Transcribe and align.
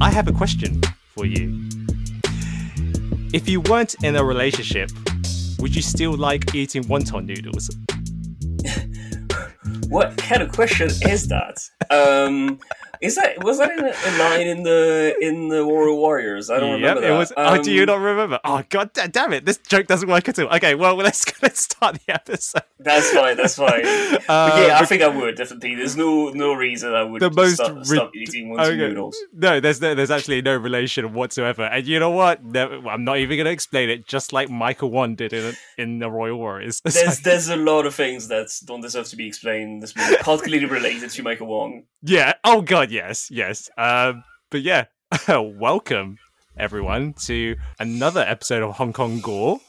I 0.00 0.10
have 0.10 0.28
a 0.28 0.32
question 0.32 0.80
for 1.14 1.26
you. 1.26 1.68
If 3.32 3.48
you 3.48 3.60
weren't 3.62 3.94
in 4.02 4.16
a 4.16 4.24
relationship, 4.24 4.90
would 5.58 5.74
you 5.74 5.82
still 5.82 6.12
like 6.14 6.54
eating 6.54 6.84
wonton 6.84 7.24
noodles? 7.24 7.70
What 9.92 10.16
kind 10.16 10.40
of 10.40 10.50
question 10.50 10.88
is 11.02 11.28
that? 11.28 11.58
Um, 11.90 12.58
is 13.00 13.16
that 13.16 13.42
was 13.42 13.58
that 13.58 13.70
in 13.72 13.84
a, 13.84 14.18
line 14.18 14.46
in 14.46 14.62
the 14.62 15.14
in 15.20 15.48
the 15.48 15.66
Warrior 15.66 15.94
Warriors? 15.94 16.50
I 16.50 16.60
don't 16.60 16.80
Yep, 16.80 16.96
remember 16.96 17.02
it 17.02 17.08
that. 17.08 17.18
was. 17.18 17.32
oh, 17.36 17.62
do 17.62 17.72
you 17.72 17.82
Um, 17.82 17.86
not 17.86 18.00
remember? 18.00 18.40
Oh, 18.44 18.62
god 18.68 18.92
da- 18.92 19.06
damn 19.06 19.32
it! 19.32 19.44
This 19.46 19.58
joke 19.58 19.86
doesn't 19.86 20.08
work 20.08 20.28
at 20.28 20.38
all. 20.38 20.48
Okay, 20.56 20.74
well, 20.74 20.94
let's 21.08 21.24
let's 21.42 21.60
start 21.60 21.98
the 22.06 22.14
episode. 22.14 22.62
That's 22.78 23.10
fine. 23.10 23.36
That's 23.36 23.56
fine. 23.56 23.82
Uh, 24.28 24.66
yeah, 24.68 24.78
I 24.78 24.84
think 24.84 25.02
I 25.02 25.08
would 25.08 25.36
definitely. 25.36 25.74
There's 25.74 25.96
no 25.96 26.30
no 26.30 26.54
reason 26.54 26.92
I 26.94 27.02
would 27.02 27.20
the 27.20 27.30
most 27.30 27.54
stop, 27.54 27.84
stop 27.84 28.14
eating 28.14 28.48
wonton 28.50 28.66
Okay. 28.66 28.76
noodles. 28.76 29.16
No, 29.32 29.58
there's 29.60 29.80
no, 29.80 29.94
there's 29.94 30.10
actually 30.10 30.40
no 30.42 30.56
relation 30.56 31.12
whatsoever. 31.12 31.64
And 31.64 31.86
you 31.86 31.98
know 31.98 32.10
what? 32.10 32.40
I'm 32.56 33.04
not 33.04 33.18
even 33.18 33.36
going 33.36 33.46
to 33.46 33.50
explain 33.50 33.90
it. 33.90 34.06
Just 34.06 34.32
like 34.32 34.48
Michael 34.48 34.90
Wong 34.90 35.14
did 35.16 35.32
in 35.32 35.54
in 35.76 35.98
the 35.98 36.10
Royal 36.10 36.36
Warriors. 36.38 36.80
There's 36.84 37.20
there's 37.20 37.48
a 37.48 37.56
lot 37.56 37.84
of 37.86 37.94
things 37.94 38.28
that 38.28 38.48
don't 38.64 38.80
deserve 38.80 39.06
to 39.08 39.16
be 39.16 39.26
explained 39.26 39.82
this 39.82 39.94
movie, 39.96 40.16
particularly 40.20 40.66
related 40.66 41.10
to 41.10 41.22
Michael 41.22 41.46
Wong. 41.48 41.84
Yeah. 42.02 42.34
Oh 42.44 42.62
God. 42.62 42.81
Yes. 42.90 43.30
Yes. 43.30 43.70
Um. 43.76 44.24
But 44.50 44.62
yeah. 44.62 44.86
Welcome 45.28 46.16
everyone 46.56 47.14
to 47.24 47.56
another 47.78 48.20
episode 48.20 48.62
of 48.62 48.76
Hong 48.76 48.92
Kong 48.92 49.20
Gore. 49.20 49.60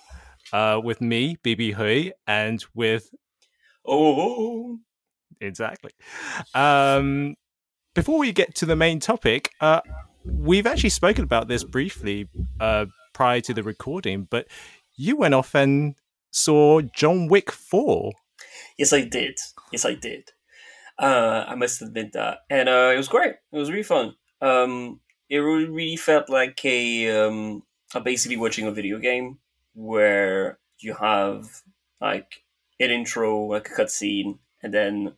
Uh, 0.51 0.79
with 0.83 1.01
me, 1.01 1.37
Bibi 1.43 1.71
Hui, 1.71 2.11
and 2.27 2.63
with 2.75 3.09
Oh, 3.85 4.79
exactly. 5.41 5.91
Um, 6.53 7.35
before 7.93 8.19
we 8.19 8.31
get 8.31 8.55
to 8.55 8.65
the 8.65 8.75
main 8.75 8.99
topic, 8.99 9.49
uh, 9.59 9.81
we've 10.25 10.67
actually 10.67 10.89
spoken 10.89 11.23
about 11.23 11.47
this 11.47 11.63
briefly 11.63 12.29
uh, 12.59 12.85
prior 13.13 13.41
to 13.41 13.53
the 13.53 13.63
recording, 13.63 14.27
but 14.29 14.47
you 14.95 15.17
went 15.17 15.33
off 15.33 15.55
and 15.55 15.95
saw 16.31 16.81
John 16.81 17.27
Wick 17.27 17.51
4. 17.51 18.11
yes, 18.77 18.93
I 18.93 19.01
did. 19.01 19.37
Yes, 19.71 19.85
I 19.85 19.95
did. 19.95 20.29
Uh, 20.97 21.45
I 21.47 21.55
must 21.55 21.81
admit 21.81 22.13
that, 22.13 22.39
and 22.49 22.69
uh, 22.69 22.91
it 22.93 22.97
was 22.97 23.07
great. 23.07 23.35
It 23.51 23.57
was 23.57 23.71
really 23.71 23.83
fun. 23.83 24.15
Um, 24.41 24.99
it 25.29 25.37
really 25.39 25.95
felt 25.97 26.29
like 26.29 26.63
a 26.65 27.09
um, 27.09 27.63
a 27.95 27.99
basically 27.99 28.37
watching 28.37 28.67
a 28.67 28.71
video 28.71 28.99
game 28.99 29.39
where 29.73 30.59
you 30.79 30.93
have 30.93 31.61
like 31.99 32.43
an 32.79 32.91
intro, 32.91 33.45
like 33.45 33.69
a 33.69 33.73
cutscene, 33.73 34.37
and 34.61 34.73
then 34.73 35.13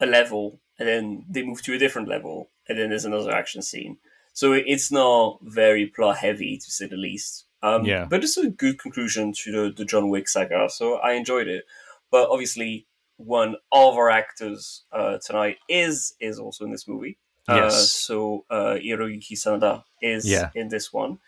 a 0.00 0.06
level, 0.06 0.60
and 0.78 0.88
then 0.88 1.24
they 1.28 1.42
move 1.42 1.62
to 1.62 1.74
a 1.74 1.78
different 1.78 2.08
level, 2.08 2.50
and 2.68 2.78
then 2.78 2.90
there's 2.90 3.04
another 3.04 3.32
action 3.32 3.62
scene. 3.62 3.98
So 4.34 4.52
it's 4.52 4.92
not 4.92 5.40
very 5.42 5.86
plot 5.86 6.18
heavy, 6.18 6.58
to 6.58 6.70
say 6.70 6.86
the 6.86 6.96
least. 6.96 7.46
Um, 7.62 7.84
Yeah. 7.84 8.04
But 8.04 8.22
it's 8.22 8.36
a 8.36 8.50
good 8.50 8.78
conclusion 8.78 9.32
to 9.32 9.52
the, 9.52 9.74
the 9.74 9.84
John 9.84 10.10
Wick 10.10 10.28
saga, 10.28 10.68
so 10.70 10.96
I 10.96 11.12
enjoyed 11.12 11.48
it. 11.48 11.64
But 12.10 12.30
obviously, 12.30 12.86
one 13.18 13.56
of 13.70 13.94
our 13.96 14.08
actors 14.10 14.84
uh, 14.92 15.18
tonight 15.24 15.56
is 15.68 16.14
is 16.20 16.38
also 16.38 16.64
in 16.64 16.70
this 16.72 16.88
movie. 16.88 17.18
Uh, 17.46 17.54
Yes. 17.56 17.90
so 17.92 18.44
uh, 18.50 18.76
Hiroyuki 18.82 19.32
Sanada 19.32 19.84
is 20.00 20.24
Yeah. 20.26 20.50
in 20.54 20.68
this 20.68 20.92
one. 20.92 21.18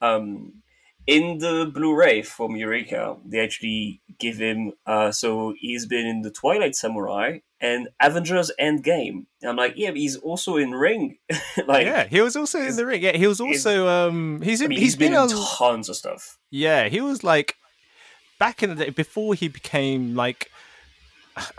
Um, 0.00 0.62
in 1.06 1.38
the 1.38 1.70
Blu-ray 1.72 2.22
from 2.22 2.56
Eureka, 2.56 3.16
they 3.26 3.40
actually 3.40 4.00
give 4.18 4.38
him. 4.38 4.72
Uh, 4.86 5.10
so 5.12 5.54
he's 5.58 5.84
been 5.86 6.06
in 6.06 6.22
the 6.22 6.30
Twilight 6.30 6.74
Samurai 6.74 7.40
and 7.60 7.88
Avengers 8.00 8.50
Endgame. 8.58 9.26
And 9.42 9.50
I'm 9.50 9.56
like, 9.56 9.74
yeah, 9.76 9.90
but 9.90 9.98
he's 9.98 10.16
also 10.16 10.56
in 10.56 10.70
Ring. 10.70 11.18
like, 11.66 11.84
yeah, 11.86 12.04
he 12.04 12.20
was 12.22 12.36
also 12.36 12.58
in 12.60 12.76
the 12.76 12.86
ring. 12.86 13.02
Yeah, 13.02 13.16
he 13.16 13.26
was 13.26 13.40
also 13.40 13.86
um 13.88 14.40
he's 14.42 14.62
I 14.62 14.64
in, 14.64 14.68
mean, 14.70 14.78
he's 14.78 14.96
been, 14.96 15.12
in 15.12 15.18
on 15.18 15.28
tons 15.58 15.88
of 15.90 15.96
stuff. 15.96 16.38
Yeah, 16.50 16.88
he 16.88 17.00
was 17.02 17.22
like 17.22 17.56
back 18.38 18.62
in 18.62 18.70
the 18.70 18.84
day 18.86 18.90
before 18.90 19.34
he 19.34 19.48
became 19.48 20.14
like 20.14 20.50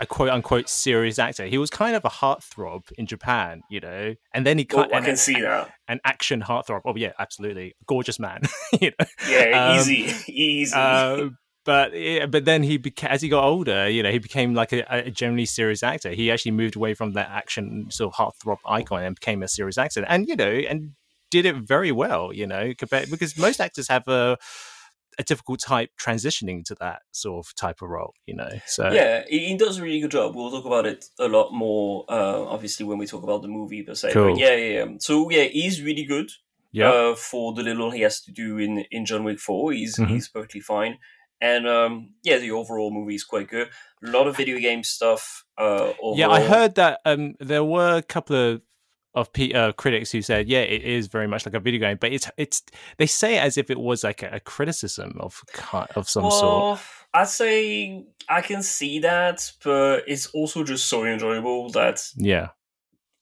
a 0.00 0.06
quote 0.06 0.30
unquote 0.30 0.68
serious 0.68 1.18
actor. 1.18 1.46
He 1.46 1.58
was 1.58 1.70
kind 1.70 1.96
of 1.96 2.04
a 2.04 2.08
heartthrob 2.08 2.90
in 2.98 3.06
Japan, 3.06 3.62
you 3.70 3.80
know, 3.80 4.14
and 4.32 4.46
then 4.46 4.58
he 4.58 4.64
cut 4.64 4.92
I 4.94 4.98
an, 4.98 5.04
can 5.04 5.16
see 5.16 5.40
that. 5.40 5.70
an 5.88 6.00
action 6.04 6.42
heartthrob. 6.42 6.82
Oh 6.84 6.94
yeah, 6.96 7.12
absolutely, 7.18 7.74
gorgeous 7.86 8.18
man. 8.18 8.42
you 8.80 8.92
know? 8.98 9.06
Yeah, 9.28 9.70
Um, 9.70 9.78
easy, 9.78 10.32
easy. 10.32 10.74
Uh, 10.76 11.28
but 11.64 11.92
yeah, 11.94 12.26
but 12.26 12.44
then 12.44 12.62
he 12.62 12.78
beca- 12.78 13.08
as 13.08 13.22
he 13.22 13.28
got 13.28 13.44
older, 13.44 13.88
you 13.88 14.02
know, 14.02 14.10
he 14.10 14.18
became 14.20 14.54
like 14.54 14.72
a, 14.72 14.84
a 14.88 15.10
generally 15.10 15.46
serious 15.46 15.82
actor. 15.82 16.10
He 16.10 16.30
actually 16.30 16.52
moved 16.52 16.76
away 16.76 16.94
from 16.94 17.12
that 17.14 17.28
action 17.28 17.86
sort 17.90 18.14
of 18.14 18.34
heartthrob 18.34 18.58
icon 18.64 19.02
and 19.02 19.16
became 19.16 19.42
a 19.42 19.48
serious 19.48 19.76
actor, 19.76 20.04
and 20.08 20.28
you 20.28 20.36
know, 20.36 20.48
and 20.48 20.92
did 21.30 21.44
it 21.44 21.56
very 21.56 21.90
well. 21.90 22.32
You 22.32 22.46
know, 22.46 22.72
compared 22.78 23.10
because 23.10 23.36
most 23.36 23.60
actors 23.60 23.88
have 23.88 24.06
a 24.06 24.38
a 25.18 25.22
difficult 25.22 25.60
type 25.60 25.90
transitioning 26.00 26.64
to 26.64 26.74
that 26.80 27.02
sort 27.12 27.46
of 27.46 27.54
type 27.54 27.80
of 27.82 27.88
role. 27.88 28.14
You 28.26 28.36
know, 28.36 28.50
so 28.66 28.90
yeah, 28.92 29.24
he, 29.28 29.46
he 29.48 29.56
does 29.56 29.78
a 29.78 29.82
really 29.82 30.00
good 30.00 30.10
job. 30.10 30.34
We'll 30.34 30.50
talk 30.50 30.64
about 30.64 30.86
it 30.86 31.06
a 31.18 31.28
lot 31.28 31.52
more, 31.52 32.04
uh, 32.08 32.42
obviously, 32.44 32.84
when 32.86 32.98
we 32.98 33.06
talk 33.06 33.22
about 33.22 33.42
the 33.42 33.48
movie 33.48 33.82
per 33.82 33.94
se. 33.94 34.12
Cool. 34.12 34.32
But 34.32 34.38
yeah, 34.38 34.54
yeah, 34.56 34.84
yeah. 34.84 34.86
So 34.98 35.30
yeah, 35.30 35.44
he's 35.44 35.82
really 35.82 36.04
good. 36.04 36.30
yeah, 36.72 36.90
uh, 36.90 37.14
for 37.14 37.54
the 37.54 37.62
little 37.62 37.90
he 37.90 38.02
has 38.02 38.20
to 38.22 38.30
do 38.32 38.58
in, 38.58 38.84
in 38.90 39.06
John 39.06 39.24
Wick 39.24 39.38
4. 39.38 39.72
He's, 39.72 39.96
Mhm. 39.96 40.08
he's 40.08 40.28
perfectly 40.28 40.60
fine. 40.60 40.98
And 41.40 41.66
um, 41.66 42.10
yeah, 42.22 42.38
the 42.38 42.50
overall 42.50 42.90
movie 42.90 43.14
is 43.14 43.24
quite 43.24 43.48
good. 43.48 43.68
A 44.04 44.10
lot 44.10 44.26
of 44.26 44.36
video 44.36 44.58
game 44.58 44.82
stuff. 44.82 45.44
Uh, 45.56 45.92
yeah. 46.14 46.28
I 46.28 46.40
heard 46.40 46.74
that 46.74 47.00
um, 47.06 47.34
there 47.40 47.64
were 47.64 47.96
a 47.96 48.02
couple 48.02 48.36
of 48.36 48.62
of 49.16 49.32
P- 49.32 49.54
uh, 49.54 49.72
critics 49.72 50.12
who 50.12 50.20
said, 50.20 50.46
yeah, 50.46 50.60
it 50.60 50.82
is 50.82 51.06
very 51.06 51.26
much 51.26 51.46
like 51.46 51.54
a 51.54 51.60
video 51.60 51.80
game, 51.80 51.96
but 51.98 52.12
it's 52.12 52.30
it's 52.36 52.62
they 52.98 53.06
say 53.06 53.36
it 53.36 53.40
as 53.42 53.56
if 53.56 53.70
it 53.70 53.80
was 53.80 54.04
like 54.04 54.22
a, 54.22 54.28
a 54.34 54.40
criticism 54.40 55.16
of 55.18 55.42
of 55.96 56.08
some 56.08 56.30
sort. 56.30 56.78
I'd 57.14 57.28
say 57.28 58.04
I 58.28 58.42
can 58.42 58.62
see 58.62 58.98
that, 59.00 59.50
but 59.64 60.04
it's 60.06 60.26
also 60.26 60.62
just 60.62 60.88
so 60.88 61.04
enjoyable 61.04 61.70
that 61.70 62.06
Yeah. 62.16 62.48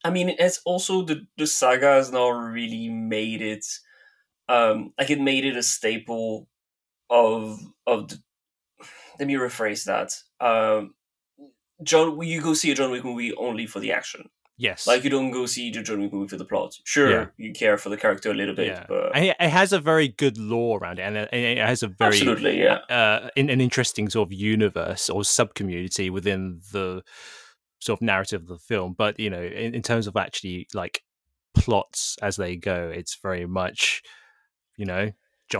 I 0.02 0.10
mean, 0.10 0.34
it's 0.38 0.60
also 0.66 1.02
the 1.02 1.26
the 1.38 1.46
saga 1.46 1.92
has 1.94 2.10
now 2.12 2.28
really 2.28 2.88
made 2.88 3.40
it, 3.40 3.64
um, 4.48 4.92
like 4.98 5.10
it 5.10 5.20
made 5.20 5.46
it 5.46 5.56
a 5.56 5.62
staple 5.62 6.48
of 7.08 7.60
of 7.86 8.08
the. 8.08 8.18
Let 9.20 9.28
me 9.28 9.34
rephrase 9.34 9.84
that. 9.84 10.12
Um, 10.44 10.94
John, 11.84 12.20
you 12.20 12.40
go 12.40 12.52
see 12.52 12.72
a 12.72 12.74
John 12.74 12.90
Wick 12.90 13.04
movie 13.04 13.32
only 13.34 13.66
for 13.66 13.78
the 13.78 13.92
action. 13.92 14.28
Yes. 14.56 14.86
Like 14.86 15.02
you 15.02 15.10
don't 15.10 15.32
go 15.32 15.46
see 15.46 15.70
the 15.70 15.82
John 15.82 16.00
Wick 16.00 16.12
movie 16.12 16.28
for 16.28 16.36
the 16.36 16.44
plot. 16.44 16.76
Sure, 16.84 17.10
Yeah. 17.10 17.26
you 17.36 17.52
care 17.52 17.76
for 17.76 17.88
the 17.88 17.96
character 17.96 18.30
a 18.30 18.34
little 18.34 18.54
bit, 18.54 18.68
yeah. 18.68 18.86
but 18.88 19.16
it, 19.16 19.36
it 19.40 19.50
has 19.50 19.72
a 19.72 19.80
very 19.80 20.08
good 20.08 20.38
lore 20.38 20.78
around 20.78 21.00
it, 21.00 21.02
and 21.02 21.16
it, 21.16 21.58
has 21.58 21.82
a 21.82 21.88
very 21.88 22.16
absolutely, 22.16 22.62
yeah. 22.62 22.78
uh, 22.88 23.30
in, 23.34 23.50
an 23.50 23.60
interesting 23.60 24.08
sort 24.08 24.28
of 24.28 24.32
universe 24.32 25.10
or 25.10 25.24
sub 25.24 25.54
community 25.54 26.08
within 26.08 26.60
the 26.72 27.02
sort 27.80 27.98
of 27.98 28.02
narrative 28.02 28.42
of 28.42 28.48
the 28.48 28.58
film. 28.58 28.94
But 28.96 29.18
you 29.18 29.28
know, 29.28 29.42
in, 29.42 29.74
in 29.74 29.82
terms 29.82 30.06
of 30.06 30.16
actually 30.16 30.68
like 30.72 31.02
plots 31.56 32.16
as 32.22 32.36
they 32.36 32.54
go, 32.56 32.92
it's 32.94 33.18
very 33.20 33.46
much 33.46 34.02
you 34.76 34.86
know. 34.86 35.10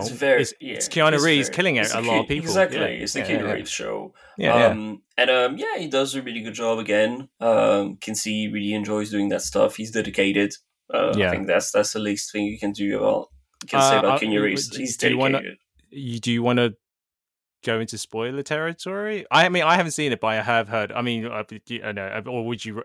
It's 0.01 0.09
very, 0.11 0.41
it's, 0.41 0.53
yeah, 0.59 0.73
it's 0.73 0.87
Keanu 0.89 1.13
it's 1.13 1.23
Reeves 1.23 1.47
very- 1.49 1.55
killing 1.55 1.75
it's 1.77 1.93
a 1.93 2.01
lot 2.01 2.19
of 2.21 2.27
people. 2.27 2.47
Exactly, 2.49 2.79
Yeah. 2.79 2.85
it's 2.85 3.13
the 3.13 3.19
Yeah, 3.19 3.25
Keanu 3.27 3.43
yeah, 3.47 3.51
Reeves 3.53 3.71
show. 3.71 4.13
Yeah, 4.37 4.65
um, 4.67 5.01
and 5.17 5.29
um, 5.29 5.57
yeah, 5.57 5.77
he 5.77 5.87
does 5.87 6.15
a 6.15 6.21
really 6.21 6.41
good 6.41 6.53
job 6.53 6.79
again. 6.79 7.29
Um, 7.39 7.97
can 7.97 8.15
see 8.15 8.41
he 8.43 8.47
really 8.47 8.73
enjoys 8.73 9.09
doing 9.11 9.29
that 9.29 9.41
stuff. 9.41 9.75
He's 9.75 9.91
dedicated. 9.91 10.53
Uh, 10.93 11.13
Yeah. 11.17 11.27
I 11.27 11.31
think 11.31 11.47
that's 11.47 11.71
that's 11.71 11.93
the 11.93 11.99
least 11.99 12.31
thing 12.31 12.45
you 12.45 12.59
can 12.59 12.71
do 12.71 12.97
about 12.97 13.29
you 13.63 13.67
can 13.69 13.81
say 13.81 13.95
Uh, 13.95 13.99
about 13.99 14.11
uh, 14.15 14.19
Keanu 14.19 14.41
Reeves. 14.41 14.67
do- 14.69 14.79
He's 14.79 14.97
do 14.97 15.09
you 15.09 15.17
wanna- 15.17 15.37
dedicated. 15.39 15.57
you 15.89 16.19
do 16.19 16.31
you 16.31 16.43
want 16.43 16.57
to 16.59 16.75
go 17.63 17.79
into 17.79 17.97
spoiler 17.97 18.43
territory? 18.43 19.25
I 19.31 19.49
mean, 19.49 19.63
I 19.63 19.75
haven't 19.75 19.93
seen 19.93 20.11
it, 20.11 20.19
but 20.21 20.27
I 20.27 20.35
have 20.41 20.67
heard. 20.67 20.91
I 20.91 21.01
mean, 21.01 21.25
I, 21.25 21.43
I 21.83 21.91
know, 21.93 22.21
or 22.27 22.45
would 22.45 22.63
you? 22.63 22.83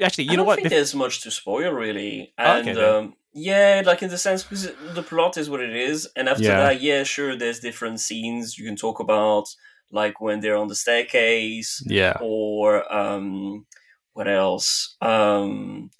Actually, 0.00 0.24
you 0.24 0.32
I 0.32 0.34
know 0.34 0.40
don't 0.42 0.46
what? 0.46 0.56
think 0.56 0.66
Bef- 0.68 0.70
there's 0.70 0.94
much 0.94 1.22
to 1.22 1.30
spoil 1.30 1.72
really, 1.72 2.32
and 2.38 2.68
okay, 2.68 2.82
um, 2.82 3.14
yeah, 3.32 3.82
like 3.84 4.02
in 4.02 4.10
the 4.10 4.18
sense 4.18 4.42
because 4.42 4.68
the 4.94 5.02
plot 5.02 5.36
is 5.36 5.48
what 5.50 5.60
it 5.60 5.74
is, 5.74 6.08
and 6.16 6.28
after 6.28 6.44
Yeah. 6.44 6.56
that, 6.58 6.80
yeah, 6.80 7.02
sure, 7.04 7.36
there's 7.36 7.60
different 7.60 8.00
scenes 8.00 8.58
you 8.58 8.64
can 8.66 8.76
talk 8.76 9.00
about, 9.00 9.44
like 9.90 10.20
when 10.20 10.40
they're 10.40 10.56
on 10.56 10.68
the 10.68 10.74
staircase, 10.74 11.82
yeah, 11.86 12.16
or 12.20 12.90
um, 12.92 13.66
what 14.12 14.28
else? 14.28 14.96
Um, 15.00 15.90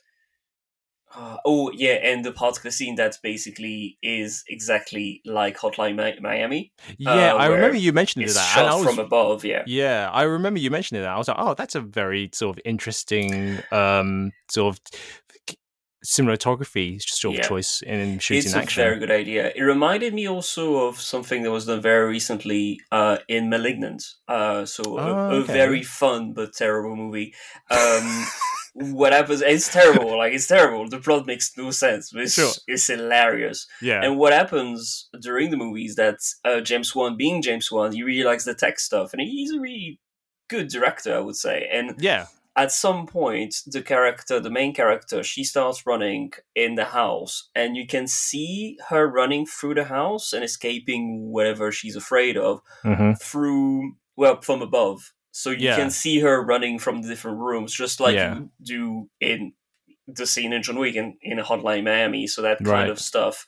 Uh, 1.17 1.39
oh 1.47 1.71
yeah, 1.73 1.95
and 1.95 2.25
the 2.25 2.33
particular 2.33 2.71
scene 2.71 2.95
that 2.97 3.17
basically 3.23 3.97
is 4.03 4.45
exactly 4.49 5.23
like 5.25 5.57
Hotline 5.57 5.97
Miami. 6.21 6.73
Yeah, 6.99 7.33
Uh, 7.33 7.37
I 7.39 7.47
remember 7.47 7.77
you 7.79 7.93
mentioning 7.93 8.27
It's 8.27 8.35
that. 8.37 8.55
shot 8.55 8.77
was, 8.79 8.85
from 8.85 8.99
above. 8.99 9.43
Yeah, 9.45 9.63
Yeah, 9.67 10.11
I 10.13 10.25
remember 10.25 10.61
you 10.61 10.71
mentioning 10.71 11.03
that. 11.03 11.11
I 11.11 11.17
was 11.17 11.29
like, 11.29 11.39
oh, 11.41 11.55
that's 11.55 11.75
a 11.75 11.81
very 11.81 12.29
sort 12.35 12.57
of 12.59 12.63
interesting, 12.67 13.61
um, 13.73 14.33
sort 14.51 14.75
of 14.77 14.81
cinematography 16.05 17.01
sort 17.03 17.35
of 17.35 17.39
Yeah. 17.41 17.49
choice 17.49 17.83
in 17.83 18.19
shooting 18.21 18.45
it's 18.47 18.55
action. 18.55 18.83
a 18.83 18.85
very 18.87 18.99
good 19.01 19.11
idea. 19.11 19.53
It 19.57 19.63
reminded 19.63 20.15
me 20.15 20.29
also 20.29 20.87
of 20.87 21.01
something 21.01 21.43
that 21.43 21.51
was 21.51 21.67
done 21.67 21.81
very 21.81 22.07
recently 22.09 22.79
uh, 22.93 23.19
in 23.29 23.49
*Malignant*. 23.49 24.05
Uh, 24.29 24.65
so 24.67 24.83
Oh, 24.87 24.97
a, 24.99 25.15
a 25.31 25.41
okay. 25.41 25.53
very 25.53 25.83
fun 25.83 26.33
but 26.33 26.53
terrible 26.53 26.95
movie. 26.95 27.35
Um, 27.71 28.27
what 28.79 29.13
happens? 29.13 29.41
It's 29.43 29.73
terrible. 29.73 30.19
Like 30.19 30.35
it's 30.35 30.47
terrible. 30.47 30.89
The 30.89 30.99
plot 30.99 31.27
makes 31.27 31.51
no 31.57 31.71
sense. 31.71 32.11
But 32.13 32.23
it's, 32.23 32.35
Sure. 32.35 32.53
it's 32.67 32.87
hilarious. 32.87 33.67
yeah, 33.81 34.03
And 34.05 34.19
what 34.19 34.33
happens 34.35 35.09
during 35.21 35.51
the 35.51 35.57
movie 35.57 35.87
is 35.87 35.97
that 35.97 36.19
uh, 36.45 36.61
James 36.61 36.95
Wan, 36.95 37.17
being 37.17 37.41
James 37.43 37.73
Wan, 37.73 37.93
he 37.93 38.03
really 38.03 38.25
likes 38.25 38.45
the 38.45 38.55
tech 38.55 38.79
stuff, 38.79 39.13
and 39.13 39.23
he's 39.23 39.53
a 39.53 39.61
really 39.61 39.99
good 40.49 40.69
director, 40.69 41.17
I 41.17 41.21
would 41.21 41.37
say. 41.37 41.69
And 41.73 41.95
yeah, 41.99 42.27
at 42.55 42.71
some 42.73 43.07
point, 43.07 43.55
the 43.67 43.83
character, 43.83 44.41
the 44.41 44.51
main 44.51 44.73
character, 44.75 45.23
she 45.23 45.43
starts 45.45 45.87
running 45.87 46.33
in 46.55 46.75
the 46.75 46.85
house, 46.87 47.49
and 47.55 47.77
you 47.77 47.87
can 47.87 48.07
see 48.07 48.77
her 48.89 49.07
running 49.07 49.47
through 49.47 49.75
the 49.75 49.85
house 49.85 50.33
and 50.33 50.45
escaping 50.45 51.31
whatever 51.31 51.73
she's 51.73 51.97
afraid 51.97 52.37
of 52.37 52.61
hmm 52.83 53.13
through, 53.21 53.97
well, 54.17 54.41
from 54.41 54.63
above. 54.63 55.13
So 55.37 55.51
you 55.51 55.67
Yeah. 55.67 55.77
can 55.77 55.91
see 55.91 56.21
her 56.21 56.43
running 56.43 56.79
from 56.79 57.03
the 57.03 57.09
different 57.09 57.37
rooms, 57.39 57.75
just 57.75 58.01
like 58.01 58.15
Yeah. 58.15 58.37
you 58.37 58.51
do 58.63 59.11
in 59.21 59.53
the 60.09 60.27
scene 60.27 60.55
in 60.55 60.63
John 60.63 60.79
Wick 60.79 60.97
and 60.97 61.15
in 61.21 61.37
Hotline 61.39 61.85
Miami. 61.85 62.27
So 62.27 62.41
that 62.41 62.59
kind 62.59 62.69
Right. 62.71 62.89
of 62.89 62.99
stuff, 62.99 63.45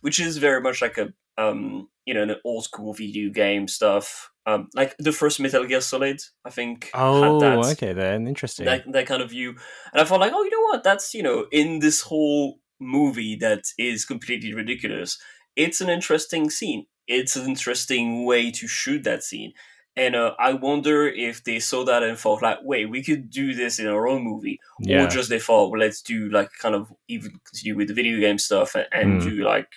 which 0.00 0.20
is 0.20 0.36
very 0.38 0.60
much 0.60 0.80
like 0.80 0.96
a 0.96 1.12
um, 1.36 1.88
you 2.06 2.14
know, 2.14 2.22
an 2.22 2.36
old 2.44 2.62
school 2.62 2.94
video 2.94 3.28
game 3.30 3.66
stuff. 3.66 4.30
Um, 4.46 4.68
like 4.74 4.94
the 4.98 5.10
first 5.10 5.40
Metal 5.40 5.64
Gear 5.64 5.80
Solid, 5.80 6.20
I 6.44 6.50
think. 6.50 6.90
Oh, 6.94 7.22
had 7.22 7.40
that 7.40 7.72
okay, 7.72 7.92
then 7.92 8.28
interesting. 8.28 8.66
that 8.66 8.84
that 8.92 9.06
kind 9.08 9.20
of 9.20 9.30
view. 9.30 9.56
And 9.92 10.00
I 10.00 10.04
felt 10.04 10.20
like, 10.20 10.32
oh, 10.32 10.44
you 10.44 10.50
know 10.50 10.66
what? 10.70 10.84
That's 10.84 11.14
you 11.14 11.24
know, 11.24 11.48
in 11.50 11.80
this 11.80 12.02
whole 12.02 12.60
movie 12.78 13.34
that 13.40 13.64
is 13.76 14.04
completely 14.04 14.54
ridiculous. 14.54 15.18
It's 15.56 15.80
an 15.80 15.88
interesting 15.90 16.50
scene. 16.50 16.86
It's 17.08 17.34
an 17.34 17.48
interesting 17.48 18.24
way 18.24 18.52
to 18.52 18.68
shoot 18.68 19.02
that 19.02 19.24
scene. 19.24 19.52
And 19.96 20.16
uh, 20.16 20.34
I 20.40 20.54
wonder 20.54 21.06
if 21.06 21.44
they 21.44 21.60
saw 21.60 21.84
that 21.84 22.02
and 22.02 22.18
thought 22.18 22.42
like, 22.42 22.58
wait, 22.62 22.86
we 22.90 23.02
could 23.02 23.30
do 23.30 23.54
this 23.54 23.78
in 23.78 23.86
our 23.86 24.08
own 24.08 24.24
movie, 24.24 24.58
yeah, 24.80 25.04
or 25.04 25.08
just 25.08 25.28
they 25.30 25.38
thought, 25.38 25.70
well, 25.70 25.80
let's 25.80 26.02
do 26.02 26.28
like 26.30 26.50
kind 26.60 26.74
of 26.74 26.92
even 27.06 27.38
continue 27.44 27.76
with 27.76 27.88
the 27.88 27.94
video 27.94 28.18
game 28.18 28.38
stuff 28.38 28.74
and, 28.74 28.86
and 28.92 29.20
Mm. 29.20 29.24
do 29.24 29.44
like 29.44 29.68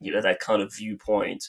you 0.00 0.12
know 0.12 0.22
that 0.22 0.40
kind 0.40 0.62
of 0.62 0.74
viewpoint. 0.74 1.48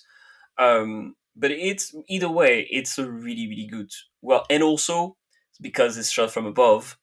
Um, 0.57 1.15
but 1.35 1.51
it's 1.51 1.95
either 2.09 2.29
way, 2.29 2.67
it's 2.69 2.97
a 2.99 3.09
really 3.09 3.47
really 3.47 3.67
good. 3.67 3.91
Well, 4.21 4.45
and 4.49 4.61
also 4.61 5.15
because 5.61 5.97
it's 5.97 6.11
shot 6.11 6.31
from 6.31 6.45
above, 6.45 6.97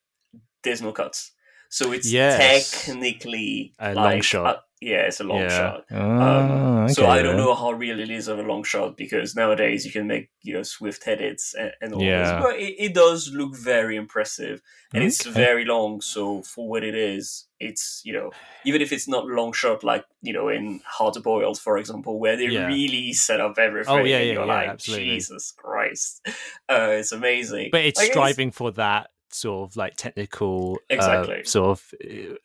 there's 0.63 0.83
no 0.83 0.93
cuts, 0.93 1.33
so 1.71 1.93
it's 1.93 2.13
Yes. 2.13 2.71
technically 2.71 3.73
A 3.79 3.95
like, 3.95 4.13
long 4.13 4.21
shot. 4.21 4.65
Yeah, 4.81 5.03
it's 5.03 5.21
a 5.21 5.25
long 5.25 5.41
yeah. 5.41 5.49
shot. 5.49 5.85
Oh, 5.91 6.87
so 6.89 7.03
okay 7.03 7.11
I 7.13 7.23
don't 7.23 7.37
know 7.37 7.55
how 7.55 7.73
real 7.73 7.99
it 8.01 8.11
is 8.11 8.29
of 8.29 8.39
a 8.39 8.43
long 8.43 8.65
shot 8.65 8.97
because 8.97 9.35
nowadays 9.35 9.85
you 9.85 9.93
can 9.93 10.07
make 10.07 10.31
you 10.43 10.55
know 10.55 10.63
swift 10.63 11.07
edits 11.07 11.55
and, 11.55 11.73
and 11.81 11.95
all 11.95 12.03
Yeah. 12.03 12.37
this, 12.39 12.45
but 12.45 12.57
it, 12.61 12.75
it 12.79 12.95
does 12.95 13.31
look 13.33 13.57
very 13.57 13.97
impressive 13.97 14.63
and 14.95 15.05
it's 15.05 15.25
very 15.27 15.65
long. 15.65 16.01
So 16.01 16.43
for 16.43 16.69
what 16.69 16.85
it 16.85 16.95
is, 16.95 17.47
it's 17.61 18.03
you 18.05 18.13
know 18.13 18.31
even 18.65 18.83
if 18.83 18.93
it's 18.93 19.09
not 19.09 19.27
long 19.27 19.53
shot 19.53 19.85
like 19.85 20.05
you 20.23 20.33
know 20.33 20.49
in 20.49 20.81
Hard 20.87 21.17
Boiled 21.23 21.59
for 21.59 21.79
example, 21.79 22.19
where 22.19 22.37
they 22.37 22.49
Yeah. 22.49 22.67
really 22.67 23.13
set 23.13 23.41
up 23.41 23.59
everything. 23.59 23.95
Oh, 23.95 24.05
yeah, 24.05 24.19
and 24.19 24.27
yeah, 24.29 24.33
you're 24.35 24.47
yeah, 24.47 24.53
like 24.55 24.69
absolutely. 24.71 25.17
Jesus 25.17 25.53
Christ, 25.57 26.21
uh, 26.69 26.89
it's 26.91 27.13
amazing. 27.13 27.71
but 27.73 27.85
it's 27.85 27.99
Like, 27.99 28.11
striving 28.11 28.51
for 28.51 28.73
that 28.73 29.11
sort 29.31 29.71
of 29.71 29.77
like 29.77 29.97
technical 29.97 30.79
Exactly. 30.91 31.41
uh, 31.41 31.45
sort 31.45 31.79
of 31.79 31.95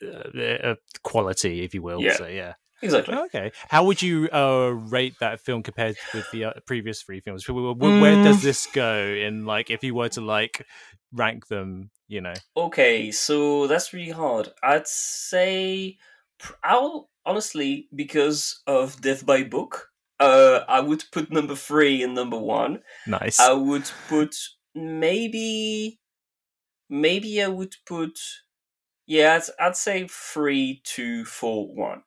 uh, 0.03 0.39
uh, 0.39 0.75
quality 1.03 1.63
if 1.63 1.73
you 1.73 1.81
will 1.81 2.01
Yeah. 2.01 2.13
so 2.13 2.27
yeah 2.27 2.53
exactly. 2.81 3.15
okay 3.15 3.51
how 3.69 3.83
would 3.85 4.01
you 4.01 4.27
uh 4.31 4.67
rate 4.69 5.15
that 5.19 5.39
film 5.39 5.63
compared 5.63 5.95
with 6.13 6.29
the 6.31 6.45
uh, 6.45 6.53
previous 6.65 7.01
three 7.01 7.19
films 7.21 7.47
where, 7.47 7.73
where, 7.73 7.99
where 8.01 8.15
does 8.23 8.37
Mm. 8.37 8.41
this 8.41 8.67
go 8.67 8.97
in 9.07 9.45
like 9.45 9.69
if 9.69 9.83
you 9.83 9.95
were 9.95 10.09
to 10.09 10.21
like 10.21 10.65
rank 11.13 11.47
them 11.47 11.89
you 12.07 12.21
know 12.21 12.33
Okay, 12.55 13.11
so 13.11 13.65
that's 13.67 13.93
really 13.93 14.11
hard. 14.11 14.49
I'd 14.61 14.87
say 14.87 15.97
I'll 16.63 17.09
honestly 17.25 17.87
because 17.95 18.61
of 18.67 19.01
Death 19.01 19.25
by 19.25 19.43
Book. 19.43 19.89
Uh, 20.19 20.59
I 20.67 20.79
would 20.79 21.03
put 21.11 21.31
number 21.31 21.55
three 21.55 22.03
and 22.03 22.13
number 22.13 22.37
one. 22.37 22.81
nice 23.07 23.39
I 23.39 23.53
would 23.53 23.89
put 24.07 24.35
maybe, 24.75 25.99
maybe 26.93 27.41
I 27.43 27.47
would 27.47 27.75
put, 27.85 28.19
yeah, 29.05 29.39
I'd, 29.59 29.67
I'd 29.67 29.75
say 29.75 30.07
three, 30.09 30.81
two, 30.83 31.25
four, 31.25 31.67
one. 31.73 32.03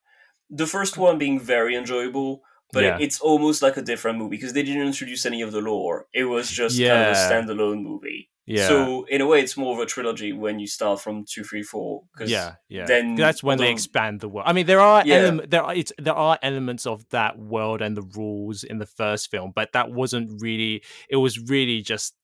The 0.50 0.66
first 0.66 0.96
one 0.96 1.18
being 1.18 1.40
very 1.40 1.76
enjoyable, 1.76 2.42
but 2.72 2.84
Yeah. 2.84 2.98
it's 2.98 3.20
almost 3.20 3.62
like 3.62 3.76
a 3.76 3.82
different 3.82 4.18
movie 4.18 4.36
because 4.36 4.52
they 4.52 4.62
didn't 4.62 4.86
introduce 4.86 5.26
any 5.26 5.42
of 5.42 5.52
the 5.52 5.60
lore. 5.60 6.06
It 6.14 6.24
was 6.24 6.50
just 6.50 6.84
kind 6.84 7.02
of 7.02 7.08
a 7.08 7.12
standalone 7.12 7.82
movie. 7.82 8.30
yeah 8.46 8.66
So 8.66 9.04
in 9.06 9.20
a 9.20 9.26
way, 9.26 9.40
it's 9.40 9.56
more 9.56 9.74
of 9.74 9.80
a 9.80 9.86
trilogy 9.86 10.32
when 10.32 10.58
you 10.60 10.66
start 10.68 11.00
from 11.00 11.24
two, 11.24 11.44
three, 11.44 11.62
four. 11.62 12.04
Cause 12.16 12.30
yeah 12.30 12.54
yeah 12.68 12.86
then 12.86 13.16
that's 13.16 13.42
when 13.42 13.58
they 13.58 13.70
expand 13.70 14.20
the 14.20 14.28
world 14.28 14.46
i 14.48 14.52
mean 14.52 14.66
there 14.66 14.80
are 14.80 15.04
Yeah. 15.04 15.16
element, 15.16 15.50
there 15.50 15.62
are 15.62 15.74
it's, 15.74 15.92
there 15.98 16.14
are 16.14 16.38
elements 16.42 16.86
of 16.86 17.08
that 17.10 17.38
world 17.38 17.82
and 17.82 17.96
the 17.96 18.02
rules 18.02 18.64
in 18.64 18.78
the 18.78 18.86
first 18.86 19.30
film 19.30 19.52
but 19.54 19.72
that 19.72 19.90
wasn't 19.90 20.30
really 20.40 20.82
it 21.10 21.16
was 21.16 21.38
really 21.38 21.82
just 21.82 22.14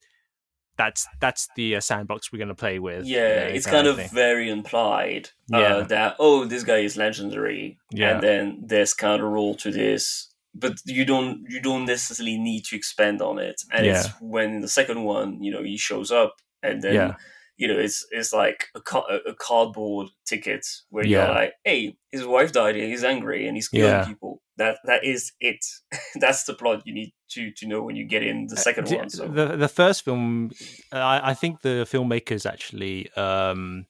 that's 0.79 1.07
that's 1.21 1.49
the 1.57 1.77
uh, 1.77 1.81
sandbox 1.81 2.33
we're 2.33 2.39
going 2.39 2.49
to 2.49 2.55
play 2.55 2.79
with 2.79 3.05
you 3.07 3.17
Yeah, 3.17 3.35
know, 3.37 3.47
it's 3.55 3.67
kind 3.67 3.87
of 3.87 3.97
thing. 3.97 4.09
very 4.13 4.49
implied. 4.51 5.29
Uh, 5.53 5.59
Yeah. 5.59 5.81
that 5.89 6.17
oh, 6.19 6.45
this 6.45 6.65
guy 6.65 6.79
is 6.79 6.97
legendary, 6.97 7.79
Yeah. 7.91 8.11
and 8.15 8.23
then 8.23 8.63
there's 8.67 8.95
kind 8.95 9.23
of 9.23 9.29
rule 9.29 9.55
to 9.57 9.71
this, 9.71 10.33
but 10.55 10.75
you 10.87 11.05
don't 11.05 11.45
you 11.49 11.61
don't 11.61 11.85
necessarily 11.85 12.39
need 12.39 12.65
to 12.67 12.77
expand 12.77 13.21
on 13.21 13.39
it. 13.39 13.63
And 13.73 13.87
it's 13.87 14.09
when 14.21 14.55
in 14.55 14.61
the 14.61 14.69
second 14.69 15.05
one, 15.05 15.43
you 15.43 15.53
know, 15.53 15.63
he 15.63 15.77
shows 15.77 16.11
up, 16.11 16.37
and 16.63 16.83
then 16.83 16.95
Yeah. 16.95 17.15
You 17.63 17.69
know, 17.69 17.79
it's 17.79 18.05
it's 18.11 18.33
like 18.33 18.61
a, 18.75 18.81
ca- 18.81 19.07
a 19.33 19.35
cardboard 19.35 20.09
ticket 20.27 20.67
where 20.91 21.07
Yeah. 21.07 21.27
you're 21.27 21.35
like, 21.35 21.53
hey, 21.65 21.97
his 22.11 22.25
wife 22.27 22.51
died, 22.51 22.75
and 22.77 22.85
he's 22.91 23.05
angry, 23.05 23.47
and 23.47 23.57
he's 23.57 23.69
killing 23.69 23.87
Yeah. 24.01 24.05
people. 24.05 24.43
That 24.57 24.79
that 24.85 25.05
is 25.05 25.33
it. 25.41 25.65
That's 26.25 26.43
the 26.45 26.55
plot 26.55 26.83
you 26.85 26.93
need 26.93 27.13
to 27.35 27.53
to 27.59 27.67
know 27.69 27.81
when 27.87 27.95
you 27.97 28.05
get 28.15 28.23
in 28.25 28.47
the 28.49 28.57
second 28.57 28.89
D- 28.89 28.97
one. 28.97 29.11
So 29.11 29.29
the 29.29 29.57
the 29.57 29.69
first 29.69 30.05
film 30.05 30.51
I, 30.91 31.31
I 31.31 31.35
think 31.35 31.61
the 31.63 31.87
filmmakers 31.93 32.45
actually 32.55 33.11
um 33.13 33.87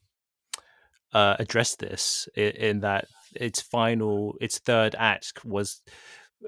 uh 1.13 1.35
addressed 1.39 1.79
this 1.79 2.27
in, 2.35 2.51
in 2.67 2.79
that 2.81 3.05
its 3.35 3.61
final 3.61 4.35
its 4.39 4.59
third 4.59 4.95
act 4.97 5.43
was 5.45 5.81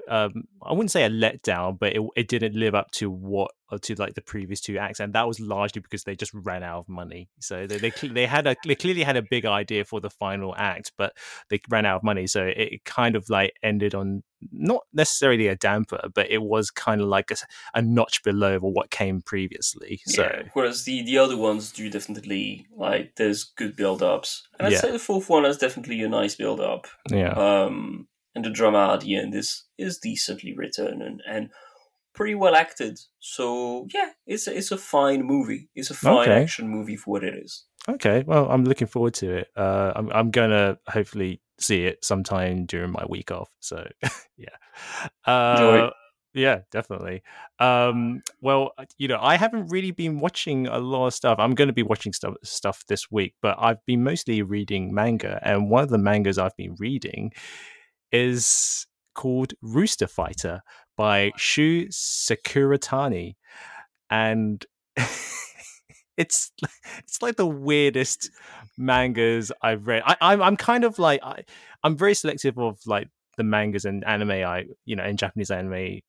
um 0.08 0.44
i 0.62 0.72
wouldn't 0.72 0.90
say 0.90 1.04
a 1.04 1.10
letdown 1.10 1.78
but 1.78 1.94
it, 1.94 2.02
it 2.16 2.28
didn't 2.28 2.54
live 2.54 2.74
up 2.74 2.90
to 2.90 3.10
what 3.10 3.50
uh, 3.70 3.78
to 3.82 3.94
like 3.96 4.14
the 4.14 4.22
previous 4.22 4.60
two 4.60 4.78
acts 4.78 5.00
and 5.00 5.12
that 5.12 5.26
was 5.26 5.40
largely 5.40 5.80
because 5.80 6.04
they 6.04 6.14
just 6.14 6.32
ran 6.34 6.62
out 6.62 6.78
of 6.80 6.88
money. 6.88 7.28
So 7.40 7.66
they 7.66 7.78
they, 7.78 7.90
they 8.08 8.26
had 8.26 8.46
a 8.46 8.54
they 8.64 8.76
clearly 8.76 9.02
had 9.02 9.16
a 9.16 9.22
big 9.22 9.44
idea 9.44 9.84
for 9.84 10.00
the 10.00 10.10
final 10.10 10.54
act 10.56 10.92
but 10.96 11.16
they 11.50 11.60
ran 11.68 11.84
out 11.84 11.96
of 11.96 12.02
money. 12.04 12.26
So 12.28 12.44
it, 12.44 12.84
kind 12.84 13.16
of 13.16 13.28
like 13.28 13.54
ended 13.64 13.92
on 13.94 14.22
not 14.52 14.82
necessarily 14.92 15.48
a 15.48 15.56
damper 15.56 16.00
but 16.14 16.30
it 16.30 16.42
was 16.42 16.70
kind 16.70 17.00
of 17.00 17.08
like 17.08 17.32
a 17.74 17.82
notch 17.82 18.22
below 18.22 18.58
what 18.60 18.90
came 18.90 19.20
previously. 19.20 20.00
So 20.06 20.22
Yeah, 20.22 20.42
whereas 20.52 20.84
the 20.84 21.02
the 21.02 21.18
other 21.18 21.36
ones 21.36 21.72
do 21.72 21.90
definitely 21.90 22.68
like 22.76 23.16
there's 23.16 23.42
good 23.42 23.74
build 23.74 24.00
ups, 24.00 24.46
and 24.58 24.66
I'd 24.68 24.74
Yeah. 24.74 24.80
say 24.80 24.92
the 24.92 24.98
fourth 25.00 25.28
one 25.28 25.42
has 25.42 25.58
definitely 25.58 26.02
a 26.02 26.08
nice 26.08 26.36
build 26.36 26.60
up. 26.60 26.86
yeah. 27.10 27.32
Um, 27.32 28.06
and 28.36 28.44
the 28.44 28.50
drama 28.50 28.92
at 28.94 29.00
the 29.00 29.16
end 29.16 29.34
is 29.34 29.64
is 29.78 29.98
decently 29.98 30.54
written 30.54 31.02
and 31.02 31.22
and 31.28 31.50
pretty 32.14 32.34
well 32.36 32.54
acted. 32.54 32.98
So 33.18 33.88
yeah, 33.92 34.10
it's 34.26 34.46
a, 34.46 34.56
it's 34.56 34.70
a 34.70 34.78
fine 34.78 35.22
movie. 35.24 35.68
It's 35.74 35.90
a 35.90 35.94
fine 35.94 36.28
Okay. 36.28 36.42
action 36.42 36.68
movie 36.68 36.96
for 36.96 37.10
what 37.12 37.24
it 37.24 37.34
is. 37.34 37.64
Okay, 37.88 38.24
well, 38.26 38.48
I'm 38.50 38.64
looking 38.64 38.86
forward 38.88 39.14
to 39.14 39.32
it. 39.38 39.48
Uh, 39.56 39.92
I'm 39.96 40.10
I'm 40.12 40.30
gonna 40.30 40.78
hopefully 40.88 41.40
see 41.58 41.84
it 41.86 42.04
sometime 42.04 42.66
during 42.66 42.92
my 42.92 43.04
week 43.08 43.30
off. 43.30 43.50
So, 43.60 43.86
yeah, 44.36 44.48
uh, 45.24 45.52
Enjoy. 45.52 45.90
yeah, 46.34 46.60
definitely. 46.72 47.22
Um, 47.60 48.22
well, 48.40 48.72
you 48.98 49.08
know, 49.08 49.18
I 49.20 49.36
haven't 49.36 49.68
really 49.68 49.92
been 49.92 50.18
watching 50.20 50.66
a 50.66 50.78
lot 50.78 51.06
of 51.06 51.14
stuff. 51.14 51.38
I'm 51.38 51.54
going 51.54 51.68
to 51.68 51.74
be 51.74 51.82
watching 51.84 52.12
stuff 52.12 52.34
stuff 52.42 52.84
this 52.88 53.10
week, 53.10 53.34
but 53.40 53.56
I've 53.58 53.84
been 53.86 54.02
mostly 54.02 54.42
reading 54.42 54.92
manga, 54.92 55.38
and 55.42 55.70
one 55.70 55.84
of 55.84 55.90
the 55.90 55.98
mangas 55.98 56.38
I've 56.38 56.56
been 56.56 56.74
reading 56.78 57.32
is 58.12 58.86
called 59.14 59.54
Rooster 59.62 60.06
Fighter 60.06 60.62
by 60.96 61.32
Shu 61.36 61.86
Sakuratani, 61.88 63.34
and 64.10 64.64
it's 66.16 66.52
it's 66.98 67.22
like 67.22 67.36
the 67.36 67.46
weirdest 67.46 68.30
mangas 68.78 69.52
I've 69.62 69.86
read. 69.86 70.02
I, 70.06 70.16
I'm 70.20 70.42
I'm 70.42 70.56
kind 70.56 70.84
of 70.84 70.98
like 70.98 71.20
I, 71.22 71.44
I'm 71.82 71.96
very 71.96 72.14
selective 72.14 72.58
of 72.58 72.78
like 72.86 73.08
the 73.36 73.44
mangas 73.44 73.84
and 73.84 74.04
anime 74.04 74.30
I 74.30 74.64
you 74.84 74.96
know 74.96 75.04
in 75.04 75.16
Japanese 75.16 75.50
anime. 75.50 76.00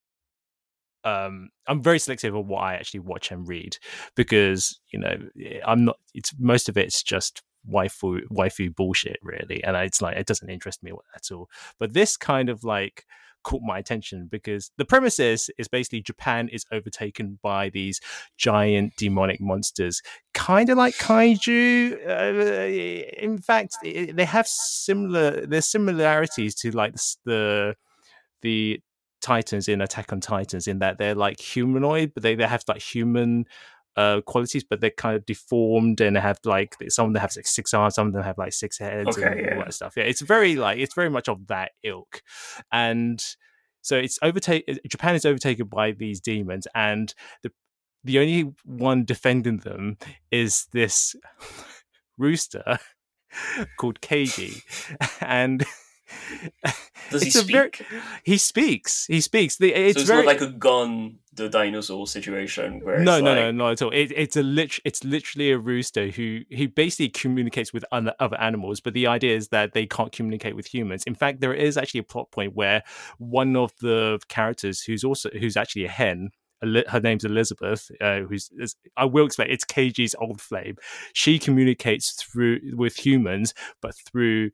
Um, 1.03 1.49
I'm 1.67 1.81
very 1.81 1.99
selective 1.99 2.35
of 2.35 2.47
what 2.47 2.63
I 2.63 2.73
actually 2.73 2.99
watch 3.01 3.31
and 3.31 3.47
read 3.47 3.77
because 4.15 4.79
you 4.91 4.99
know 4.99 5.17
I'm 5.65 5.85
not. 5.85 5.97
It's 6.13 6.33
most 6.37 6.69
of 6.69 6.77
it's 6.77 7.01
just 7.01 7.41
waifu 7.69 8.21
waifu 8.31 8.75
bullshit 8.75 9.17
really, 9.24 9.63
and 9.63 9.75
it's 9.77 10.01
like 10.01 10.17
it 10.17 10.25
doesn't 10.25 10.50
interest 10.50 10.83
me 10.83 10.91
at 11.15 11.31
all. 11.31 11.50
But 11.79 11.93
this 11.93 12.17
kind 12.17 12.50
of 12.50 12.63
like 12.63 13.05
caught 13.43 13.62
my 13.62 13.77
attention 13.77 14.27
because 14.29 14.71
the 14.77 14.86
premise 14.86 15.19
is 15.19 15.50
is 15.57 15.67
basically 15.67 16.01
Japan 16.01 16.50
is 16.50 16.65
overtaken 16.71 17.39
by 17.41 17.69
these 17.69 18.01
giant 18.38 18.93
demonic 18.97 19.39
monsters, 19.39 20.01
kind 20.33 20.69
of 20.69 20.77
like 20.77 20.95
kaiju. 20.95 21.93
Uh, 22.07 23.21
in 23.21 23.38
fact, 23.38 23.77
they 23.83 24.25
have 24.25 24.47
similar 24.47 25.45
there's 25.45 25.67
similarities 25.67 26.55
to 26.55 26.71
like 26.71 26.95
the 27.25 27.75
the 28.41 28.81
Titans 29.21 29.67
in 29.67 29.81
Attack 29.81 30.13
on 30.13 30.21
Titans 30.21 30.67
in 30.67 30.79
that 30.79 30.97
they're 30.97 31.15
like 31.15 31.39
humanoid, 31.39 32.13
but 32.13 32.24
they, 32.24 32.36
they 32.36 32.45
have 32.45 32.63
like 32.67 32.81
human 32.81 33.45
uh, 33.97 34.21
qualities, 34.21 34.63
but 34.63 34.79
they're 34.79 34.89
kind 34.91 35.15
of 35.17 35.25
deformed 35.25 35.99
and 35.99 36.15
have 36.15 36.39
like 36.45 36.75
some 36.87 37.07
of 37.07 37.13
them 37.13 37.19
have 37.21 37.35
like 37.35 37.47
six 37.47 37.73
arms, 37.73 37.95
some 37.95 38.07
of 38.07 38.13
them 38.13 38.23
have 38.23 38.37
like 38.37 38.53
six 38.53 38.77
heads 38.77 39.17
Okay, 39.17 39.25
and 39.27 39.39
yeah. 39.41 39.53
all 39.55 39.59
that 39.65 39.73
stuff. 39.73 39.93
Yeah, 39.97 40.03
it's 40.03 40.21
very 40.21 40.55
like 40.55 40.77
it's 40.79 40.93
very 40.93 41.09
much 41.09 41.27
of 41.27 41.47
that 41.47 41.71
ilk, 41.83 42.21
and 42.71 43.21
so 43.81 43.97
it's 43.97 44.19
overtaken. 44.21 44.79
Japan 44.87 45.15
is 45.15 45.25
overtaken 45.25 45.65
by 45.67 45.91
these 45.91 46.21
demons, 46.21 46.67
and 46.75 47.13
the 47.43 47.51
the 48.03 48.19
only 48.19 48.53
one 48.63 49.03
defending 49.03 49.57
them 49.57 49.97
is 50.31 50.67
this 50.71 51.15
rooster 52.17 52.77
called 53.77 53.99
Keiji, 54.01 54.61
and 55.21 55.65
Does 57.11 57.21
he 57.23 57.27
it's 57.27 57.35
a 57.35 57.41
very- 57.43 57.71
speak? 57.73 57.87
he 58.23 58.37
speaks. 58.37 59.05
He 59.07 59.21
speaks. 59.21 59.57
The, 59.57 59.71
so 59.71 59.75
it's 59.79 59.97
it's 60.01 60.07
very 60.07 60.25
not 60.25 60.27
like 60.27 60.41
a 60.41 60.51
gun 60.51 61.17
the 61.38 61.48
dinosaur 61.48 62.06
situation 62.08 62.82
where 62.84 63.00
no, 63.00 63.15
it's 63.15 63.24
no, 63.24 63.34
like, 63.34 63.39
no, 63.39 63.51
not 63.51 63.72
at 63.72 63.82
all. 63.82 63.91
It, 63.91 64.12
it's 64.15 64.36
a 64.36 64.44
lit- 64.44 64.79
It's 64.84 65.03
literally 65.03 65.51
a 65.51 65.58
rooster 65.58 66.10
who 66.10 66.41
who 66.56 66.67
basically 66.67 67.10
communicates 67.10 67.72
with 67.72 67.86
other, 67.91 68.13
other 68.20 68.39
animals. 68.39 68.82
But 68.82 68.94
the 68.94 69.08
idea 69.08 69.36
is 69.36 69.48
that 69.50 69.74
they 69.74 69.86
can't 69.86 70.12
communicate 70.12 70.56
with 70.56 70.67
humans. 70.67 71.03
In 71.06 71.15
fact, 71.15 71.39
there 71.39 71.53
is 71.53 71.77
actually 71.77 72.01
a 72.01 72.03
plot 72.03 72.32
point 72.32 72.56
where 72.56 72.84
one 73.20 73.56
of 73.56 73.72
the 73.79 74.20
characters, 74.27 74.82
who's 74.82 75.03
also 75.03 75.29
who's 75.39 75.56
actually 75.56 75.86
a 75.86 75.89
hen, 75.89 76.32
her 76.62 77.00
name's 77.00 77.24
Elizabeth, 77.24 77.91
uh, 78.01 78.22
who's 78.22 78.50
is, 78.58 78.75
I 78.98 79.06
will 79.06 79.27
explain. 79.27 79.51
It's 79.51 79.65
Keiji's 79.65 80.15
old 80.20 80.41
flame. 80.41 80.75
She 81.13 81.39
communicates 81.39 82.12
through 82.13 82.60
with 82.74 82.98
humans, 82.98 83.53
but 83.82 83.94
through 84.12 84.51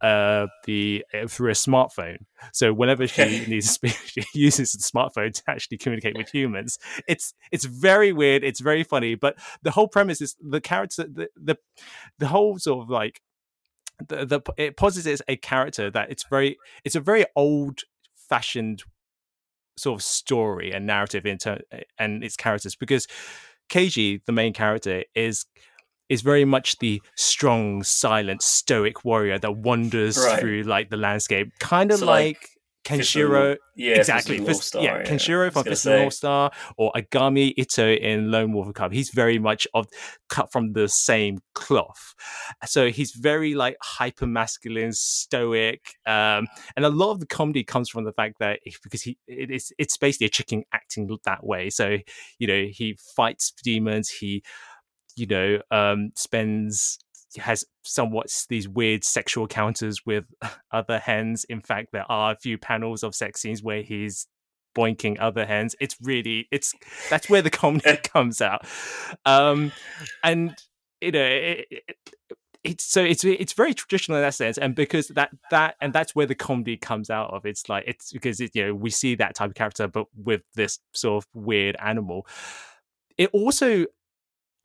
uh 0.00 0.46
the 0.66 1.04
uh, 1.12 1.26
through 1.26 1.50
a 1.50 1.54
smartphone. 1.54 2.18
So 2.52 2.72
whenever 2.72 3.06
she 3.06 3.46
needs 3.46 3.66
to 3.66 3.72
speak 3.72 3.96
she 4.06 4.24
uses 4.34 4.72
the 4.72 4.78
smartphone 4.78 5.32
to 5.34 5.42
actually 5.48 5.78
communicate 5.78 6.16
with 6.16 6.30
humans. 6.30 6.78
It's 7.08 7.34
it's 7.52 7.64
very 7.64 8.12
weird 8.12 8.44
it's 8.44 8.60
very 8.60 8.84
funny 8.84 9.14
but 9.14 9.36
the 9.62 9.72
whole 9.72 9.88
premise 9.88 10.20
is 10.20 10.36
the 10.40 10.60
character 10.60 11.04
the 11.04 11.28
the, 11.36 11.56
the 12.18 12.28
whole 12.28 12.58
sort 12.58 12.82
of 12.82 12.90
like 12.90 13.20
the, 14.08 14.24
the 14.26 14.40
it 14.56 14.76
posits 14.76 15.22
a 15.28 15.36
character 15.36 15.90
that 15.90 16.10
it's 16.10 16.24
very 16.28 16.56
it's 16.84 16.96
a 16.96 17.00
very 17.00 17.24
old 17.36 17.80
fashioned 18.16 18.82
sort 19.76 19.98
of 19.98 20.04
story 20.04 20.72
and 20.72 20.86
narrative 20.86 21.26
in 21.26 21.38
ter- 21.38 21.62
and 21.98 22.22
its 22.22 22.36
characters 22.36 22.76
because 22.76 23.06
Keiji 23.70 24.24
the 24.24 24.32
main 24.32 24.52
character 24.52 25.04
is 25.14 25.46
is 26.08 26.22
very 26.22 26.44
much 26.44 26.78
the 26.78 27.00
strong 27.16 27.82
silent 27.82 28.42
stoic 28.42 29.04
warrior 29.04 29.38
that 29.38 29.56
wanders 29.56 30.18
Right. 30.18 30.38
through 30.40 30.62
like 30.62 30.90
the 30.90 30.96
landscape 30.96 31.50
kind 31.60 31.90
of 31.90 32.00
So, 32.00 32.06
like, 32.06 32.24
like 32.26 32.48
Fist 32.86 33.16
of 33.16 33.22
the 33.22 33.28
Kenshiro 33.28 33.56
yeah, 33.76 33.94
exactly. 33.94 34.36
Fist 34.36 34.36
of 34.36 34.36
the 34.36 34.44
North 34.44 34.56
Fist- 34.58 34.68
Star, 34.68 34.82
yeah, 34.82 35.02
Kenshiro 35.04 35.50
from 35.52 35.64
Fist 35.64 35.86
of 35.86 35.92
the. 35.92 35.98
North 36.00 36.12
Star 36.12 36.50
or 36.76 36.92
Ogami 36.94 37.54
Itto 37.56 37.98
in 37.98 38.30
Lone 38.30 38.52
Wolf 38.52 38.68
of 38.68 38.74
Cub. 38.74 38.92
He's 38.92 39.08
very 39.08 39.38
much 39.38 39.66
of 39.72 39.86
cut 40.28 40.52
from 40.52 40.74
the 40.74 40.86
same 40.86 41.38
cloth. 41.54 42.14
So 42.66 42.90
he's 42.90 43.12
very 43.12 43.54
like 43.54 43.76
hyper 43.80 44.26
masculine, 44.26 44.92
stoic, 44.92 45.80
um, 46.06 46.46
and 46.76 46.84
a 46.84 46.90
lot 46.90 47.12
of 47.12 47.20
the 47.20 47.26
comedy 47.26 47.64
comes 47.64 47.88
from 47.88 48.04
the 48.04 48.12
fact 48.12 48.34
that 48.40 48.60
because 48.82 49.00
he 49.02 49.16
it 49.26 49.50
is 49.50 49.72
it's 49.78 49.96
basically 49.96 50.26
a 50.26 50.30
chicken 50.30 50.64
acting 50.74 51.08
that 51.24 51.44
way. 51.44 51.70
So 51.70 51.96
you 52.38 52.46
know 52.46 52.66
he 52.70 52.98
fights 53.16 53.50
demons. 53.64 54.10
He 54.10 54.42
you 55.16 55.26
know 55.26 55.60
um, 55.70 56.10
spends 56.16 56.98
has 57.36 57.64
somewhat 57.82 58.26
these 58.48 58.68
weird 58.68 59.04
sexual 59.04 59.44
encounters 59.44 60.06
with 60.06 60.24
other 60.72 60.98
hens. 60.98 61.44
In 61.44 61.60
fact, 61.60 61.88
there 61.92 62.10
are 62.10 62.32
a 62.32 62.36
few 62.36 62.58
panels 62.58 63.02
of 63.02 63.14
sex 63.14 63.40
scenes 63.40 63.62
where 63.62 63.82
he's 63.82 64.26
boinking 64.76 65.16
other 65.20 65.46
hens. 65.46 65.76
It's 65.80 65.96
really 66.02 66.48
it's 66.50 66.72
that's 67.10 67.28
where 67.30 67.42
the 67.42 67.50
comedy 67.50 67.96
comes 68.04 68.40
out. 68.40 68.66
Um 69.24 69.72
and 70.22 70.56
you 71.00 71.12
know 71.12 71.24
it, 71.24 71.66
it, 71.70 71.96
it's 72.64 72.84
so 72.84 73.02
it's 73.04 73.24
it's 73.24 73.52
very 73.52 73.74
traditional 73.74 74.16
in 74.18 74.22
that 74.22 74.34
sense 74.34 74.56
and 74.56 74.74
because 74.74 75.08
that 75.08 75.30
that 75.50 75.76
and 75.80 75.92
that's 75.92 76.14
where 76.14 76.26
the 76.26 76.34
comedy 76.34 76.78
comes 76.78 77.10
out 77.10 77.30
of 77.32 77.44
it's 77.44 77.68
like 77.68 77.84
it's 77.86 78.10
because 78.10 78.40
it, 78.40 78.50
you 78.54 78.66
know 78.66 78.74
we 78.74 78.88
see 78.88 79.14
that 79.14 79.34
type 79.34 79.50
of 79.50 79.54
character 79.54 79.86
but 79.86 80.06
with 80.16 80.42
this 80.54 80.78
sort 80.94 81.22
of 81.22 81.28
weird 81.34 81.76
animal 81.78 82.26
it 83.18 83.28
also 83.34 83.84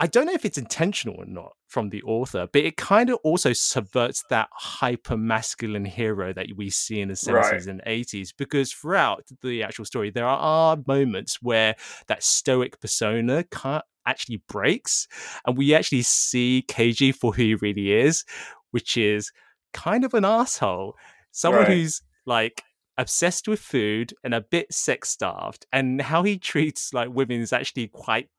I 0.01 0.08
don't 0.08 0.25
know 0.27 0.34
if 0.34 0.46
it's 0.46 0.58
intentional 0.58 1.18
or 1.18 1.25
not 1.25 1.53
from 1.68 1.89
the 1.89 2.01
author, 2.03 2.48
but 2.53 2.62
it 2.63 2.77
kind 2.77 3.10
of 3.10 3.18
also 3.24 3.51
subverts 3.51 4.24
that 4.29 4.48
hyper 4.53 5.18
masculine 5.18 5.84
hero 5.84 6.32
that 6.34 6.48
we 6.56 6.70
see 6.70 7.01
in 7.01 7.10
the 7.10 7.15
70s 7.15 7.34
Right. 7.51 7.68
and 7.68 7.82
80s 7.86 8.32
because 8.32 8.72
throughout 8.72 9.25
the 9.41 9.62
actual 9.62 9.84
story, 9.84 10.10
there 10.10 10.25
are 10.25 10.77
moments 10.88 11.41
where 11.41 11.75
that 12.08 12.24
stoic 12.24 12.79
persona 12.79 13.44
can't 13.51 13.84
actually 14.06 14.41
breaks, 14.48 15.08
and 15.46 15.58
we 15.58 15.75
actually 15.75 16.01
see 16.03 16.63
Keiji 16.68 17.13
for 17.13 17.34
who 17.34 17.44
he 17.44 17.56
really 17.56 17.91
is, 17.91 18.24
which 18.72 18.96
is 18.96 19.32
kind 19.74 20.06
of 20.06 20.13
an 20.13 20.24
asshole, 20.24 20.96
someone 21.32 21.65
Right. 21.65 21.74
who's 21.77 22.01
like 22.25 22.63
obsessed 22.98 23.48
with 23.50 23.60
food 23.60 24.13
and 24.24 24.34
a 24.34 24.41
bit 24.41 24.74
sex 24.74 25.10
starved, 25.10 25.65
and 25.74 26.01
how 26.01 26.24
he 26.24 26.38
treats 26.38 26.94
like 26.94 27.10
women 27.10 27.41
is 27.41 27.51
actually 27.53 27.88
quite 27.89 28.29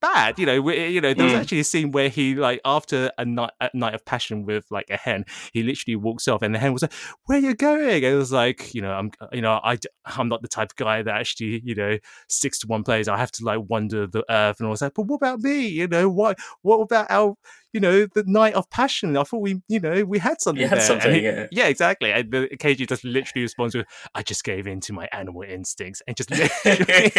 bad. 0.00 0.38
You 0.38 0.46
know, 0.46 0.60
we- 0.60 0.86
you 0.88 1.00
know, 1.00 1.14
there 1.14 1.24
was 1.26 1.34
Mm. 1.34 1.40
actually 1.40 1.60
a 1.60 1.64
scene 1.64 1.90
where 1.92 2.08
he 2.08 2.34
like 2.34 2.60
after 2.64 3.10
a 3.18 3.24
night 3.24 3.50
a 3.60 3.70
night 3.74 3.94
of 3.94 4.04
passion 4.04 4.44
with 4.44 4.64
like 4.70 4.86
a 4.90 4.96
hen, 4.96 5.24
he 5.52 5.62
literally 5.62 5.96
walks 5.96 6.26
off, 6.28 6.42
and 6.42 6.54
the 6.54 6.58
hen 6.58 6.72
was 6.72 6.82
like, 6.82 6.92
"Where 7.26 7.38
you 7.38 7.54
going?" 7.54 8.04
And 8.04 8.14
it 8.14 8.16
was 8.16 8.32
like, 8.32 8.74
you 8.74 8.82
know, 8.82 8.92
I'm, 8.92 9.10
you 9.32 9.40
know, 9.42 9.60
I, 9.62 9.78
I'm 10.06 10.28
not 10.28 10.42
the 10.42 10.48
type 10.48 10.70
of 10.72 10.76
guy 10.76 11.02
that 11.02 11.14
actually, 11.14 11.60
you 11.64 11.74
know, 11.74 11.98
sticks 12.28 12.58
to 12.60 12.66
one 12.66 12.82
place. 12.84 13.08
I 13.08 13.16
have 13.18 13.32
to 13.32 13.44
like 13.44 13.60
wander 13.68 14.06
the 14.06 14.24
earth, 14.30 14.60
and 14.60 14.66
I 14.66 14.70
was 14.70 14.82
like, 14.82 14.94
but 14.94 15.02
what 15.06 15.16
about 15.16 15.40
me? 15.40 15.68
You 15.68 15.86
know, 15.88 16.08
what, 16.08 16.38
what 16.62 16.78
about 16.78 17.06
our, 17.10 17.34
you 17.72 17.80
know, 17.80 18.06
the 18.06 18.24
night 18.26 18.54
of 18.54 18.68
passion? 18.70 19.16
I 19.16 19.22
thought 19.22 19.40
we, 19.40 19.62
you 19.68 19.80
know, 19.80 20.04
we 20.04 20.18
had 20.18 20.40
something. 20.40 20.62
You 20.62 20.68
had 20.68 20.78
there. 20.78 20.86
Something, 20.86 21.14
he- 21.14 21.22
yeah. 21.22 21.46
yeah, 21.50 21.66
exactly. 21.66 22.12
And 22.12 22.30
the 22.30 22.48
Keiji 22.56 22.88
just 22.88 23.04
literally 23.04 23.42
responds 23.42 23.74
with, 23.74 23.86
"I 24.14 24.22
just 24.22 24.44
gave 24.44 24.66
in 24.66 24.80
to 24.80 24.92
my 24.92 25.08
animal 25.12 25.42
instincts," 25.42 26.02
and 26.06 26.16
just 26.16 26.30
literally 26.64 27.10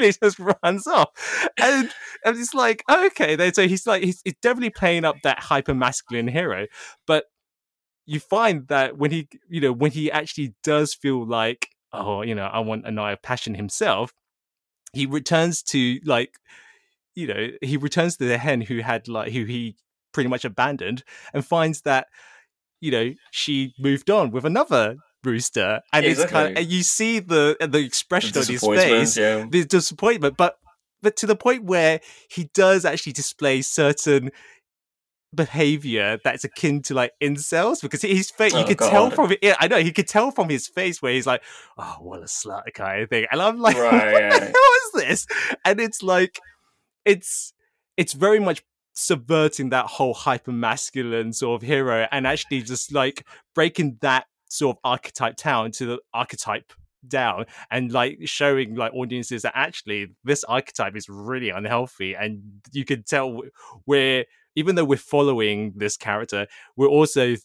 just, 0.00 0.20
just 0.20 0.38
runs 0.38 0.86
off. 0.86 1.10
And 1.60 1.90
and 2.24 2.36
it's 2.38 2.54
like, 2.54 2.82
okay, 2.90 3.36
then 3.36 3.54
so 3.54 3.66
he's 3.66 3.86
like, 3.86 4.02
he's, 4.02 4.20
he's 4.24 4.34
definitely 4.42 4.70
playing 4.70 5.04
up 5.04 5.16
that 5.22 5.38
hyper 5.38 5.74
masculine 5.74 6.28
hero, 6.28 6.66
but 7.06 7.24
you 8.06 8.20
find 8.20 8.68
that 8.68 8.96
when 8.96 9.10
he, 9.10 9.28
you 9.48 9.60
know, 9.60 9.72
when 9.72 9.90
he 9.90 10.10
actually 10.10 10.54
does 10.62 10.94
feel 10.94 11.26
like, 11.26 11.68
oh, 11.92 12.22
you 12.22 12.34
know, 12.34 12.44
I 12.44 12.60
want 12.60 12.86
a 12.86 12.90
night 12.90 13.12
of 13.12 13.22
passion 13.22 13.54
himself, 13.54 14.12
he 14.92 15.06
returns 15.06 15.62
to 15.64 15.98
like, 16.04 16.34
you 17.14 17.26
know, 17.26 17.48
he 17.62 17.76
returns 17.76 18.16
to 18.18 18.24
the 18.26 18.38
hen 18.38 18.60
who 18.60 18.78
had 18.80 19.08
like 19.08 19.32
who 19.32 19.44
he 19.44 19.76
pretty 20.16 20.30
much 20.30 20.44
abandoned 20.46 21.04
and 21.34 21.44
finds 21.44 21.82
that, 21.82 22.06
you 22.80 22.90
know, 22.90 23.12
she 23.32 23.74
moved 23.78 24.08
on 24.10 24.30
with 24.30 24.46
another 24.46 24.96
rooster, 25.22 25.80
and 25.92 26.06
Yeah, 26.06 26.12
it's 26.12 26.24
kind 26.24 26.52
of, 26.52 26.56
and 26.56 26.72
you 26.72 26.82
see 26.82 27.18
the 27.20 27.56
uh, 27.60 27.66
the 27.66 27.80
expression 27.80 28.32
The 28.32 28.40
on 28.40 28.46
his 28.46 28.62
face 28.64 29.16
yeah. 29.18 29.44
the 29.50 29.64
disappointment, 29.64 30.36
but 30.38 30.56
but 31.02 31.16
to 31.16 31.26
the 31.26 31.36
point 31.36 31.64
where 31.64 32.00
he 32.30 32.48
does 32.54 32.84
actually 32.86 33.12
display 33.12 33.60
certain 33.60 34.30
behavior 35.34 36.18
that's 36.24 36.44
akin 36.44 36.80
to 36.80 36.94
like 36.94 37.12
incels 37.22 37.82
because 37.82 38.00
his 38.00 38.30
face 38.30 38.54
you 38.54 38.60
Oh, 38.60 38.66
could 38.66 38.78
tell 38.78 39.10
from 39.10 39.32
it 39.32 39.38
yeah 39.42 39.56
i 39.60 39.68
know 39.68 39.78
he 39.82 39.92
could 39.92 40.08
tell 40.08 40.30
from 40.30 40.48
his 40.48 40.66
face 40.66 41.02
where 41.02 41.12
he's 41.12 41.26
like 41.26 41.42
oh 41.76 41.96
what 42.00 42.20
a 42.20 42.24
slut 42.24 42.62
kind 42.72 43.02
of 43.02 43.10
thing. 43.10 43.26
And 43.30 43.42
i'm 43.42 43.58
like 43.60 43.76
Right, 43.90 44.12
what 44.12 44.30
the 44.30 44.46
hell 44.46 44.72
is 44.86 44.92
this? 44.94 45.26
And 45.64 45.78
it's 45.80 46.02
like 46.02 46.40
it's 47.04 47.52
it's 47.98 48.14
very 48.14 48.40
much 48.40 48.62
subverting 48.96 49.70
that 49.70 49.86
whole 49.86 50.14
hyper 50.14 50.52
masculine 50.52 51.32
sort 51.32 51.62
of 51.62 51.66
hero 51.66 52.06
and 52.10 52.26
actually 52.26 52.62
just 52.62 52.92
like 52.92 53.26
breaking 53.54 53.98
that 54.00 54.24
sort 54.48 54.76
of 54.76 54.80
archetype 54.84 55.36
down 55.36 55.70
to 55.70 55.86
the 55.86 55.98
archetype 56.14 56.72
down 57.06 57.44
and 57.70 57.92
like 57.92 58.18
showing 58.24 58.74
like 58.74 58.92
audiences 58.94 59.42
that 59.42 59.52
actually 59.54 60.08
this 60.24 60.42
archetype 60.44 60.96
is 60.96 61.08
really 61.08 61.50
unhealthy 61.50 62.14
and 62.14 62.40
you 62.72 62.84
can 62.84 63.02
tell 63.04 63.42
where 63.84 64.24
even 64.56 64.74
though 64.74 64.84
we're 64.84 64.96
following 64.96 65.74
this 65.76 65.96
character, 65.96 66.46
we're 66.76 66.88
also 66.88 67.36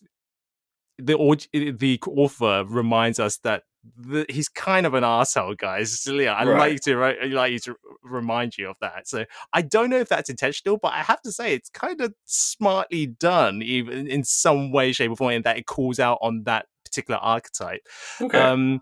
the 0.98 1.48
the 1.52 2.00
author 2.08 2.64
reminds 2.68 3.20
us 3.20 3.38
that 3.40 3.64
the, 3.98 4.26
he's 4.30 4.50
kind 4.50 4.86
of 4.86 4.94
an 4.94 5.04
asshole, 5.04 5.56
guys. 5.56 5.92
So, 6.02 6.14
yeah, 6.14 6.34
I 6.34 6.44
Right. 6.46 6.72
like 6.74 6.82
to 6.82 6.96
like 7.34 7.52
you 7.52 7.60
to 7.60 7.76
remind 8.04 8.58
you 8.58 8.70
of 8.70 8.78
that. 8.82 9.08
So 9.08 9.26
I 9.54 9.62
don't 9.62 9.90
know 9.90 10.00
if 10.00 10.10
that's 10.10 10.30
intentional, 10.30 10.78
but 10.78 10.94
I 10.94 11.00
have 11.04 11.22
to 11.24 11.32
say 11.32 11.54
it's 11.54 11.70
kind 11.70 12.02
of 12.02 12.14
smartly 12.26 13.08
done, 13.08 13.62
even 13.62 14.08
in 14.08 14.24
some 14.24 14.72
way, 14.72 14.92
shape, 14.92 15.12
or 15.12 15.16
form, 15.16 15.32
in 15.34 15.42
that 15.44 15.58
it 15.58 15.66
calls 15.66 16.00
out 16.00 16.20
on 16.22 16.44
that 16.44 16.68
particular 16.86 17.20
archetype. 17.20 17.88
Okay. 18.22 18.40
Um, 18.40 18.82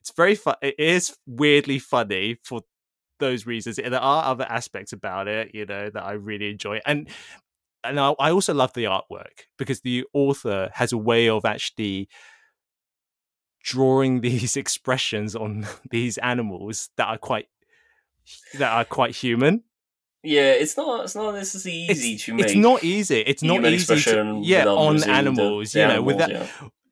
it's 0.00 0.12
very 0.16 0.34
fun. 0.34 0.56
It 0.62 0.74
is 0.78 1.16
weirdly 1.26 1.78
funny 1.78 2.38
for 2.44 2.62
those 3.20 3.46
reasons. 3.46 3.76
There 3.76 3.94
are 3.98 4.24
other 4.24 4.44
aspects 4.48 4.92
about 4.92 5.28
it, 5.28 5.54
you 5.54 5.64
know, 5.64 5.88
that 5.88 6.02
I 6.04 6.12
really 6.12 6.50
enjoy, 6.50 6.80
and 6.84 7.08
and 7.82 8.00
I, 8.00 8.14
I 8.18 8.30
also 8.30 8.54
love 8.54 8.72
the 8.74 8.84
artwork 8.84 9.46
because 9.58 9.80
the 9.82 10.04
author 10.12 10.70
has 10.74 10.92
a 10.92 10.98
way 10.98 11.28
of 11.28 11.44
actually 11.44 12.08
drawing 13.64 14.20
these 14.28 14.56
expressions 14.56 15.34
on 15.34 15.66
these 15.90 16.18
animals 16.18 16.90
that 16.96 17.08
are 17.08 17.18
quite 17.18 17.48
that 18.58 18.72
are 18.72 18.84
quite 18.84 19.14
human. 19.16 19.64
yeah, 20.22 20.52
it's 20.52 20.76
not. 20.76 21.04
It's 21.04 21.14
not 21.16 21.34
necessarily 21.34 21.86
It's, 21.86 22.00
easy 22.00 22.16
to 22.18 22.34
make. 22.34 22.46
it's 22.46 22.54
not 22.54 22.82
easy. 22.84 23.20
It's 23.20 23.42
not 23.42 23.64
easy 23.64 23.96
to 24.00 24.40
yeah 24.42 24.66
on 24.66 24.96
the- 24.98 25.10
animals. 25.10 25.72
the 25.72 25.82
uh, 25.82 25.88
you 25.88 25.94
know, 25.94 26.02
with 26.02 26.18
that 26.18 26.30
yeah. 26.30 26.46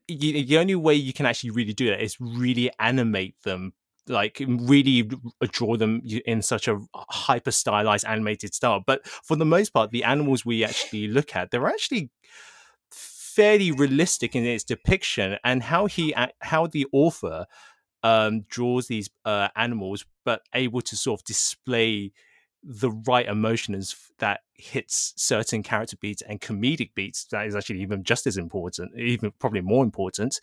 you, 0.07 0.45
the 0.45 0.57
only 0.57 0.75
way 0.75 0.93
you 0.95 1.13
can 1.13 1.25
actually 1.25 1.49
really 1.51 1.73
do 1.73 1.87
that 1.87 2.01
is 2.03 2.17
really 2.19 2.69
animate 2.79 3.35
them 3.43 3.73
like 4.07 4.41
really 4.47 5.09
draw 5.51 5.77
them 5.77 6.01
in 6.25 6.41
such 6.41 6.67
a 6.67 6.77
hyper 6.93 7.51
stylized 7.51 8.05
animated 8.05 8.53
style 8.53 8.83
but 8.85 8.99
for 9.07 9.37
the 9.37 9.45
most 9.45 9.69
part 9.69 9.91
the 9.91 10.03
animals 10.03 10.45
we 10.45 10.61
actually 10.61 11.07
look 11.07 11.37
at 11.37 11.51
they're 11.51 11.65
actually 11.67 12.11
fairly 13.35 13.71
realistic 13.71 14.35
in 14.35 14.45
its 14.45 14.63
depiction 14.63 15.37
and 15.43 15.63
how 15.63 15.85
he 15.85 16.13
how 16.41 16.67
the 16.67 16.85
author 16.91 17.45
um 18.03 18.41
draws 18.49 18.87
these 18.87 19.09
uh 19.25 19.47
animals 19.55 20.05
but 20.25 20.41
able 20.53 20.81
to 20.81 20.95
sort 20.95 21.19
of 21.19 21.25
display 21.25 22.11
the 22.63 22.91
right 23.07 23.27
emotions 23.27 23.95
that 24.19 24.41
hits 24.53 25.13
certain 25.17 25.63
character 25.63 25.97
beats 25.99 26.21
and 26.23 26.39
comedic 26.41 26.93
beats 26.95 27.25
that 27.25 27.45
is 27.45 27.55
actually 27.55 27.81
even 27.81 28.03
just 28.03 28.25
as 28.27 28.37
important 28.37 28.91
even 28.97 29.31
probably 29.39 29.61
more 29.61 29.83
important 29.83 30.39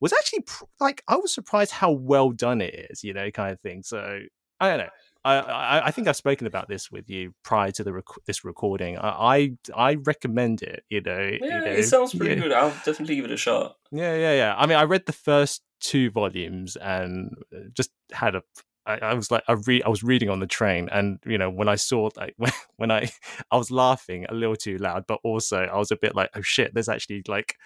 was 0.00 0.12
actually 0.12 0.42
pr- 0.42 0.64
like 0.80 1.02
i 1.08 1.16
was 1.16 1.32
surprised 1.32 1.72
how 1.72 1.90
well 1.90 2.30
done 2.30 2.60
it 2.60 2.88
is 2.90 3.02
you 3.04 3.14
know 3.14 3.30
kind 3.30 3.52
of 3.52 3.60
thing. 3.60 3.82
So 3.82 4.20
i 4.60 4.68
don't 4.68 4.78
know 4.78 4.90
I, 5.26 5.38
I, 5.38 5.86
I 5.86 5.90
think 5.90 6.08
I've 6.08 6.16
spoken 6.16 6.46
about 6.46 6.68
this 6.68 6.90
with 6.90 7.10
you 7.10 7.34
prior 7.42 7.70
to 7.72 7.84
the 7.84 7.92
rec- 7.92 8.24
this 8.26 8.44
recording. 8.44 8.96
I, 8.98 9.08
I 9.08 9.50
I 9.74 9.94
recommend 9.96 10.62
it. 10.62 10.84
You 10.88 11.00
know, 11.00 11.18
you 11.20 11.38
Yeah, 11.42 11.60
know, 11.60 11.70
it 11.72 11.82
sounds 11.84 12.14
pretty 12.14 12.34
yeah. 12.34 12.40
good. 12.40 12.52
I'll 12.52 12.70
definitely 12.84 13.16
give 13.16 13.24
it 13.24 13.30
a 13.32 13.36
shot. 13.36 13.76
Yeah, 13.90 14.14
yeah, 14.14 14.32
yeah. 14.34 14.54
I 14.56 14.66
mean, 14.66 14.78
I 14.78 14.84
read 14.84 15.06
the 15.06 15.12
first 15.12 15.62
two 15.80 16.10
volumes 16.10 16.76
and 16.76 17.34
uh, 17.54 17.68
just 17.74 17.90
had 18.12 18.36
a. 18.36 18.42
I, 18.86 18.98
I 18.98 19.14
was 19.14 19.32
like, 19.32 19.42
I 19.48 19.54
read, 19.54 19.82
I 19.84 19.88
was 19.88 20.04
reading 20.04 20.30
on 20.30 20.38
the 20.38 20.46
train, 20.46 20.88
and 20.92 21.18
you 21.26 21.38
know, 21.38 21.50
when 21.50 21.68
I 21.68 21.74
saw 21.74 22.08
like 22.16 22.34
when, 22.36 22.52
when 22.76 22.90
I, 22.90 23.10
I 23.50 23.56
was 23.56 23.70
laughing 23.70 24.26
a 24.28 24.34
little 24.34 24.56
too 24.56 24.78
loud, 24.78 25.04
but 25.08 25.18
also 25.24 25.58
I 25.58 25.76
was 25.76 25.90
a 25.90 25.96
bit 25.96 26.14
like, 26.14 26.30
oh 26.36 26.42
shit, 26.42 26.72
there's 26.72 26.88
actually 26.88 27.22
like 27.26 27.56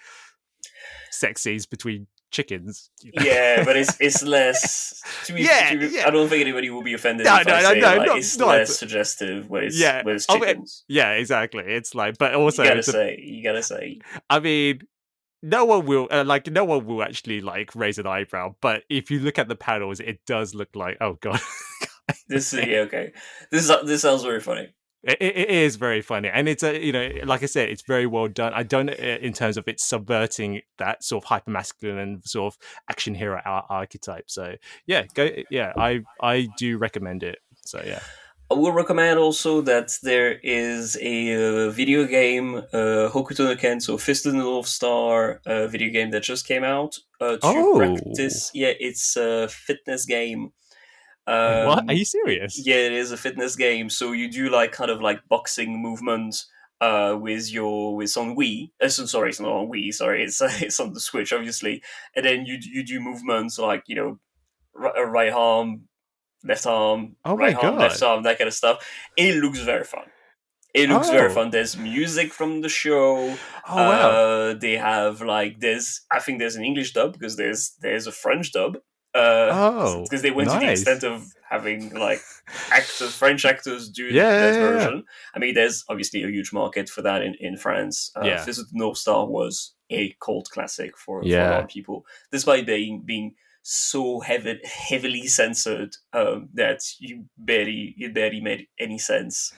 sex 1.11 1.41
scenes 1.41 1.65
between 1.65 2.07
chickens. 2.31 2.89
you 3.01 3.11
know? 3.15 3.23
Yeah, 3.25 3.63
but 3.63 3.75
it's 3.77 3.95
it's 3.99 4.23
less. 4.23 5.01
To 5.25 5.33
be, 5.33 5.43
Yeah, 5.43 5.71
to 5.71 5.77
be- 5.77 5.95
yeah. 5.95 6.07
I 6.07 6.09
don't 6.09 6.27
think 6.29 6.41
anybody 6.41 6.69
will 6.69 6.81
be 6.83 6.93
offended 6.93 7.25
No, 7.25 7.37
if 7.37 7.47
no, 7.47 7.53
I 7.53 7.61
no, 7.61 7.69
say 7.73 7.79
no, 7.79 7.87
like, 7.97 8.07
not- 8.07 8.17
it's 8.17 8.37
not- 8.37 8.47
less 8.47 8.77
suggestive 8.79 9.49
when 9.49 9.65
it's 9.65 9.79
Yeah, 9.79 10.03
when 10.03 10.15
it's 10.15 10.25
I 10.29 10.33
mean, 10.35 10.43
chickens. 10.43 10.83
yeah, 10.87 11.11
exactly. 11.11 11.63
It's 11.65 11.93
like, 11.93 12.17
but 12.17 12.33
also, 12.33 12.63
you 12.63 12.69
gotta 12.69 12.83
say, 12.83 13.19
you 13.21 13.43
gotta 13.43 13.63
say, 13.63 13.99
I 14.29 14.39
mean, 14.39 14.81
no 15.43 15.65
one 15.65 15.85
will 15.85 16.07
uh, 16.11 16.23
like 16.23 16.47
no 16.51 16.63
one 16.65 16.85
will 16.85 17.01
actually 17.03 17.41
like 17.41 17.75
raise 17.75 17.97
an 17.97 18.05
eyebrow. 18.07 18.55
But 18.61 18.83
if 18.89 19.09
you 19.11 19.19
look 19.19 19.39
at 19.39 19.47
the 19.47 19.55
panels, 19.55 19.99
it 19.99 20.19
does 20.27 20.53
look 20.53 20.69
like 20.75 20.97
oh 21.01 21.13
god, 21.19 21.39
this 22.27 22.53
is 22.53 22.59
yeah, 22.67 22.79
okay. 22.81 23.11
This 23.51 23.69
is, 23.69 23.75
this 23.85 24.01
sounds 24.03 24.23
very 24.23 24.39
funny. 24.39 24.69
It, 25.03 25.17
it 25.19 25.49
is 25.49 25.77
very 25.77 26.01
funny, 26.01 26.29
and 26.29 26.47
it's 26.47 26.61
a 26.61 26.79
you 26.79 26.91
know, 26.91 27.09
like 27.25 27.41
I 27.41 27.47
said, 27.47 27.69
it's 27.69 27.81
very 27.81 28.05
well 28.05 28.27
done. 28.27 28.53
I 28.53 28.61
don't 28.63 28.89
uh, 28.89 28.93
in 28.93 29.33
terms 29.33 29.57
of 29.57 29.67
it's 29.67 29.83
subverting 29.83 30.61
that 30.77 31.03
sort 31.03 31.23
of 31.23 31.27
hyper 31.27 31.49
masculine 31.49 31.97
and 31.97 32.23
sort 32.23 32.53
of 32.53 32.59
action 32.87 33.15
hero 33.15 33.41
ar- 33.43 33.65
archetype. 33.69 34.29
So 34.29 34.55
yeah, 34.85 35.05
go 35.15 35.29
yeah, 35.49 35.73
I 35.75 36.01
I 36.21 36.47
do 36.57 36.77
recommend 36.77 37.23
it. 37.23 37.39
So 37.65 37.81
yeah, 37.83 38.01
I 38.51 38.53
will 38.53 38.73
recommend 38.73 39.17
also 39.17 39.61
that 39.61 39.97
there 40.03 40.33
is 40.43 40.97
a 41.01 41.65
uh, 41.65 41.69
video 41.71 42.05
game, 42.05 42.57
uh, 42.57 43.09
Hokuto 43.09 43.45
no 43.45 43.55
Ken, 43.55 43.81
so 43.81 43.97
Fist 43.97 44.27
of 44.27 44.33
the 44.33 44.37
North 44.37 44.67
Star 44.67 45.41
uh, 45.47 45.65
video 45.65 45.89
game 45.89 46.11
that 46.11 46.21
just 46.21 46.45
came 46.45 46.63
out 46.63 46.99
uh, 47.19 47.37
to 47.37 47.39
Oh. 47.43 47.75
practice. 47.77 48.51
Yeah, 48.53 48.73
it's 48.79 49.15
a 49.17 49.47
fitness 49.47 50.05
game. 50.05 50.51
Um, 51.27 51.67
what 51.67 51.83
are 51.87 51.93
you 51.93 52.05
serious? 52.05 52.59
Yeah, 52.65 52.77
it 52.77 52.93
is 52.93 53.11
a 53.11 53.17
fitness 53.17 53.55
game. 53.55 53.89
So 53.89 54.11
you 54.11 54.29
do 54.31 54.49
like 54.49 54.71
kind 54.71 54.91
of 54.91 55.01
like 55.01 55.19
boxing 55.29 55.81
movements 55.81 56.47
uh, 56.81 57.15
with 57.19 57.51
your 57.51 57.95
with 57.95 58.17
on 58.17 58.35
Wii. 58.35 58.71
Uh, 58.81 58.89
sorry, 58.89 59.29
it's 59.29 59.39
not 59.39 59.51
on 59.51 59.67
Wii. 59.71 59.93
Sorry, 59.93 60.23
it's 60.23 60.41
it's 60.61 60.79
on 60.79 60.93
the 60.93 60.99
Switch, 60.99 61.31
obviously. 61.31 61.83
And 62.15 62.25
then 62.25 62.45
you 62.45 62.57
you 62.61 62.83
do 62.83 62.99
movements 62.99 63.59
like 63.59 63.83
you 63.87 63.95
know, 63.95 64.19
ri- 64.73 64.91
uh, 64.97 65.03
right 65.03 65.31
arm, 65.31 65.83
left 66.43 66.65
arm, 66.65 67.15
Oh 67.23 67.35
right 67.37 67.55
arm, 67.55 67.77
left 67.77 68.01
arm, 68.01 68.23
that 68.23 68.37
kind 68.39 68.47
of 68.47 68.53
stuff. 68.55 68.85
It 69.15 69.35
looks 69.35 69.59
very 69.59 69.83
fun. 69.85 70.05
It 70.73 70.89
looks 70.89 71.09
very 71.09 71.29
Oh. 71.29 71.33
fun. 71.33 71.49
There's 71.51 71.75
music 71.77 72.31
from 72.33 72.61
the 72.61 72.69
show. 72.69 73.37
Oh 73.69 73.75
wow, 73.75 74.09
Uh, 74.09 74.53
they 74.55 74.77
have 74.77 75.21
like 75.21 75.59
there's 75.59 76.01
I 76.09 76.19
think 76.19 76.39
there's 76.39 76.55
an 76.55 76.63
English 76.65 76.93
dub 76.93 77.13
because 77.13 77.35
there's 77.37 77.75
there's 77.81 78.07
a 78.07 78.11
French 78.11 78.53
dub. 78.53 78.77
Uh, 79.13 79.49
Oh, 79.51 80.03
because 80.03 80.21
they 80.21 80.31
went 80.31 80.49
to 80.49 80.59
the 80.59 80.71
extent 80.71 81.03
of 81.03 81.25
having 81.49 81.93
like 81.93 82.21
actors, 82.71 83.13
French 83.15 83.43
actors 83.45 83.89
do 83.89 84.05
Yeah, 84.05 84.29
that 84.29 84.53
yeah, 84.55 84.59
yeah. 84.61 84.71
version. 84.71 85.03
I 85.35 85.39
mean, 85.39 85.53
there's 85.53 85.83
obviously 85.89 86.23
a 86.23 86.27
huge 86.27 86.53
market 86.53 86.89
for 86.89 87.01
that 87.01 87.21
in 87.21 87.35
in 87.39 87.57
France. 87.57 88.11
Uh, 88.15 88.21
Yeah. 88.25 88.43
Fist 88.43 88.59
of 88.59 88.69
the 88.69 88.77
North 88.77 88.97
Star 88.97 89.25
was 89.27 89.73
a 89.89 90.15
cult 90.23 90.49
classic 90.49 90.97
for, 90.97 91.21
for 91.21 91.27
a 91.27 91.49
lot 91.51 91.63
of 91.63 91.69
people, 91.69 92.05
despite 92.31 92.65
being 92.65 93.01
being 93.01 93.35
so 93.63 94.19
heavy, 94.21 94.59
heavily 94.63 95.27
censored 95.27 95.95
um, 96.13 96.49
that 96.53 96.79
you 96.99 97.25
barely 97.37 97.93
it 97.99 98.13
barely 98.13 98.41
made 98.41 98.67
any 98.79 98.97
sense. 98.97 99.53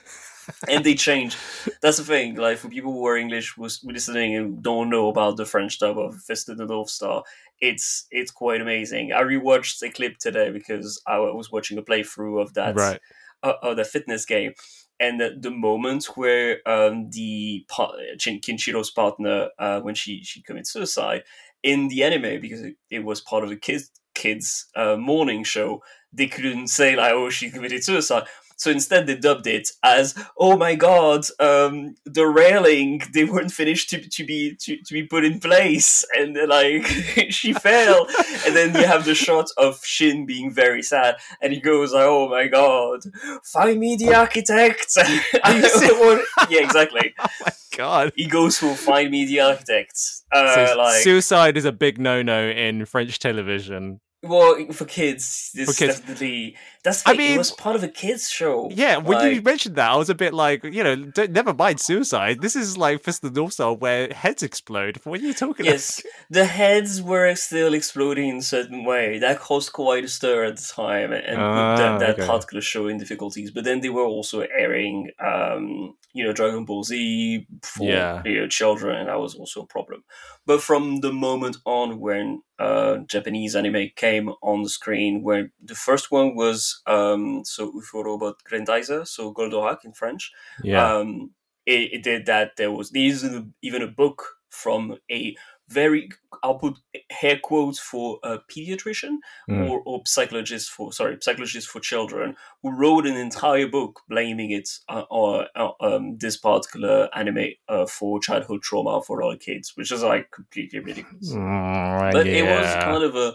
and 0.68 0.84
they 0.84 0.94
changed. 0.94 1.38
That's 1.80 1.96
the 1.96 2.04
thing. 2.04 2.34
Like 2.34 2.58
for 2.58 2.68
people 2.68 2.92
who 2.92 3.06
are 3.06 3.16
English 3.16 3.56
was 3.56 3.80
listening 3.82 4.34
and 4.36 4.62
don't 4.62 4.90
know 4.90 5.08
about 5.08 5.36
the 5.38 5.46
French 5.46 5.78
dub 5.78 5.96
of 5.98 6.16
Fist 6.16 6.50
of 6.50 6.58
the 6.58 6.66
North 6.66 6.90
Star, 6.90 7.22
it's 7.60 8.06
it's 8.10 8.30
quite 8.30 8.60
amazing. 8.60 9.12
I 9.12 9.22
rewatched 9.22 9.82
a 9.82 9.90
clip 9.90 10.18
today 10.18 10.50
because 10.50 11.00
I 11.06 11.18
was 11.18 11.50
watching 11.50 11.78
a 11.78 11.82
playthrough 11.82 12.40
of 12.40 12.54
that 12.54 12.76
right. 12.76 13.00
uh, 13.42 13.54
of 13.62 13.76
the 13.76 13.84
fitness 13.84 14.24
game, 14.24 14.52
and 15.00 15.20
the, 15.20 15.36
the 15.38 15.50
moment 15.50 16.06
where 16.16 16.58
um, 16.66 17.10
the 17.10 17.66
Kenshiro's 17.70 18.90
partner 18.90 19.48
uh, 19.58 19.80
when 19.80 19.94
she 19.94 20.22
she 20.22 20.42
commits 20.42 20.72
suicide 20.72 21.22
in 21.62 21.88
the 21.88 22.04
anime 22.04 22.40
because 22.40 22.60
it, 22.60 22.76
it 22.90 23.04
was 23.04 23.20
part 23.20 23.44
of 23.44 23.50
a 23.50 23.56
kids 23.56 23.90
kids 24.14 24.66
uh, 24.76 24.96
morning 24.96 25.44
show, 25.44 25.82
they 26.12 26.26
couldn't 26.26 26.68
say 26.68 26.96
like 26.96 27.12
oh 27.12 27.30
she 27.30 27.50
committed 27.50 27.82
suicide. 27.84 28.24
So 28.56 28.70
instead, 28.70 29.06
they 29.06 29.16
dubbed 29.16 29.46
it 29.46 29.68
as 29.82 30.14
"Oh 30.38 30.56
my 30.56 30.74
God, 30.74 31.24
um, 31.40 31.96
the 32.04 32.26
railing 32.26 33.02
they 33.12 33.24
weren't 33.24 33.52
finished 33.52 33.90
to, 33.90 33.98
to 34.08 34.24
be 34.24 34.56
to, 34.60 34.76
to 34.76 34.92
be 34.94 35.02
put 35.06 35.24
in 35.24 35.40
place, 35.40 36.04
and 36.16 36.34
they're 36.36 36.46
like 36.46 36.86
she 37.30 37.52
fell." 37.52 38.06
and 38.46 38.54
then 38.54 38.74
you 38.74 38.86
have 38.86 39.04
the 39.04 39.14
shot 39.14 39.48
of 39.56 39.84
Shin 39.84 40.24
being 40.26 40.52
very 40.52 40.82
sad, 40.82 41.16
and 41.40 41.52
he 41.52 41.60
goes 41.60 41.92
"Oh 41.94 42.28
my 42.28 42.46
God, 42.46 43.00
find 43.44 43.78
me 43.80 43.96
the 43.96 44.14
architect." 44.14 44.96
Are 45.42 45.52
you 45.54 45.68
serious? 45.68 46.26
yeah, 46.50 46.60
exactly. 46.62 47.14
God. 47.76 48.12
He 48.14 48.26
goes 48.26 48.58
for 48.58 48.74
"Find 48.74 49.10
me 49.10 49.26
the 49.26 49.40
architect." 49.40 49.98
Uh, 50.32 50.66
So 50.68 50.76
like, 50.76 51.02
suicide 51.02 51.56
is 51.56 51.64
a 51.64 51.72
big 51.72 51.98
no-no 51.98 52.48
in 52.48 52.84
French 52.86 53.18
television. 53.18 54.00
well, 54.22 54.56
for 54.72 54.84
kids, 54.84 55.50
this 55.54 55.68
For 55.68 55.74
kids. 55.86 55.98
definitely. 56.00 56.56
That's 56.84 57.02
the 57.02 57.10
I 57.10 57.14
mean- 57.14 57.32
it 57.34 57.38
was 57.38 57.50
part 57.50 57.76
of 57.76 57.82
a 57.82 57.88
kids 57.88 58.28
show. 58.30 58.68
Yeah, 58.70 58.98
when 58.98 59.34
you 59.34 59.40
mentioned 59.40 59.76
that, 59.76 59.90
I 59.90 59.96
was 59.96 60.10
a 60.10 60.14
bit 60.14 60.34
like, 60.34 60.62
you 60.64 60.84
know, 60.84 60.96
don't, 60.96 61.30
never 61.32 61.54
mind 61.54 61.80
suicide. 61.80 62.42
This 62.42 62.54
is 62.54 62.76
like 62.76 63.02
Fist 63.02 63.24
of 63.24 63.32
the 63.32 63.40
North 63.40 63.54
Star 63.54 63.72
where 63.74 64.12
heads 64.12 64.42
explode. 64.42 65.00
What 65.04 65.20
are 65.20 65.22
you 65.24 65.32
talking 65.32 65.64
about? 65.66 65.72
Yes, 65.72 66.02
the 66.30 66.44
heads 66.44 67.00
were 67.00 67.34
still 67.36 67.72
exploding 67.72 68.28
in 68.28 68.36
a 68.36 68.42
certain 68.42 68.84
way. 68.84 69.18
That 69.18 69.40
caused 69.40 69.72
quite 69.72 70.04
a 70.04 70.08
stir 70.08 70.44
at 70.44 70.56
the 70.58 70.72
time 70.76 71.12
and 71.12 71.38
Ah, 71.40 71.54
put 71.76 71.82
that, 71.82 71.98
that 72.00 72.10
okay. 72.20 72.26
particular 72.26 72.60
show 72.60 72.86
in 72.88 72.98
difficulties. 72.98 73.50
But 73.50 73.64
then 73.64 73.80
they 73.80 73.88
were 73.88 74.04
also 74.04 74.40
airing, 74.42 75.10
um, 75.20 75.96
you 76.12 76.22
know, 76.22 76.32
Dragon 76.34 76.66
Ball 76.66 76.84
Z 76.84 77.46
for 77.62 77.88
Yeah. 77.88 78.22
you 78.26 78.40
know, 78.42 78.46
children, 78.46 78.94
and 78.96 79.08
that 79.08 79.18
was 79.18 79.34
also 79.34 79.62
a 79.62 79.66
problem. 79.66 80.04
But 80.46 80.60
from 80.60 81.00
the 81.00 81.12
moment 81.12 81.56
on 81.64 81.98
when 81.98 82.42
uh, 82.58 82.98
Japanese 83.08 83.56
anime 83.56 83.88
came 83.96 84.28
on 84.42 84.62
the 84.62 84.68
screen, 84.68 85.22
where 85.22 85.50
the 85.64 85.74
first 85.74 86.10
one 86.12 86.36
was 86.36 86.73
um, 86.86 87.44
so 87.44 87.72
Ufo 87.72 88.04
Robot 88.04 88.36
Grendizer, 88.50 89.06
so 89.06 89.32
Goldorak 89.32 89.84
in 89.84 89.92
French. 89.92 90.32
Yeah. 90.62 90.96
um, 90.96 91.30
it, 91.66 91.92
it 91.94 92.02
did 92.02 92.26
that. 92.26 92.56
There 92.56 92.70
was 92.70 92.90
there's 92.90 93.24
even 93.24 93.54
even 93.62 93.82
a 93.82 93.86
book 93.86 94.22
from 94.50 94.98
a 95.10 95.34
very 95.70 96.10
I'll 96.42 96.58
put 96.58 96.74
hair 97.10 97.38
quotes 97.42 97.78
for 97.80 98.18
a 98.22 98.38
pediatrician 98.52 99.16
Mm. 99.48 99.70
or, 99.70 99.80
or 99.86 100.02
psychologist 100.04 100.70
for 100.70 100.92
sorry 100.92 101.16
psychologist 101.22 101.68
for 101.68 101.80
children 101.80 102.36
who 102.62 102.70
wrote 102.70 103.06
an 103.06 103.16
entire 103.16 103.66
book 103.66 104.00
blaming 104.08 104.50
it 104.50 104.68
uh, 104.90 105.04
or 105.10 105.46
uh, 105.56 105.70
um, 105.80 106.18
this 106.18 106.36
particular 106.36 107.08
anime 107.14 107.48
uh, 107.68 107.86
for 107.86 108.20
childhood 108.20 108.60
trauma 108.62 109.00
for 109.02 109.20
a 109.20 109.26
lot 109.26 109.34
of 109.34 109.40
kids, 109.40 109.72
which 109.74 109.90
is 109.90 110.02
like 110.02 110.30
completely 110.30 110.80
ridiculous. 110.80 111.32
Mm, 111.32 112.12
But 112.12 112.26
it 112.26 112.42
was 112.44 112.74
kind 112.74 113.02
of 113.04 113.16
a 113.16 113.34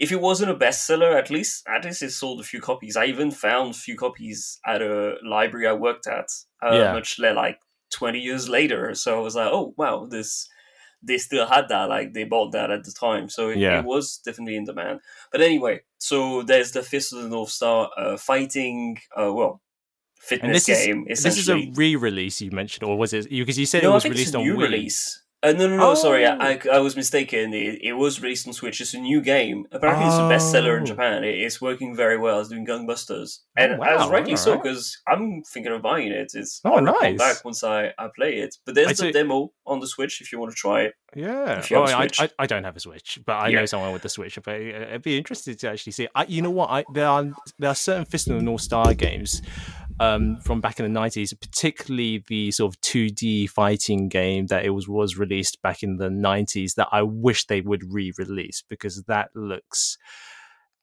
if 0.00 0.10
it 0.10 0.20
wasn't 0.20 0.50
a 0.50 0.54
bestseller, 0.64 1.12
at 1.16 1.30
least 1.30 1.62
at 1.68 1.84
least 1.84 2.02
it 2.02 2.10
sold 2.12 2.40
a 2.40 2.44
few 2.50 2.60
copies. 2.60 2.96
I 2.96 3.04
even 3.04 3.30
found 3.30 3.74
a 3.74 3.78
few 3.78 3.96
copies 3.96 4.58
at 4.66 4.80
a 4.82 5.14
library 5.22 5.66
I 5.68 5.74
worked 5.74 6.06
at, 6.06 6.28
uh, 6.64 6.74
Yeah. 6.74 6.92
much 6.94 7.18
like 7.18 7.58
twenty 7.92 8.20
years 8.20 8.48
later. 8.48 8.94
So 8.94 9.18
I 9.18 9.20
was 9.20 9.36
like, 9.36 9.50
oh 9.52 9.74
wow, 9.76 10.06
this 10.10 10.48
they 11.02 11.18
still 11.18 11.46
had 11.46 11.68
that. 11.68 11.88
Like 11.88 12.12
they 12.14 12.24
bought 12.24 12.52
that 12.52 12.70
at 12.70 12.84
the 12.84 12.92
time, 12.92 13.28
so 13.28 13.50
it, 13.50 13.58
Yeah. 13.58 13.78
it 13.80 13.84
was 13.84 14.20
definitely 14.24 14.56
in 14.56 14.64
demand. 14.64 15.00
But 15.32 15.40
anyway, 15.42 15.80
so 15.98 16.42
there's 16.42 16.72
the 16.72 16.82
Fist 16.82 17.12
of 17.12 17.22
the 17.22 17.28
North 17.28 17.50
Star 17.50 17.90
uh, 17.96 18.16
fighting. 18.16 18.98
Uh, 19.16 19.32
well, 19.32 19.60
and 20.32 20.40
fitness 20.40 20.66
this 20.66 20.86
game. 20.86 21.06
is 21.08 21.22
this 21.22 21.38
is 21.38 21.48
a 21.48 21.70
re-release 21.74 22.40
you 22.42 22.50
mentioned, 22.50 22.84
or 22.88 22.96
was 22.98 23.12
it? 23.12 23.28
Because 23.30 23.58
you 23.58 23.66
said 23.66 23.82
no, 23.82 23.90
it 23.92 23.94
was 23.94 24.04
released 24.04 24.34
on 24.34 24.44
Wii. 24.44 24.58
release. 24.58 25.22
Uh, 25.42 25.52
no, 25.52 25.66
no, 25.68 25.76
no. 25.78 25.94
Sorry, 25.94 26.26
Oh. 26.26 26.36
I, 26.38 26.60
I 26.70 26.78
was 26.80 26.96
mistaken. 26.96 27.54
It, 27.54 27.78
it 27.82 27.92
was 27.94 28.20
released 28.20 28.46
on 28.46 28.52
Switch. 28.52 28.78
It's 28.80 28.92
a 28.92 28.98
new 29.00 29.22
game. 29.22 29.64
Apparently, 29.72 30.04
it's 30.06 30.16
a 30.16 30.20
bestseller 30.20 30.76
in 30.76 30.82
Oh. 30.82 30.86
Japan. 30.86 31.24
It, 31.24 31.38
it's 31.38 31.62
working 31.62 31.96
very 31.96 32.18
well. 32.18 32.40
It's 32.40 32.50
doing 32.50 32.66
gangbusters, 32.66 33.38
and 33.56 33.72
Oh, 33.72 33.76
wow, 33.78 34.04
as 34.04 34.10
rightly 34.10 34.36
so 34.36 34.58
because 34.58 35.00
I'm 35.08 35.42
thinking 35.50 35.72
of 35.72 35.80
buying 35.80 36.12
it. 36.12 36.32
It's 36.34 36.60
Oh, 36.64 36.78
nice. 36.78 37.16
back 37.16 37.42
once 37.44 37.64
I, 37.64 37.92
I 37.98 38.08
play 38.14 38.34
it. 38.40 38.54
But 38.66 38.74
there's 38.74 39.00
I'd 39.00 39.06
the 39.08 39.12
demo 39.12 39.50
on 39.66 39.80
the 39.80 39.86
Switch 39.86 40.20
if 40.20 40.30
you 40.30 40.38
want 40.38 40.50
to 40.52 40.56
try 40.56 40.82
it. 40.82 40.94
Yeah. 41.16 41.56
Have 41.56 41.72
Oh, 41.72 41.84
I. 41.84 42.08
I, 42.18 42.28
I 42.38 42.46
don't 42.46 42.64
have 42.64 42.76
a 42.76 42.80
Switch, 42.80 43.18
but 43.24 43.32
I 43.36 43.48
Yeah. 43.48 43.60
know 43.60 43.66
someone 43.66 43.92
with 43.94 44.04
a 44.04 44.08
Switch. 44.10 44.38
But 44.44 44.54
uh, 44.56 44.58
it'd 44.58 45.02
be 45.02 45.16
interested 45.16 45.58
to 45.60 45.70
actually 45.70 45.92
see. 45.92 46.06
I, 46.14 46.24
you 46.26 46.42
know 46.42 46.50
what? 46.50 46.68
I, 46.70 46.84
there 46.92 47.06
are 47.06 47.24
there 47.58 47.70
are 47.70 47.74
certain 47.74 48.04
Fist 48.04 48.28
of 48.28 48.36
the 48.36 48.42
North 48.42 48.60
Star 48.60 48.92
games 48.92 49.40
um, 50.00 50.40
from 50.40 50.60
back 50.60 50.80
in 50.80 50.84
the 50.84 50.88
nineties, 50.88 51.32
particularly 51.34 52.24
the 52.26 52.50
sort 52.50 52.74
of 52.74 52.80
two 52.80 53.10
D 53.10 53.46
fighting 53.46 54.08
game 54.08 54.46
that 54.46 54.64
it 54.64 54.70
was 54.70 54.88
was 54.88 55.18
released 55.18 55.60
back 55.62 55.82
in 55.82 55.98
the 55.98 56.10
nineties. 56.10 56.74
That 56.74 56.88
I 56.90 57.02
wish 57.02 57.46
they 57.46 57.60
would 57.60 57.92
re-release 57.92 58.64
because 58.68 59.02
that 59.04 59.28
looks 59.36 59.98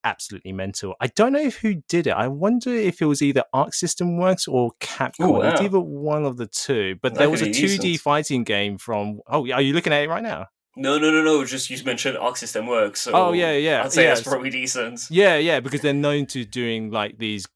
absolutely 0.03 0.53
mental. 0.53 0.95
I 1.01 1.07
don't 1.07 1.33
know 1.33 1.49
who 1.49 1.81
did 1.89 2.07
it. 2.07 2.11
I 2.11 2.27
wonder 2.27 2.69
if 2.73 3.01
it 3.01 3.05
was 3.05 3.21
either 3.21 3.43
Arc 3.51 3.73
System 3.73 4.17
Works 4.17 4.47
or 4.47 4.71
Capcom. 4.79 5.43
It's 5.51 5.59
wow. 5.59 5.65
either 5.65 5.79
one 5.79 6.23
of 6.23 6.37
the 6.37 6.47
two. 6.47 6.97
But 7.01 7.15
That 7.15 7.19
there 7.19 7.29
was 7.29 7.41
a 7.41 7.51
two 7.51 7.67
D 7.67 7.77
decent. 7.77 8.01
fighting 8.01 8.43
game 8.43 8.77
from. 8.77 9.19
Oh, 9.27 9.49
are 9.51 9.61
you 9.61 9.73
looking 9.73 9.93
at 9.93 10.03
it 10.03 10.09
right 10.09 10.23
now? 10.23 10.47
No, 10.75 10.99
no, 10.99 11.09
no, 11.09 11.23
no. 11.23 11.43
Just 11.43 11.71
you 11.71 11.83
mentioned 11.83 12.17
Arc 12.19 12.37
System 12.37 12.67
Works. 12.67 13.01
So 13.01 13.11
Oh, 13.13 13.33
yeah, 13.33 13.53
yeah, 13.53 13.83
I'd 13.83 13.91
say 13.91 14.03
yeah, 14.03 14.09
that's 14.09 14.21
probably 14.21 14.51
decent. 14.51 15.07
Yeah, 15.09 15.37
yeah, 15.37 15.59
because 15.59 15.81
they're 15.81 15.93
known 15.93 16.27
to 16.27 16.45
doing 16.45 16.91
like 16.91 17.17
these 17.17 17.47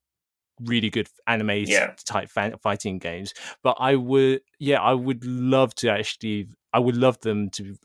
really 0.66 0.90
good 0.90 1.08
anime 1.28 1.52
Yeah. 1.66 1.94
type 2.06 2.30
fan- 2.30 2.58
fighting 2.58 3.00
games. 3.00 3.34
But 3.64 3.78
I 3.80 3.96
would, 3.96 4.42
yeah, 4.60 4.82
I 4.82 4.94
would 4.94 5.24
love 5.26 5.74
to 5.76 5.90
actually, 5.90 6.48
I 6.74 6.80
would 6.80 6.96
love 6.98 7.20
them 7.22 7.50
to 7.52 7.76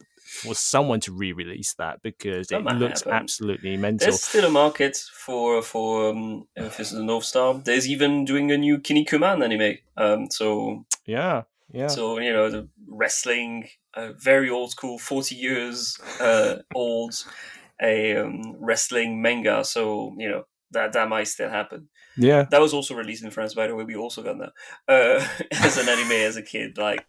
for 0.43 0.55
someone 0.55 0.99
to 1.01 1.13
re-release 1.13 1.75
that 1.75 2.03
because 2.03 2.49
That 2.49 2.61
it 2.61 2.65
looks 2.75 3.01
happen. 3.01 3.13
absolutely 3.15 3.77
mental. 3.77 4.07
There's 4.09 4.23
still 4.25 4.45
a 4.45 4.51
market 4.51 4.97
for 4.97 5.63
for 5.63 6.11
um, 6.11 6.49
Fist 6.71 6.93
of 6.93 6.99
the 6.99 7.05
North 7.05 7.25
Star. 7.25 7.55
There's 7.55 7.89
even 7.89 8.25
doing 8.25 8.51
a 8.51 8.57
new 8.59 8.79
Kinnikuman 8.79 9.43
anime. 9.45 9.79
Um, 9.97 10.31
so 10.31 10.85
Yeah, 11.07 11.45
yeah. 11.73 11.87
So 11.87 12.19
you 12.19 12.33
know 12.33 12.51
the 12.51 12.69
wrestling, 12.89 13.69
uh, 13.95 14.13
very 14.19 14.51
old 14.51 14.73
school, 14.73 14.99
forty 14.99 15.37
years 15.37 15.97
uh, 16.21 16.57
old, 16.75 17.15
a 17.81 18.17
um, 18.17 18.57
wrestling 18.59 19.23
manga. 19.23 19.65
So 19.65 20.15
you 20.19 20.29
know 20.29 20.45
that 20.73 20.93
that 20.93 21.09
might 21.09 21.29
still 21.29 21.51
happen. 21.51 21.89
Yeah. 22.17 22.45
That 22.51 22.61
was 22.61 22.73
also 22.75 22.95
released 22.95 23.25
in 23.25 23.31
France, 23.31 23.55
by 23.55 23.67
the 23.67 23.75
way. 23.75 23.85
We 23.85 23.97
also 23.97 24.23
got 24.23 24.39
that 24.39 24.53
uh, 24.89 25.27
as 25.53 25.77
an 25.79 25.89
anime 25.89 26.13
as 26.13 26.37
a 26.37 26.43
kid. 26.43 26.79
Like 26.79 27.05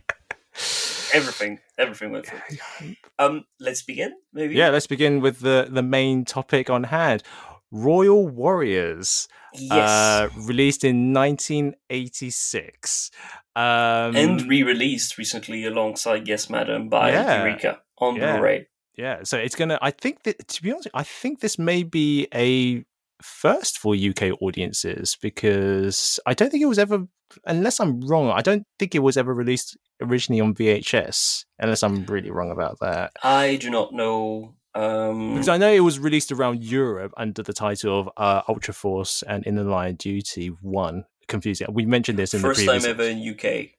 everything, 1.13 1.59
everything 1.77 2.11
went 2.11 2.25
through. 2.27 2.95
Um, 3.19 3.45
let's 3.59 3.83
begin. 3.83 4.13
Maybe. 4.33 4.55
Yeah, 4.55 4.69
let's 4.69 4.87
begin 4.87 5.19
with 5.21 5.39
the 5.39 5.67
the 5.69 5.83
main 5.83 6.25
topic 6.25 6.69
on 6.69 6.85
hand. 6.85 7.23
Royal 7.69 8.25
Warriors, 8.29 9.27
Yes. 9.53 9.89
uh, 9.89 10.29
released 10.37 10.85
in 10.85 11.11
1986. 11.11 13.11
Um, 13.55 14.15
and 14.15 14.41
re-released 14.47 15.17
recently 15.17 15.65
alongside 15.65 16.27
Yes 16.27 16.49
Madam 16.49 16.89
by 16.89 17.11
Yeah. 17.11 17.39
Eureka 17.43 17.81
on 17.97 18.15
Yeah. 18.15 18.37
Blu-ray. 18.37 18.67
Yeah, 18.95 19.19
so 19.23 19.37
it's 19.37 19.55
gonna. 19.55 19.77
I 19.81 19.91
think 19.91 20.23
that 20.23 20.47
to 20.47 20.61
be 20.63 20.71
honest, 20.71 20.87
I 20.93 21.03
think 21.03 21.39
this 21.41 21.59
may 21.59 21.83
be 21.83 22.27
a 22.33 22.83
first 23.21 23.77
for 23.77 23.95
UK 23.95 24.41
audiences 24.41 25.17
because 25.21 26.19
I 26.25 26.33
don't 26.33 26.49
think 26.49 26.61
it 26.63 26.67
was 26.67 26.79
ever, 26.79 27.05
unless 27.45 27.79
I'm 27.79 28.01
wrong, 28.01 28.29
I 28.31 28.41
don't 28.41 28.65
think 28.79 28.95
it 28.95 28.99
was 28.99 29.17
ever 29.17 29.33
released 29.33 29.77
originally 30.01 30.41
on 30.41 30.53
VHS. 30.53 31.45
Unless 31.59 31.83
I'm 31.83 32.05
really 32.05 32.31
wrong 32.31 32.51
about 32.51 32.77
that, 32.81 33.11
I 33.23 33.55
do 33.57 33.69
not 33.69 33.93
know. 33.93 34.55
Um, 34.75 35.33
because 35.33 35.49
I 35.49 35.57
know 35.57 35.71
it 35.71 35.79
was 35.79 35.97
released 35.97 36.31
around 36.31 36.63
Europe 36.63 37.11
under 37.17 37.41
the 37.41 37.53
title 37.53 37.99
of 37.99 38.09
uh, 38.17 38.41
Ultra 38.47 38.73
Force 38.75 39.23
and 39.23 39.45
Inner 39.47 39.63
Line 39.63 39.95
Duty 39.95 40.47
One. 40.61 41.05
Confusing. 41.27 41.67
We 41.71 41.85
mentioned 41.85 42.17
this 42.19 42.33
in 42.33 42.41
first 42.41 42.59
the 42.59 42.67
time 42.67 42.81
previous. 42.81 42.91
ever 42.91 43.03
in 43.03 43.33
UK. 43.33 43.69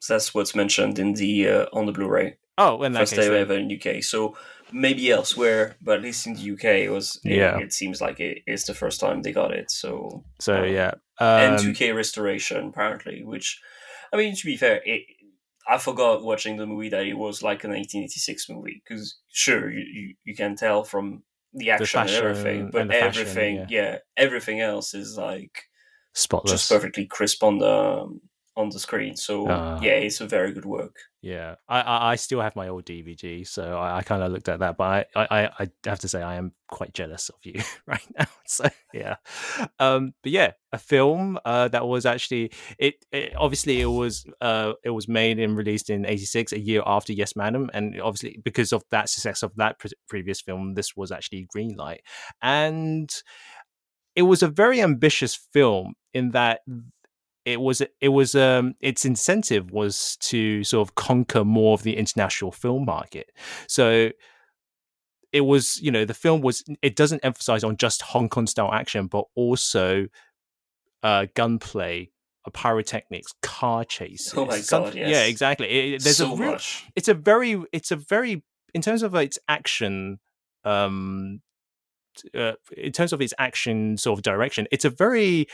So 0.00 0.14
that's 0.14 0.32
what's 0.34 0.54
mentioned 0.54 0.98
in 0.98 1.14
the 1.14 1.48
uh, 1.48 1.66
on 1.72 1.86
the 1.86 1.92
Blu-ray. 1.92 2.36
Oh, 2.56 2.82
in 2.82 2.92
that 2.92 3.00
First 3.00 3.14
case, 3.14 3.24
time 3.24 3.32
then. 3.32 3.40
ever 3.40 3.54
in 3.54 3.72
UK. 3.72 4.02
So 4.02 4.36
maybe 4.72 5.10
elsewhere, 5.10 5.76
but 5.80 5.96
at 5.96 6.02
least 6.02 6.26
in 6.26 6.34
the 6.34 6.50
UK, 6.52 6.64
it 6.86 6.90
was. 6.90 7.20
It, 7.24 7.36
Yeah. 7.38 7.58
it 7.58 7.72
seems 7.72 8.00
like 8.00 8.20
it 8.20 8.42
is 8.46 8.64
the 8.64 8.74
first 8.74 9.00
time 9.00 9.22
they 9.22 9.32
got 9.32 9.52
it. 9.52 9.70
So 9.70 10.24
so 10.38 10.60
uh, 10.62 10.64
yeah, 10.64 10.92
and 11.20 11.58
um, 11.58 11.64
2K 11.64 11.94
restoration 11.94 12.68
apparently, 12.68 13.22
which 13.24 13.60
I 14.12 14.16
mean 14.16 14.34
to 14.36 14.46
be 14.46 14.56
fair, 14.56 14.80
it, 14.84 15.02
I 15.68 15.78
forgot 15.78 16.22
watching 16.24 16.56
the 16.56 16.66
movie 16.66 16.88
that 16.90 17.06
it 17.06 17.14
was 17.18 17.42
like 17.42 17.64
a 17.64 17.68
1986 17.68 18.48
movie 18.48 18.82
because 18.82 19.18
sure 19.28 19.70
you, 19.70 19.84
you 19.92 20.14
you 20.24 20.34
can 20.34 20.56
tell 20.56 20.84
from 20.84 21.22
the 21.54 21.70
action 21.70 22.00
and 22.00 22.08
fashion 22.10 22.24
everything, 22.26 22.70
but 22.70 22.82
and 22.82 22.90
the 22.90 22.94
fashion, 22.94 23.20
everything 23.22 23.56
yeah. 23.56 23.66
yeah. 23.70 23.98
everything 24.16 24.60
else 24.60 24.94
is 24.94 25.16
like 25.16 25.64
spotless. 26.14 26.52
just 26.52 26.70
perfectly 26.70 27.06
crisp 27.06 27.42
on 27.42 27.58
the 27.58 28.06
on 28.56 28.70
the 28.70 28.78
screen. 28.78 29.16
So 29.16 29.46
Ah. 29.48 29.80
yeah, 29.82 29.92
it's 29.92 30.20
a 30.20 30.26
very 30.26 30.52
good 30.52 30.64
work. 30.66 30.96
Yeah, 31.20 31.56
I, 31.68 31.80
I 31.80 32.10
I 32.12 32.16
still 32.16 32.40
have 32.40 32.54
my 32.54 32.68
old 32.68 32.84
DVD, 32.84 33.44
so 33.44 33.76
I, 33.76 33.98
I 33.98 34.02
kind 34.02 34.22
of 34.22 34.30
looked 34.30 34.48
at 34.48 34.60
that, 34.60 34.76
but 34.76 35.08
I, 35.16 35.26
I 35.30 35.50
I 35.58 35.68
have 35.84 35.98
to 36.00 36.08
say 36.08 36.22
I 36.22 36.36
am 36.36 36.52
quite 36.68 36.94
jealous 36.94 37.28
of 37.28 37.44
you 37.44 37.60
right 37.86 38.06
now. 38.16 38.26
So 38.50 38.66
yeah, 38.94 39.16
um, 39.78 40.14
but 40.22 40.32
yeah, 40.32 40.52
a 40.72 40.78
film 40.78 41.38
uh, 41.44 41.68
that 41.68 41.86
was 41.86 42.06
actually 42.06 42.52
it, 42.78 43.04
it. 43.12 43.34
Obviously, 43.36 43.80
it 43.80 43.86
was 43.86 44.24
uh, 44.40 44.72
it 44.84 44.90
was 44.90 45.08
made 45.08 45.38
and 45.40 45.56
released 45.56 45.90
in 45.90 46.06
'86, 46.06 46.52
a 46.52 46.58
year 46.60 46.82
after 46.86 47.12
Yes, 47.12 47.34
Madam, 47.36 47.68
and 47.74 48.00
obviously 48.00 48.40
because 48.42 48.72
of 48.72 48.84
that 48.90 49.10
success 49.10 49.42
of 49.42 49.52
that 49.56 49.80
pre- 49.80 49.90
previous 50.08 50.40
film, 50.40 50.74
this 50.74 50.96
was 50.96 51.10
actually 51.12 51.46
green 51.52 51.74
light, 51.76 52.02
and 52.40 53.10
it 54.16 54.22
was 54.22 54.42
a 54.42 54.48
very 54.48 54.80
ambitious 54.80 55.34
film 55.52 55.94
in 56.14 56.30
that 56.30 56.60
it 57.52 57.60
was 57.60 57.80
it 58.00 58.08
was 58.08 58.34
um 58.34 58.74
its 58.80 59.04
incentive 59.04 59.70
was 59.70 60.16
to 60.20 60.62
sort 60.64 60.86
of 60.88 60.94
conquer 60.94 61.44
more 61.44 61.74
of 61.74 61.82
the 61.82 61.96
international 61.96 62.52
film 62.52 62.84
market. 62.84 63.30
So 63.66 64.10
it 65.32 65.42
was 65.42 65.80
you 65.82 65.90
know 65.90 66.04
the 66.04 66.14
film 66.14 66.40
was 66.40 66.64
it 66.82 66.96
doesn't 66.96 67.24
emphasize 67.24 67.62
on 67.64 67.76
just 67.76 68.02
hong 68.02 68.28
kong 68.28 68.46
style 68.46 68.72
action 68.72 69.06
but 69.06 69.24
also 69.34 70.06
uh 71.02 71.26
gunplay 71.34 72.10
uh, 72.46 72.50
pyrotechnics 72.50 73.34
car 73.42 73.84
chases 73.84 74.32
Oh 74.36 74.46
my 74.46 74.60
God, 74.68 74.94
yeah 74.94 75.24
exactly. 75.24 75.68
It- 75.94 76.02
there's 76.02 76.16
so 76.18 76.32
a 76.32 76.36
real, 76.36 76.52
much. 76.52 76.86
it's 76.96 77.08
a 77.08 77.14
very 77.14 77.62
it's 77.72 77.90
a 77.90 77.96
very 77.96 78.42
in 78.74 78.80
terms 78.82 79.02
of 79.02 79.14
its 79.14 79.38
action 79.48 80.18
um 80.64 81.40
uh, 82.34 82.52
in 82.76 82.90
terms 82.92 83.12
of 83.12 83.20
its 83.20 83.34
action 83.38 83.96
sort 83.96 84.18
of 84.18 84.22
direction 84.22 84.66
it's 84.72 84.84
a 84.84 84.90
very 84.90 85.46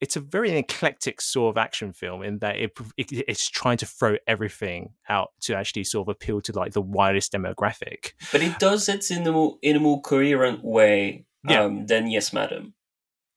it's 0.00 0.16
a 0.16 0.20
very 0.20 0.50
eclectic 0.56 1.20
sort 1.20 1.54
of 1.56 1.58
action 1.58 1.92
film 1.92 2.22
in 2.22 2.38
that 2.40 2.56
it, 2.56 2.72
it 2.96 3.12
it's 3.28 3.48
trying 3.48 3.76
to 3.78 3.86
throw 3.86 4.16
everything 4.26 4.90
out 5.08 5.30
to 5.40 5.54
actually 5.56 5.84
sort 5.84 6.06
of 6.08 6.12
appeal 6.12 6.40
to 6.42 6.52
like 6.52 6.72
the 6.72 6.82
widest 6.82 7.32
demographic 7.32 8.12
But 8.32 8.42
it 8.42 8.58
does 8.58 8.88
it 8.88 9.10
in 9.10 9.26
a 9.26 9.32
more 9.32 9.56
in 9.62 9.76
a 9.76 9.80
more 9.80 10.00
coherent 10.00 10.62
way 10.64 11.24
Yeah. 11.48 11.62
um, 11.64 11.86
than 11.86 12.10
Yes, 12.10 12.32
Madam. 12.32 12.74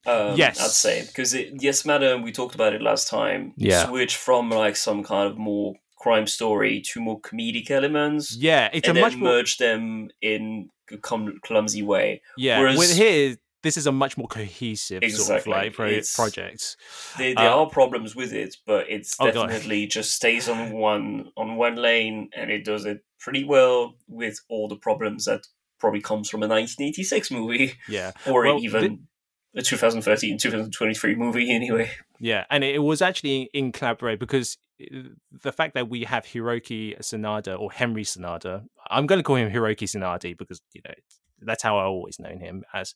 Um, 0.06 0.36
Yes. 0.38 0.60
I'd 0.60 0.72
say 0.72 1.06
because 1.08 1.34
it, 1.34 1.54
Yes, 1.62 1.86
Madam, 1.86 2.24
we 2.24 2.32
talked 2.32 2.56
about 2.56 2.74
it 2.74 2.82
last 2.82 3.08
time. 3.10 3.54
Yeah. 3.58 3.86
switch 3.88 4.15
from 4.15 4.50
like 4.50 4.76
some 4.76 5.04
kind 5.04 5.30
of 5.32 5.38
more 5.38 5.76
crime 5.98 6.28
story 6.28 6.82
to 6.82 7.02
more 7.02 7.19
comedic 7.19 7.69
elements, 7.69 8.36
yeah 8.38 8.69
it's 8.72 8.88
and 8.88 8.98
a 8.98 9.02
then 9.02 9.10
much 9.12 9.17
more 9.17 9.30
merge 9.34 9.58
them 9.58 10.08
in 10.22 10.69
a 10.91 10.98
clumsy 11.43 11.84
way. 11.84 12.22
yeah 12.38 12.60
whereas- 12.60 12.78
with 12.78 12.95
here 12.98 13.36
this 13.63 13.78
is 13.78 13.88
a 13.88 13.91
much 13.91 14.17
more 14.17 14.28
cohesive 14.28 15.04
sort 15.12 15.39
of 15.41 15.48
like 15.48 15.74
pro- 15.74 16.00
project. 16.15 16.78
There, 17.17 17.36
there 17.36 17.50
Uh, 17.50 17.58
are 17.63 17.69
problems 17.69 18.15
with 18.15 18.34
it, 18.34 18.56
but 18.65 18.89
it's 18.89 19.15
Oh, 19.19 19.32
God. 19.32 19.50
definitely 19.50 19.88
just 19.88 20.13
stays 20.13 20.48
on 20.48 20.72
one 20.72 21.32
on 21.36 21.56
one 21.58 21.76
lane, 21.76 22.30
and 22.36 22.50
it 22.52 22.63
does 22.65 22.86
it 22.86 23.04
pretty 23.19 23.43
well 23.43 23.95
with 24.08 24.39
all 24.50 24.67
the 24.67 24.78
problems 24.78 25.26
that 25.26 25.41
probably 25.80 26.02
comes 26.02 26.30
from 26.30 26.43
a 26.43 26.48
1986 26.48 27.32
movie 27.32 27.74
Yeah, 27.88 28.12
or 28.26 28.43
Well, 28.45 28.60
even 28.62 29.08
a 29.56 29.62
2013, 29.62 30.38
2023 30.38 31.15
movie. 31.15 31.50
Anyway, 31.56 31.91
yeah, 32.19 32.45
and 32.50 32.63
it 32.63 32.84
was 32.84 33.02
actually 33.02 33.50
in 33.54 33.72
collaborate 33.72 34.19
because 34.19 34.58
uh, 34.82 35.10
the 35.43 35.52
fact 35.52 35.74
that 35.74 35.89
we 35.89 36.04
have 36.04 36.24
Hiroki 36.26 36.98
Sanada 37.00 37.60
or 37.60 37.72
Henry 37.72 38.04
Sanada, 38.04 38.65
I'm 38.89 39.06
going 39.08 39.19
to 39.19 39.24
call 39.24 39.36
him 39.38 39.50
Hiroki 39.52 39.84
Sanada 39.88 40.38
because 40.38 40.62
you 40.74 40.82
know 40.86 40.93
that's 41.41 41.63
how 41.63 41.78
I 41.78 41.84
always 41.84 42.19
known 42.19 42.39
him 42.39 42.63
as. 42.73 42.95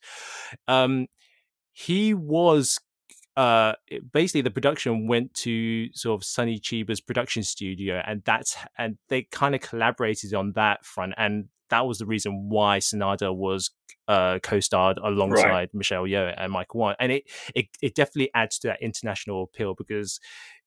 Um, 0.68 1.08
he 1.74 2.14
was 2.14 2.80
uh 3.36 3.74
basically 4.12 4.42
the 4.42 4.52
production 4.52 5.08
went 5.08 5.34
to 5.34 5.92
sort 5.94 6.20
of 6.20 6.24
Sonny 6.24 6.60
Chiba's 6.60 7.02
production 7.02 7.42
studio 7.42 8.02
and 8.06 8.22
that's 8.26 8.56
and 8.78 8.98
they 9.10 9.24
kind 9.24 9.56
of 9.56 9.62
collaborated 9.62 10.36
on 10.36 10.52
that 10.52 10.86
front 10.86 11.16
and 11.18 11.46
that 11.70 11.88
was 11.88 11.98
the 11.98 12.06
reason 12.06 12.50
why 12.50 12.78
Sanada 12.78 13.36
was 13.36 13.72
uh 14.08 14.38
co-starred 14.44 15.00
alongside 15.00 15.70
Michelle 15.74 16.04
Yeoh 16.04 16.32
and 16.38 16.52
Michael 16.52 16.82
Wong 16.82 16.96
and 17.00 17.12
it, 17.12 17.24
it 17.56 17.66
it 17.82 17.96
definitely 17.96 18.30
adds 18.36 18.60
to 18.60 18.68
that 18.68 18.84
international 18.84 19.44
appeal 19.44 19.74
because 19.76 20.20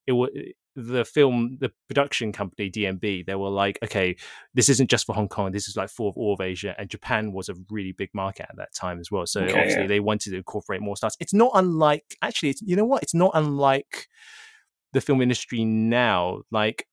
it 0.09 0.13
was 0.13 0.31
the 0.77 1.05
film 1.07 1.57
the 1.61 1.73
production 1.89 2.33
company 2.33 2.69
D&B 2.69 3.23
they 3.27 3.35
were 3.35 3.49
like 3.49 3.79
okay 3.83 4.15
this 4.53 4.69
isn't 4.69 4.91
just 4.91 5.07
for 5.07 5.15
Hong 5.15 5.27
Kong 5.29 5.51
this 5.53 5.69
is 5.69 5.77
like 5.77 5.89
for 5.89 6.13
all 6.15 6.35
of 6.35 6.41
Asia 6.43 6.75
and 6.79 6.91
Japan 6.91 7.33
was 7.33 7.49
a 7.49 7.55
really 7.71 7.93
big 7.93 8.11
market 8.13 8.47
at 8.51 8.57
that 8.59 8.75
time 8.75 9.01
as 9.01 9.11
well 9.11 9.27
so 9.27 9.41
Okay, 9.41 9.53
obviously 9.59 9.83
yeah. 9.83 9.89
they 9.89 10.01
wanted 10.01 10.31
to 10.31 10.37
incorporate 10.37 10.83
more 10.83 10.97
stars 10.97 11.17
it's 11.19 11.33
not 11.33 11.51
unlike 11.55 12.05
actually 12.21 12.51
it's, 12.51 12.61
you 12.63 12.77
know 12.77 12.85
what 12.85 13.03
it's 13.03 13.15
not 13.15 13.31
unlike 13.35 14.07
the 14.93 15.01
film 15.01 15.23
industry 15.23 15.65
now 15.65 16.41
like 16.51 16.87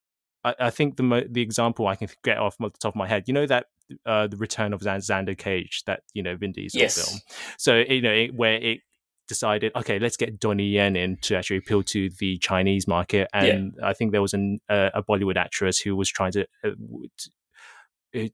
I, 0.45 0.55
I 0.59 0.69
think 0.69 0.95
the 0.95 1.03
mo- 1.03 1.27
the 1.29 1.41
example 1.41 1.87
I 1.87 1.95
can 1.95 2.07
get 2.23 2.37
off 2.37 2.57
the 2.57 2.69
top 2.79 2.93
of 2.93 2.95
my 2.95 3.07
head 3.07 3.25
you 3.27 3.33
know 3.33 3.45
that 3.47 3.65
uh 4.05 4.27
the 4.27 4.37
return 4.37 4.71
of 4.71 4.79
Xander 4.81 5.37
Cage 5.37 5.83
that 5.87 6.03
you 6.13 6.23
know 6.23 6.35
Vin 6.37 6.53
Diesel 6.53 6.79
Yes. 6.79 6.95
film 6.95 7.19
so 7.57 7.75
you 7.77 8.01
know 8.01 8.11
it, 8.13 8.33
where 8.33 8.55
it 8.55 8.79
decided 9.27 9.71
okay 9.75 9.99
let's 9.99 10.17
get 10.17 10.39
Donnie 10.39 10.67
Yen 10.67 10.95
in 10.95 11.17
to 11.21 11.35
actually 11.35 11.57
appeal 11.57 11.83
to 11.83 12.09
the 12.19 12.37
Chinese 12.39 12.87
market. 12.87 13.27
And 13.33 13.73
I 13.83 13.93
think 13.93 14.11
there 14.11 14.21
was 14.21 14.33
an, 14.33 14.59
uh, 14.69 14.89
a 14.93 15.03
Bollywood 15.03 15.37
actress 15.37 15.79
who 15.79 15.95
was 15.95 16.09
trying 16.09 16.31
to 16.33 16.41
uh, 16.63 16.69
w- 16.69 17.07
t- 17.17 17.31
it- 17.31 17.33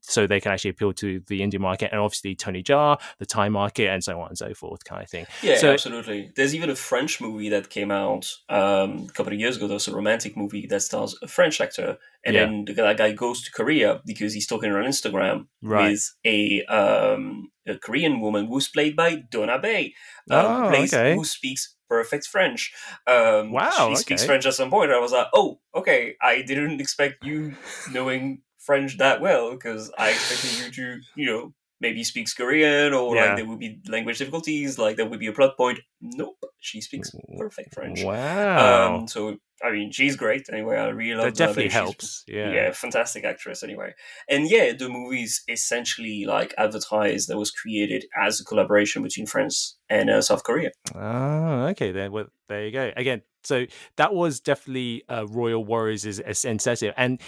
so 0.02 0.26
they 0.26 0.40
can 0.40 0.52
actually 0.52 0.70
appeal 0.70 0.92
to 0.94 1.20
the 1.28 1.42
Indian 1.42 1.62
market 1.62 1.90
and 1.92 2.00
obviously 2.00 2.34
Tony 2.34 2.62
Jaa, 2.62 3.00
the 3.18 3.26
Thai 3.26 3.48
market, 3.48 3.88
and 3.88 4.02
so 4.04 4.20
on 4.20 4.28
and 4.28 4.38
so 4.38 4.52
forth, 4.54 4.84
kind 4.84 5.02
of 5.02 5.08
thing. 5.10 5.26
yeah, 5.42 5.56
So- 5.56 5.72
absolutely. 5.72 6.32
There's 6.36 6.54
even 6.54 6.70
a 6.70 6.74
French 6.76 7.20
movie 7.20 7.48
that 7.50 7.70
came 7.70 7.90
out 7.90 8.30
um, 8.48 9.06
a 9.08 9.12
couple 9.12 9.32
of 9.32 9.38
years 9.40 9.56
ago. 9.56 9.66
There 9.66 9.74
was 9.74 9.88
a 9.88 9.94
romantic 9.94 10.36
movie 10.36 10.66
that 10.66 10.80
stars 10.80 11.16
a 11.22 11.28
French 11.28 11.60
actor, 11.60 11.98
and 12.24 12.34
Yeah. 12.34 12.44
then 12.46 12.64
the 12.66 12.74
guy, 12.74 12.94
guy 12.94 13.12
goes 13.12 13.42
to 13.44 13.50
Korea 13.52 14.00
because 14.06 14.34
he's 14.34 14.46
talking 14.46 14.72
on 14.72 14.84
Instagram 14.84 15.46
Right. 15.62 15.90
with 15.92 16.14
a 16.26 16.64
um, 16.64 17.50
a 17.66 17.76
Korean 17.78 18.20
woman 18.20 18.46
who's 18.46 18.68
played 18.68 18.96
by 18.96 19.16
Doona 19.16 19.60
Bae, 19.62 19.92
um, 20.30 20.46
Oh, 20.46 20.62
who, 20.64 20.68
plays, 20.70 20.92
okay. 20.94 21.14
who 21.14 21.24
speaks 21.24 21.76
perfect 21.88 22.26
French. 22.26 22.72
Um, 23.06 23.52
Wow, 23.52 23.88
she 23.90 23.96
speaks 23.96 24.22
okay. 24.22 24.26
French 24.28 24.46
at 24.46 24.54
some 24.54 24.70
point. 24.70 24.90
I 24.92 24.98
was 24.98 25.12
like, 25.12 25.26
oh, 25.34 25.60
okay. 25.74 26.16
I 26.22 26.42
didn't 26.42 26.80
expect 26.80 27.24
you 27.24 27.54
knowing 27.92 28.42
French 28.60 28.98
that 28.98 29.20
well 29.20 29.52
because 29.52 29.90
I 29.98 30.10
expected 30.10 30.64
you 30.64 30.70
to, 30.72 31.00
you 31.16 31.26
know, 31.26 31.52
maybe 31.80 32.04
speaks 32.04 32.34
Korean 32.34 32.92
or 32.92 33.16
Yeah. 33.16 33.24
like 33.24 33.36
there 33.36 33.46
would 33.46 33.58
be 33.58 33.80
language 33.88 34.18
difficulties, 34.18 34.78
like 34.78 34.96
there 34.96 35.06
would 35.06 35.18
be 35.18 35.28
a 35.28 35.32
plot 35.32 35.56
point. 35.56 35.80
Nope, 36.00 36.36
she 36.58 36.80
speaks 36.80 37.10
perfect 37.38 37.74
French. 37.74 38.04
Wow. 38.04 38.96
Um, 38.96 39.08
so 39.08 39.36
I 39.62 39.72
mean, 39.72 39.90
she's 39.92 40.16
great. 40.16 40.48
Anyway, 40.50 40.76
I 40.76 40.88
really 40.88 41.14
love 41.14 41.24
that 41.26 41.34
definitely 41.34 41.70
helps. 41.70 42.24
Yeah. 42.26 42.52
yeah. 42.52 42.72
fantastic 42.72 43.24
actress 43.24 43.62
anyway. 43.62 43.92
And 44.28 44.50
yeah, 44.50 44.72
the 44.72 44.88
movie 44.88 45.22
is 45.24 45.42
essentially 45.48 46.24
like 46.26 46.54
advertised 46.56 47.28
that 47.28 47.36
was 47.36 47.50
created 47.50 48.06
as 48.18 48.40
a 48.40 48.44
collaboration 48.44 49.02
between 49.02 49.26
France 49.26 49.76
and 49.88 50.08
uh, 50.08 50.22
South 50.22 50.44
Korea. 50.44 50.70
Oh, 50.94 51.66
okay. 51.68 51.92
Then 51.92 52.12
well, 52.12 52.26
there 52.48 52.64
you 52.64 52.72
go. 52.72 52.90
Again, 52.96 53.22
so 53.44 53.66
that 53.96 54.14
was 54.14 54.40
definitely 54.40 55.02
uh, 55.08 55.26
Royal 55.28 55.64
Warriors 55.64 56.04
incentive, 56.44 56.94
and 56.96 57.20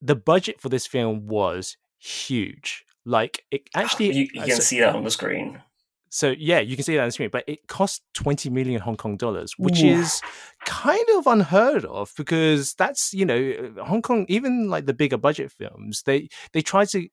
the 0.00 0.16
budget 0.16 0.60
for 0.60 0.68
this 0.68 0.86
film 0.86 1.26
was 1.26 1.76
huge. 1.98 2.84
Like 3.04 3.44
it 3.50 3.68
actually, 3.74 4.12
you, 4.12 4.28
you 4.32 4.42
uh, 4.42 4.46
can 4.46 4.56
so, 4.56 4.62
see 4.62 4.80
that 4.80 4.94
on 4.96 5.04
the 5.04 5.10
screen. 5.10 5.60
so 6.08 6.34
yeah, 6.36 6.58
you 6.58 6.76
can 6.76 6.84
see 6.84 6.96
that 6.96 7.02
on 7.02 7.08
the 7.08 7.12
screen, 7.12 7.30
but 7.30 7.44
it 7.46 7.68
cost 7.68 8.02
twenty 8.14 8.50
million 8.50 8.80
Hong 8.80 8.96
Kong 8.96 9.16
dollars, 9.16 9.54
which 9.58 9.82
Ooh. 9.82 9.86
is 9.86 10.20
kind 10.64 11.06
of 11.16 11.26
unheard 11.26 11.84
of 11.84 12.12
because 12.16 12.74
that's 12.74 13.14
you 13.14 13.24
know 13.24 13.72
Hong 13.84 14.02
Kong. 14.02 14.26
Even 14.28 14.68
like 14.68 14.86
the 14.86 14.94
bigger 14.94 15.16
budget 15.16 15.52
films, 15.52 16.02
they 16.04 16.28
they 16.52 16.62
try 16.62 16.84
to 16.86 17.08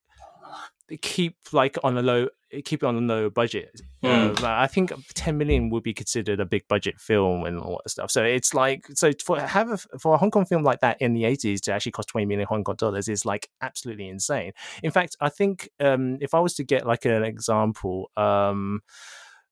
keep 1.02 1.36
like 1.52 1.78
on 1.84 1.98
a 1.98 2.02
low 2.02 2.28
keep 2.66 2.84
it 2.84 2.86
on 2.86 2.96
a 2.96 3.00
low 3.00 3.30
budget. 3.30 3.82
Uh, 4.04 4.08
Mm. 4.08 4.34
like, 4.42 4.44
I 4.44 4.68
think 4.68 4.92
10 5.16 5.38
million 5.38 5.70
would 5.70 5.82
be 5.82 5.94
considered 5.94 6.40
a 6.40 6.46
big 6.46 6.68
budget 6.68 7.00
film 7.00 7.46
and 7.46 7.58
all 7.60 7.82
that 7.84 7.90
stuff. 7.90 8.12
So 8.12 8.24
it's 8.24 8.54
like 8.54 8.86
so 8.94 9.12
for 9.26 9.40
have 9.40 9.72
a, 9.72 9.78
for 9.98 10.14
a 10.14 10.18
Hong 10.18 10.30
Kong 10.30 10.46
film 10.46 10.62
like 10.62 10.82
that 10.82 11.02
in 11.02 11.14
the 11.14 11.24
80s 11.24 11.62
to 11.62 11.74
actually 11.74 11.94
cost 11.94 12.10
20 12.10 12.26
million 12.28 12.46
Hong 12.48 12.64
Kong 12.64 12.76
dollars 12.76 13.08
is 13.08 13.26
like 13.26 13.50
absolutely 13.62 14.08
insane. 14.08 14.52
In 14.84 14.92
fact, 14.92 15.16
I 15.20 15.30
think 15.30 15.70
um 15.80 16.18
if 16.22 16.34
I 16.34 16.40
was 16.42 16.54
to 16.56 16.64
get 16.64 16.86
like 16.86 17.06
an 17.06 17.24
example, 17.24 18.12
um 18.18 18.82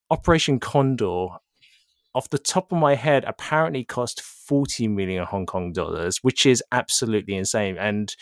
Operation 0.09 0.59
Condor 0.59 1.27
off 2.13 2.29
the 2.29 2.37
top 2.37 2.71
of 2.73 2.77
my 2.77 2.95
head 2.95 3.23
apparently 3.25 3.85
cost 3.85 4.21
40 4.21 4.89
million 4.89 5.23
Hong 5.25 5.45
Kong 5.45 5.71
dollars, 5.71 6.17
which 6.21 6.45
is 6.45 6.61
absolutely 6.71 7.35
insane 7.35 7.77
and 7.77 8.13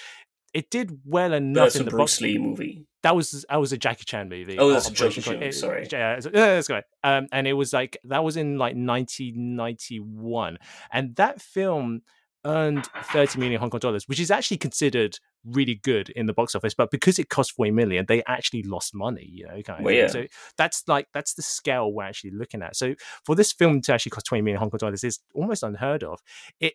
it 0.53 0.69
did 0.69 0.99
well 1.05 1.33
enough 1.33 1.65
That's 1.65 1.75
in 1.75 1.81
a 1.81 1.85
the 1.85 1.91
Bruce 1.91 1.99
box 2.17 2.21
Lee 2.21 2.37
movie. 2.37 2.85
That 3.03 3.15
was 3.15 3.45
that 3.49 3.57
was 3.57 3.71
a 3.71 3.77
Jackie 3.77 4.05
Chan 4.05 4.29
movie. 4.29 4.57
Oh, 4.57 4.69
that's 4.71 4.89
a 4.89 4.93
Jackie 4.93 5.21
Chan, 5.21 5.51
sorry. 5.53 5.88
Yeah, 5.91 6.19
that's 6.19 6.67
good. 6.67 6.83
Um, 7.03 7.27
and 7.31 7.47
it 7.47 7.53
was 7.53 7.73
like 7.73 7.97
that 8.05 8.23
was 8.23 8.38
in 8.38 8.57
like 8.57 8.75
1991, 8.75 10.57
and 10.91 11.15
that 11.15 11.41
film 11.41 12.01
earned 12.45 12.88
30 13.03 13.39
million 13.39 13.59
Hong 13.59 13.69
Kong 13.69 13.79
dollars, 13.79 14.07
which 14.07 14.19
is 14.19 14.31
actually 14.31 14.57
considered 14.57 15.19
really 15.45 15.75
good 15.75 16.09
in 16.09 16.25
the 16.25 16.33
box 16.33 16.55
office. 16.55 16.73
But 16.73 16.91
because 16.91 17.19
it 17.19 17.29
cost 17.29 17.53
40 17.53 17.71
million, 17.71 18.05
they 18.07 18.23
actually 18.27 18.63
lost 18.63 18.93
money. 18.93 19.27
You 19.29 19.47
know, 19.47 19.62
kind 19.62 19.79
of 19.79 19.85
Well, 19.85 19.93
yeah. 19.93 20.07
So 20.07 20.25
that's 20.57 20.83
like 20.88 21.07
that's 21.13 21.33
the 21.33 21.41
scale 21.41 21.91
we're 21.91 22.03
actually 22.03 22.31
looking 22.31 22.62
at. 22.62 22.75
So 22.75 22.95
for 23.25 23.35
this 23.35 23.51
film 23.51 23.81
to 23.81 23.93
actually 23.93 24.12
cost 24.12 24.25
20 24.27 24.41
million 24.41 24.59
Hong 24.59 24.69
Kong 24.69 24.79
dollars 24.79 25.03
is 25.03 25.19
almost 25.33 25.63
unheard 25.63 26.03
of. 26.03 26.21
It 26.59 26.73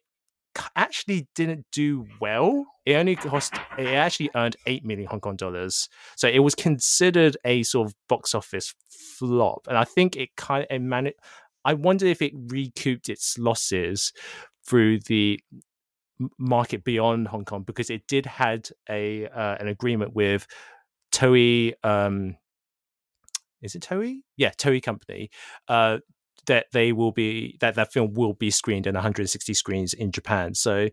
actually 0.77 1.29
didn't 1.35 1.67
do 1.73 2.07
well. 2.21 2.65
It 2.87 2.95
only 2.95 3.17
cost. 3.17 3.55
It 3.79 3.87
actually 3.89 4.31
earned 4.35 4.57
eight 4.67 4.85
million 4.85 5.09
Hong 5.09 5.21
Kong 5.21 5.37
dollars. 5.37 5.89
So 6.17 6.29
it 6.29 6.41
was 6.41 6.55
considered 6.55 7.37
a 7.45 7.63
sort 7.63 7.89
of 7.89 7.95
box 8.09 8.35
office 8.35 8.75
flop, 9.19 9.67
and 9.69 9.77
I 9.77 9.85
think 9.85 10.17
it 10.17 10.31
kind 10.37 10.67
of 10.69 10.81
managed. 10.83 11.17
I 11.65 11.75
wonder 11.75 12.07
if 12.07 12.21
it 12.21 12.33
recouped 12.35 13.09
its 13.09 13.39
losses 13.39 14.13
through 14.67 15.01
the 15.01 15.41
market 16.39 16.85
beyond 16.85 17.29
Hong 17.29 17.45
Kong 17.45 17.63
because 17.63 17.91
it 17.91 18.07
did 18.07 18.27
had 18.27 18.69
a 18.89 19.27
uh, 19.29 19.57
an 19.59 19.69
agreement 19.69 20.15
with 20.15 20.47
Toei. 21.13 21.73
Um, 21.83 22.37
is 23.63 23.75
it 23.75 23.83
Toei? 23.83 24.21
Yeah, 24.37 24.51
Toei 24.51 24.83
Company. 24.83 25.31
Uh, 25.69 25.99
that 26.47 26.67
they 26.73 26.93
will 26.93 27.13
be 27.13 27.57
that 27.61 27.75
that 27.75 27.93
film 27.93 28.15
will 28.15 28.35
be 28.35 28.51
screened 28.51 28.87
in 28.87 28.95
160 28.95 29.55
screens 29.55 29.93
in 29.95 30.13
Japan. 30.13 30.55
So 30.55 30.89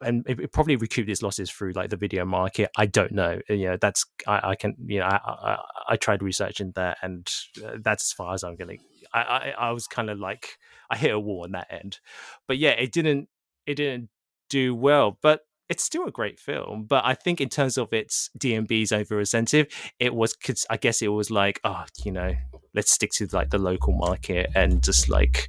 and 0.00 0.24
it, 0.28 0.52
probably 0.52 0.76
recouped 0.76 1.08
its 1.08 1.22
losses 1.22 1.50
through 1.50 1.72
like 1.72 1.90
the 1.90 1.96
video 1.96 2.24
market. 2.24 2.70
I 2.76 2.86
don't 2.86 3.12
know. 3.12 3.40
You 3.48 3.70
know, 3.70 3.76
that's 3.80 4.04
I, 4.26 4.50
I 4.50 4.54
can 4.56 4.74
you 4.86 5.00
know 5.00 5.06
I, 5.06 5.18
I 5.24 5.58
I 5.90 5.96
tried 5.96 6.22
researching 6.22 6.72
that, 6.74 6.98
and 7.02 7.28
uh, 7.64 7.76
that's 7.82 8.04
as 8.04 8.12
far 8.12 8.34
as 8.34 8.42
I'm 8.42 8.56
gonna. 8.56 8.74
I 9.12 9.20
I, 9.20 9.54
I 9.58 9.70
was 9.70 9.86
kind 9.86 10.10
of 10.10 10.18
like 10.18 10.58
I 10.90 10.96
hit 10.96 11.12
a 11.12 11.20
wall 11.20 11.44
on 11.44 11.52
that 11.52 11.68
end, 11.70 12.00
but 12.48 12.58
yeah, 12.58 12.70
it 12.70 12.92
didn't 12.92 13.28
it 13.66 13.74
didn't 13.76 14.08
do 14.50 14.74
well, 14.74 15.18
but. 15.22 15.40
It's 15.68 15.82
still 15.82 16.04
a 16.06 16.10
great 16.10 16.38
film, 16.38 16.84
but 16.84 17.04
I 17.06 17.14
think 17.14 17.40
in 17.40 17.48
terms 17.48 17.78
of 17.78 17.92
its 17.92 18.28
D&B's 18.36 18.92
over 18.92 19.18
incentive, 19.18 19.66
it 19.98 20.14
was. 20.14 20.36
I 20.68 20.76
guess 20.76 21.00
it 21.00 21.08
was 21.08 21.30
like, 21.30 21.60
oh, 21.64 21.84
you 22.04 22.12
know, 22.12 22.34
let's 22.74 22.90
stick 22.92 23.12
to 23.12 23.26
like 23.32 23.50
the 23.50 23.58
local 23.58 23.94
market 23.94 24.50
and 24.54 24.82
just 24.82 25.08
like, 25.08 25.48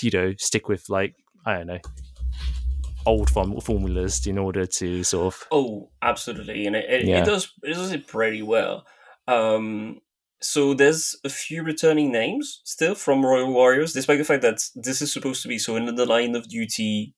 you 0.00 0.10
know, 0.12 0.32
stick 0.38 0.68
with 0.68 0.88
like 0.88 1.14
I 1.44 1.54
don't 1.58 1.66
know, 1.66 1.78
old 3.06 3.30
form- 3.30 3.60
formulas 3.60 4.26
in 4.26 4.38
order 4.38 4.66
to 4.66 5.02
sort 5.02 5.34
of 5.34 5.46
Oh, 5.50 5.90
absolutely, 6.02 6.66
and 6.66 6.76
it, 6.76 6.84
it, 6.88 7.04
Yeah. 7.06 7.22
it 7.22 7.24
does 7.26 7.52
it 7.62 7.74
does 7.74 7.92
it 7.92 8.06
pretty 8.06 8.42
well. 8.42 8.86
Um, 9.26 10.00
so 10.42 10.72
there's 10.74 11.16
a 11.24 11.28
few 11.28 11.62
returning 11.62 12.12
names 12.12 12.60
still 12.64 12.94
from 12.94 13.24
Royal 13.24 13.52
Warriors, 13.52 13.92
despite 13.92 14.18
the 14.18 14.24
fact 14.24 14.42
that 14.42 14.60
this 14.74 15.02
is 15.02 15.12
supposed 15.12 15.42
to 15.42 15.48
be 15.48 15.58
so 15.58 15.76
in 15.76 15.94
the 15.94 16.06
line 16.06 16.34
of 16.34 16.48
duty. 16.48 17.14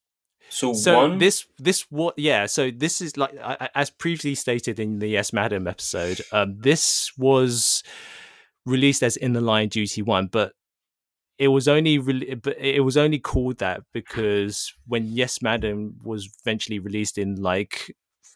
So, 0.54 0.74
so 0.74 0.96
one, 1.08 1.18
this 1.18 1.46
this 1.58 1.86
what 1.90 2.18
yeah 2.18 2.44
so 2.44 2.70
this 2.70 3.00
is 3.00 3.16
like 3.16 3.34
as 3.74 3.88
previously 3.88 4.34
stated 4.34 4.78
in 4.78 4.98
the 4.98 5.08
yes 5.08 5.32
madam 5.32 5.66
episode 5.66 6.20
um 6.30 6.58
this 6.58 7.10
was 7.16 7.82
released 8.64 9.02
as 9.02 9.16
In 9.16 9.32
the 9.32 9.40
Line 9.40 9.68
Duty 9.68 10.02
One, 10.02 10.26
but 10.26 10.52
it 11.38 11.48
was 11.48 11.66
only 11.66 11.98
re- 11.98 12.34
but 12.34 12.56
it 12.58 12.80
was 12.80 12.96
only 12.96 13.18
called 13.18 13.58
that 13.58 13.82
because 13.92 14.72
when 14.86 15.06
Yes 15.06 15.42
Madam 15.42 15.98
was 16.02 16.28
eventually 16.44 16.78
released 16.78 17.18
in 17.18 17.36
like 17.36 17.94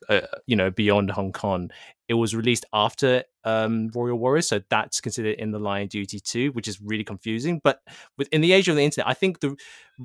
uh, 0.08 0.20
you 0.46 0.56
know 0.56 0.70
beyond 0.70 1.10
Hong 1.10 1.32
Kong, 1.32 1.70
it 2.08 2.14
was 2.14 2.34
released 2.34 2.64
after 2.72 3.24
um, 3.44 3.90
Royal 3.94 4.16
Warriors, 4.16 4.48
so 4.48 4.60
that's 4.70 5.00
considered 5.00 5.38
in 5.38 5.50
the 5.50 5.58
line 5.58 5.88
duty 5.88 6.20
too, 6.20 6.52
which 6.52 6.68
is 6.68 6.80
really 6.80 7.04
confusing. 7.04 7.60
But 7.62 7.80
within 8.16 8.40
the 8.40 8.52
age 8.52 8.68
of 8.68 8.76
the 8.76 8.82
internet, 8.82 9.08
I 9.08 9.14
think 9.14 9.40
the 9.40 9.56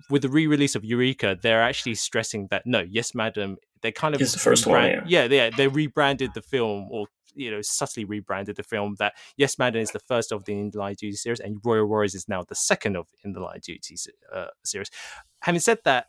with 0.10 0.22
the 0.22 0.30
re-release 0.30 0.76
of 0.76 0.86
Eureka, 0.86 1.38
they're 1.42 1.62
actually 1.62 1.96
stressing 1.96 2.48
that 2.50 2.64
no, 2.66 2.80
Yes 2.80 3.14
Madam, 3.14 3.58
they 3.82 3.92
kind 3.92 4.16
of 4.16 4.22
It's 4.22 4.34
the 4.34 4.40
first 4.40 4.66
one, 4.66 4.80
rebrand- 4.80 5.04
yeah, 5.08 5.26
yeah, 5.26 5.50
they 5.56 5.68
rebranded 5.68 6.34
the 6.34 6.42
film 6.42 6.88
or 6.92 7.08
you 7.34 7.50
know 7.50 7.62
subtly 7.62 8.04
rebranded 8.04 8.56
the 8.56 8.64
film 8.64 8.96
that 9.00 9.14
Yes 9.38 9.58
Madam 9.58 9.82
is 9.82 9.92
the 9.92 10.00
first 10.00 10.32
of 10.32 10.46
the 10.46 10.54
In 10.54 10.72
the 10.72 10.80
Line 10.80 10.96
Duty 10.96 11.16
series, 11.16 11.40
and 11.40 11.58
Royal 11.64 11.86
Warriors 11.86 12.16
is 12.16 12.28
now 12.28 12.44
the 12.44 12.56
second 12.56 12.96
of 12.96 13.08
In 13.24 13.34
the 13.34 13.40
Line 13.42 13.60
Duty 13.62 13.96
uh, 14.34 14.48
series. 14.64 14.90
Having 15.42 15.62
said 15.62 15.80
that, 15.86 16.08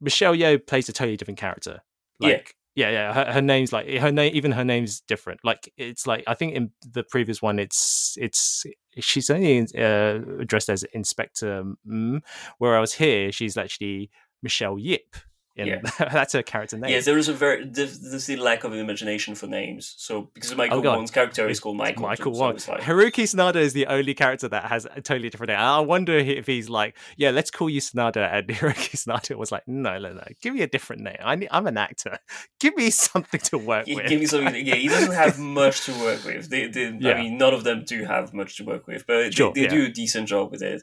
Michelle 0.00 0.34
Yeoh 0.34 0.64
plays 0.64 0.88
a 0.88 0.92
totally 0.92 1.16
different 1.16 1.38
character. 1.38 1.80
Yeah. 2.20 2.28
Like, 2.28 2.54
yeah, 2.78 2.90
yeah. 2.90 3.12
Her, 3.12 3.32
her 3.32 3.42
name's 3.42 3.72
like 3.72 3.88
her 3.88 4.12
name. 4.12 4.30
Even 4.36 4.52
her 4.52 4.64
name's 4.64 5.00
different. 5.00 5.40
Like 5.42 5.72
it's 5.76 6.06
like 6.06 6.22
I 6.28 6.34
think 6.34 6.54
in 6.54 6.70
the 6.88 7.02
previous 7.02 7.42
one, 7.42 7.58
it's 7.58 8.16
it's 8.20 8.64
she's 9.00 9.30
only 9.30 9.66
uh, 9.76 10.20
addressed 10.38 10.68
as 10.68 10.84
Inspector 10.92 11.64
M, 11.90 12.22
whereas 12.58 12.94
here 12.94 13.32
she's 13.32 13.56
actually 13.56 14.10
Michelle 14.44 14.78
Yip. 14.78 15.16
And 15.58 15.66
Yeah. 15.68 15.80
that's 15.98 16.32
her 16.32 16.42
character 16.42 16.78
name. 16.78 16.90
Yes, 16.90 17.04
there 17.04 17.18
is 17.18 17.28
a 17.28 17.32
very 17.32 17.64
there's 17.64 17.98
there's 18.00 18.26
the 18.26 18.36
lack 18.36 18.64
of 18.64 18.72
imagination 18.72 19.34
for 19.34 19.46
names. 19.46 19.94
So 19.98 20.30
because 20.34 20.54
Michael 20.54 20.78
Oh, 20.78 20.82
God. 20.82 20.96
Wong's 20.96 21.10
character 21.10 21.48
is 21.48 21.58
called 21.60 21.76
Michael. 21.76 22.02
Michael 22.02 22.32
Wong. 22.32 22.58
So 22.58 22.72
like, 22.72 22.82
Haruki 22.82 23.24
Sanada 23.24 23.56
is 23.56 23.72
the 23.72 23.86
only 23.86 24.14
character 24.14 24.48
that 24.48 24.64
has 24.66 24.84
a 24.86 25.00
totally 25.00 25.30
different 25.30 25.48
name. 25.48 25.58
I 25.58 25.80
wonder 25.80 26.16
if 26.16 26.46
he's 26.46 26.68
like, 26.68 26.96
yeah, 27.16 27.30
let's 27.30 27.50
call 27.50 27.68
you 27.68 27.80
Sanada, 27.80 28.32
and 28.32 28.46
Haruki 28.60 28.96
Sanada 28.96 29.36
was 29.36 29.50
like, 29.52 29.66
no, 29.66 29.98
no, 29.98 30.12
no, 30.12 30.24
give 30.40 30.54
me 30.54 30.62
a 30.62 30.66
different 30.68 31.02
name. 31.02 31.16
I 31.22 31.34
need, 31.34 31.48
I'm 31.50 31.66
an 31.66 31.76
actor. 31.76 32.18
Give 32.60 32.74
me 32.76 32.90
something 32.90 33.40
to 33.40 33.58
work 33.58 33.86
Gi- 33.86 33.94
with. 33.94 34.08
give 34.08 34.20
me 34.20 34.26
something. 34.26 34.66
Yeah, 34.66 34.74
he 34.74 34.88
doesn't 34.88 35.12
have 35.14 35.38
much 35.38 35.84
to 35.86 35.92
work 36.00 36.24
with. 36.24 36.50
They, 36.50 36.66
they, 36.66 36.96
Yeah. 36.98 37.12
I 37.12 37.20
mean, 37.22 37.38
none 37.38 37.54
of 37.54 37.62
them 37.64 37.84
do 37.86 38.04
have 38.04 38.34
much 38.34 38.56
to 38.56 38.64
work 38.64 38.86
with, 38.86 39.06
but 39.06 39.32
Sure, 39.34 39.52
they, 39.54 39.60
they 39.62 39.66
yeah. 39.66 39.80
do 39.80 39.84
a 39.86 39.90
decent 39.90 40.28
job 40.28 40.50
with 40.50 40.62
it. 40.62 40.82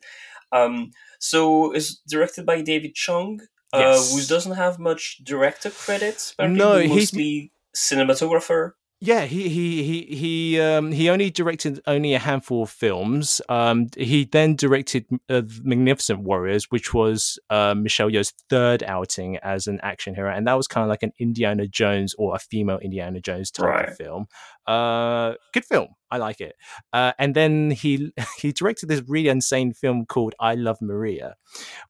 Um, 0.52 0.92
so 1.20 1.72
it's 1.74 1.96
directed 2.08 2.46
by 2.46 2.62
David 2.62 2.96
Chung, 2.96 3.42
uh, 3.76 4.02
who 4.16 4.22
doesn't 4.24 4.54
have 4.54 4.80
much 4.80 5.20
director 5.24 5.70
credits. 5.70 6.34
No, 6.40 6.74
but 6.74 6.86
he's- 6.86 7.14
mostly 7.14 7.52
cinematographer. 7.76 8.72
Yeah, 9.02 9.26
he 9.26 9.50
he 9.50 9.84
he 9.84 10.16
he 10.16 10.60
um 10.62 10.92
he 10.94 11.10
only 11.10 11.30
directed 11.30 11.82
only 11.86 12.14
a 12.14 12.20
handful 12.20 12.64
of 12.64 12.70
films. 12.70 13.42
Um, 13.50 13.88
he 13.98 14.24
then 14.24 14.56
directed 14.56 15.06
uh, 15.30 15.42
Magnificent 15.64 16.22
Warriors, 16.22 16.72
which 16.72 16.94
was 16.94 17.38
uh, 17.50 17.76
Michelle 17.76 18.10
Yeoh's 18.10 18.34
third 18.50 18.84
outing 18.84 19.36
as 19.44 19.68
an 19.68 19.80
action 19.84 20.16
hero, 20.16 20.34
and 20.34 20.48
that 20.48 20.54
was 20.54 20.68
kind 20.68 20.84
of 20.84 20.90
like 20.90 21.04
an 21.04 21.12
Indiana 21.20 21.68
Jones 21.68 22.16
or 22.18 22.36
a 22.36 22.40
female 22.40 22.80
Indiana 22.80 23.20
Jones 23.20 23.52
type 23.52 23.66
Right. 23.68 23.90
of 23.90 23.98
film. 23.98 24.28
Uh, 24.66 25.34
good 25.54 25.66
film. 25.66 25.90
I 26.10 26.18
like 26.18 26.40
it. 26.40 26.56
Uh, 26.94 27.12
and 27.20 27.36
then 27.36 27.72
he 27.72 28.14
he 28.40 28.54
directed 28.54 28.88
this 28.88 29.04
really 29.08 29.28
insane 29.28 29.74
film 29.74 30.06
called 30.06 30.34
I 30.40 30.56
Love 30.56 30.78
Maria, 30.82 31.36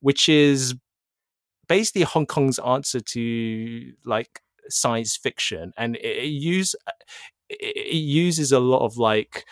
which 0.01 0.27
is 0.27 0.73
basically 1.67 2.04
Hong 2.04 2.25
Kong's 2.25 2.60
answer 2.60 2.99
to 2.99 3.93
like 4.06 4.41
science 4.69 5.15
fiction, 5.15 5.73
and 5.78 5.95
it, 5.97 6.23
it 6.23 6.28
use 6.28 6.75
it, 7.49 7.93
uses 7.93 8.51
a 8.51 8.60
lot 8.60 8.84
of 8.86 8.97
like 8.97 9.45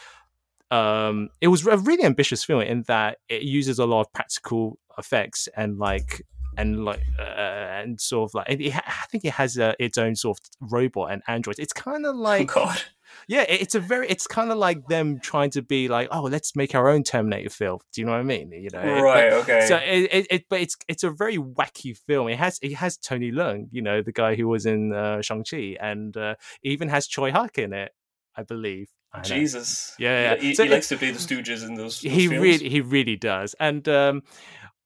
um 0.71 1.30
it 1.41 1.49
was 1.49 1.67
a 1.67 1.78
really 1.78 2.04
ambitious 2.04 2.43
film 2.43 2.62
in 2.62 2.84
that 2.84 3.19
it 3.30 3.43
uses 3.43 3.78
a 3.78 3.86
lot 3.86 4.02
of 4.02 4.12
practical 4.13 4.80
effects 4.97 5.47
and 5.56 5.78
like 5.78 6.23
and 6.58 6.86
like 6.86 7.02
uh, 7.19 7.23
and 7.23 7.99
sort 7.99 8.30
of 8.30 8.34
like 8.34 8.47
it, 8.49 8.76
I 8.76 9.06
think 9.10 9.26
it 9.26 9.34
has 9.34 9.58
uh, 9.58 9.73
its 9.80 9.97
own 9.97 10.15
sort 10.15 10.39
of 10.39 10.71
robot 10.71 11.12
and 11.12 11.21
androids. 11.28 11.60
It's 11.60 11.73
kind 11.73 12.06
of 12.06 12.15
like 12.15 12.52
oh 12.52 12.65
God, 12.65 12.82
yeah, 13.28 13.45
it's 13.47 13.76
a 13.76 13.80
very 13.80 14.08
it's 14.08 14.28
kind 14.28 14.52
of 14.52 14.58
like 14.58 14.88
them 14.88 15.19
trying 15.19 15.49
to 15.52 15.62
be 15.62 15.88
like 15.88 16.08
oh 16.12 16.23
let's 16.23 16.56
make 16.56 16.76
our 16.76 16.89
own 16.89 17.04
Terminator 17.04 17.49
film. 17.49 17.80
Do 17.91 18.02
you 18.02 18.06
know 18.06 18.13
what 18.13 18.19
I 18.19 18.23
mean? 18.23 18.52
You 18.52 18.69
know, 18.71 19.02
right? 19.02 19.34
Okay. 19.34 19.65
so 19.67 19.78
it, 19.78 20.10
it, 20.13 20.28
it 20.30 20.45
but 20.49 20.62
it's 20.62 20.76
it's 20.88 21.04
a 21.04 21.12
very 21.12 21.38
wacky 21.38 21.97
film. 21.97 22.28
It 22.28 22.38
has 22.38 22.60
it 22.62 22.73
has 22.76 22.97
Tony 22.97 23.32
Leung, 23.32 23.67
you 23.71 23.82
know, 23.82 24.02
the 24.02 24.12
guy 24.12 24.36
who 24.36 24.47
was 24.47 24.65
in 24.65 24.93
uh, 24.93 25.21
Shang 25.21 25.43
Chi, 25.43 25.78
and 25.80 26.15
uh, 26.15 26.36
even 26.63 26.89
has 26.89 27.08
Tsui 27.08 27.32
Hark 27.32 27.58
in 27.58 27.73
it, 27.73 27.91
I 28.36 28.43
believe. 28.43 28.89
I 29.13 29.17
know. 29.17 29.23
Jesus. 29.23 29.95
Yeah, 29.99 30.34
yeah. 30.34 30.41
He, 30.41 30.56
So 30.56 30.63
he 30.63 30.69
likes 30.69 30.89
to 30.89 30.97
play 30.97 31.12
the 31.12 31.19
Stooges 31.19 31.65
in 31.65 31.76
those. 31.76 32.02
those 32.02 32.12
he 32.12 32.28
films. 32.28 32.41
really 32.41 32.69
he 32.69 32.82
really 32.82 33.15
does, 33.15 33.56
and 33.60 33.88
um, 33.88 34.23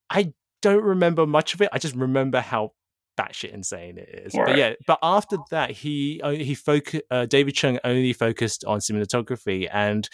I 0.10 0.34
don't 0.62 0.84
remember 0.84 1.26
much 1.26 1.54
of 1.54 1.62
it. 1.62 1.70
I 1.72 1.80
just 1.80 1.96
remember 1.96 2.42
how 2.42 2.74
batshit 3.18 3.52
insane 3.54 3.98
it 3.98 4.10
is. 4.26 4.34
But 4.34 4.58
yeah, 4.58 4.74
but 4.86 5.00
after 5.02 5.38
that, 5.52 5.72
he 5.72 6.22
he 6.24 6.56
focused. 6.56 7.04
Uh, 7.12 7.26
David 7.26 7.56
Chung 7.56 7.80
only 7.84 8.14
focused 8.14 8.64
on 8.66 8.80
cinematography 8.80 9.68
and. 9.72 10.08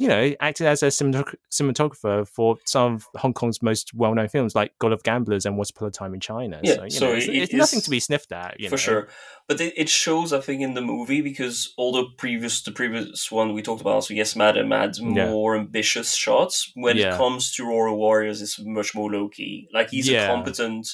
You 0.00 0.06
know, 0.06 0.32
acted 0.38 0.68
as 0.68 0.84
a 0.84 0.92
cinematographer 1.52 2.26
for 2.28 2.56
some 2.64 2.94
of 2.94 3.08
Hong 3.16 3.32
Kong's 3.32 3.62
most 3.62 3.92
well-known 3.94 4.28
films, 4.28 4.54
like 4.54 4.72
God 4.78 4.92
of 4.92 5.02
Gamblers 5.02 5.44
and 5.44 5.56
Once 5.56 5.70
Upon 5.70 5.88
a 5.88 5.90
Time 5.90 6.14
in 6.14 6.20
China. 6.20 6.60
Yeah, 6.62 6.74
so, 6.74 6.84
you 6.84 6.90
so 6.90 7.06
know, 7.08 7.12
it's, 7.14 7.26
it- 7.26 7.34
it's 7.34 7.52
nothing 7.52 7.80
to 7.80 7.90
be 7.90 7.98
sniffed 8.00 8.30
at. 8.32 8.60
You 8.60 8.68
for 8.68 8.74
know? 8.74 8.78
sure. 8.78 9.08
But 9.48 9.60
it, 9.60 9.74
it 9.76 9.88
shows, 9.88 10.32
I 10.32 10.40
think, 10.40 10.62
in 10.62 10.74
the 10.74 10.82
movie 10.82 11.20
because 11.20 11.74
all 11.76 11.90
the 11.92 12.04
previous 12.16 12.62
the 12.62 12.70
previous 12.70 13.30
one 13.32 13.52
we 13.54 13.62
talked 13.62 13.80
about, 13.80 14.04
so 14.04 14.14
yes, 14.14 14.36
Madam 14.36 14.70
had 14.70 14.96
Yeah. 14.98 15.30
more 15.30 15.56
ambitious 15.56 16.14
shots. 16.14 16.70
When 16.74 16.96
Yeah. 16.96 17.14
it 17.14 17.18
comes 17.18 17.52
to 17.54 17.64
Royal 17.66 17.96
Warriors, 17.96 18.40
it's 18.40 18.58
much 18.60 18.94
more 18.94 19.10
low 19.10 19.28
key. 19.28 19.68
Like 19.72 19.90
he's 19.90 20.08
Yeah. 20.08 20.24
a 20.24 20.26
competent 20.28 20.86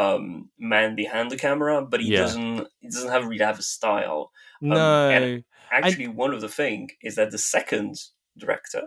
um, 0.00 0.50
man 0.58 0.94
behind 1.02 1.30
the 1.30 1.36
camera, 1.46 1.76
but 1.90 2.00
he 2.00 2.08
Yeah. 2.12 2.20
doesn't 2.22 2.66
he 2.80 2.88
doesn't 2.94 3.10
have 3.14 3.24
really 3.30 3.44
have 3.44 3.58
a 3.58 3.62
style. 3.76 4.22
No, 4.60 5.10
and- 5.10 5.44
Actually, 5.72 6.08
one 6.08 6.32
of 6.34 6.40
the 6.40 6.48
thing 6.60 6.90
is 7.08 7.14
that 7.14 7.30
the 7.30 7.38
second 7.56 7.94
director 8.36 8.82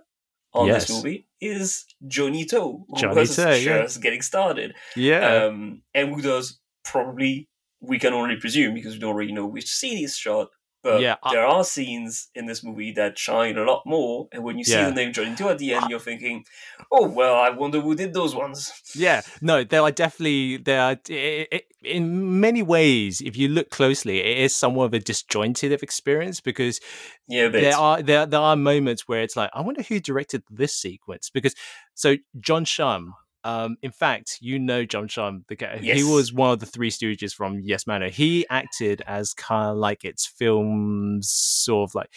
on 0.53 0.67
Yes. 0.67 0.87
this 0.87 0.97
movie 0.97 1.27
is 1.39 1.85
Johnny 2.15 2.43
To, 2.51 2.59
who 2.61 2.85
Johnny 2.97 3.15
was 3.21 3.35
To, 3.37 3.41
yeah. 3.57 3.83
just 3.83 4.01
getting 4.01 4.21
started 4.21 4.69
yeah, 4.95 5.23
um, 5.45 5.81
and 5.93 6.05
who 6.13 6.21
does 6.21 6.59
probably 6.83 7.47
we 7.79 7.97
can 7.99 8.13
only 8.13 8.35
presume 8.43 8.73
because 8.73 8.93
we 8.95 8.99
don't 8.99 9.15
really 9.15 9.31
know 9.39 9.45
which 9.55 9.69
scene 9.77 9.97
he's 9.97 10.17
shot. 10.17 10.47
But 10.83 11.01
Yeah, 11.01 11.15
I- 11.23 11.33
there 11.33 11.45
are 11.45 11.63
scenes 11.63 12.27
in 12.35 12.45
this 12.45 12.61
movie 12.63 12.91
that 12.93 13.17
shine 13.17 13.57
a 13.57 13.63
lot 13.63 13.83
more, 13.85 14.27
and 14.33 14.43
when 14.43 14.57
you 14.57 14.65
see 14.65 14.75
the 14.75 14.91
name 14.91 15.13
Johnny 15.13 15.33
To 15.37 15.49
at 15.49 15.57
the 15.57 15.73
end, 15.73 15.89
you're 15.89 15.99
thinking, 15.99 16.45
"Oh 16.91 17.07
well, 17.07 17.35
I 17.35 17.49
wonder 17.49 17.79
who 17.79 17.95
did 17.95 18.13
those 18.13 18.35
ones." 18.35 18.71
Yeah, 18.95 19.21
no, 19.41 19.63
there 19.63 19.81
are 19.81 19.91
definitely 19.91 20.57
there 20.57 20.81
are 20.81 20.97
i 21.09 21.47
i 21.51 21.61
in 21.83 22.39
many 22.39 22.61
ways. 22.61 23.21
If 23.21 23.35
you 23.37 23.47
look 23.47 23.69
closely, 23.69 24.19
it 24.19 24.37
is 24.39 24.55
somewhat 24.55 24.85
of 24.85 24.93
a 24.93 24.99
disjointed 24.99 25.71
experience 25.81 26.41
because 26.41 26.79
Yeah, 27.27 27.47
there 27.47 27.75
are 27.77 28.01
there 28.03 28.25
there 28.25 28.39
are 28.41 28.55
moments 28.57 29.07
where 29.07 29.21
it's 29.23 29.35
like, 29.37 29.49
I 29.53 29.61
wonder 29.61 29.83
who 29.83 29.99
directed 29.99 30.43
this 30.49 30.73
sequence 30.75 31.29
because 31.29 31.55
so 31.93 32.17
John 32.39 32.65
Shum. 32.65 33.15
Um, 33.43 33.77
in 33.81 33.91
fact, 33.91 34.37
you 34.41 34.59
know 34.59 34.85
John 34.85 35.07
Shum, 35.07 35.45
the 35.47 35.55
guy. 35.55 35.77
He 35.77 36.03
was 36.03 36.33
one 36.33 36.51
of 36.51 36.59
the 36.59 36.65
three 36.65 36.89
stooges 36.89 37.33
from 37.33 37.59
Yes 37.61 37.85
Madam. 37.85 38.09
He 38.11 38.45
acted 38.49 39.01
as 39.05 39.33
kind 39.33 39.71
of 39.71 39.77
like 39.77 40.03
its 40.03 40.25
film's 40.25 41.29
sort 41.29 41.89
of 41.89 41.95
like 41.95 42.09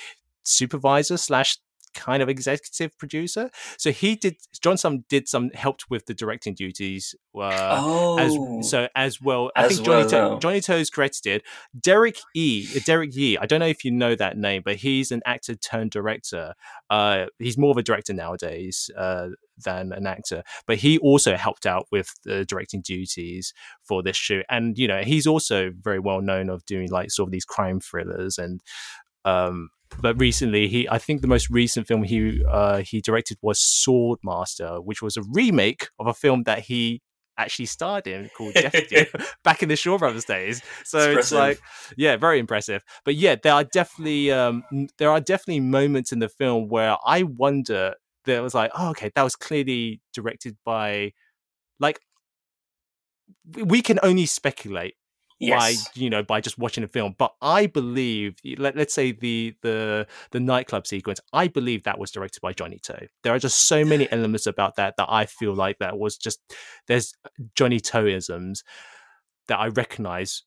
supervisor 0.44 1.16
slash 1.16 1.58
kind 1.96 2.22
of 2.22 2.28
executive 2.28 2.96
producer. 2.98 3.50
So 3.78 3.90
he 3.90 4.14
did. 4.14 4.36
John 4.60 4.76
Shum 4.76 5.04
did 5.08 5.28
some 5.28 5.50
helped 5.50 5.90
with 5.90 6.06
the 6.06 6.14
directing 6.14 6.54
duties. 6.54 7.14
Uh, 7.34 7.78
oh, 7.80 8.18
as 8.18 8.70
so 8.70 8.88
as 8.94 9.20
well. 9.20 9.50
I 9.56 9.64
As 9.64 9.74
think 9.74 9.86
Johnny 9.86 10.12
well, 10.12 10.34
to-. 10.34 10.40
Johnny 10.40 10.60
To's 10.60 10.90
credited. 10.90 11.42
Derek 11.78 12.18
E. 12.34 12.66
Derek 12.84 13.16
Yee. 13.16 13.38
I 13.38 13.46
don't 13.46 13.60
know 13.60 13.66
if 13.66 13.84
you 13.84 13.90
know 13.90 14.14
that 14.14 14.36
name, 14.36 14.62
but 14.64 14.76
he's 14.76 15.10
an 15.10 15.22
actor 15.26 15.54
turned 15.54 15.90
director. 15.90 16.54
Uh, 16.90 17.26
he's 17.38 17.58
more 17.58 17.70
of 17.70 17.76
a 17.78 17.82
director 17.82 18.12
nowadays 18.12 18.90
uh, 18.96 19.28
than 19.64 19.92
an 19.92 20.06
actor, 20.06 20.42
but 20.66 20.78
he 20.78 20.98
also 20.98 21.36
helped 21.36 21.66
out 21.66 21.86
with 21.90 22.12
the 22.24 22.44
directing 22.44 22.82
duties 22.82 23.52
for 23.82 24.02
this 24.02 24.16
shoot. 24.16 24.44
And 24.48 24.78
you 24.78 24.88
know, 24.88 25.02
he's 25.02 25.26
also 25.26 25.70
very 25.80 25.98
well 25.98 26.20
known 26.20 26.50
of 26.50 26.64
doing 26.66 26.90
like 26.90 27.10
sort 27.10 27.28
of 27.28 27.32
these 27.32 27.44
crime 27.44 27.80
thrillers 27.80 28.38
and. 28.38 28.60
Um, 29.24 29.70
but 30.00 30.18
recently, 30.20 30.68
he 30.68 30.88
I 30.88 30.98
think 30.98 31.20
the 31.20 31.28
most 31.28 31.48
recent 31.48 31.86
film 31.86 32.02
he 32.02 32.44
uh, 32.48 32.78
he 32.78 33.00
directed 33.00 33.38
was 33.40 33.60
Swordmaster, 33.60 34.84
which 34.84 35.00
was 35.00 35.16
a 35.16 35.22
remake 35.32 35.88
of 35.98 36.06
a 36.06 36.14
film 36.14 36.42
that 36.42 36.60
he 36.60 37.02
actually 37.38 37.66
starred 37.66 38.06
in 38.06 38.30
called 38.36 38.54
Jeopardy 38.54 39.06
back 39.44 39.62
in 39.62 39.68
the 39.68 39.76
Shaw 39.76 39.98
Brothers 39.98 40.24
days. 40.24 40.62
So 40.84 41.12
it's 41.12 41.32
like, 41.32 41.60
yeah, 41.96 42.16
very 42.16 42.38
impressive. 42.38 42.82
But 43.04 43.14
yeah, 43.16 43.36
there 43.40 43.52
are 43.52 43.64
definitely 43.64 44.32
um, 44.32 44.64
there 44.98 45.10
are 45.10 45.20
definitely 45.20 45.60
moments 45.60 46.12
in 46.12 46.18
the 46.18 46.28
film 46.28 46.68
where 46.68 46.96
I 47.04 47.22
wonder 47.22 47.94
there 48.26 48.42
was 48.42 48.54
like, 48.54 48.70
oh, 48.76 48.90
okay, 48.90 49.10
that 49.14 49.22
was 49.22 49.36
clearly 49.36 50.00
directed 50.12 50.56
by 50.64 51.12
like 51.80 52.00
we- 53.54 53.82
can 53.82 53.98
only 54.02 54.26
speculate 54.26 54.94
by 55.50 55.74
you 55.94 56.08
know 56.08 56.22
by 56.22 56.40
just 56.40 56.56
watching 56.58 56.82
a 56.82 56.88
film 56.88 57.14
but 57.18 57.34
i 57.42 57.66
believe 57.66 58.36
let, 58.56 58.74
let's 58.74 58.94
say 58.94 59.12
the 59.12 59.54
the 59.60 60.06
the 60.30 60.40
nightclub 60.40 60.86
sequence 60.86 61.20
i 61.34 61.46
believe 61.46 61.82
that 61.82 61.98
was 61.98 62.10
directed 62.10 62.40
by 62.40 62.54
johnny 62.54 62.78
to. 62.82 63.06
There 63.22 63.34
are 63.34 63.38
just 63.38 63.68
so 63.68 63.84
many 63.84 64.10
elements 64.12 64.46
about 64.46 64.76
that 64.76 64.94
that 64.96 65.08
i 65.10 65.26
feel 65.26 65.52
like 65.52 65.78
that 65.80 65.98
was 65.98 66.16
just 66.16 66.40
there's 66.88 67.12
johnny 67.54 67.80
to-isms 67.80 68.64
that 69.48 69.58
i 69.58 69.66
recognize 69.68 70.42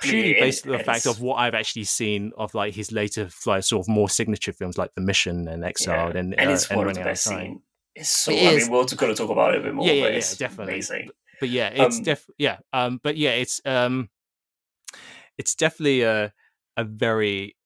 purely 0.00 0.34
Yeah, 0.34 0.40
based 0.40 0.66
on 0.66 0.72
the 0.72 0.78
fact 0.78 1.06
of 1.06 1.20
what 1.20 1.36
i've 1.36 1.54
actually 1.54 1.84
seen 1.84 2.32
of 2.36 2.54
like 2.54 2.74
his 2.74 2.90
later 2.92 3.28
like 3.46 3.62
sort 3.62 3.84
of 3.84 3.88
more 3.88 4.08
signature 4.08 4.52
films 4.52 4.78
like 4.78 4.90
the 4.94 5.00
mission 5.00 5.46
and 5.48 5.64
exiled 5.64 6.16
and 6.16 6.34
and 6.38 6.50
uh, 6.50 6.52
it's 6.52 6.70
one 6.70 6.88
of 6.88 6.94
the 6.94 7.00
best 7.02 7.26
Time. 7.26 7.46
scenes. 7.46 7.60
It's 7.94 8.08
so. 8.08 8.30
It 8.32 8.36
I 8.36 8.54
is. 8.54 8.62
mean, 8.64 8.72
we're 8.72 8.84
going 8.84 9.12
to 9.12 9.14
talk 9.14 9.30
about 9.30 9.54
it 9.54 9.60
a 9.60 9.64
bit 9.64 9.74
more. 9.74 9.86
Yeah, 9.86 9.92
yeah, 9.94 10.02
but 10.04 10.12
yeah, 10.12 10.18
it's 10.18 10.36
definitely. 10.36 10.74
Amazing. 10.74 11.10
but 11.40 11.48
yeah 11.48 11.68
it's 11.68 11.98
Um, 11.98 12.04
def 12.04 12.26
yeah 12.38 12.58
um 12.72 13.00
but 13.02 13.16
yeah 13.16 13.30
it's 13.30 13.60
um 13.64 14.08
it's 15.38 15.54
definitely 15.54 16.02
a 16.02 16.32
a 16.76 16.84
very 16.84 17.56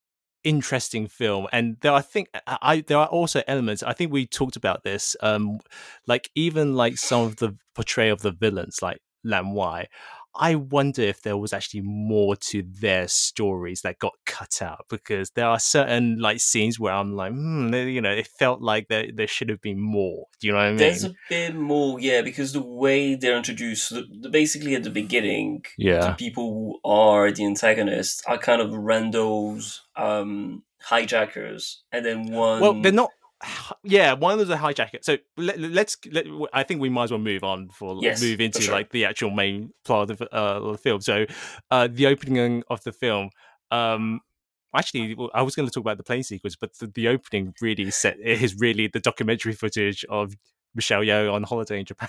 interesting 0.45 1.07
film 1.09 1.47
and 1.53 1.77
there 1.81 1.93
i 1.93 2.01
think 2.03 2.29
I, 2.47 2.59
I 2.63 2.81
there 2.83 2.99
are 2.99 3.07
also 3.07 3.43
elements 3.47 3.83
i 3.83 3.93
think 3.95 4.13
we 4.13 4.27
talked 4.27 4.57
about 4.57 4.85
this 4.85 5.17
um 5.23 5.59
like 6.07 6.31
even 6.35 6.75
like 6.75 6.99
some 6.99 7.23
of 7.23 7.37
the 7.37 7.57
portrayal 7.75 8.13
of 8.13 8.21
the 8.23 8.31
villains 8.31 8.81
like 8.83 9.01
lam 9.25 9.55
wai 9.55 9.89
i 10.37 10.55
wonder 10.55 11.03
if 11.03 11.23
there 11.23 11.37
was 11.37 11.53
actually 11.53 11.81
more 11.83 12.37
to 12.37 12.63
their 12.81 13.07
stories 13.09 13.83
that 13.83 13.99
got 13.99 14.13
cut 14.27 14.61
out 14.61 14.85
because 14.89 15.31
there 15.31 15.47
are 15.47 15.59
certain 15.59 16.19
like 16.19 16.41
scenes 16.41 16.79
where 16.79 16.93
i'm 16.93 17.15
like 17.15 17.33
hmm, 17.33 17.73
you 17.75 18.01
know 18.01 18.11
it 18.11 18.27
felt 18.27 18.61
like 18.61 18.89
there, 18.89 19.07
there 19.15 19.27
should 19.27 19.49
have 19.49 19.61
been 19.61 19.81
more 19.81 20.27
do 20.41 20.47
you 20.47 20.53
know 20.53 20.59
what 20.59 20.67
i 20.67 20.69
mean 20.71 20.77
There's 20.79 21.05
a 21.05 21.15
bit 21.29 21.55
more, 21.55 22.01
yeah, 22.01 22.23
because 22.23 22.53
the 22.53 22.63
way 22.63 23.15
they're 23.15 23.37
introduced, 23.37 23.91
the, 23.91 24.05
the, 24.21 24.29
basically 24.29 24.75
at 24.75 24.83
the 24.83 24.91
beginning, 24.91 25.65
yeah, 25.79 26.09
the 26.09 26.15
people 26.15 26.53
who 26.53 26.91
are 26.91 27.31
the 27.31 27.45
antagonists 27.45 28.23
are 28.27 28.39
kind 28.39 28.61
of 28.61 28.71
randos, 28.71 29.81
um, 29.97 30.63
hijackers, 30.81 31.83
and 31.93 32.05
then 32.05 32.31
one. 32.31 32.61
Well, 32.61 32.81
they're 32.81 32.93
not. 32.93 33.11
Yeah, 33.83 34.15
one 34.15 34.33
of 34.33 34.39
those 34.39 34.49
the 34.49 34.57
hijacker. 34.57 35.03
So 35.03 35.19
let, 35.37 35.59
let's. 35.59 35.97
Let, 36.11 36.27
I 36.53 36.63
think 36.63 36.81
we 36.81 36.89
might 36.89 37.05
as 37.05 37.11
well 37.11 37.21
move 37.21 37.45
on 37.45 37.69
for 37.71 37.99
Yes, 38.01 38.21
move 38.21 38.39
for 38.39 38.43
into 38.43 38.63
sure. 38.63 38.75
like 38.75 38.91
the 38.91 39.05
actual 39.05 39.31
main 39.31 39.71
plot 39.85 40.11
of 40.11 40.19
the, 40.19 40.37
uh, 40.37 40.61
of 40.61 40.73
the 40.73 40.79
film. 40.79 41.01
So, 41.01 41.27
uh, 41.71 41.89
the 41.91 42.07
opening 42.07 42.63
of 42.69 42.83
the 42.85 42.93
film. 42.93 43.31
Um, 43.71 44.21
actually, 44.75 45.17
I 45.35 45.43
was 45.43 45.55
going 45.55 45.69
to 45.69 45.73
talk 45.73 45.83
about 45.83 45.97
the 45.97 46.05
plane 46.05 46.23
sequence, 46.23 46.57
but 46.57 46.79
the, 46.79 46.87
the 46.87 47.09
opening 47.09 47.55
really 47.61 47.91
set 47.91 48.19
is 48.21 48.57
really 48.59 48.89
the 48.89 49.01
documentary 49.01 49.53
footage 49.53 50.05
of 50.09 50.35
Michelle 50.75 51.01
Yeoh 51.03 51.33
on 51.33 51.43
holiday 51.45 51.79
in 51.79 51.85
Japan. 51.85 52.09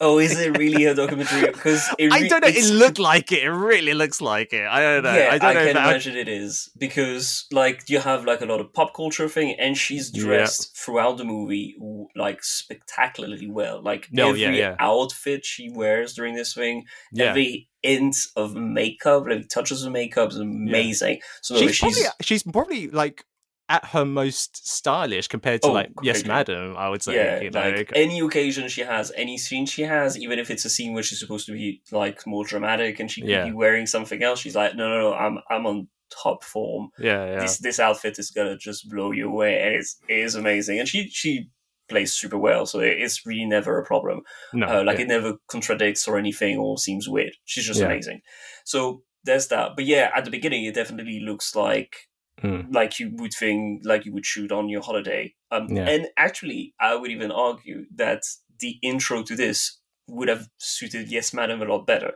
Oh, 0.00 0.18
is 0.18 0.38
it 0.38 0.56
really 0.58 0.84
a 0.84 0.94
documentary? 0.94 1.46
Because 1.52 1.88
it 1.98 2.12
I 2.12 2.28
don't 2.28 2.42
know. 2.42 2.48
It 2.48 2.72
looked 2.74 2.98
like 2.98 3.32
it. 3.32 3.44
It 3.44 3.50
really 3.50 3.94
looks 3.94 4.20
like 4.20 4.52
it. 4.52 4.66
I 4.66 4.80
don't 4.80 5.04
know. 5.04 5.14
Yeah, 5.16 5.28
I 5.32 5.38
don't 5.38 5.54
know. 5.54 5.60
can 5.60 5.70
imagine 5.70 6.16
it 6.16 6.28
is 6.28 6.70
because 6.78 7.46
like 7.50 7.88
you 7.88 7.98
have 8.00 8.24
like 8.24 8.40
a 8.40 8.46
lot 8.46 8.60
of 8.60 8.72
pop 8.72 8.94
culture 8.94 9.28
thing, 9.28 9.56
and 9.58 9.76
she's 9.76 10.10
Yeah. 10.14 10.24
dressed 10.24 10.76
throughout 10.76 11.18
the 11.18 11.24
movie 11.24 11.76
like 12.14 12.42
spectacularly 12.42 13.48
well. 13.48 13.82
Like 13.82 14.06
oh, 14.06 14.08
No, 14.12 14.28
every 14.30 14.42
yeah, 14.42 14.50
yeah. 14.50 14.76
outfit 14.78 15.44
she 15.44 15.70
wears 15.70 16.14
during 16.14 16.34
this 16.34 16.54
thing, 16.54 16.84
yeah. 17.12 17.26
every 17.26 17.68
hint 17.82 18.16
of 18.36 18.54
makeup, 18.54 19.24
like 19.28 19.48
touches 19.48 19.84
of 19.84 19.92
makeup, 19.92 20.30
is 20.30 20.36
amazing. 20.38 21.20
So 21.42 21.56
she's, 21.56 21.74
she's, 21.74 21.80
probably 21.80 22.02
she's 22.22 22.42
probably 22.42 22.88
like 22.90 23.24
at 23.68 23.84
her 23.86 24.04
most 24.04 24.68
stylish 24.68 25.26
compared 25.28 25.60
to 25.62 25.68
Oh, 25.68 25.72
like 25.72 25.90
yes 26.02 26.24
madam 26.24 26.76
i 26.76 26.88
would 26.88 27.02
say 27.02 27.16
yeah, 27.16 27.40
you 27.40 27.50
know 27.50 27.68
like 27.70 27.90
any 27.94 28.20
occasion 28.20 28.68
she 28.68 28.82
has, 28.82 29.10
any 29.16 29.36
scene 29.38 29.66
she 29.66 29.82
has, 29.82 30.16
even 30.18 30.38
if 30.38 30.50
it's 30.50 30.64
a 30.64 30.70
scene 30.70 30.92
where 30.94 31.02
she's 31.02 31.18
supposed 31.18 31.46
to 31.46 31.52
be 31.52 31.82
like 31.90 32.24
more 32.26 32.44
dramatic 32.44 33.00
and 33.00 33.10
she 33.10 33.22
could 33.22 33.30
Yeah. 33.30 33.44
be 33.44 33.52
wearing 33.52 33.86
something 33.86 34.22
else, 34.22 34.38
she's 34.40 34.54
like, 34.54 34.76
no, 34.76 34.88
no, 34.88 35.00
no, 35.10 35.14
I'm 35.14 35.38
I'm 35.50 35.66
on 35.66 35.88
top 36.24 36.44
form. 36.44 36.90
yeah 36.98 37.26
yeah. 37.32 37.40
This 37.40 37.58
this 37.58 37.80
outfit 37.80 38.18
is 38.18 38.30
gonna 38.30 38.56
just 38.56 38.88
blow 38.88 39.10
you 39.10 39.28
away. 39.28 39.60
And 39.60 39.74
it's 39.74 39.96
it 40.08 40.18
is 40.18 40.34
amazing. 40.36 40.78
And 40.78 40.88
she 40.88 41.08
she 41.10 41.50
plays 41.88 42.12
super 42.12 42.38
well 42.38 42.66
so 42.66 42.80
it's 42.80 43.26
really 43.26 43.46
never 43.46 43.78
a 43.78 43.84
problem. 43.84 44.20
No 44.52 44.66
uh, 44.66 44.84
like 44.84 44.98
yeah. 44.98 45.04
it 45.04 45.08
never 45.08 45.34
contradicts 45.48 46.06
or 46.06 46.18
anything 46.18 46.56
or 46.58 46.78
seems 46.78 47.08
weird. 47.08 47.34
She's 47.44 47.66
just 47.66 47.80
amazing. 47.80 48.20
So 48.64 49.02
there's 49.24 49.48
that. 49.48 49.70
But 49.76 49.86
yeah 49.86 50.10
at 50.14 50.24
the 50.24 50.30
beginning 50.30 50.64
it 50.64 50.74
definitely 50.74 51.20
looks 51.20 51.56
like 51.56 51.96
Hmm. 52.42 52.70
like 52.70 53.00
you 53.00 53.10
would 53.14 53.32
think 53.32 53.80
like 53.84 54.04
you 54.04 54.12
would 54.12 54.26
shoot 54.26 54.52
on 54.52 54.68
your 54.68 54.82
holiday 54.82 55.34
um 55.50 55.68
Yeah. 55.70 55.88
and 55.88 56.08
actually 56.18 56.74
i 56.78 56.94
would 56.94 57.10
even 57.10 57.30
argue 57.32 57.86
that 57.94 58.24
the 58.60 58.76
intro 58.82 59.22
to 59.22 59.34
this 59.34 59.78
would 60.06 60.28
have 60.28 60.48
suited 60.58 61.10
yes 61.10 61.32
madam 61.32 61.62
a 61.62 61.64
lot 61.64 61.86
better 61.86 62.12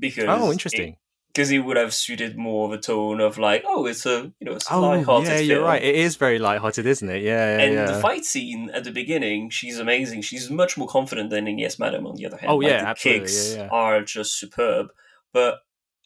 because 0.00 0.24
oh 0.28 0.50
interesting 0.50 0.96
because 1.32 1.52
it 1.52 1.58
would 1.60 1.76
have 1.76 1.94
suited 1.94 2.36
more 2.36 2.66
of 2.66 2.72
a 2.72 2.78
tone 2.82 3.20
of 3.20 3.38
like 3.38 3.62
oh 3.64 3.86
it's 3.86 4.04
a 4.06 4.32
you 4.40 4.46
know 4.46 4.54
it's 4.54 4.68
a 4.68 4.74
oh 4.74 4.80
lighthearted 4.80 5.28
yeah 5.28 5.38
you're 5.38 5.56
film. 5.58 5.68
right 5.68 5.82
it 5.84 5.94
is 5.94 6.16
very 6.16 6.40
lighthearted 6.40 6.84
isn't 6.86 7.08
it 7.08 7.22
yeah 7.22 7.56
yeah 7.56 7.64
and 7.64 7.74
yeah. 7.74 7.86
the 7.92 8.00
fight 8.00 8.24
scene 8.24 8.70
at 8.74 8.82
the 8.82 8.90
beginning, 8.90 9.50
she's 9.50 9.78
amazing. 9.78 10.22
She's 10.22 10.50
much 10.50 10.76
more 10.76 10.88
confident 10.88 11.30
than 11.30 11.46
in 11.46 11.58
Yes 11.58 11.78
Madam, 11.78 12.06
on 12.06 12.16
the 12.16 12.26
other 12.26 12.36
hand. 12.36 12.50
Oh, 12.50 12.56
Like, 12.56 12.70
yeah, 12.70 12.82
the 12.82 12.88
absolutely, 12.88 13.20
kicks 13.20 13.54
yeah, 13.54 13.62
yeah. 13.62 13.68
are 13.70 14.02
just 14.02 14.36
superb. 14.38 14.88
But 15.32 15.60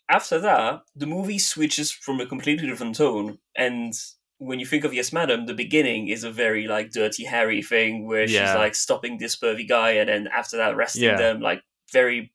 after 0.08 0.38
that, 0.40 0.82
the 0.94 1.06
movie 1.06 1.38
switches 1.38 1.90
from 1.90 2.20
a 2.20 2.26
completely 2.26 2.66
different 2.68 2.96
tone. 2.96 3.38
And 3.56 3.92
when 4.38 4.58
you 4.60 4.66
think 4.66 4.84
of 4.84 4.92
Yes 4.94 5.12
Madam, 5.12 5.46
the 5.46 5.54
beginning 5.54 6.08
is 6.08 6.24
a 6.24 6.30
very 6.30 6.66
like 6.66 6.90
dirty 6.90 7.24
Harry 7.24 7.62
thing 7.62 8.06
where 8.06 8.26
she's 8.28 8.54
like 8.54 8.74
stopping 8.74 9.18
this 9.18 9.36
pervy 9.36 9.66
guy 9.68 9.92
and 9.92 10.08
then 10.08 10.28
after 10.28 10.56
that 10.58 10.74
arresting 10.74 11.02
Yeah. 11.04 11.16
them, 11.16 11.40
like 11.40 11.62
very 11.92 12.32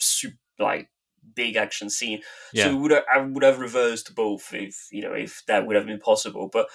super, 0.00 0.36
like 0.58 0.90
big 1.34 1.56
action 1.56 1.90
scene. 1.90 2.22
yeah 2.52 2.68
So 2.68 2.76
would 2.76 2.92
I 2.92 3.18
would 3.18 3.42
have 3.44 3.58
reversed 3.58 4.14
both 4.14 4.52
if 4.52 4.88
you 4.90 5.02
know 5.02 5.12
if 5.12 5.42
that 5.46 5.66
would 5.66 5.76
have 5.76 5.86
been 5.86 6.00
possible, 6.00 6.48
but 6.52 6.68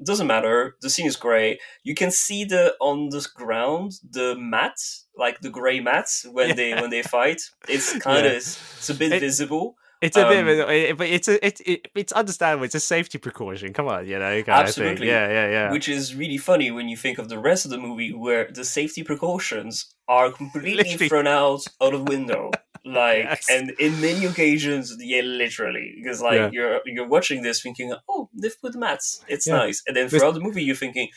it 0.00 0.06
doesn't 0.06 0.26
matter. 0.26 0.76
The 0.82 0.90
scene 0.90 1.06
is 1.06 1.16
great. 1.16 1.60
You 1.82 1.94
can 1.94 2.10
see 2.10 2.44
the 2.44 2.74
on 2.80 3.10
the 3.10 3.26
ground 3.34 3.92
the 4.08 4.34
mats, 4.36 5.06
like 5.16 5.40
the 5.40 5.50
grey 5.50 5.80
mats 5.80 6.26
when 6.30 6.56
they 6.56 6.74
when 6.74 6.90
they 6.90 7.02
fight. 7.02 7.40
It's 7.68 7.96
kind 8.08 8.26
of 8.26 8.32
Yeah. 8.32 8.38
it's 8.38 8.90
a 8.90 8.94
bit 8.94 9.12
It- 9.12 9.20
visible. 9.20 9.76
It's 10.02 10.16
a 10.16 10.28
bit 10.28 10.38
um, 10.40 10.48
of 10.48 10.58
a, 10.68 10.90
it- 10.90 10.96
but 10.98 11.06
it's 11.06 11.28
a 11.28 11.44
it, 11.46 11.60
it 11.66 11.88
it's 11.94 12.12
understandable 12.12 12.64
it's 12.64 12.74
a 12.74 12.80
safety 12.80 13.18
precaution 13.18 13.72
come 13.72 13.88
on 13.88 14.06
you 14.06 14.18
know 14.18 14.42
kind 14.42 14.68
of 14.68 14.74
thing. 14.74 14.86
Absolutely. 14.86 15.06
yeah 15.08 15.28
yeah 15.28 15.48
yeah 15.50 15.70
Which 15.72 15.88
is 15.88 16.14
really 16.14 16.36
funny 16.38 16.70
when 16.70 16.88
you 16.88 16.96
think 16.96 17.18
of 17.18 17.28
the 17.28 17.38
rest 17.38 17.64
of 17.64 17.70
the 17.70 17.78
movie, 17.78 18.12
where 18.12 18.50
the 18.52 18.64
safety 18.64 19.02
precautions 19.02 19.94
are 20.08 20.30
completely 20.30 20.74
Literally. 20.84 21.08
thrown 21.08 21.26
out 21.26 21.66
out 21.82 21.94
of 21.94 22.08
window. 22.08 22.50
Like, 22.86 23.24
Yes. 23.24 23.46
and 23.50 23.70
in 23.78 23.98
many 24.02 24.26
occasions, 24.26 24.94
yeah, 24.98 25.22
literally, 25.22 25.94
because 25.96 26.20
like 26.20 26.34
Yeah. 26.38 26.50
you're 26.52 26.80
you're 26.84 27.08
watching 27.08 27.40
this 27.42 27.62
thinking, 27.62 27.94
oh, 28.10 28.28
they've 28.34 28.60
put 28.60 28.72
the 28.74 28.78
mats, 28.78 29.24
it's 29.26 29.46
Yeah. 29.46 29.56
nice, 29.56 29.82
and 29.86 29.96
then 29.96 30.10
throughout 30.10 30.34
the 30.34 30.40
movie, 30.40 30.62
you're 30.62 30.76
thinking, 30.76 31.08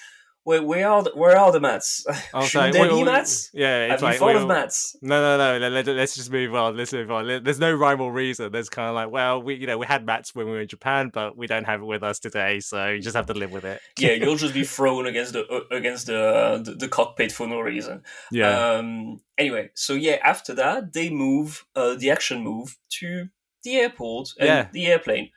where 0.48 0.64
where 0.64 0.88
are 0.89 1.04
the, 1.04 1.12
where 1.14 1.38
are 1.38 1.52
the 1.52 1.60
mats? 1.60 2.06
I'll 2.34 2.43
Shouldn't 2.50 2.74
there 2.74 2.84
we- 2.84 2.88
be 2.89 2.95
we- 2.95 3.04
mats? 3.04 3.50
yeah 3.54 3.88
Have 3.88 4.00
you 4.02 4.08
like 4.08 4.18
thought 4.20 4.36
we- 4.36 4.41
of 4.41 4.48
mats? 4.48 4.95
No, 5.02 5.18
no, 5.38 5.60
no. 5.60 5.68
Let, 5.70 5.88
us 5.89 6.16
just 6.16 6.32
move 6.32 6.56
on. 6.56 6.78
Let's 6.78 6.93
move 6.93 7.12
on. 7.12 7.43
There's 7.43 7.60
no 7.60 7.74
rhyme 7.74 8.00
or 8.00 8.12
reason. 8.14 8.50
There's 8.52 8.70
kind 8.70 8.88
of 8.89 8.95
like, 8.95 9.10
well, 9.12 9.41
we, 9.41 9.56
you 9.56 9.68
know, 9.68 9.78
we 9.78 9.86
had 9.86 10.06
mats 10.06 10.34
when 10.34 10.45
we 10.45 10.54
were 10.54 10.62
in 10.62 10.68
Japan, 10.70 11.12
but 11.14 11.36
we 11.38 11.48
don't 11.48 11.66
have 11.66 11.82
it 11.82 11.86
with 11.86 12.02
us 12.02 12.20
today, 12.20 12.62
so 12.62 12.88
you 12.91 13.02
just 13.02 13.16
have 13.18 13.26
to 13.26 13.34
live 13.34 13.52
with 13.52 13.66
it. 13.66 13.82
yeah, 14.00 14.14
you'll 14.14 14.38
just 14.38 14.54
be 14.54 14.64
thrown 14.76 15.06
against 15.06 15.34
the 15.34 15.45
uh, 15.48 15.76
against 15.76 16.06
the, 16.08 16.62
the 16.64 16.72
the 16.76 16.88
cockpit 16.88 17.32
for 17.34 17.45
no 17.45 17.60
reason. 17.60 18.04
Yeah, 18.32 18.76
Um, 18.78 19.20
anyway, 19.38 19.72
so 19.76 19.93
yeah, 19.95 20.18
after 20.24 20.54
that, 20.56 20.93
they 20.93 21.10
move 21.10 21.66
uh, 21.76 21.95
the 21.95 22.10
action 22.10 22.41
move 22.41 22.78
to 23.00 23.28
the 23.64 23.76
airport 23.76 24.30
and 24.39 24.48
Yeah. 24.48 24.68
the 24.72 24.86
airplane, 24.88 25.30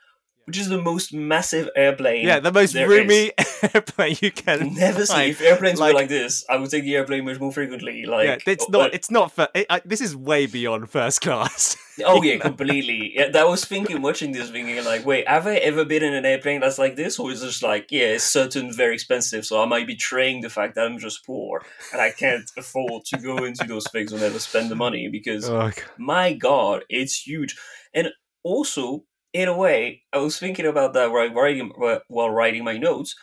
which 0.50 0.58
is 0.58 0.68
the 0.68 0.82
most 0.82 1.14
massive 1.14 1.70
airplane. 1.76 2.26
yeah. 2.26 2.40
The 2.40 2.50
most 2.50 2.74
roomy 2.74 3.30
airplane 3.72 4.16
you 4.20 4.32
can 4.32 4.74
never 4.74 5.06
see. 5.06 5.30
If 5.30 5.40
airplanes 5.40 5.78
like- 5.78 5.94
were 5.94 6.00
like 6.00 6.08
this, 6.08 6.44
I 6.50 6.56
would 6.56 6.70
take 6.70 6.82
the 6.82 6.96
airplane 6.96 7.24
much 7.24 7.38
more 7.38 7.52
frequently. 7.52 8.04
Like, 8.04 8.26
yeah, 8.26 8.52
it's 8.52 8.64
oh, 8.68 8.72
not. 8.72 8.90
uh, 8.90 8.90
It's 8.92 9.12
not. 9.12 9.30
For, 9.30 9.46
it, 9.54 9.66
I, 9.70 9.80
this 9.84 10.00
is 10.00 10.16
way 10.16 10.46
beyond 10.46 10.90
first 10.90 11.20
class. 11.20 11.76
oh 12.04 12.20
yeah, 12.24 12.38
completely. 12.38 13.12
Yeah, 13.14 13.28
that 13.28 13.46
was 13.46 13.64
thinking, 13.64 14.02
watching 14.02 14.32
this, 14.32 14.50
thinking 14.50 14.84
like, 14.84 15.06
wait, 15.06 15.28
have 15.28 15.46
I 15.46 15.58
ever 15.58 15.84
been 15.84 16.02
in 16.02 16.14
an 16.14 16.24
airplane 16.24 16.60
that's 16.60 16.78
like 16.78 16.96
this, 16.96 17.20
or 17.20 17.30
is 17.30 17.44
it 17.44 17.46
just 17.46 17.62
like, 17.62 17.86
yeah, 17.92 18.06
it's 18.06 18.24
certain 18.24 18.72
very 18.72 18.94
expensive, 18.94 19.46
so 19.46 19.62
I 19.62 19.66
might 19.66 19.86
betraying 19.86 20.40
the 20.40 20.50
fact 20.50 20.74
that 20.74 20.84
I'm 20.84 20.98
just 20.98 21.24
poor 21.24 21.62
and 21.92 22.02
I 22.02 22.10
can't 22.10 22.50
afford 22.58 23.04
to 23.04 23.18
go 23.18 23.44
into 23.44 23.68
those 23.68 23.86
things 23.92 24.12
or 24.12 24.18
never 24.18 24.40
spend 24.40 24.68
the 24.68 24.74
money 24.74 25.08
because 25.08 25.48
oh, 25.48 25.58
God. 25.58 25.74
my 25.96 26.32
god 26.32 26.84
it's 26.88 27.26
huge 27.26 27.56
and 27.94 28.08
also 28.42 29.04
in 29.32 29.48
a 29.48 29.56
way 29.56 30.02
i 30.12 30.18
was 30.18 30.38
thinking 30.38 30.66
about 30.66 30.92
that 30.94 31.10
while 31.12 31.28
writing 31.32 31.70
while 32.08 32.30
writing 32.30 32.64
my 32.64 32.76
notes 32.76 33.14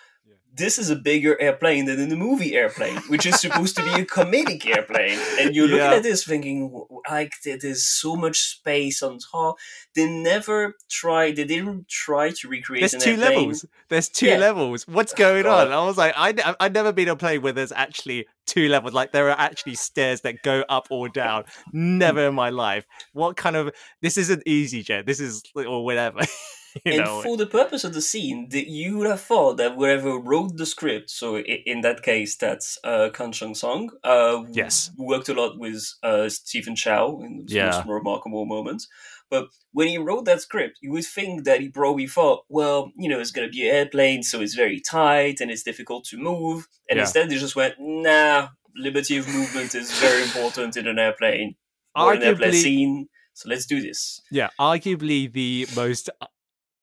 this 0.57 0.77
is 0.79 0.89
a 0.89 0.95
bigger 0.95 1.39
airplane 1.39 1.85
than 1.85 1.99
in 1.99 2.09
the 2.09 2.15
movie 2.15 2.55
Airplane, 2.55 2.97
which 3.07 3.25
is 3.25 3.39
supposed 3.39 3.75
to 3.77 3.83
be 3.83 3.91
a 4.01 4.05
comedic 4.05 4.65
airplane. 4.65 5.19
And 5.39 5.55
you're 5.55 5.67
looking 5.67 5.77
Yeah. 5.85 5.93
at 5.95 6.03
this 6.03 6.25
thinking, 6.25 6.85
like, 7.09 7.33
there's 7.43 7.83
so 7.83 8.15
much 8.15 8.37
space 8.39 9.01
on 9.03 9.19
top. 9.19 9.57
They 9.95 10.07
never 10.07 10.75
try, 10.89 11.31
they 11.31 11.43
didn't 11.43 11.87
try 11.87 12.31
to 12.31 12.47
recreate 12.47 12.81
There's 12.81 12.93
an 12.95 12.99
two 13.01 13.11
airplane. 13.11 13.35
levels. 13.37 13.65
There's 13.89 14.09
two 14.09 14.27
Yeah. 14.27 14.37
levels. 14.37 14.87
What's 14.87 15.13
going 15.13 15.45
on? 15.45 15.71
I 15.71 15.83
was 15.85 15.97
like, 15.97 16.13
I, 16.17 16.55
I've 16.59 16.73
never 16.73 16.91
been 16.91 17.09
on 17.09 17.13
a 17.13 17.17
plane 17.17 17.41
where 17.41 17.53
there's 17.53 17.71
actually 17.71 18.27
two 18.45 18.67
levels. 18.69 18.93
Like 18.93 19.11
there 19.11 19.29
are 19.29 19.39
actually 19.39 19.75
stairs 19.75 20.21
that 20.21 20.41
go 20.43 20.63
up 20.69 20.87
or 20.89 21.09
down. 21.09 21.43
Never 21.73 22.27
in 22.27 22.33
my 22.35 22.49
life. 22.49 22.85
What 23.13 23.35
kind 23.37 23.55
of? 23.55 23.71
This 24.01 24.17
isn't 24.17 24.43
easyJet. 24.45 25.05
This 25.05 25.19
is 25.19 25.43
or 25.55 25.83
whatever. 25.85 26.21
and 26.85 26.99
know. 27.03 27.21
for 27.21 27.37
the 27.37 27.45
purpose 27.45 27.83
of 27.83 27.93
the 27.93 28.01
scene, 28.01 28.49
the, 28.49 28.61
you 28.67 28.97
would 28.97 29.07
have 29.07 29.21
thought 29.21 29.57
that 29.57 29.73
whoever 29.75 30.17
wrote 30.17 30.57
the 30.57 30.65
script, 30.65 31.09
so 31.09 31.37
in 31.37 31.81
that 31.81 32.03
case, 32.03 32.35
that's 32.35 32.77
uh, 32.83 33.09
Kan 33.13 33.31
Chung 33.31 33.55
Song, 33.55 33.91
uh, 34.03 34.43
Yes. 34.51 34.91
worked 34.97 35.29
a 35.29 35.33
lot 35.33 35.57
with 35.59 35.93
uh, 36.03 36.29
Stephen 36.29 36.75
Chow 36.75 37.19
in 37.21 37.45
the 37.45 37.53
Yeah. 37.55 37.65
most 37.67 37.85
remarkable 37.87 38.45
moments. 38.45 38.87
But 39.29 39.47
when 39.73 39.89
he 39.89 39.97
wrote 39.97 40.25
that 40.25 40.41
script, 40.41 40.77
you 40.81 40.91
would 40.91 41.05
think 41.05 41.43
that 41.43 41.59
he 41.59 41.69
probably 41.69 42.07
thought, 42.07 42.45
well, 42.47 42.91
you 42.95 43.09
know, 43.09 43.19
it's 43.19 43.31
going 43.31 43.47
to 43.47 43.51
be 43.51 43.67
an 43.67 43.75
airplane, 43.75 44.23
so 44.23 44.39
it's 44.41 44.55
very 44.55 44.79
tight 44.79 45.41
and 45.41 45.51
it's 45.51 45.63
difficult 45.63 46.05
to 46.05 46.17
move. 46.17 46.67
And 46.89 46.97
Yeah. 46.97 47.03
instead, 47.03 47.29
they 47.29 47.37
just 47.37 47.55
went, 47.55 47.75
nah, 47.79 48.47
liberty 48.75 49.17
of 49.17 49.27
movement 49.27 49.75
is 49.75 49.91
very 49.99 50.23
important 50.23 50.77
in 50.77 50.87
an 50.87 50.97
airplane. 50.99 51.55
Or 51.95 52.13
an 52.13 52.21
airplane 52.23 52.53
scene. 52.53 53.09
So 53.33 53.49
let's 53.49 53.65
do 53.65 53.81
this. 53.81 54.21
Yeah, 54.31 54.49
arguably 54.59 55.31
the 55.31 55.67
most 55.75 56.09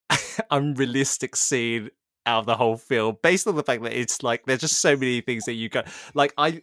unrealistic 0.51 1.35
scene 1.35 1.89
out 2.25 2.39
of 2.39 2.45
the 2.45 2.55
whole 2.55 2.77
film, 2.77 3.17
based 3.21 3.47
on 3.47 3.55
the 3.55 3.63
fact 3.63 3.83
that 3.83 3.93
it's 3.93 4.23
like 4.23 4.45
there's 4.45 4.61
just 4.61 4.79
so 4.79 4.95
many 4.95 5.21
things 5.21 5.45
that 5.45 5.53
you 5.53 5.69
go 5.69 5.83
like 6.13 6.33
I. 6.37 6.61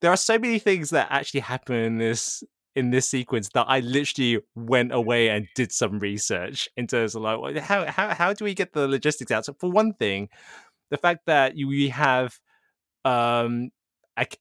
There 0.00 0.12
are 0.12 0.16
so 0.16 0.38
many 0.38 0.60
things 0.60 0.90
that 0.90 1.08
actually 1.10 1.40
happen 1.40 1.74
in 1.74 1.98
this 1.98 2.44
in 2.76 2.90
this 2.90 3.08
sequence 3.08 3.48
that 3.54 3.66
I 3.68 3.80
literally 3.80 4.38
went 4.54 4.92
away 4.92 5.30
and 5.30 5.48
did 5.56 5.72
some 5.72 5.98
research 5.98 6.68
in 6.76 6.86
terms 6.86 7.16
of 7.16 7.22
like 7.22 7.58
how 7.58 7.84
how 7.86 8.14
how 8.14 8.32
do 8.32 8.44
we 8.44 8.54
get 8.54 8.72
the 8.72 8.86
logistics 8.86 9.32
out? 9.32 9.44
So 9.44 9.54
for 9.58 9.70
one 9.70 9.94
thing, 9.94 10.28
the 10.90 10.96
fact 10.96 11.26
that 11.26 11.56
you 11.56 11.66
we 11.66 11.88
have 11.88 12.38
um 13.04 13.70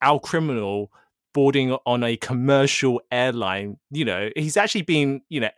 our 0.01 0.19
criminal 0.19 0.91
boarding 1.33 1.71
on 1.85 2.03
a 2.03 2.17
commercial 2.17 3.01
airline, 3.11 3.77
you 3.91 4.05
know, 4.05 4.29
he's 4.35 4.57
actually 4.57 4.81
been, 4.81 5.21
you 5.29 5.39
know, 5.39 5.49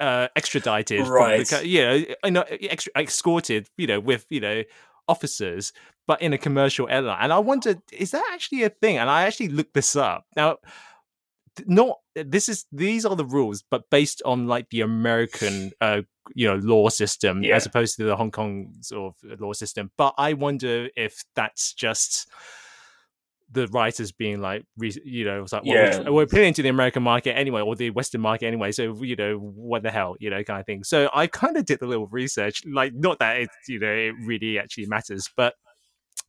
uh, 0.00 0.28
extradited, 0.36 1.06
the 1.06 1.10
Right. 1.10 1.48
co- 1.48 1.60
you 1.60 1.82
know, 1.82 1.94
you 2.24 2.30
know, 2.30 2.44
ex- 2.48 2.88
escorted, 2.96 3.68
you 3.76 3.86
know, 3.86 4.00
with 4.00 4.26
you 4.30 4.40
know 4.40 4.62
officers, 5.08 5.72
but 6.06 6.22
in 6.22 6.32
a 6.32 6.38
commercial 6.38 6.88
airline. 6.88 7.18
And 7.20 7.32
I 7.32 7.38
wondered, 7.38 7.80
is 7.92 8.12
that 8.12 8.24
actually 8.32 8.62
a 8.62 8.70
thing? 8.70 8.96
And 8.98 9.10
I 9.10 9.22
actually 9.24 9.48
looked 9.48 9.74
this 9.74 9.96
up. 9.96 10.24
Now, 10.36 10.58
not 11.66 11.98
this 12.14 12.48
is 12.48 12.64
these 12.72 13.04
are 13.04 13.16
the 13.16 13.24
rules, 13.24 13.62
but 13.70 13.90
based 13.90 14.22
on 14.24 14.46
like 14.46 14.70
the 14.70 14.80
American, 14.82 15.72
uh, 15.80 16.02
you 16.34 16.46
know, 16.46 16.56
law 16.56 16.88
system 16.88 17.42
Yeah. 17.42 17.56
as 17.56 17.66
opposed 17.66 17.96
to 17.96 18.04
the 18.04 18.16
Hong 18.16 18.30
Kong 18.30 18.72
sort 18.80 19.14
of 19.30 19.40
law 19.40 19.52
system. 19.52 19.90
But 19.98 20.14
I 20.16 20.32
wonder 20.32 20.88
if 20.96 21.24
that's 21.34 21.74
just 21.74 22.28
the 23.52 23.66
writers 23.68 24.12
being 24.12 24.40
like, 24.40 24.64
you 24.80 25.24
know, 25.24 25.42
it's 25.42 25.52
like, 25.52 25.64
well, 25.64 25.74
Yeah. 25.74 26.00
we're, 26.02 26.12
we're 26.12 26.22
appealing 26.22 26.54
to 26.54 26.62
the 26.62 26.68
American 26.68 27.02
market 27.02 27.36
anyway, 27.36 27.60
or 27.60 27.74
the 27.74 27.90
Western 27.90 28.20
market 28.20 28.46
anyway. 28.46 28.70
So, 28.72 29.02
you 29.02 29.16
know, 29.16 29.36
what 29.38 29.82
the 29.82 29.90
hell, 29.90 30.16
you 30.20 30.30
know, 30.30 30.42
kind 30.44 30.60
of 30.60 30.66
thing. 30.66 30.84
So 30.84 31.10
I 31.12 31.26
kind 31.26 31.56
of 31.56 31.64
did 31.64 31.82
a 31.82 31.86
little 31.86 32.06
research, 32.06 32.62
like, 32.66 32.92
not 32.94 33.18
that 33.18 33.38
it, 33.38 33.48
you 33.68 33.80
know, 33.80 33.92
it 33.92 34.14
really 34.24 34.58
actually 34.58 34.86
matters, 34.86 35.28
but 35.36 35.54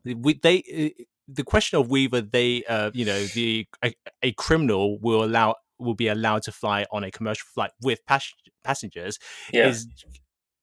we, 0.03 0.39
they, 0.41 0.93
the 1.27 1.43
question 1.43 1.79
of 1.79 1.89
whether 1.89 2.21
they, 2.21 2.63
uh, 2.65 2.91
you 2.93 3.05
know, 3.05 3.23
the 3.25 3.67
a, 3.83 3.93
a 4.23 4.31
criminal 4.33 4.97
will 4.99 5.23
allow 5.23 5.55
will 5.79 5.95
be 5.95 6.07
allowed 6.07 6.43
to 6.43 6.51
fly 6.51 6.85
on 6.91 7.03
a 7.03 7.11
commercial 7.11 7.45
flight 7.53 7.71
with 7.81 8.05
pas- 8.05 8.33
passengers 8.63 9.17
Yeah. 9.51 9.67
is 9.67 9.87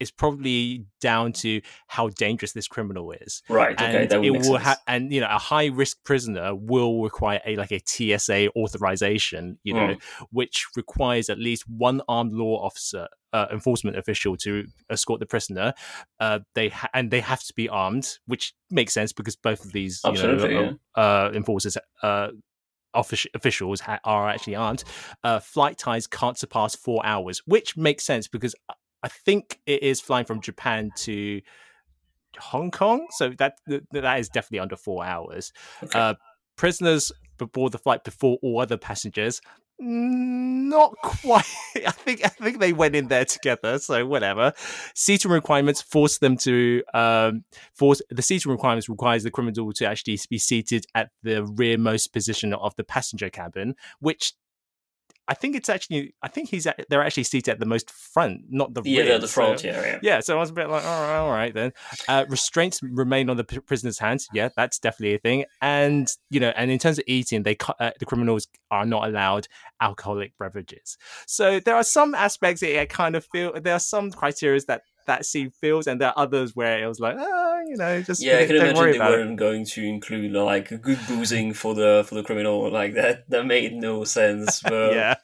is 0.00 0.10
probably 0.10 0.84
down 1.00 1.32
to 1.32 1.60
how 1.88 2.08
dangerous 2.10 2.52
this 2.52 2.68
criminal 2.68 3.10
is 3.12 3.42
right. 3.48 3.72
Okay. 3.72 4.02
and 4.02 4.10
that 4.10 4.24
it 4.24 4.30
will 4.30 4.56
have 4.56 4.78
and 4.86 5.12
you 5.12 5.20
know 5.20 5.26
a 5.30 5.38
high 5.38 5.66
risk 5.66 5.96
prisoner 6.04 6.54
will 6.54 7.02
require 7.02 7.40
a 7.46 7.56
like 7.56 7.72
a 7.72 7.80
TSA 7.84 8.50
authorization 8.56 9.58
you 9.64 9.74
know 9.74 9.78
Mm. 9.88 10.00
which 10.30 10.66
requires 10.76 11.28
at 11.30 11.38
least 11.38 11.64
one 11.68 12.00
armed 12.08 12.32
law 12.32 12.62
officer 12.64 13.08
uh, 13.32 13.46
enforcement 13.52 13.96
official 13.96 14.36
to 14.38 14.64
escort 14.90 15.20
the 15.20 15.26
prisoner 15.26 15.74
uh 16.20 16.38
they 16.54 16.68
ha- 16.68 16.88
and 16.94 17.10
they 17.10 17.20
have 17.20 17.42
to 17.42 17.52
be 17.54 17.68
armed 17.68 18.18
which 18.26 18.54
makes 18.70 18.92
sense 18.94 19.12
because 19.12 19.36
both 19.36 19.64
of 19.64 19.72
these 19.72 20.00
you 20.04 20.10
Absolutely, 20.10 20.54
know 20.54 20.78
uh, 20.96 21.00
uh 21.00 21.30
enforcers 21.34 21.76
uh 22.02 22.28
offic- 22.96 23.26
officials 23.34 23.80
ha- 23.80 24.00
are 24.04 24.28
actually 24.30 24.54
armed 24.56 24.82
uh 25.24 25.38
flight 25.38 25.76
times 25.76 26.06
can't 26.06 26.38
surpass 26.38 26.74
4 26.74 27.04
hours 27.04 27.42
which 27.44 27.76
makes 27.76 28.04
sense 28.04 28.28
because 28.28 28.54
I- 29.02 29.08
think 29.08 29.58
it 29.66 29.82
is 29.82 30.00
flying 30.00 30.24
from 30.24 30.40
Japan 30.40 30.90
to 30.98 31.40
Hong 32.38 32.70
Kong, 32.70 33.06
so 33.10 33.30
that 33.38 33.54
that 33.92 34.18
is 34.18 34.28
definitely 34.28 34.60
under 34.60 34.76
four 34.76 35.04
hours. 35.04 35.52
Okay. 35.82 35.98
Uh, 35.98 36.14
prisoners 36.56 37.12
aboard 37.40 37.72
the 37.72 37.78
flight 37.78 38.04
before 38.04 38.38
all 38.42 38.60
other 38.60 38.76
passengers. 38.76 39.40
Not 39.80 40.96
quite. 41.04 41.44
I 41.86 41.92
think 41.92 42.24
I 42.24 42.28
think 42.28 42.58
they 42.58 42.72
went 42.72 42.96
in 42.96 43.06
there 43.06 43.24
together. 43.24 43.78
So 43.78 44.04
whatever. 44.06 44.52
Seating 44.94 45.30
requirements 45.30 45.80
force 45.80 46.18
them 46.18 46.36
to 46.38 46.82
um, 46.94 47.44
force 47.74 48.02
the 48.10 48.22
seating 48.22 48.50
requirements 48.50 48.88
requires 48.88 49.22
the 49.22 49.30
criminal 49.30 49.72
to 49.74 49.86
actually 49.86 50.18
be 50.28 50.38
seated 50.38 50.84
at 50.96 51.10
the 51.22 51.44
rearmost 51.44 52.12
position 52.12 52.52
of 52.54 52.74
the 52.74 52.82
passenger 52.82 53.30
cabin, 53.30 53.76
which 54.00 54.32
I 55.28 55.34
think 55.34 55.54
it's 55.54 55.68
actually 55.68 56.14
I 56.22 56.28
think 56.28 56.48
he's 56.48 56.66
at, 56.66 56.86
they're 56.88 57.02
actually 57.02 57.24
seated 57.24 57.52
at 57.52 57.60
the 57.60 57.66
most 57.66 57.90
front, 57.90 58.42
not 58.48 58.74
the 58.74 58.82
yeah, 58.84 59.02
rear. 59.02 59.12
the, 59.14 59.18
the 59.20 59.28
so- 59.28 59.34
front. 59.34 59.62
yeah, 59.62 59.80
yeah. 59.84 59.98
yeah, 60.02 60.20
so 60.20 60.36
I 60.36 60.40
was 60.40 60.50
a 60.50 60.54
bit 60.54 60.68
like, 60.68 60.84
all 60.84 61.02
right, 61.02 61.16
all 61.18 61.30
right 61.30 61.54
then. 61.54 61.72
Uh, 62.08 62.24
restraints 62.28 62.82
remain 62.82 63.28
on 63.28 63.36
the 63.36 63.44
prisoner's 63.44 63.98
hands. 63.98 64.28
Yeah, 64.32 64.48
that's 64.56 64.78
definitely 64.78 65.16
a 65.16 65.18
thing. 65.18 65.44
And 65.60 66.08
you 66.30 66.40
know, 66.40 66.52
and 66.56 66.70
in 66.70 66.78
terms 66.78 66.98
of 66.98 67.04
eating, 67.06 67.42
they 67.42 67.56
uh, 67.78 67.90
the 67.98 68.06
criminals 68.06 68.48
are 68.70 68.86
not 68.86 69.06
allowed 69.06 69.48
alcoholic 69.80 70.32
beverages. 70.38 70.96
So 71.26 71.60
there 71.60 71.76
are 71.76 71.84
some 71.84 72.14
aspects 72.14 72.60
that 72.62 72.80
I 72.80 72.86
kind 72.86 73.14
of 73.14 73.26
feel. 73.26 73.52
There 73.60 73.74
are 73.74 73.80
some 73.80 74.10
criteria 74.10 74.58
that 74.66 74.82
that 75.08 75.26
scene 75.26 75.50
feels, 75.50 75.86
and 75.86 76.00
there 76.00 76.08
are 76.08 76.14
others 76.16 76.54
where 76.54 76.82
it 76.82 76.86
was 76.86 77.00
like, 77.00 77.16
oh, 77.18 77.62
you 77.66 77.76
know, 77.76 78.00
just 78.02 78.22
Yeah, 78.22 78.38
I 78.38 78.46
can 78.46 78.54
don't 78.56 78.64
imagine 78.64 78.76
worry 78.76 78.92
they 78.92 78.98
about 78.98 79.10
weren't 79.10 79.36
going 79.36 79.64
to 79.66 79.82
include 79.84 80.32
like 80.32 80.68
good 80.80 81.00
boozing 81.08 81.52
for 81.52 81.74
the 81.74 82.04
for 82.08 82.14
the 82.14 82.22
criminal 82.22 82.70
like 82.70 82.94
that. 82.94 83.28
That 83.28 83.44
made 83.44 83.74
no 83.74 84.04
sense. 84.04 84.62
But 84.68 84.92
yeah. 84.94 85.14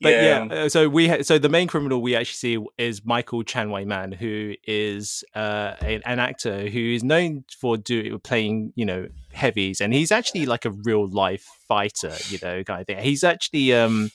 But 0.00 0.12
yeah, 0.12 0.44
yeah. 0.44 0.54
uh, 0.54 0.68
so 0.68 0.88
we 0.88 1.08
ha- 1.08 1.22
so 1.22 1.38
the 1.38 1.48
main 1.50 1.68
criminal 1.68 2.00
we 2.00 2.16
actually 2.16 2.58
see 2.58 2.66
is 2.78 3.04
Michael 3.04 3.42
Chan 3.42 3.68
Man, 3.86 4.12
who 4.12 4.54
is 4.66 5.22
uh, 5.34 5.74
a- 5.82 6.00
an 6.06 6.18
actor 6.18 6.68
who 6.68 6.80
is 6.94 7.04
known 7.04 7.44
for 7.60 7.76
do 7.76 8.18
playing 8.20 8.72
you 8.76 8.86
know 8.86 9.08
heavies, 9.32 9.80
and 9.80 9.92
he's 9.92 10.10
actually 10.10 10.46
like 10.46 10.64
a 10.64 10.70
real 10.70 11.06
life 11.08 11.46
fighter, 11.68 12.14
you 12.28 12.38
know, 12.42 12.64
kind 12.64 12.80
of 12.80 12.86
thing. 12.86 12.98
He's 12.98 13.22
actually 13.24 13.74
um. 13.74 14.10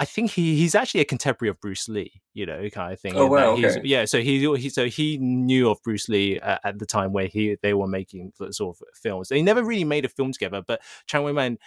I 0.00 0.06
think 0.06 0.30
he 0.32 0.56
he's 0.56 0.74
actually 0.74 1.02
a 1.02 1.04
contemporary 1.04 1.50
of 1.50 1.60
Bruce 1.60 1.88
Lee, 1.88 2.22
you 2.34 2.46
know, 2.46 2.68
kind 2.70 2.92
of 2.92 2.98
thing. 2.98 3.14
Oh, 3.16 3.26
wow, 3.26 3.52
okay. 3.52 3.80
Yeah, 3.84 4.06
so 4.06 4.20
he, 4.20 4.40
he 4.56 4.68
so 4.70 4.86
he 4.86 5.18
knew 5.18 5.70
of 5.70 5.80
Bruce 5.82 6.08
Lee 6.08 6.40
uh, 6.40 6.58
at 6.64 6.78
the 6.78 6.86
time 6.86 7.12
where 7.12 7.26
he 7.26 7.56
they 7.62 7.74
were 7.74 7.86
making 7.86 8.32
sort 8.50 8.80
of 8.80 8.82
films. 8.94 9.28
They 9.28 9.42
never 9.42 9.62
really 9.62 9.84
made 9.84 10.06
a 10.06 10.08
film 10.08 10.32
together, 10.32 10.62
but 10.66 10.80
Chan 11.06 11.22
Wai 11.22 11.32
Man 11.32 11.58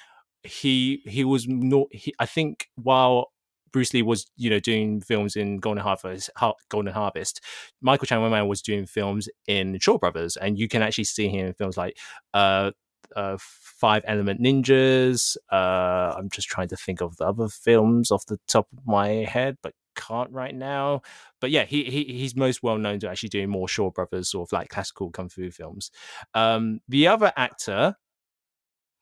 he 0.43 1.01
he 1.05 1.23
was 1.23 1.47
not 1.47 1.87
he, 1.91 2.13
i 2.19 2.25
think 2.25 2.69
while 2.75 3.31
bruce 3.71 3.93
lee 3.93 4.01
was 4.01 4.29
you 4.35 4.49
know 4.49 4.59
doing 4.59 4.99
films 5.01 5.35
in 5.35 5.57
golden 5.57 5.81
harvest 5.81 6.29
Har- 6.35 6.55
golden 6.69 6.93
harvest 6.93 7.41
michael 7.81 8.05
chan 8.05 8.21
man 8.29 8.47
was 8.47 8.61
doing 8.61 8.85
films 8.85 9.29
in 9.47 9.79
shaw 9.79 9.97
brothers 9.97 10.35
and 10.37 10.59
you 10.59 10.67
can 10.67 10.81
actually 10.81 11.05
see 11.05 11.29
him 11.29 11.47
in 11.47 11.53
films 11.53 11.77
like 11.77 11.97
uh 12.33 12.71
uh, 13.15 13.37
Five 13.39 14.03
Element 14.05 14.41
Ninjas. 14.41 15.37
Uh, 15.51 16.15
I'm 16.17 16.29
just 16.29 16.47
trying 16.47 16.69
to 16.69 16.75
think 16.75 17.01
of 17.01 17.17
the 17.17 17.27
other 17.27 17.47
films 17.47 18.11
off 18.11 18.25
the 18.25 18.39
top 18.47 18.67
of 18.77 18.85
my 18.85 19.07
head, 19.09 19.57
but 19.61 19.73
can't 19.95 20.31
right 20.31 20.55
now. 20.55 21.01
But 21.39 21.51
yeah, 21.51 21.65
he, 21.65 21.83
he 21.85 22.03
he's 22.05 22.35
most 22.35 22.63
well 22.63 22.77
known 22.77 22.99
to 22.99 23.09
actually 23.09 23.29
doing 23.29 23.49
more 23.49 23.67
Shaw 23.67 23.91
Brothers 23.91 24.29
sort 24.31 24.49
of 24.49 24.53
like 24.53 24.69
classical 24.69 25.11
kung 25.11 25.29
fu 25.29 25.51
films. 25.51 25.91
Um, 26.33 26.79
the 26.87 27.07
other 27.07 27.31
actor 27.35 27.95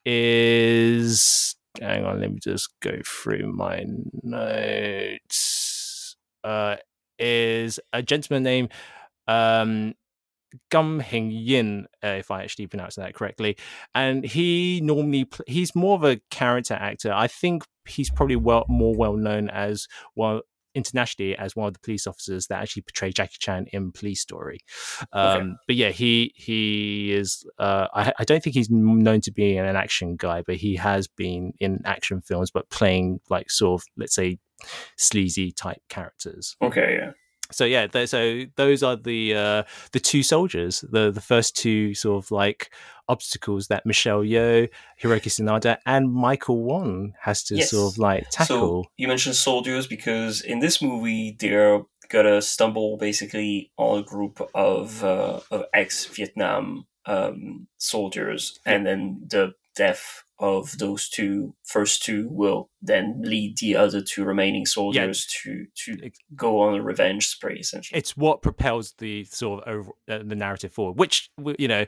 is 0.05 1.55
hang 1.79 2.05
on, 2.05 2.19
let 2.19 2.31
me 2.31 2.39
just 2.41 2.69
go 2.81 2.99
through 3.05 3.51
my 3.53 3.85
notes. 4.23 6.15
Uh, 6.43 6.75
is 7.19 7.79
a 7.93 8.01
gentleman 8.01 8.43
named 8.43 8.71
um 9.27 9.93
Gum 10.69 10.99
Hing 10.99 11.31
Yin, 11.31 11.87
uh, 12.03 12.07
if 12.07 12.31
I 12.31 12.43
actually 12.43 12.67
pronounce 12.67 12.95
that 12.95 13.13
correctly, 13.13 13.57
and 13.95 14.23
he 14.23 14.81
normally 14.83 15.25
pl- 15.25 15.45
he's 15.47 15.75
more 15.75 15.95
of 15.95 16.03
a 16.03 16.19
character 16.29 16.73
actor. 16.73 17.11
I 17.13 17.27
think 17.27 17.63
he's 17.87 18.09
probably 18.09 18.35
well 18.35 18.65
more 18.67 18.95
well 18.95 19.15
known 19.15 19.49
as 19.49 19.87
well 20.15 20.41
internationally 20.73 21.35
as 21.35 21.55
one 21.55 21.67
of 21.67 21.73
the 21.73 21.79
police 21.79 22.07
officers 22.07 22.47
that 22.47 22.61
actually 22.61 22.83
portray 22.83 23.11
Jackie 23.11 23.37
Chan 23.39 23.67
in 23.73 23.91
Police 23.91 24.21
Story. 24.21 24.59
Um, 25.11 25.57
But 25.67 25.75
yeah, 25.75 25.89
he 25.89 26.33
he 26.35 27.13
is. 27.13 27.45
Uh, 27.57 27.87
I, 27.93 28.13
I 28.19 28.23
don't 28.23 28.43
think 28.43 28.53
he's 28.53 28.69
known 28.69 29.21
to 29.21 29.31
be 29.31 29.57
an 29.57 29.75
action 29.75 30.15
guy, 30.15 30.43
but 30.45 30.55
he 30.55 30.75
has 30.75 31.07
been 31.07 31.53
in 31.59 31.81
action 31.85 32.21
films, 32.21 32.51
but 32.51 32.69
playing 32.69 33.19
like 33.29 33.49
sort 33.49 33.81
of 33.81 33.85
let's 33.97 34.15
say 34.15 34.37
sleazy 34.97 35.51
type 35.51 35.81
characters. 35.89 36.55
Okay, 36.61 36.97
yeah. 36.99 37.11
So 37.53 37.65
yeah, 37.65 37.87
th- 37.87 38.09
so 38.09 38.43
those 38.55 38.83
are 38.83 38.95
the 38.95 39.35
uh, 39.35 39.63
the 39.91 39.99
two 39.99 40.23
soldiers, 40.23 40.83
the 40.89 41.11
the 41.11 41.21
first 41.21 41.55
two 41.55 41.93
sort 41.93 42.23
of 42.23 42.31
like 42.31 42.71
obstacles 43.07 43.67
that 43.67 43.85
Michelle 43.85 44.21
Yeoh, 44.21 44.69
Hiroki 45.01 45.29
Sanada, 45.29 45.77
and 45.85 46.11
Michael 46.13 46.63
Wong 46.63 47.13
has 47.21 47.43
to 47.45 47.55
Yes. 47.55 47.71
sort 47.71 47.93
of 47.93 47.97
like 47.97 48.25
tackle. 48.31 48.83
So 48.83 48.89
you 48.97 49.07
mentioned 49.07 49.35
soldiers 49.35 49.87
because 49.87 50.41
in 50.41 50.59
this 50.59 50.81
movie 50.81 51.35
they're 51.39 51.81
gonna 52.09 52.41
stumble 52.41 52.97
basically 52.97 53.71
on 53.77 53.99
a 53.99 54.03
group 54.03 54.41
of 54.53 55.03
uh, 55.03 55.39
of 55.49 55.63
ex 55.73 56.05
Vietnam 56.05 56.85
um, 57.05 57.67
soldiers, 57.77 58.59
and 58.65 58.85
then 58.85 59.21
the 59.29 59.53
death 59.75 60.23
of 60.41 60.77
those 60.79 61.07
two 61.07 61.53
first 61.63 62.03
two 62.03 62.27
will 62.29 62.69
then 62.81 63.21
lead 63.23 63.57
the 63.59 63.75
other 63.75 64.01
two 64.01 64.25
remaining 64.25 64.65
soldiers 64.65 65.25
to 65.27 65.67
to 65.75 65.97
Ex- 66.03 66.19
go 66.35 66.59
on 66.59 66.73
a 66.79 66.81
revenge 66.81 67.27
spree 67.27 67.59
essentially. 67.59 67.97
it's 67.97 68.17
what 68.17 68.41
propels 68.41 68.93
the 68.97 69.23
sort 69.25 69.63
of 69.63 69.73
over, 69.73 69.91
uh, 70.09 70.17
the 70.25 70.35
narrative 70.35 70.73
forward. 70.73 70.97
Which 70.97 71.29
you 71.59 71.67
know, 71.67 71.85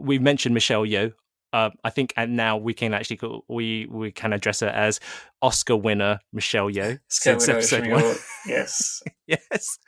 we 0.00 0.18
mentioned 0.18 0.54
Michelle 0.54 0.86
Yeoh. 0.86 1.12
Uh, 1.52 1.70
I 1.82 1.90
think, 1.90 2.12
and 2.16 2.36
now 2.36 2.56
we 2.56 2.74
can 2.74 2.94
actually 2.94 3.16
call, 3.16 3.44
we 3.48 3.86
we 3.90 4.12
can 4.12 4.32
address 4.32 4.60
her 4.60 4.68
as 4.68 5.00
Oscar 5.42 5.76
winner 5.76 6.20
Michelle 6.32 6.70
Yeoh 6.70 6.98
since 7.08 7.48
episode 7.48 7.88
one. 7.88 8.14
Yes, 8.46 9.02
yes. 9.26 9.78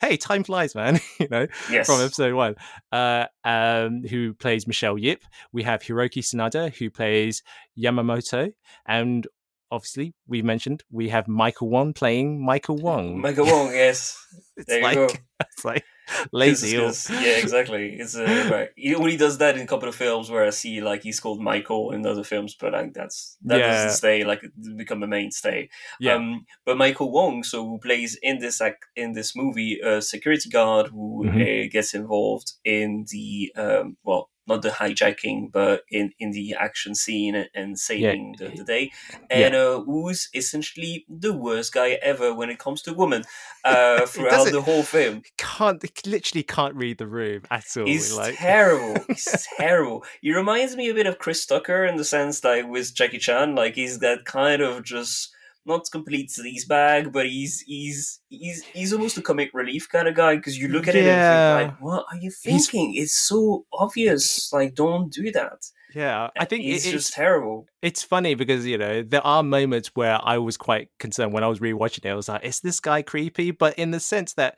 Hey, 0.00 0.16
time 0.16 0.42
flies, 0.42 0.74
man. 0.74 0.98
you 1.20 1.28
know, 1.30 1.46
yes. 1.70 1.86
from 1.86 2.00
episode 2.00 2.34
one. 2.34 2.56
Uh, 2.90 3.26
um, 3.44 4.02
who 4.02 4.34
plays 4.34 4.66
Michelle 4.66 4.98
Yip? 4.98 5.22
We 5.52 5.62
have 5.62 5.82
Hiroki 5.82 6.20
Sanada, 6.20 6.74
who 6.74 6.90
plays 6.90 7.44
Yamamoto, 7.78 8.52
and 8.88 9.24
obviously 9.70 10.14
we've 10.26 10.44
mentioned 10.44 10.82
we 10.90 11.10
have 11.10 11.28
Michael 11.28 11.68
Wong 11.68 11.92
playing 11.92 12.44
Michael 12.44 12.76
Wong. 12.76 13.20
Michael 13.20 13.46
Wong. 13.46 13.68
Yes, 13.72 14.18
there 14.66 14.78
you 14.78 14.84
like 14.84 14.96
go. 14.96 15.08
it's 15.40 15.64
like 15.64 15.84
lazy. 16.32 16.76
or- 16.76 16.86
'Cause- 16.86 17.06
'cause- 17.06 17.22
yeah, 17.24 17.36
exactly. 17.38 17.96
It's 17.98 18.16
uh, 18.16 18.24
right. 18.52 18.68
He 18.76 18.94
only 18.94 19.16
does 19.16 19.38
that 19.38 19.56
in 19.56 19.62
a 19.62 19.66
couple 19.66 19.88
of 19.88 19.94
films 19.94 20.30
where 20.30 20.44
I 20.46 20.50
see 20.50 20.80
like 20.80 21.02
he's 21.02 21.20
called 21.20 21.40
Michael 21.40 21.92
in 21.92 22.06
other 22.06 22.24
films, 22.24 22.56
but 22.58 22.72
like 22.72 22.94
that's 22.94 23.36
that 23.44 23.58
Yeah. 23.58 23.68
doesn't 23.72 23.96
stay 23.98 24.24
like 24.24 24.40
become 24.76 25.02
a 25.02 25.06
mainstay. 25.06 25.68
Yeah. 26.00 26.14
Um, 26.14 26.46
but 26.64 26.76
Michael 26.78 27.10
Wong, 27.12 27.42
so 27.44 27.64
who 27.66 27.78
plays 27.78 28.18
in 28.22 28.38
this 28.38 28.60
ac- 28.60 28.76
in 28.96 29.12
this 29.12 29.34
movie 29.36 29.78
a 29.84 30.00
security 30.00 30.48
guard 30.48 30.86
who 30.88 31.24
Mhm. 31.26 31.66
uh, 31.66 31.68
gets 31.70 31.92
involved 31.94 32.52
in 32.64 33.04
the 33.12 33.52
um, 33.56 33.96
well. 34.04 34.29
Not 34.50 34.62
the 34.62 34.70
hijacking, 34.70 35.52
but 35.52 35.84
in, 35.90 36.12
in 36.18 36.32
the 36.32 36.54
action 36.58 36.94
scene 36.94 37.46
and, 37.54 37.78
saving 37.78 38.34
the, 38.38 38.48
the 38.48 38.64
day, 38.64 38.90
and 39.30 39.54
uh, 39.54 39.80
who's 39.80 40.28
essentially 40.34 41.06
the 41.08 41.32
worst 41.32 41.72
guy 41.72 41.90
ever 42.02 42.34
when 42.34 42.50
it 42.50 42.58
comes 42.58 42.82
to 42.82 42.92
women 42.92 43.22
uh, 43.64 44.06
throughout 44.06 44.50
the 44.50 44.60
whole 44.60 44.82
film. 44.82 45.22
can't 45.36 45.82
literally 46.06 46.42
can't 46.42 46.74
read 46.74 46.98
the 46.98 47.06
room 47.06 47.42
at 47.50 47.64
all. 47.76 47.86
He's 47.86 48.12
like 48.14 48.36
terrible. 48.36 49.02
He's 49.08 49.46
terrible. 49.56 50.04
He 50.20 50.34
reminds 50.34 50.76
me 50.76 50.90
a 50.90 50.94
bit 50.94 51.06
of 51.06 51.18
Chris 51.18 51.46
Tucker 51.46 51.84
in 51.84 51.96
the 51.96 52.04
sense 52.04 52.40
that 52.40 52.68
with 52.68 52.94
Jackie 52.94 53.18
Chan, 53.18 53.54
like 53.54 53.74
he's 53.74 54.00
that 54.00 54.24
kind 54.24 54.62
of 54.62 54.84
just 54.84 55.32
not 55.66 55.82
complete 55.92 56.30
sleazebag, 56.30 57.12
but 57.12 57.26
he's 57.26 57.60
he's 57.60 58.20
he's 58.28 58.64
he's 58.64 58.92
almost 58.92 59.18
a 59.18 59.22
comic 59.22 59.50
relief 59.54 59.88
kind 59.88 60.08
of 60.08 60.14
guy 60.14 60.36
because 60.36 60.58
you 60.58 60.68
look 60.68 60.88
at 60.88 60.94
it 60.94 61.04
Yeah. 61.04 61.58
and 61.58 61.60
think 61.68 61.72
like, 61.72 61.82
what 61.82 62.04
are 62.10 62.16
you 62.16 62.30
He's- 62.42 62.68
thinking? 62.68 62.94
It's 62.96 63.12
so 63.14 63.66
obvious. 63.72 64.50
Like, 64.52 64.74
don't 64.74 65.12
do 65.12 65.30
that. 65.32 65.66
yeah, 65.94 66.30
I 66.38 66.44
think 66.44 66.64
it's 66.64 66.86
it- 66.86 66.92
just 66.92 67.12
terrible. 67.12 67.66
it's 67.82 68.02
funny 68.02 68.34
because 68.34 68.64
you 68.66 68.78
know 68.78 69.02
there 69.02 69.26
are 69.26 69.42
moments 69.42 69.88
where 69.94 70.18
I 70.22 70.38
was 70.38 70.56
quite 70.56 70.88
concerned 70.98 71.32
when 71.32 71.44
I 71.44 71.48
was 71.48 71.60
rewatching 71.60 72.04
it. 72.04 72.10
I 72.10 72.14
was 72.14 72.28
like, 72.28 72.44
"Is 72.44 72.60
this 72.60 72.80
guy 72.80 73.02
creepy?" 73.02 73.50
But 73.50 73.78
in 73.78 73.90
the 73.90 74.00
sense 74.00 74.34
that 74.34 74.56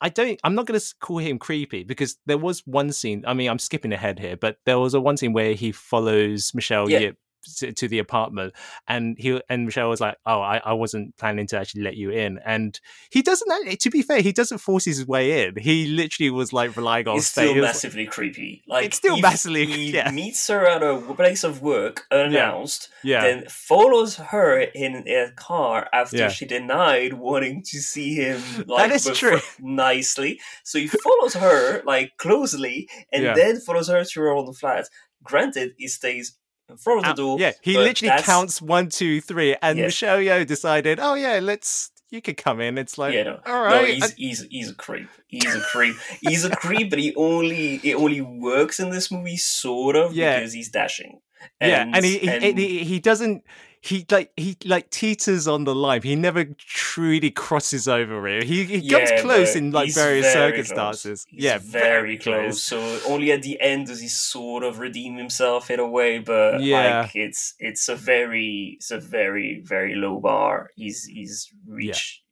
I 0.00 0.10
don't, 0.10 0.38
I'm 0.44 0.54
not 0.54 0.66
going 0.66 0.78
to 0.78 0.94
call 1.00 1.18
him 1.18 1.38
creepy 1.38 1.82
because 1.82 2.18
there 2.26 2.36
was 2.36 2.60
one 2.66 2.92
scene. 2.92 3.24
I 3.26 3.32
mean, 3.32 3.48
I'm 3.48 3.58
skipping 3.60 3.92
ahead 3.92 4.18
here, 4.18 4.36
but 4.36 4.58
there 4.66 4.78
was 4.78 4.92
a 4.92 5.00
one 5.00 5.16
scene 5.16 5.32
where 5.32 5.54
he 5.54 5.72
follows 5.72 6.52
Michelle 6.54 6.90
Yeah. 6.90 6.98
Yip 6.98 7.16
to, 7.58 7.72
to 7.72 7.88
the 7.88 7.98
apartment, 7.98 8.54
and 8.88 9.16
he 9.18 9.40
and 9.48 9.64
Michelle 9.66 9.88
was 9.88 10.00
like, 10.00 10.16
"Oh, 10.26 10.40
I, 10.40 10.58
I 10.64 10.72
wasn't 10.72 11.16
planning 11.16 11.46
to 11.48 11.58
actually 11.58 11.82
let 11.82 11.96
you 11.96 12.10
in," 12.10 12.38
and 12.44 12.78
he 13.10 13.22
doesn't. 13.22 13.80
To 13.80 13.90
be 13.90 14.02
fair, 14.02 14.20
he 14.20 14.32
doesn't 14.32 14.58
force 14.58 14.84
his 14.84 15.06
way 15.06 15.46
in. 15.46 15.56
He 15.56 15.86
literally 15.86 16.30
was 16.30 16.52
like 16.52 16.76
relying 16.76 17.08
on 17.08 17.16
It's 17.18 17.26
still 17.28 17.54
was- 17.54 17.62
massively 17.62 18.06
creepy. 18.06 18.62
Like 18.66 18.86
It's 18.86 18.96
still 18.96 19.18
massively- 19.20 19.66
He 19.66 19.92
yeah. 19.94 20.10
meets 20.10 20.46
her 20.48 20.66
at 20.66 20.82
a 20.82 20.98
place 21.14 21.44
of 21.44 21.62
work 21.62 22.04
unannounced. 22.10 22.88
yeah, 23.02 23.22
then 23.22 23.46
follows 23.48 24.16
her 24.16 24.60
in 24.60 25.06
a 25.08 25.30
car 25.36 25.88
after 25.92 26.16
Yeah. 26.16 26.28
she 26.28 26.46
denied 26.46 27.14
wanting 27.14 27.62
to 27.70 27.78
see 27.80 28.14
him 28.14 28.40
like 28.66 28.90
is 28.90 29.04
before- 29.08 29.38
true. 29.38 29.40
nicely. 29.60 30.40
So 30.62 30.78
he 30.78 30.86
follows 30.88 31.34
her 31.34 31.82
like 31.84 32.16
closely 32.16 32.88
and 33.12 33.22
Yeah. 33.24 33.34
then 33.34 33.60
follows 33.60 33.88
her 33.88 34.04
to 34.04 34.20
her 34.20 34.30
own 34.32 34.52
flat. 34.54 34.88
Granted, 35.22 35.72
he 35.78 35.88
stays 35.88 36.36
in 36.68 36.76
front 36.76 36.98
of 37.00 37.04
the 37.04 37.10
Out- 37.10 37.16
door. 37.16 37.36
yeah, 37.38 37.52
he 37.62 37.76
literally 37.76 38.08
that's- 38.08 38.24
counts 38.26 38.62
one, 38.62 38.88
two, 38.88 39.20
three, 39.20 39.56
and 39.62 39.78
Yeah. 39.78 39.84
Michelle 39.86 40.18
Yeoh 40.18 40.46
decided, 40.46 40.98
"Oh 41.00 41.14
yeah, 41.14 41.38
let's 41.42 41.90
you 42.10 42.22
could 42.22 42.36
come 42.36 42.60
in." 42.60 42.78
It's 42.78 42.96
like, 42.96 43.14
Yeah, 43.14 43.24
no, 43.24 43.40
all 43.46 43.64
no, 43.64 43.76
right, 43.76 43.94
he's, 43.94 44.12
he's 44.14 44.42
he's 44.50 44.70
a 44.70 44.74
creep. 44.74 45.08
He's 45.26 45.54
a 45.54 45.60
creep. 45.60 45.96
he's 46.20 46.44
a 46.44 46.50
creep, 46.54 46.90
but 46.90 46.98
he 46.98 47.14
only 47.16 47.76
it 47.82 47.94
only 47.96 48.20
works 48.20 48.78
in 48.80 48.90
this 48.90 49.10
movie 49.10 49.36
sort 49.36 49.96
of 49.96 50.12
Yeah. 50.16 50.38
because 50.38 50.52
he's 50.52 50.70
dashing. 50.70 51.20
Yeah, 51.60 51.90
and 51.92 52.04
he, 52.04 52.18
he, 52.18 52.28
and- 52.28 52.58
he 52.58 52.84
he 52.84 53.00
doesn't. 53.00 53.44
He 53.80 54.06
like 54.10 54.32
he 54.34 54.56
like 54.64 54.88
teeters 54.88 55.46
on 55.46 55.64
the 55.64 55.74
line. 55.74 56.00
He 56.00 56.16
never 56.16 56.46
truly 56.56 57.30
crosses 57.30 57.86
over 57.86 58.26
it. 58.26 58.44
He 58.44 58.64
he 58.64 58.88
comes 58.88 59.10
Yeah, 59.10 59.20
close 59.20 59.54
in 59.54 59.72
like 59.72 59.92
various 59.92 60.32
very 60.32 60.50
circumstances. 60.62 61.26
close. 61.26 61.42
Yeah, 61.42 61.58
very, 61.60 62.16
close. 62.16 62.62
So 62.62 62.78
only 63.06 63.30
at 63.30 63.42
the 63.42 63.60
end 63.60 63.88
does 63.88 64.00
he 64.00 64.08
sort 64.08 64.64
of 64.64 64.78
redeem 64.78 65.16
himself 65.18 65.70
in 65.70 65.80
a 65.80 65.86
way, 65.86 66.18
but 66.18 66.62
Yeah. 66.62 67.02
like 67.02 67.10
it's 67.14 67.54
it's 67.58 67.90
a 67.90 67.94
very 67.94 68.76
it's 68.76 68.90
a 68.90 68.98
very 68.98 69.60
very 69.62 69.94
low 69.96 70.18
bar. 70.18 70.70
He's 70.76 71.04
he's 71.04 71.50
reached. 71.68 72.22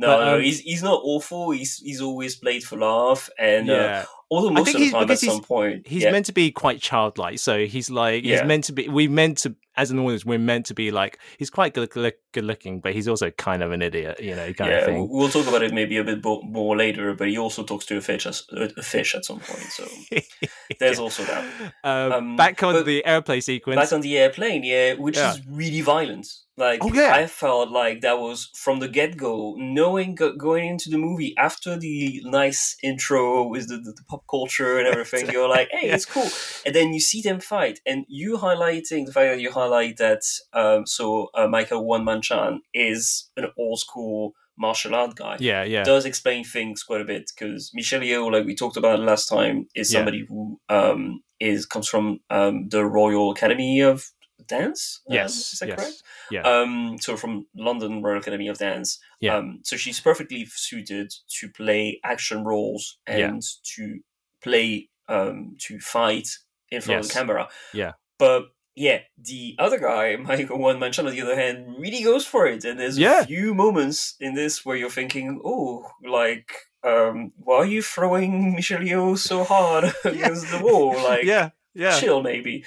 No, 0.00 0.08
But, 0.08 0.24
no, 0.24 0.34
um, 0.38 0.42
he's 0.42 0.58
he's 0.58 0.82
not 0.82 1.00
awful. 1.04 1.52
He's 1.52 1.76
he's 1.76 2.00
always 2.00 2.34
played 2.34 2.64
for 2.64 2.76
laugh, 2.80 3.30
and 3.38 3.70
uh, 3.70 3.74
yeah. 3.74 4.04
Although 4.30 4.50
most 4.50 4.64
think 4.66 4.76
of 4.76 4.80
the 4.80 4.84
he's- 4.86 4.92
time 4.92 5.10
at 5.10 5.18
some 5.18 5.40
point, 5.42 5.86
He's 5.86 6.02
yeah, 6.02 6.10
meant 6.12 6.26
to 6.26 6.32
be 6.32 6.50
quite 6.50 6.80
childlike. 6.80 7.38
So 7.38 7.66
he's 7.66 7.90
like 7.90 8.24
Yeah. 8.24 8.38
he's 8.40 8.46
meant 8.48 8.64
to 8.64 8.72
be. 8.72 8.88
We 8.88 9.08
meant 9.08 9.38
to 9.38 9.54
as 9.78 9.90
an 9.90 9.98
audience, 9.98 10.24
we're 10.24 10.38
meant 10.38 10.64
to 10.66 10.74
be 10.74 10.90
like 10.90 11.18
he's 11.38 11.50
quite 11.50 11.74
good, 11.74 11.90
good, 11.90 12.14
looking, 12.44 12.80
but 12.80 12.94
he's 12.94 13.08
also 13.08 13.30
kind 13.32 13.62
of 13.62 13.72
an 13.72 13.82
idiot, 13.82 14.18
you 14.22 14.34
know, 14.34 14.50
kind 14.54 14.70
yeah, 14.70 14.78
of 14.78 14.84
thing. 14.86 15.06
we'll 15.10 15.28
talk 15.28 15.46
about 15.46 15.62
it 15.62 15.74
maybe 15.74 15.98
a 15.98 16.04
bit 16.04 16.24
more 16.24 16.76
later. 16.76 17.12
But 17.14 17.28
he 17.28 17.36
also 17.36 17.62
talks 17.62 17.84
to 17.86 17.96
a 17.98 18.00
fish, 18.00 18.26
as, 18.26 18.44
a 18.52 18.82
fish 18.82 19.14
at 19.14 19.24
some 19.26 19.38
point. 19.40 19.60
So 19.64 19.84
there's 20.80 20.98
also 20.98 21.24
that. 21.24 21.44
Um, 21.84 22.12
Um, 22.12 22.36
back 22.36 22.62
on 22.62 22.84
the 22.84 23.04
airplane 23.04 23.42
sequence. 23.42 23.76
back 23.78 23.92
on 23.92 24.00
the 24.00 24.16
airplane, 24.18 24.62
yeah, 24.64 24.94
which 24.94 25.18
is 25.18 25.40
really 25.46 25.82
violent. 25.82 26.26
Like, 26.58 26.82
Oh, 26.82 26.90
yeah. 26.92 27.14
I 27.14 27.26
felt 27.26 27.70
like 27.70 28.00
that 28.00 28.18
was 28.18 28.48
from 28.54 28.80
the 28.80 28.88
get 28.88 29.18
go, 29.18 29.56
knowing 29.58 30.14
going 30.14 30.66
into 30.68 30.88
the 30.88 30.96
movie 30.96 31.34
after 31.36 31.76
the 31.78 32.22
nice 32.24 32.76
intro 32.82 33.46
with 33.46 33.68
the, 33.68 33.76
the, 33.76 33.92
the 33.92 34.02
pop 34.16 34.24
culture 34.30 34.78
and 34.78 34.86
everything. 34.88 35.30
You're 35.32 35.48
like, 35.48 35.68
hey, 35.70 35.88
Yeah. 35.88 35.94
it's 35.94 36.04
cool, 36.06 36.28
and 36.64 36.74
then 36.74 36.92
you 36.92 37.00
see 37.00 37.22
them 37.22 37.40
fight, 37.40 37.80
and 37.86 38.04
you 38.08 38.36
highlighting 38.38 39.06
the 39.06 39.12
fact 39.12 39.32
that 39.34 39.40
you 39.40 39.50
highlight 39.50 39.96
that. 39.98 40.22
Um, 40.52 40.86
so 40.86 41.28
uh, 41.34 41.46
Michael 41.46 41.84
Wai 41.86 41.98
Man 41.98 42.22
Chan 42.22 42.60
is 42.74 43.30
an 43.36 43.46
old 43.58 43.78
school 43.80 44.32
martial 44.58 44.94
art 44.94 45.14
guy 45.14 45.36
yeah, 45.38 45.62
yeah, 45.64 45.84
does 45.84 46.06
explain 46.06 46.42
things 46.42 46.82
quite 46.82 47.02
a 47.02 47.04
bit 47.04 47.30
because 47.34 47.70
Michelle 47.74 48.00
Yeoh, 48.00 48.32
like 48.32 48.46
we 48.46 48.54
talked 48.54 48.78
about 48.78 49.00
last 49.00 49.28
time, 49.28 49.66
is 49.74 49.92
Yeah. 49.92 49.98
somebody 49.98 50.24
who 50.26 50.58
um, 50.70 51.20
is 51.38 51.66
comes 51.66 51.88
from 51.88 52.20
um, 52.30 52.68
the 52.70 52.82
Royal 52.86 53.30
Academy 53.32 53.80
of 53.82 54.10
Dance. 54.46 55.00
Um, 55.08 55.14
yes, 55.14 55.52
is 55.54 55.58
that 55.60 55.68
yes, 55.68 55.78
correct? 55.78 56.02
yeah, 56.30 56.42
Um, 56.42 56.96
so 57.00 57.16
from 57.16 57.46
London 57.56 58.02
Royal 58.02 58.18
Academy 58.18 58.48
of 58.48 58.58
Dance. 58.58 58.98
Yeah. 59.20 59.36
Um, 59.36 59.60
so 59.64 59.76
she's 59.76 60.00
perfectly 60.00 60.46
suited 60.50 61.12
to 61.40 61.48
play 61.50 62.00
action 62.04 62.44
roles 62.44 62.98
Yeah. 63.08 63.28
and 63.28 63.42
to 63.76 64.00
play 64.42 64.88
um, 65.08 65.56
to 65.60 65.78
fight 65.78 66.28
in 66.70 66.80
front 66.80 67.00
of 67.00 67.08
the 67.08 67.14
camera. 67.14 67.48
Yeah. 67.72 67.92
But 68.18 68.46
yeah, 68.74 69.00
the 69.16 69.54
other 69.58 69.78
guy, 69.78 70.16
Michael 70.20 70.58
Wai 70.58 70.74
Man 70.76 70.92
Chan, 70.92 71.06
on 71.06 71.12
the 71.12 71.22
other 71.22 71.36
hand, 71.36 71.76
really 71.78 72.02
goes 72.02 72.26
for 72.26 72.46
it. 72.46 72.64
And 72.64 72.78
there's 72.78 72.98
Yeah. 72.98 73.20
a 73.20 73.26
few 73.26 73.54
moments 73.54 74.16
in 74.20 74.34
this 74.34 74.64
where 74.66 74.76
you're 74.76 74.90
thinking, 74.90 75.40
oh, 75.44 75.86
like, 76.06 76.50
um, 76.84 77.32
why 77.38 77.56
are 77.56 77.64
you 77.66 77.82
throwing 77.82 78.54
Michelle 78.54 78.80
Yeoh 78.80 79.16
so 79.16 79.44
hard 79.44 79.84
against 80.04 80.50
the 80.50 80.58
wall? 80.60 80.94
Like, 81.02 81.24
yeah, 81.34 81.50
yeah, 81.74 81.98
chill, 81.98 82.22
maybe. 82.22 82.64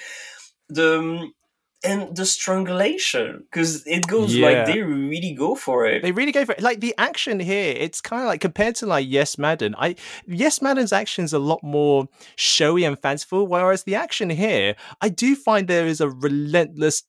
The 0.68 0.98
um, 0.98 1.32
and 1.82 2.14
the 2.14 2.26
strangulation 2.26 3.44
because 3.50 3.86
it 3.86 4.06
goes 4.06 4.34
Yeah. 4.34 4.46
like 4.48 4.66
they 4.66 4.82
really 4.82 5.32
go 5.32 5.54
for 5.54 5.86
it. 5.86 6.02
They 6.02 6.12
really 6.12 6.32
go 6.32 6.44
for 6.44 6.52
it. 6.52 6.60
Like 6.62 6.80
the 6.80 6.94
action 6.98 7.40
here, 7.40 7.74
it's 7.76 8.00
kind 8.00 8.22
of 8.22 8.28
like 8.28 8.40
compared 8.40 8.76
to 8.76 8.86
like 8.86 9.06
Yes 9.08 9.38
Madam. 9.38 9.74
I 9.78 9.96
Yes 10.26 10.60
Madam's 10.60 10.92
action 10.92 11.24
is 11.24 11.32
a 11.32 11.38
lot 11.38 11.62
more 11.62 12.08
showy 12.36 12.84
and 12.84 12.98
fanciful, 12.98 13.46
whereas 13.46 13.84
the 13.84 13.94
action 13.94 14.30
here, 14.30 14.76
I 15.00 15.08
do 15.08 15.34
find 15.34 15.68
there 15.68 15.86
is 15.86 16.00
a 16.00 16.08
relentless. 16.10 17.04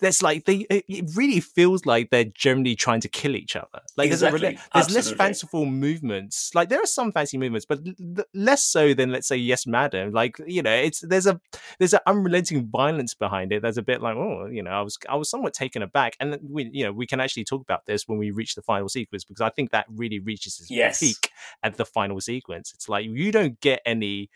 There's 0.00 0.22
like 0.22 0.44
they. 0.44 0.66
It 0.70 1.10
really 1.14 1.40
feels 1.40 1.86
like 1.86 2.10
they're 2.10 2.24
generally 2.24 2.74
trying 2.74 3.00
to 3.00 3.08
kill 3.08 3.36
each 3.36 3.56
other. 3.56 3.80
Like 3.96 4.10
there's 4.10 4.22
a 4.22 4.28
Exactly. 4.28 4.58
there's 4.74 4.90
less 4.94 5.10
fanciful 5.12 5.66
movements. 5.66 6.50
Like 6.54 6.68
there 6.68 6.82
are 6.82 6.86
some 6.86 7.12
fancy 7.12 7.38
movements, 7.38 7.64
but 7.64 7.80
l- 8.18 8.24
less 8.34 8.62
so 8.64 8.92
than 8.92 9.12
let's 9.12 9.28
say 9.28 9.36
Yes 9.36 9.66
madam 9.66 10.12
Like 10.12 10.36
you 10.46 10.62
know, 10.62 10.72
it's 10.74 11.00
there's 11.00 11.26
a 11.26 11.40
there's 11.78 11.94
an 11.94 12.00
unrelenting 12.06 12.66
violence 12.66 13.14
behind 13.14 13.52
it. 13.52 13.62
There's 13.62 13.78
a 13.78 13.82
bit 13.82 14.02
like 14.02 14.16
oh, 14.16 14.46
you 14.46 14.62
know, 14.62 14.70
I 14.70 14.82
was 14.82 14.98
I 15.08 15.14
was 15.16 15.30
somewhat 15.30 15.54
taken 15.54 15.82
aback, 15.82 16.16
and 16.20 16.38
we 16.42 16.68
you 16.72 16.84
know 16.84 16.92
we 16.92 17.06
can 17.06 17.20
actually 17.20 17.44
talk 17.44 17.62
about 17.62 17.86
this 17.86 18.08
when 18.08 18.18
we 18.18 18.30
reach 18.30 18.54
the 18.56 18.62
final 18.62 18.88
sequence 18.88 19.24
because 19.24 19.40
I 19.40 19.50
think 19.50 19.70
that 19.70 19.86
really 19.88 20.18
reaches 20.18 20.58
its 20.60 20.70
Yes. 20.70 21.00
peak 21.00 21.30
at 21.62 21.76
the 21.76 21.84
final 21.84 22.20
sequence. 22.20 22.72
It's 22.74 22.88
like 22.88 23.06
you 23.06 23.30
don't 23.32 23.60
get 23.60 23.80
any. 23.86 24.28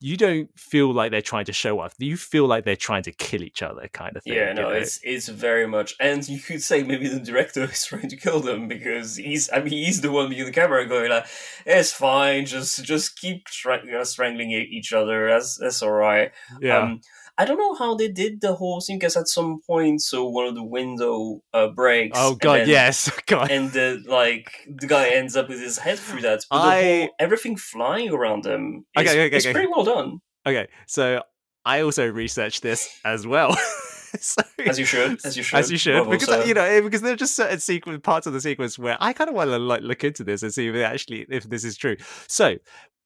You 0.00 0.16
don't 0.16 0.50
feel 0.58 0.92
like 0.92 1.10
they're 1.10 1.22
trying 1.22 1.46
to 1.46 1.52
show 1.52 1.80
off. 1.80 1.94
You 1.98 2.16
feel 2.16 2.46
like 2.46 2.64
they're 2.64 2.76
trying 2.76 3.04
to 3.04 3.12
kill 3.12 3.42
each 3.42 3.62
other, 3.62 3.88
kind 3.92 4.16
of 4.16 4.22
thing. 4.22 4.34
Yeah, 4.34 4.48
you 4.48 4.54
no, 4.54 4.62
know? 4.62 4.70
it's 4.70 5.00
it's 5.02 5.28
very 5.28 5.66
much, 5.66 5.94
and 5.98 6.28
you 6.28 6.38
could 6.38 6.62
say 6.62 6.82
maybe 6.82 7.08
the 7.08 7.20
director 7.20 7.64
is 7.72 7.84
trying 7.84 8.08
to 8.08 8.16
kill 8.16 8.40
them 8.40 8.68
because 8.68 9.16
he's, 9.16 9.50
I 9.52 9.60
mean, 9.60 9.72
he's 9.72 10.00
the 10.00 10.10
one 10.10 10.28
behind 10.28 10.48
the 10.48 10.52
camera 10.52 10.86
going 10.86 11.10
like, 11.10 11.26
"It's 11.64 11.92
fine, 11.92 12.44
just 12.44 12.84
just 12.84 13.18
keep 13.18 13.48
stra- 13.48 14.00
uh, 14.00 14.04
strangling 14.04 14.50
each 14.50 14.92
other. 14.92 15.28
That's 15.28 15.56
that's 15.56 15.82
all 15.82 15.92
right." 15.92 16.32
yeah. 16.60 16.78
Um, 16.78 17.00
I 17.36 17.44
don't 17.44 17.58
know 17.58 17.74
how 17.74 17.96
they 17.96 18.08
did 18.08 18.40
the 18.40 18.54
whole 18.54 18.80
thing 18.80 18.98
because 18.98 19.16
at 19.16 19.26
some 19.26 19.60
point, 19.66 20.02
so 20.02 20.28
one 20.28 20.46
of 20.46 20.54
the 20.54 20.62
window 20.62 21.40
uh, 21.52 21.68
breaks. 21.68 22.16
oh 22.20 22.36
god, 22.36 22.68
yes, 22.68 23.10
God. 23.26 23.50
And 23.50 23.72
the 23.72 24.02
like, 24.06 24.50
the 24.68 24.86
guy 24.86 25.08
ends 25.08 25.36
up 25.36 25.48
with 25.48 25.60
his 25.60 25.78
head 25.78 25.98
through 25.98 26.20
that. 26.22 26.42
But 26.48 26.56
I- 26.56 26.82
the 26.82 26.98
whole, 27.00 27.08
everything 27.18 27.56
flying 27.56 28.10
around 28.10 28.46
him 28.46 28.84
is, 28.96 29.08
Okay, 29.10 29.26
okay, 29.26 29.36
okay. 29.38 29.52
pretty 29.52 29.68
well 29.68 29.84
done, 29.84 30.20
Okay, 30.46 30.68
so 30.86 31.22
I 31.64 31.80
also 31.80 32.06
researched 32.06 32.62
this 32.62 32.88
as 33.04 33.26
well. 33.26 33.56
so, 34.20 34.40
as 34.64 34.78
you 34.78 34.84
should, 34.84 35.18
as 35.24 35.36
you 35.36 35.42
should, 35.42 35.58
as 35.58 35.72
you 35.72 35.76
should, 35.78 36.08
because 36.08 36.28
also- 36.28 36.44
you 36.46 36.54
know, 36.54 36.82
because 36.82 37.00
there 37.00 37.14
are 37.14 37.16
just 37.16 37.34
certain 37.34 37.58
sequence 37.58 38.00
parts 38.04 38.28
of 38.28 38.32
the 38.32 38.40
sequence 38.40 38.78
where 38.78 38.96
I 39.00 39.12
kind 39.12 39.28
of 39.28 39.34
want 39.34 39.50
to 39.50 39.58
like 39.58 39.80
look 39.82 40.04
into 40.04 40.22
this 40.22 40.44
and 40.44 40.54
see 40.54 40.68
if 40.68 40.74
it 40.76 40.82
actually 40.82 41.26
if 41.28 41.44
this 41.50 41.64
is 41.64 41.76
true. 41.76 41.96
So, 42.28 42.56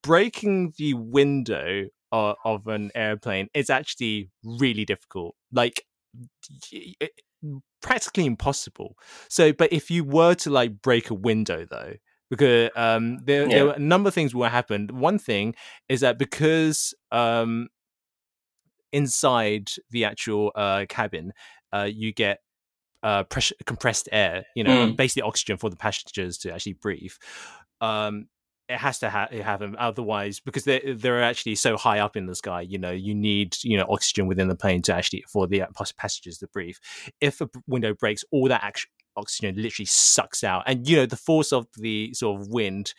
breaking 0.03 0.75
the 0.77 0.95
window 0.95 1.87
of, 2.13 2.37
of 2.45 2.67
an 2.67 2.91
airplane 2.95 3.49
is 3.55 3.71
actually 3.71 4.31
really 4.43 4.85
difficult, 4.85 5.35
like 5.53 5.85
practically 7.81 8.27
impossible. 8.27 8.97
So, 9.29 9.53
but 9.53 9.73
if 9.73 9.91
you 9.91 10.05
were 10.05 10.35
to 10.37 10.51
like 10.51 10.83
break 10.83 11.11
a 11.11 11.15
window 11.15 11.67
though. 11.69 11.95
Because 12.31 12.69
um, 12.77 13.21
there, 13.25 13.49
there 13.49 13.65
were 13.65 13.73
a 13.73 13.79
number 13.79 14.09
of 14.09 14.15
things 14.15 14.35
will 14.35 14.51
happen. 14.51 14.89
One 14.93 15.19
thing 15.19 15.55
is 15.89 16.01
that 16.01 16.19
because 16.19 16.93
um, 17.11 17.69
inside 18.93 19.71
the 19.91 20.05
actual 20.05 20.53
uh, 20.55 20.85
cabin, 20.91 21.33
uh, 21.73 21.89
you 21.91 22.13
get 22.13 22.41
uh, 23.03 23.23
pressure, 23.25 23.55
compressed 23.65 24.11
air, 24.13 24.45
you 24.55 24.63
know, 24.63 24.89
Mm. 24.89 24.97
basically 24.97 25.23
oxygen 25.23 25.57
for 25.57 25.71
the 25.71 25.77
passengers 25.77 26.37
to 26.39 26.53
actually 26.53 26.75
breathe. 26.75 27.13
Um, 27.81 28.29
it 28.69 28.79
has 28.79 28.99
to 28.99 29.11
ha- 29.11 29.29
have 29.31 29.61
them, 29.61 29.77
otherwise, 29.79 30.41
because 30.41 30.65
they're 30.65 30.95
they're 30.95 31.23
actually 31.23 31.55
so 31.55 31.77
high 31.77 32.01
up 32.01 32.17
in 32.17 32.27
the 32.27 32.35
sky. 32.35 32.61
You 32.61 32.79
know, 32.79 32.91
you 32.91 33.15
need 33.15 33.57
you 33.63 33.77
know 33.77 33.87
oxygen 33.89 34.27
within 34.27 34.49
the 34.49 34.55
plane 34.55 34.83
to 34.83 34.95
actually 34.95 35.25
for 35.29 35.47
the 35.47 35.63
uh, 35.63 35.67
passengers 35.97 36.39
to 36.39 36.49
breathe. 36.49 36.77
If 37.21 37.41
a 37.41 37.49
window 37.67 37.95
breaks, 37.95 38.25
all 38.31 38.49
that 38.49 38.63
act- 38.63 38.89
oxygen 39.17 39.57
literally 39.57 39.87
sucks 39.87 40.45
out, 40.45 40.65
and 40.67 40.89
you 40.89 40.97
know 40.97 41.07
the 41.07 41.17
force 41.17 41.53
of 41.53 41.67
the 41.77 42.13
sort 42.15 42.41
of 42.41 42.49
wind 42.49 42.95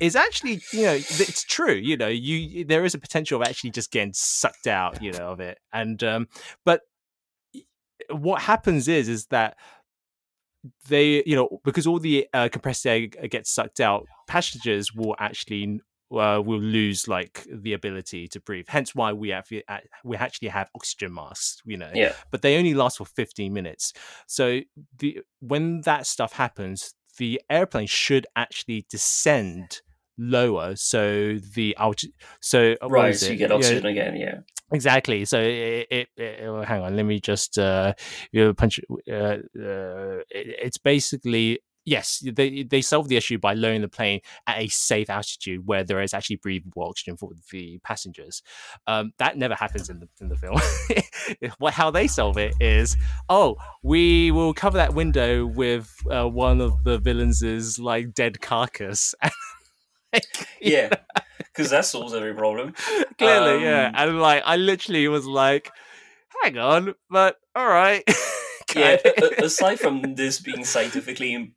is 0.00 0.14
actually 0.14 0.60
you 0.72 0.82
know 0.82 0.94
it's 0.94 1.42
true 1.42 1.74
you 1.74 1.96
know 1.96 2.06
you 2.06 2.64
there 2.64 2.84
is 2.84 2.94
a 2.94 2.98
potential 2.98 3.40
of 3.40 3.48
actually 3.48 3.70
just 3.70 3.90
getting 3.90 4.12
sucked 4.12 4.68
out 4.68 5.02
you 5.02 5.10
know 5.10 5.32
of 5.32 5.40
it 5.40 5.58
and 5.72 6.04
um 6.04 6.28
but 6.64 6.82
what 8.10 8.42
happens 8.42 8.86
is 8.86 9.08
is 9.08 9.26
that 9.26 9.56
they 10.88 11.22
you 11.24 11.36
know 11.36 11.60
because 11.64 11.86
all 11.86 11.98
the 11.98 12.26
uh, 12.34 12.48
compressed 12.50 12.86
air 12.86 13.06
gets 13.06 13.50
sucked 13.50 13.80
out 13.80 14.06
passengers 14.26 14.92
will 14.94 15.14
actually 15.18 15.80
uh, 16.10 16.40
will 16.44 16.60
lose 16.60 17.06
like 17.06 17.46
the 17.52 17.74
ability 17.74 18.26
to 18.28 18.40
breathe. 18.40 18.64
Hence 18.68 18.94
why 18.94 19.12
we 19.12 19.28
have 19.28 19.46
we 20.04 20.16
actually 20.16 20.48
have 20.48 20.70
oxygen 20.74 21.14
masks 21.14 21.62
you 21.66 21.76
know 21.76 21.90
Yeah. 21.94 22.12
but 22.30 22.42
they 22.42 22.56
only 22.56 22.74
last 22.74 22.98
for 22.98 23.04
15 23.04 23.52
minutes. 23.52 23.92
So 24.26 24.60
the 24.98 25.20
when 25.40 25.82
that 25.82 26.06
stuff 26.06 26.32
happens 26.32 26.94
the 27.18 27.40
airplane 27.50 27.86
should 27.88 28.26
actually 28.36 28.86
descend 28.88 29.80
lower 30.16 30.74
so 30.76 31.36
the 31.54 31.76
alti- 31.78 32.14
so 32.40 32.74
uh, 32.82 32.88
right, 32.88 33.14
so 33.14 33.30
you 33.30 33.36
get 33.36 33.52
oxygen 33.52 33.86
again. 33.86 34.16
Yeah, 34.16 34.38
Exactly. 34.72 35.24
So 35.24 35.40
it, 35.40 35.86
it, 35.90 36.08
it- 36.16 36.40
oh, 36.44 36.62
hang 36.62 36.82
on, 36.82 36.96
let 36.96 37.04
me 37.06 37.20
just 37.20 37.58
uh, 37.58 37.94
you 38.32 38.52
punch. 38.54 38.80
Uh, 39.10 39.12
uh, 39.14 39.38
it, 40.30 40.56
it's 40.62 40.78
basically 40.78 41.60
yes, 41.86 42.22
they 42.34 42.64
they 42.64 42.82
solve 42.82 43.08
the 43.08 43.16
issue 43.16 43.38
by 43.38 43.54
lowering 43.54 43.80
the 43.80 43.88
plane 43.88 44.20
at 44.46 44.58
a 44.58 44.68
safe 44.68 45.08
altitude 45.08 45.66
where 45.66 45.84
there 45.84 46.02
is 46.02 46.12
actually 46.12 46.36
breathable 46.36 46.84
oxygen 46.84 47.16
for 47.16 47.30
the 47.50 47.78
passengers. 47.82 48.42
Um, 48.86 49.12
that 49.18 49.38
never 49.38 49.54
happens 49.54 49.88
in 49.88 50.00
the 50.00 50.08
in 50.20 50.28
the 50.28 50.36
film. 50.36 50.60
how 51.72 51.90
they 51.90 52.06
solve 52.06 52.38
it 52.38 52.54
is 52.60 52.96
oh 53.28 53.56
we 53.82 54.30
will 54.30 54.52
cover 54.54 54.76
that 54.78 54.94
window 54.94 55.46
with 55.46 55.90
uh, 56.10 56.26
one 56.28 56.60
of 56.60 56.82
the 56.84 56.98
villains' 56.98 57.78
like 57.78 58.12
dead 58.12 58.40
carcass. 58.40 59.14
yeah, 60.60 60.90
because 61.38 61.70
that 61.70 61.84
solves 61.84 62.14
every 62.14 62.34
problem. 62.34 62.72
Clearly, 63.18 63.62
yeah. 63.64 63.88
Um, 63.88 63.94
And 64.10 64.20
like, 64.20 64.42
I 64.44 64.56
literally 64.56 65.06
was 65.08 65.26
like, 65.26 65.70
"Hang 66.42 66.58
on," 66.58 66.94
but 67.10 67.36
all 67.54 67.66
right. 67.68 68.02
yeah, 68.76 68.96
aside 69.38 69.80
from 69.80 70.14
this 70.14 70.40
being 70.40 70.64
scientifically 70.64 71.34
im- 71.34 71.54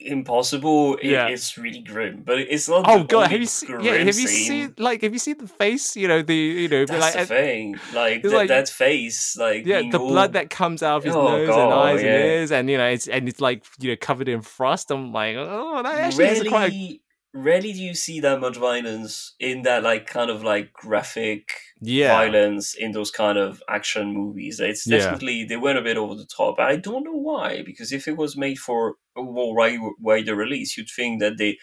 impossible, 0.00 0.96
it, 0.96 1.06
Yeah. 1.10 1.28
it's 1.28 1.56
really 1.56 1.80
grim. 1.80 2.22
But 2.24 2.38
it's 2.40 2.68
not. 2.68 2.84
oh 2.88 3.04
god, 3.04 3.30
have 3.30 3.40
you 3.40 3.46
seen? 3.46 3.80
Yeah, 3.80 3.94
have 3.94 4.06
you 4.18 4.28
seen? 4.28 4.74
Like, 4.78 5.02
have 5.02 5.12
you 5.12 5.18
seen 5.18 5.38
the 5.38 5.48
face? 5.48 5.96
You 5.96 6.08
know, 6.08 6.22
the 6.22 6.34
you 6.34 6.68
know, 6.68 6.84
That's 6.86 7.00
like, 7.00 7.14
the 7.14 7.20
uh, 7.22 7.24
thing. 7.24 7.76
Like, 7.94 8.24
like- 8.24 8.48
that 8.48 8.68
face, 8.68 9.36
like 9.38 9.64
yeah, 9.66 9.82
the 9.90 9.98
all- 9.98 10.08
blood 10.08 10.32
that 10.34 10.50
comes 10.50 10.82
out 10.82 10.98
of 10.98 11.04
his 11.04 11.14
Oh, 11.14 11.28
nose 11.28 11.48
and 11.48 11.72
eyes 11.72 12.02
yeah. 12.02 12.08
and 12.08 12.24
ears, 12.24 12.52
and 12.52 12.70
you 12.70 12.78
know, 12.78 12.88
it's 12.88 13.08
and 13.08 13.28
it's 13.28 13.40
like 13.40 13.64
you 13.80 13.90
know 13.90 13.96
covered 14.00 14.28
in 14.28 14.42
frost. 14.42 14.90
I'm 14.90 15.12
like, 15.12 15.36
oh, 15.38 15.82
that 15.82 15.94
actually 15.98 16.26
is 16.26 16.48
quite. 16.48 16.72
A, 16.72 17.00
rarely 17.32 17.72
do 17.72 17.82
you 17.82 17.94
see 17.94 18.20
that 18.20 18.40
much 18.40 18.56
violence 18.56 19.34
in 19.38 19.62
that 19.62 19.82
like 19.82 20.06
kind 20.06 20.30
of 20.30 20.42
like 20.42 20.72
graphic 20.72 21.50
yeah, 21.80 22.12
violence 22.16 22.74
in 22.74 22.92
those 22.92 23.10
kind 23.10 23.38
of 23.38 23.62
action 23.68 24.12
movies. 24.12 24.60
It's 24.60 24.86
Yeah. 24.86 24.98
definitely 24.98 25.44
they 25.44 25.56
went 25.56 25.78
a 25.78 25.82
bit 25.82 25.96
over 25.96 26.14
the 26.14 26.26
top. 26.26 26.58
I 26.58 26.76
don't 26.76 27.04
know 27.04 27.16
why 27.16 27.62
because 27.62 27.92
if 27.92 28.08
it 28.08 28.16
was 28.16 28.36
made 28.36 28.58
for 28.58 28.96
a 29.16 29.22
more 29.22 29.54
wi- 29.54 29.92
wider 30.00 30.34
release, 30.34 30.76
you'd 30.76 30.88
think 30.88 31.20
that 31.20 31.38
they 31.38 31.58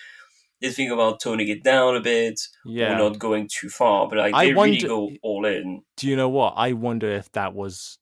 they 0.62 0.72
think 0.72 0.92
about 0.92 1.20
toning 1.20 1.50
it 1.50 1.64
down 1.64 1.96
a 1.96 2.00
bit 2.00 2.40
yeah. 2.66 2.94
or 2.94 2.98
not 2.98 3.20
going 3.20 3.50
too 3.52 3.70
far. 3.70 4.08
But 4.08 4.20
like, 4.20 4.34
I 4.34 4.46
they 4.46 4.54
really 4.54 4.78
go 4.78 5.10
all 5.22 5.46
in. 5.46 5.82
do 5.98 6.08
you 6.08 6.16
know 6.16 6.30
what? 6.30 6.54
I 6.56 6.74
wonder 6.74 7.10
if 7.12 7.32
that 7.34 7.54
was 7.54 7.98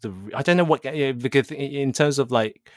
the. 0.00 0.14
I 0.34 0.42
don't 0.42 0.56
know 0.56 0.64
what 0.64 0.82
because 0.82 1.50
in 1.50 1.92
terms 1.92 2.18
of 2.18 2.30
like 2.30 2.70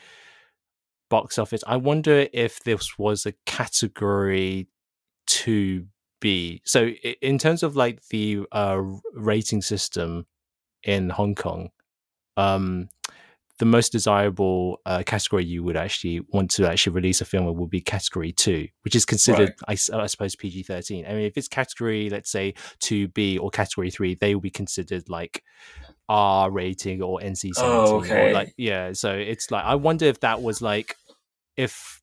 box 1.13 1.37
office, 1.37 1.63
I 1.67 1.75
wonder 1.77 2.27
if 2.33 2.63
this 2.63 2.97
was 2.97 3.27
a 3.27 3.33
category 3.45 4.67
to 5.27 5.85
be. 6.19 6.63
So 6.65 6.87
in 7.21 7.37
terms 7.37 7.61
of 7.61 7.75
like 7.75 8.01
the 8.07 8.39
uh, 8.51 8.81
rating 9.13 9.61
system 9.61 10.25
in 10.81 11.11
Hong 11.11 11.35
Kong, 11.35 11.69
um, 12.35 12.89
the 13.59 13.65
most 13.65 13.91
desirable 13.91 14.81
uh, 14.87 15.03
category 15.05 15.45
you 15.45 15.61
would 15.63 15.77
actually 15.77 16.21
want 16.29 16.49
to 16.49 16.67
actually 16.67 16.93
release 16.93 17.21
a 17.21 17.25
film 17.25 17.45
would 17.45 17.69
be 17.69 17.79
category 17.79 18.31
two, 18.31 18.67
which 18.81 18.95
is 18.95 19.05
considered, 19.05 19.53
I 19.67 19.75
suppose, 19.75 20.35
PG 20.35 20.63
thirteen. 20.63 21.05
I 21.05 21.09
mean, 21.09 21.25
if 21.25 21.37
it's 21.37 21.47
category, 21.47 22.09
let's 22.09 22.31
say 22.31 22.55
two 22.79 23.07
B 23.09 23.37
or 23.37 23.51
category 23.51 23.91
three, 23.91 24.15
they 24.15 24.33
will 24.33 24.41
be 24.41 24.49
considered 24.49 25.07
like 25.09 25.43
R 26.09 26.51
rating 26.51 27.01
or 27.01 27.19
NC 27.19 27.53
seventeen. 27.53 27.63
Oh, 27.63 27.97
okay. 27.99 28.31
Or 28.31 28.33
like 28.33 28.53
yeah, 28.57 28.93
so 28.93 29.13
it's 29.13 29.51
like 29.51 29.63
I 29.63 29.75
wonder 29.75 30.05
if 30.05 30.19
that 30.21 30.41
was 30.41 30.61
like 30.61 30.95
if. 31.57 32.01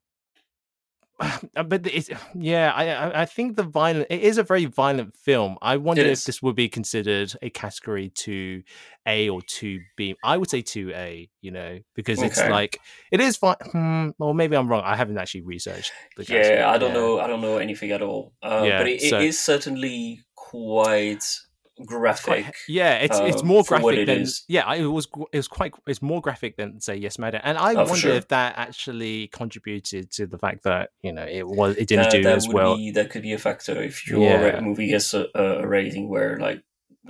But 1.55 1.87
it's 1.87 2.09
yeah, 2.35 2.73
I 2.75 3.23
I- 3.23 3.27
think 3.27 3.57
the 3.57 3.63
violent 3.63 4.07
it 4.09 4.23
is 4.23 4.39
a 4.39 4.43
very 4.43 4.65
violent 4.65 5.15
film. 5.17 5.59
I 5.61 5.77
wonder 5.77 6.03
if 6.03 6.25
this 6.25 6.41
would 6.43 6.57
be 6.57 6.69
considered 6.69 7.33
a 7.43 7.51
category 7.51 8.09
two 8.15 8.63
A 9.07 9.29
or 9.29 9.43
two 9.43 9.81
B. 9.97 10.17
I 10.25 10.39
would 10.39 10.49
say 10.49 10.63
two 10.63 10.93
A, 10.95 11.29
you 11.43 11.51
know, 11.51 11.79
because 11.95 12.23
it's 12.23 12.39
like 12.41 12.79
it 13.13 13.21
is 13.21 13.37
fine. 13.37 13.57
Hmm, 13.71 14.09
or 14.19 14.35
maybe 14.35 14.57
I'm 14.57 14.67
wrong. 14.69 14.83
I 14.83 14.97
haven't 14.97 15.19
actually 15.19 15.43
researched. 15.43 15.93
The 16.17 16.25
category. 16.25 16.55
Yeah, 16.57 16.71
I 16.71 16.79
don't 16.79 16.95
Yeah. 16.95 17.01
know. 17.01 17.21
I 17.21 17.27
don't 17.27 17.43
know 17.43 17.59
anything 17.59 17.91
at 17.91 18.01
all. 18.01 18.33
Uh, 18.43 18.63
Yeah, 18.67 18.79
but 18.79 18.89
it, 18.89 19.03
it 19.03 19.11
so- 19.11 19.21
is 19.21 19.39
certainly 19.39 20.21
quite 20.37 21.25
graphic. 21.87 22.45
Quite- 22.45 22.55
yeah, 22.69 22.95
it's 22.97 23.19
it's 23.19 23.43
uh, 23.43 23.47
more 23.47 23.63
graphic 23.65 23.99
it 23.99 24.07
than 24.07 24.21
is. 24.23 24.45
yeah. 24.49 24.73
It 24.75 24.87
was 24.87 25.09
it 25.33 25.37
was 25.39 25.49
quite 25.49 25.73
it's 25.87 26.03
more 26.03 26.21
graphic 26.21 26.57
than 26.57 26.81
say 26.81 26.97
Yes 26.97 27.19
Madam, 27.19 27.41
and 27.45 27.57
I 27.59 27.73
Oh, 27.75 27.85
wonder 27.85 27.97
sure. 27.97 28.13
if 28.15 28.29
that 28.29 28.55
actually 28.59 29.29
contributed 29.29 30.11
to 30.13 30.27
the 30.27 30.39
fact 30.39 30.65
that 30.65 30.91
you 31.03 31.13
know 31.13 31.25
it 31.27 31.47
was 31.47 31.77
it 31.77 31.89
didn't 31.89 32.05
that, 32.05 32.13
do 32.13 32.23
that 32.25 32.37
as 32.37 32.47
would 32.47 32.55
well. 32.55 32.77
be 32.77 32.91
that 32.93 33.11
could 33.11 33.23
be 33.23 33.33
a 33.33 33.39
factor 33.39 33.83
if 33.83 34.07
your 34.09 34.21
Yeah. 34.21 34.61
movie 34.61 34.89
gets 34.89 35.15
a, 35.15 35.27
a 35.35 35.67
rating 35.67 36.09
where 36.09 36.39
like 36.39 36.63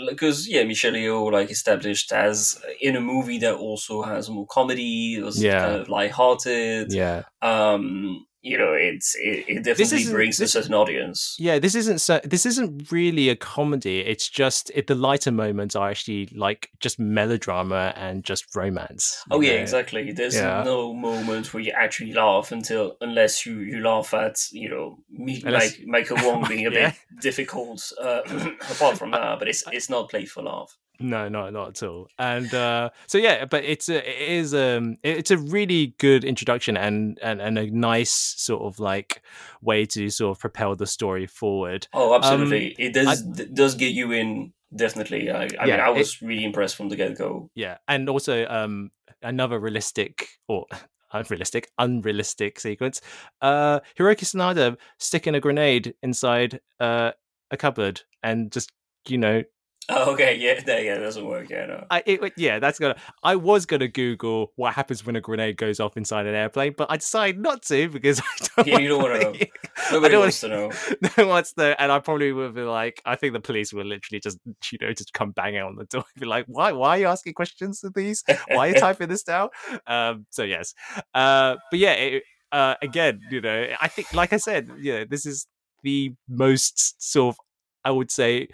because 0.08 0.48
yeah 0.48 0.62
Michelle 0.64 0.92
Yeoh 0.92 1.32
like 1.32 1.50
established 1.50 2.12
as 2.12 2.58
in 2.80 2.96
a 2.96 3.00
movie 3.00 3.38
that 3.38 3.54
also 3.54 4.02
has 4.02 4.30
more 4.30 4.46
comedy 4.46 5.16
it 5.16 5.22
was 5.24 5.42
Yeah. 5.42 5.60
kind 5.66 5.80
of 5.80 5.88
lighthearted 5.88 6.92
Yeah, 6.92 7.24
um 7.42 8.24
you 8.42 8.56
know 8.56 8.72
it's 8.72 9.14
it, 9.16 9.44
it 9.48 9.64
definitely 9.64 10.10
brings 10.10 10.36
this- 10.38 10.54
a 10.54 10.62
certain 10.62 10.74
audience 10.74 11.36
yeah. 11.38 11.58
This 11.58 11.74
isn't 11.74 11.98
so. 12.00 12.20
This 12.24 12.46
isn't 12.46 12.90
really 12.90 13.28
a 13.28 13.36
comedy. 13.36 14.00
It's 14.00 14.28
just 14.28 14.70
it, 14.74 14.86
the 14.86 14.94
lighter 14.94 15.30
moments 15.32 15.76
are 15.76 15.88
actually 15.90 16.26
like 16.34 16.70
just 16.80 16.98
melodrama 16.98 17.92
and 17.96 18.24
just 18.24 18.54
romance. 18.56 19.22
Oh 19.30 19.40
yeah, 19.40 19.56
know? 19.56 19.62
exactly. 19.62 20.12
There's 20.12 20.34
Yeah. 20.36 20.62
no 20.64 20.92
moment 20.94 21.52
where 21.52 21.62
you 21.62 21.72
actually 21.72 22.12
laugh 22.12 22.52
until 22.52 22.96
unless 23.00 23.44
you, 23.46 23.58
you 23.60 23.80
laugh 23.82 24.12
at 24.14 24.36
you 24.52 24.68
know 24.68 24.98
me, 25.10 25.42
Unless- 25.44 25.78
like 25.78 25.86
Michael 25.86 26.16
Wong 26.26 26.46
being 26.48 26.66
a 26.66 26.70
Yeah. 26.70 26.90
bit 26.90 27.22
difficult. 27.22 27.92
Uh, 28.00 28.20
apart 28.70 28.98
from 28.98 29.10
that, 29.12 29.38
but 29.38 29.48
it's 29.48 29.64
it's 29.72 29.90
not 29.90 30.08
playful 30.10 30.44
laugh. 30.44 30.76
No, 31.00 31.28
no, 31.30 31.48
not 31.48 31.68
at 31.68 31.82
all. 31.82 32.08
And 32.18 32.52
uh, 32.52 32.90
so 33.06 33.16
yeah, 33.16 33.46
but 33.46 33.64
it's 33.64 33.88
a, 33.88 33.96
it 34.08 34.30
is 34.30 34.54
um 34.54 34.96
it's 35.02 35.30
a 35.30 35.38
really 35.38 35.94
good 35.98 36.24
introduction 36.24 36.76
and, 36.76 37.18
and 37.22 37.40
and 37.40 37.58
a 37.58 37.70
nice 37.70 38.12
sort 38.12 38.62
of 38.62 38.78
like 38.78 39.22
way 39.62 39.86
to 39.86 40.10
sort 40.10 40.36
of 40.36 40.40
propel 40.40 40.76
the 40.76 40.86
story 40.86 41.26
forward. 41.26 41.88
Oh, 41.94 42.14
absolutely. 42.14 42.68
Um, 42.68 42.74
it 42.78 42.92
does 42.92 43.22
it 43.40 43.54
does 43.54 43.74
get 43.74 43.92
you 43.92 44.12
in. 44.12 44.52
Definitely. 44.74 45.30
I, 45.30 45.48
I 45.58 45.66
mean, 45.66 45.80
I 45.80 45.90
was 45.90 46.22
really 46.22 46.44
impressed 46.44 46.76
from 46.76 46.90
the 46.90 46.96
get 46.96 47.16
go. 47.16 47.50
Yeah, 47.54 47.78
and 47.88 48.08
also 48.08 48.46
um 48.46 48.90
another 49.22 49.58
realistic 49.58 50.28
or 50.48 50.66
unrealistic, 51.12 51.70
unrealistic 51.78 52.60
sequence. 52.60 53.00
Uh, 53.40 53.80
Hiroki 53.98 54.24
Sanada 54.24 54.76
sticking 54.98 55.34
a 55.34 55.40
grenade 55.40 55.94
inside 56.02 56.60
uh 56.78 57.12
a 57.50 57.56
cupboard 57.56 58.02
and 58.22 58.52
just 58.52 58.70
you 59.08 59.18
know 59.18 59.42
Oh, 59.90 60.10
okay. 60.12 60.36
Yeah. 60.36 60.60
That, 60.60 60.84
yeah. 60.84 60.94
That 60.94 61.00
doesn't 61.00 61.26
work. 61.26 61.50
Yeah. 61.50 61.66
No. 61.66 61.86
I 61.90 62.02
it, 62.06 62.32
yeah, 62.36 62.58
that's 62.58 62.78
gonna. 62.78 62.96
I 63.22 63.36
was 63.36 63.66
gonna 63.66 63.88
Google 63.88 64.52
what 64.56 64.74
happens 64.74 65.04
when 65.04 65.16
a 65.16 65.20
grenade 65.20 65.56
goes 65.56 65.80
off 65.80 65.96
inside 65.96 66.26
an 66.26 66.34
airplane, 66.34 66.74
but 66.76 66.90
I 66.90 66.96
decided 66.96 67.40
not 67.40 67.62
to 67.64 67.88
because 67.88 68.20
I 68.40 68.46
don't. 68.56 68.66
Yeah, 68.66 68.78
you 68.78 68.88
don't 68.88 69.02
wanna 69.02 69.20
know. 69.20 69.34
I 69.76 69.92
Nobody 69.92 70.16
wants 70.16 70.40
to 70.40 70.48
know. 70.48 70.72
No 71.02 71.08
one 71.16 71.28
wants 71.28 71.52
to, 71.54 71.80
and 71.80 71.90
I 71.90 71.98
probably 71.98 72.32
would 72.32 72.54
be 72.54 72.62
like, 72.62 73.02
I 73.04 73.16
think 73.16 73.32
the 73.32 73.40
police 73.40 73.72
would 73.72 73.86
literally 73.86 74.20
just, 74.20 74.38
you 74.70 74.78
know, 74.80 74.92
just 74.92 75.12
come 75.12 75.32
banging 75.32 75.62
on 75.62 75.76
the 75.76 75.84
door, 75.84 76.04
and 76.14 76.20
be 76.20 76.26
like, 76.26 76.44
why, 76.46 76.72
why 76.72 76.96
are 76.96 76.98
you 76.98 77.06
asking 77.06 77.34
questions 77.34 77.82
of 77.82 77.94
these? 77.94 78.22
Why 78.48 78.68
are 78.68 78.68
you 78.68 78.74
typing 78.74 79.08
this 79.08 79.22
down? 79.22 79.48
Um, 79.86 80.26
so 80.30 80.42
yes, 80.42 80.74
uh, 81.14 81.56
but 81.70 81.78
yeah, 81.78 81.92
it, 81.92 82.22
uh, 82.52 82.74
again, 82.82 83.20
you 83.30 83.40
know, 83.40 83.68
I 83.80 83.88
think, 83.88 84.12
like 84.12 84.32
I 84.32 84.36
said, 84.36 84.68
you 84.78 84.92
know, 84.92 85.04
this 85.08 85.26
is 85.26 85.46
the 85.82 86.14
most 86.28 87.02
sort 87.02 87.34
of, 87.34 87.38
I 87.84 87.90
would 87.90 88.10
say, 88.10 88.48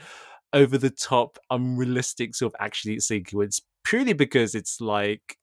over 0.52 0.78
the 0.78 0.90
top, 0.90 1.38
unrealistic 1.50 2.34
sort 2.34 2.54
of 2.54 2.60
action 2.60 2.98
sequence, 3.00 3.60
purely 3.84 4.12
because 4.12 4.54
it's 4.54 4.80
like 4.80 5.36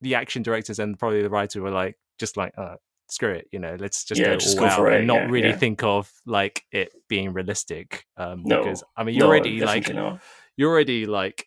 the 0.00 0.14
action 0.14 0.42
directors 0.42 0.78
and 0.78 0.98
probably 0.98 1.22
the 1.22 1.30
writer 1.30 1.60
were 1.62 1.70
like, 1.70 1.96
just 2.18 2.36
like, 2.36 2.52
uh, 2.56 2.76
screw 3.08 3.32
it, 3.32 3.48
you 3.52 3.58
know, 3.58 3.76
let's 3.78 4.04
just 4.04 4.20
Yeah, 4.20 4.28
go 4.28 4.36
just 4.36 4.58
all 4.58 4.64
go 4.64 4.70
out 4.70 4.92
it, 4.92 4.98
and 4.98 5.06
not 5.06 5.16
yeah, 5.16 5.30
really 5.30 5.48
yeah. 5.48 5.56
think 5.56 5.82
of 5.82 6.10
like 6.26 6.64
it 6.72 6.92
being 7.08 7.32
realistic. 7.32 8.04
Um, 8.16 8.42
No, 8.44 8.62
because 8.62 8.84
I 8.96 9.04
mean, 9.04 9.14
you're 9.16 9.26
No, 9.26 9.30
already 9.30 9.60
like 9.60 9.92
not. 9.92 10.20
you're 10.56 10.70
already 10.70 11.06
like 11.06 11.46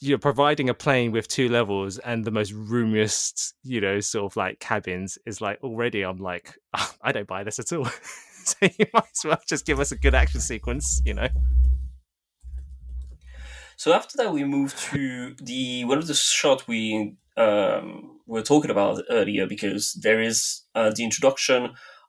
you're 0.00 0.18
providing 0.18 0.68
a 0.68 0.74
plane 0.74 1.12
with 1.12 1.28
two 1.28 1.48
levels 1.48 1.98
and 1.98 2.24
the 2.24 2.30
most 2.30 2.52
roomiest, 2.52 3.54
you 3.62 3.80
know, 3.80 4.00
sort 4.00 4.30
of 4.32 4.36
like 4.36 4.58
cabins 4.60 5.18
is 5.26 5.40
like 5.40 5.58
already 5.62 6.02
I'm 6.02 6.18
like, 6.18 6.54
"Ah, 6.74 6.94
I 7.02 7.12
don't 7.12 7.26
buy 7.28 7.44
this 7.44 7.58
at 7.58 7.72
all. 7.72 7.84
so 8.44 8.56
you 8.62 8.86
might 8.92 9.04
as 9.12 9.24
well 9.24 9.40
just 9.48 9.66
give 9.66 9.80
us 9.80 9.92
a 9.92 9.96
good 9.96 10.14
action 10.14 10.40
sequence, 10.40 11.00
you 11.04 11.14
know. 11.14 11.28
So 13.84 13.92
after 13.92 14.16
that, 14.16 14.32
we 14.32 14.44
move 14.44 14.74
to 14.92 15.34
the 15.42 15.84
one 15.84 15.98
of 15.98 16.06
the 16.06 16.14
shot 16.14 16.66
we 16.66 17.18
um, 17.36 18.18
were 18.26 18.40
talking 18.40 18.70
about 18.70 19.02
earlier 19.10 19.46
because 19.46 19.92
there 20.02 20.22
is 20.22 20.62
uh, 20.74 20.90
the 20.96 21.04
introduction 21.04 21.64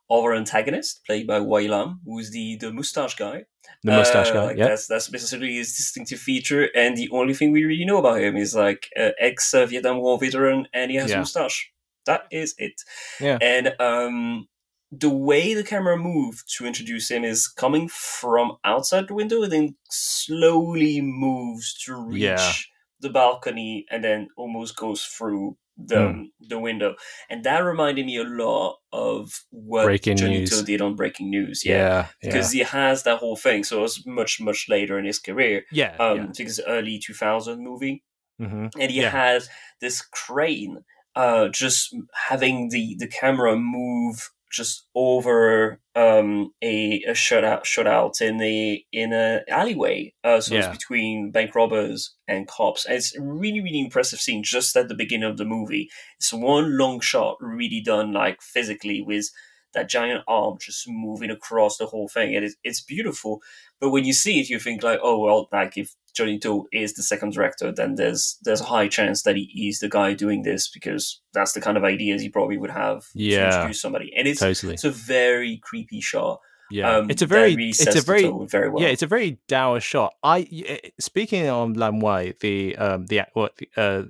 of 0.08 0.24
our 0.24 0.34
antagonist 0.34 1.04
played 1.04 1.26
by 1.26 1.38
Wai 1.38 1.66
Lam, 1.66 2.00
who's 2.06 2.30
the 2.30 2.56
the 2.56 2.72
mustache 2.72 3.14
guy. 3.16 3.44
The 3.84 3.92
mustache 3.92 4.30
Uh, 4.30 4.32
guy, 4.32 4.44
like 4.46 4.56
yeah. 4.56 4.68
That's 4.68 4.86
that's 4.86 5.10
basically 5.10 5.56
his 5.56 5.76
distinctive 5.76 6.18
feature, 6.18 6.70
and 6.74 6.96
the 6.96 7.10
only 7.12 7.34
thing 7.34 7.52
we 7.52 7.64
really 7.66 7.84
know 7.84 7.98
about 7.98 8.22
him 8.22 8.36
is 8.38 8.54
like 8.54 8.88
uh, 8.98 9.10
ex 9.20 9.52
Vietnam 9.52 9.98
War 9.98 10.18
veteran, 10.18 10.68
and 10.72 10.90
he 10.90 10.96
has 10.96 11.10
Yeah. 11.10 11.18
a 11.18 11.20
mustache. 11.20 11.58
That 12.06 12.22
is 12.30 12.54
it. 12.56 12.80
Yeah. 13.20 13.36
And 13.42 13.74
um, 13.78 14.48
the 14.92 15.10
way 15.10 15.52
the 15.54 15.64
camera 15.64 15.96
moved 15.96 16.44
to 16.56 16.66
introduce 16.66 17.10
him 17.10 17.24
is 17.24 17.48
coming 17.48 17.88
from 17.88 18.56
outside 18.64 19.08
the 19.08 19.14
window, 19.14 19.42
and 19.42 19.52
then 19.52 19.74
slowly 19.90 21.00
moves 21.00 21.74
to 21.84 21.94
reach 21.96 22.20
Yeah. 22.22 22.52
the 23.00 23.10
balcony, 23.10 23.84
and 23.90 24.02
then 24.04 24.28
almost 24.36 24.76
goes 24.76 25.04
through 25.04 25.56
the 25.78 26.08
Hmm. 26.08 26.22
the 26.40 26.58
window. 26.58 26.96
And 27.28 27.44
that 27.44 27.58
reminded 27.58 28.06
me 28.06 28.16
a 28.16 28.24
lot 28.24 28.78
of 28.92 29.44
what 29.50 29.84
Breaking 29.84 30.16
Johnny 30.16 30.38
News. 30.38 30.62
Did 30.62 30.80
on 30.80 30.94
Breaking 30.96 31.28
News. 31.28 31.64
Yeah. 31.66 31.76
Yeah. 31.76 32.06
Because 32.22 32.50
he 32.52 32.60
has 32.60 33.02
that 33.02 33.18
whole 33.18 33.36
thing, 33.36 33.62
so 33.64 33.78
it 33.80 33.82
was 33.82 34.06
much 34.06 34.40
much 34.40 34.68
later 34.70 34.98
in 34.98 35.04
his 35.04 35.18
career. 35.18 35.64
yeah. 35.70 35.94
Um, 36.00 36.16
yeah. 36.16 36.22
I 36.24 36.32
think 36.32 36.48
it's 36.48 36.58
an 36.58 36.64
early 36.68 36.98
two 36.98 37.12
thousand 37.12 37.62
movie, 37.62 38.02
hmm 38.38 38.68
and 38.80 38.90
he 38.90 39.00
Yeah. 39.02 39.10
has 39.10 39.50
this 39.82 40.00
crane, 40.00 40.78
uh, 41.14 41.48
just 41.48 41.94
having 42.28 42.70
the 42.70 42.94
the 42.98 43.08
camera 43.08 43.54
move 43.56 44.30
just 44.50 44.86
over 44.94 45.80
um 45.94 46.52
a, 46.62 47.02
a 47.08 47.12
shutout 47.12 47.64
shutout 47.64 48.20
in 48.20 48.36
the 48.38 48.84
in 48.92 49.12
a 49.12 49.40
alleyway 49.48 50.12
uh 50.24 50.40
so 50.40 50.54
Yeah. 50.54 50.60
it's 50.60 50.78
between 50.78 51.30
bank 51.30 51.54
robbers 51.54 52.14
and 52.28 52.46
cops. 52.46 52.86
And 52.86 52.96
it's 52.96 53.16
a 53.16 53.22
really 53.22 53.60
really 53.60 53.80
impressive 53.80 54.20
scene 54.20 54.42
just 54.42 54.76
at 54.76 54.88
the 54.88 54.94
beginning 54.94 55.28
of 55.28 55.36
the 55.36 55.44
movie. 55.44 55.88
It's 56.18 56.32
one 56.32 56.76
long 56.78 57.00
shot 57.00 57.36
really 57.40 57.80
done 57.80 58.12
like 58.12 58.40
physically 58.40 59.02
with 59.02 59.30
that 59.74 59.88
giant 59.88 60.22
arm 60.26 60.56
just 60.60 60.88
moving 60.88 61.30
across 61.30 61.76
the 61.76 61.86
whole 61.86 62.08
thing. 62.08 62.34
And 62.34 62.44
it's, 62.44 62.56
it's 62.64 62.80
beautiful. 62.80 63.42
But 63.80 63.90
when 63.90 64.04
you 64.04 64.12
see 64.12 64.40
it 64.40 64.48
you 64.48 64.58
think 64.58 64.82
like 64.82 65.00
oh 65.02 65.18
well 65.18 65.48
like 65.52 65.76
if 65.76 65.94
Johnny 66.16 66.38
To 66.40 66.66
is 66.72 66.94
the 66.94 67.02
second 67.02 67.32
director 67.34 67.70
then 67.72 67.94
there's 67.96 68.38
there's 68.42 68.60
a 68.60 68.64
high 68.64 68.88
chance 68.88 69.22
that 69.22 69.36
he 69.36 69.68
is 69.68 69.80
the 69.80 69.88
guy 69.88 70.14
doing 70.14 70.42
this 70.42 70.68
because 70.68 71.20
that's 71.34 71.52
the 71.52 71.60
kind 71.60 71.76
of 71.76 71.84
ideas 71.84 72.22
he 72.22 72.28
probably 72.28 72.56
would 72.56 72.70
have 72.70 73.04
Yeah. 73.14 73.38
to 73.50 73.56
introduce 73.56 73.80
somebody 73.80 74.12
and 74.16 74.26
it's 74.26 74.40
Totally. 74.40 74.74
it's 74.74 74.84
a 74.84 74.90
very 74.90 75.58
creepy 75.62 76.00
shot 76.00 76.40
Yeah. 76.70 76.96
um, 76.96 77.10
it's 77.10 77.22
a 77.22 77.26
very, 77.26 77.54
really 77.54 77.68
it's 77.70 77.94
a 77.94 78.00
very, 78.00 78.28
very 78.46 78.68
well 78.70 78.82
yeah, 78.82 78.88
it's 78.88 79.02
a 79.02 79.06
very 79.06 79.38
dour 79.46 79.78
shot. 79.80 80.14
I 80.22 80.48
y- 80.50 80.80
speaking 80.98 81.48
on 81.48 81.74
Lam 81.74 82.00
Wai, 82.00 82.34
the 82.40 82.76
um 82.76 83.06
the 83.06 83.22
what 83.34 83.52
uh 83.76 84.02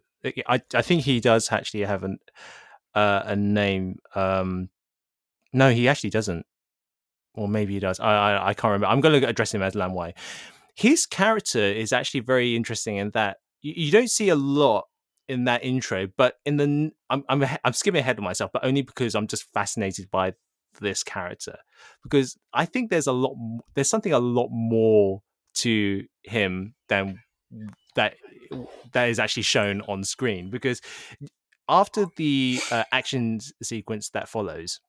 I 0.49 0.61
I 0.75 0.83
think 0.83 1.03
he 1.03 1.21
does 1.21 1.53
actually 1.53 1.85
have 1.85 2.03
an 2.03 2.19
uh, 2.95 3.23
a 3.27 3.37
name. 3.37 3.99
Um, 4.15 4.71
no, 5.53 5.71
he 5.71 5.87
actually 5.87 6.11
doesn't. 6.11 6.47
Or 7.35 7.47
maybe 7.47 7.75
he 7.75 7.79
does. 7.81 8.01
I 8.01 8.13
I, 8.33 8.49
I 8.49 8.55
can't 8.55 8.73
remember. 8.73 8.87
I'm 8.87 9.01
going 9.03 9.21
to 9.21 9.29
address 9.29 9.53
him 9.55 9.63
as 9.63 9.75
Lam 9.75 9.93
Wai. 9.93 10.15
His 10.77 11.07
character 11.07 11.59
is 11.59 11.93
actually 11.93 12.21
very 12.21 12.55
interesting 12.55 12.97
in 12.97 13.11
that 13.11 13.39
you, 13.63 13.73
you 13.77 13.91
don't 13.91 14.11
see 14.11 14.29
a 14.29 14.37
lot 14.37 14.85
in 15.29 15.45
that 15.45 15.65
intro, 15.65 16.07
but 16.17 16.35
in 16.45 16.59
the 16.59 16.91
I'm 17.11 17.25
I'm 17.29 17.45
I'm 17.65 17.73
skipping 17.73 18.01
ahead 18.01 18.19
of 18.19 18.25
myself, 18.25 18.51
but 18.53 18.65
only 18.65 18.83
because 18.83 19.15
I'm 19.15 19.27
just 19.27 19.51
fascinated 19.53 20.11
by 20.11 20.35
this 20.81 21.03
character. 21.03 21.57
Because 22.03 22.37
I 22.53 22.67
think 22.67 22.91
there's 22.91 23.07
a 23.07 23.13
lot 23.13 23.35
there's 23.75 23.89
something 23.89 24.13
a 24.13 24.19
lot 24.19 24.49
more 24.51 25.23
to 25.55 26.05
him 26.25 26.75
than 26.89 27.21
that 27.95 28.15
that 28.93 29.09
is 29.09 29.19
actually 29.19 29.45
shown 29.45 29.81
on 29.83 30.05
screen. 30.05 30.51
Because 30.51 30.83
after 31.69 32.07
the 32.17 32.61
uh, 32.71 32.85
action 32.93 33.41
sequence 33.63 34.11
that 34.11 34.29
follows 34.29 34.81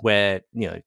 where 0.00 0.42
you 0.52 0.68
know 0.68 0.80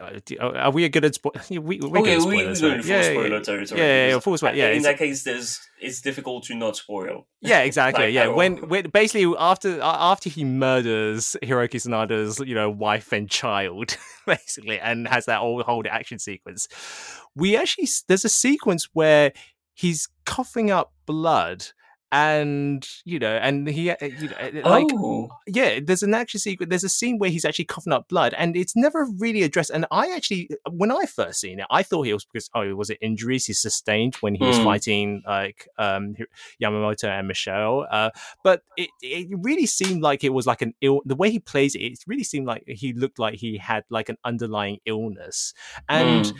Uh, 0.00 0.20
uh, 0.40 0.50
are 0.52 0.70
we 0.70 0.84
a 0.84 0.88
good 0.88 1.04
at 1.04 1.14
spo- 1.14 1.50
we, 1.50 1.58
we're 1.58 1.78
good 1.78 1.96
okay, 1.98 2.14
at 2.14 2.20
we, 2.20 2.46
we're 2.46 2.54
spoilers, 2.54 2.62
right? 2.62 2.84
yeah, 2.84 3.02
spoiler 3.02 3.40
territory. 3.40 3.80
yeah, 3.80 3.86
yeah, 3.86 4.08
yeah, 4.08 4.18
full 4.18 4.36
spoiler. 4.36 4.54
Yeah, 4.54 4.68
in 4.70 4.82
that 4.82 4.98
case, 4.98 5.24
there's 5.24 5.60
it's 5.80 6.00
difficult 6.00 6.44
to 6.44 6.54
not 6.54 6.76
spoil. 6.76 7.26
yeah, 7.40 7.60
exactly. 7.60 8.06
Like, 8.06 8.14
yeah, 8.14 8.28
when, 8.28 8.68
when 8.68 8.90
basically 8.90 9.34
after 9.38 9.80
after 9.82 10.30
he 10.30 10.44
murders 10.44 11.36
Hiroki 11.42 11.80
Sanada's 11.80 12.40
you 12.40 12.54
know 12.54 12.70
wife 12.70 13.12
and 13.12 13.28
child, 13.28 13.96
basically, 14.26 14.78
and 14.80 15.08
has 15.08 15.26
that 15.26 15.38
whole 15.40 15.62
whole 15.62 15.84
action 15.88 16.18
sequence, 16.18 16.68
we 17.34 17.56
actually 17.56 17.88
there's 18.08 18.24
a 18.24 18.30
sequence 18.30 18.88
where 18.92 19.32
he's 19.74 20.08
coughing 20.24 20.70
up 20.70 20.92
blood, 21.06 21.66
and 22.14 22.88
you 23.04 23.18
know, 23.18 23.34
and 23.34 23.66
he, 23.68 23.90
uh, 23.90 23.96
you 24.00 24.28
know, 24.28 24.36
uh, 24.36 24.62
like, 24.64 24.94
oh, 25.02 25.30
yeah, 25.48 25.80
there's 25.84 26.04
an 26.04 26.14
action 26.14 26.38
sequence. 26.38 26.70
There's 26.70 26.84
a 26.84 26.88
scene 26.88 27.18
where 27.18 27.28
he's 27.28 27.44
actually 27.44 27.64
coughing 27.64 27.92
up 27.92 28.08
blood, 28.08 28.34
and 28.38 28.56
it's 28.56 28.76
never 28.76 29.04
really 29.18 29.42
addressed. 29.42 29.70
And 29.70 29.84
I 29.90 30.14
actually, 30.14 30.48
when 30.70 30.92
I 30.92 31.06
first 31.06 31.40
seen 31.40 31.58
it, 31.58 31.66
I 31.70 31.82
thought 31.82 32.06
it 32.06 32.14
was 32.14 32.24
because 32.24 32.48
oh, 32.54 32.72
was 32.76 32.88
it 32.88 32.98
injuries 33.00 33.46
he 33.46 33.52
sustained 33.52 34.14
when 34.20 34.36
he 34.36 34.46
was 34.46 34.56
Hmm. 34.56 34.62
fighting 34.62 35.22
like 35.26 35.68
um 35.76 36.14
Yamamoto 36.62 37.08
and 37.08 37.26
Michelle? 37.26 37.84
Uh, 37.90 38.10
but 38.44 38.62
it 38.76 38.90
it 39.02 39.36
really 39.42 39.66
seemed 39.66 40.00
like 40.00 40.22
it 40.22 40.32
was 40.32 40.46
like 40.46 40.62
an 40.62 40.74
ill. 40.80 41.00
The 41.04 41.16
way 41.16 41.32
he 41.32 41.40
plays 41.40 41.74
it, 41.74 41.80
it 41.80 41.98
really 42.06 42.24
seemed 42.24 42.46
like 42.46 42.62
he 42.68 42.92
looked 42.92 43.18
like 43.18 43.34
he 43.40 43.58
had 43.58 43.82
like 43.90 44.08
an 44.08 44.18
underlying 44.24 44.78
illness, 44.86 45.52
and 45.88 46.24
Hmm. 46.24 46.38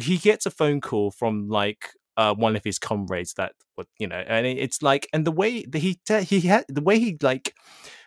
he 0.00 0.16
gets 0.18 0.46
a 0.46 0.50
phone 0.50 0.80
call 0.80 1.10
from 1.10 1.48
like 1.48 1.90
uh, 2.16 2.34
one 2.34 2.56
of 2.56 2.64
his 2.64 2.78
comrades 2.78 3.34
that 3.34 3.52
what 3.74 3.86
you 3.98 4.06
know 4.06 4.22
and 4.26 4.46
it's 4.46 4.82
like 4.82 5.08
and 5.12 5.26
the 5.26 5.32
way 5.32 5.64
that 5.64 5.78
he 5.78 5.98
he 6.22 6.40
had 6.40 6.64
the 6.68 6.82
way 6.82 6.98
he 6.98 7.16
like 7.22 7.54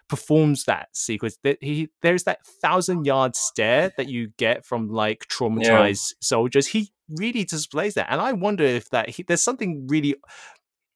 performs 0.08 0.66
that 0.66 0.90
sequence 0.94 1.38
that 1.44 1.58
he 1.62 1.90
there's 2.04 2.26
that 2.26 2.46
thousand 2.62 3.06
yard 3.06 3.36
stare 3.36 3.92
that 3.98 4.08
you 4.08 4.30
get 4.38 4.64
from 4.64 4.90
like 4.90 5.26
traumatized 5.28 6.14
soldiers 6.22 6.68
he 6.68 6.92
really 7.10 7.44
displays 7.44 7.96
that 7.96 8.08
and 8.12 8.22
i 8.22 8.32
wonder 8.32 8.64
if 8.64 8.90
that 8.90 9.10
he, 9.10 9.24
there's 9.24 9.42
something 9.42 9.88
really 9.88 10.16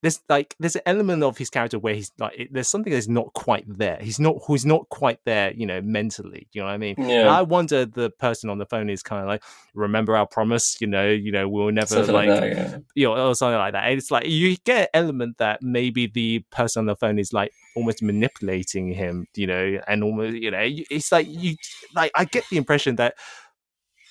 there's 0.01 0.21
like 0.29 0.55
there's 0.59 0.75
an 0.77 0.81
element 0.85 1.23
of 1.23 1.37
his 1.37 1.49
character 1.49 1.77
where 1.77 1.93
he's 1.93 2.11
like 2.19 2.33
it- 2.37 2.53
there's 2.53 2.69
something 2.69 2.93
that's 2.93 3.07
not 3.09 3.33
quite 3.33 3.65
there 3.67 3.97
he's 4.01 4.19
not 4.19 4.35
who's 4.47 4.65
not 4.65 4.87
quite 4.89 5.19
there 5.25 5.51
you 5.53 5.65
know 5.65 5.81
mentally 5.81 6.47
you 6.53 6.61
know 6.61 6.67
what 6.67 6.73
i 6.73 6.77
mean 6.77 6.95
and 6.97 7.29
I 7.29 7.41
wonder 7.41 7.85
the 7.85 8.09
person 8.09 8.49
on 8.49 8.57
the 8.59 8.65
phone 8.65 8.89
is 8.89 9.03
kind 9.03 9.21
of 9.21 9.27
like, 9.27 9.43
remember 9.73 10.15
our 10.15 10.25
promise, 10.25 10.77
you 10.79 10.87
know, 10.87 11.07
you 11.09 11.31
know, 11.31 11.47
we'll 11.49 11.71
never 11.71 11.87
something 11.87 12.13
like, 12.13 12.29
like, 12.29 12.39
that. 12.39 12.71
Yeah. 12.71 12.77
you 12.95 13.07
know, 13.07 13.27
or 13.29 13.35
something 13.35 13.57
like 13.57 13.73
that. 13.73 13.85
And 13.89 13.97
it's 13.97 14.09
like 14.11 14.25
you 14.27 14.55
get 14.63 14.89
an 14.93 15.03
element 15.03 15.37
that 15.37 15.61
maybe 15.61 16.07
the 16.07 16.39
person 16.51 16.81
on 16.81 16.85
the 16.85 16.95
phone 16.95 17.19
is 17.19 17.33
like 17.33 17.51
almost 17.75 18.01
manipulating 18.01 18.93
him, 18.93 19.27
you 19.35 19.47
know, 19.47 19.79
and 19.87 20.03
almost, 20.03 20.35
you 20.37 20.51
know, 20.51 20.59
it's 20.63 21.11
like 21.11 21.27
you, 21.29 21.55
like 21.95 22.11
I 22.15 22.25
get 22.25 22.45
the 22.49 22.57
impression 22.57 22.95
that 22.97 23.15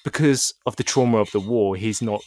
because 0.04 0.54
of 0.66 0.76
the 0.76 0.84
trauma 0.84 1.18
of 1.18 1.30
the 1.32 1.40
war, 1.40 1.76
he's 1.76 2.00
not, 2.02 2.22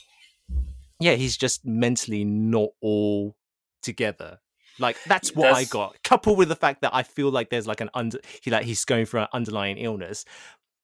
yeah, 0.99 1.13
he's 1.13 1.37
just 1.37 1.65
mentally 1.65 2.23
not 2.23 2.69
all 2.81 3.35
together. 3.81 4.39
Like 4.79 4.97
that's 5.05 5.35
what 5.35 5.53
I 5.53 5.65
got. 5.65 6.01
Coupled 6.03 6.37
with 6.37 6.49
the 6.49 6.55
fact 6.55 6.81
that 6.81 6.93
I 6.93 7.03
feel 7.03 7.29
like 7.29 7.49
there's 7.49 7.67
like 7.67 7.81
an 7.81 7.89
under 7.93 8.19
he 8.41 8.51
like 8.51 8.65
he's 8.65 8.85
going 8.85 9.05
for 9.05 9.19
an 9.19 9.27
underlying 9.33 9.77
illness. 9.77 10.25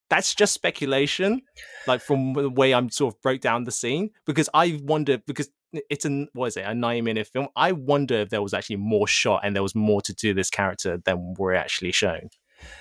That's 0.10 0.34
just 0.34 0.54
speculation, 0.54 1.41
like 1.86 2.02
from 2.02 2.34
the 2.34 2.50
way 2.50 2.74
I'm 2.74 2.89
sort 2.89 3.14
of 3.14 3.22
broke 3.22 3.41
down 3.41 3.66
the 3.66 3.72
scene. 3.72 4.12
Because 4.26 4.50
I 4.54 4.80
wonder 4.84 5.18
because 5.18 5.50
it's 5.89 6.06
an 6.06 6.28
what 6.34 6.48
is 6.48 6.58
it 6.58 6.66
a 6.66 6.74
nine 6.74 7.04
minute 7.04 7.28
film. 7.28 7.48
I 7.56 7.72
wonder 7.74 8.16
if 8.16 8.30
there 8.30 8.41
was 8.41 8.54
actually 8.54 8.78
more 8.78 9.08
shot 9.08 9.41
and 9.43 9.56
there 9.56 9.64
was 9.64 9.76
more 9.76 10.02
to 10.04 10.14
do 10.14 10.34
this 10.34 10.50
character 10.50 11.02
than 11.04 11.34
we're 11.38 11.54
actually 11.54 11.91
shown. 11.91 12.30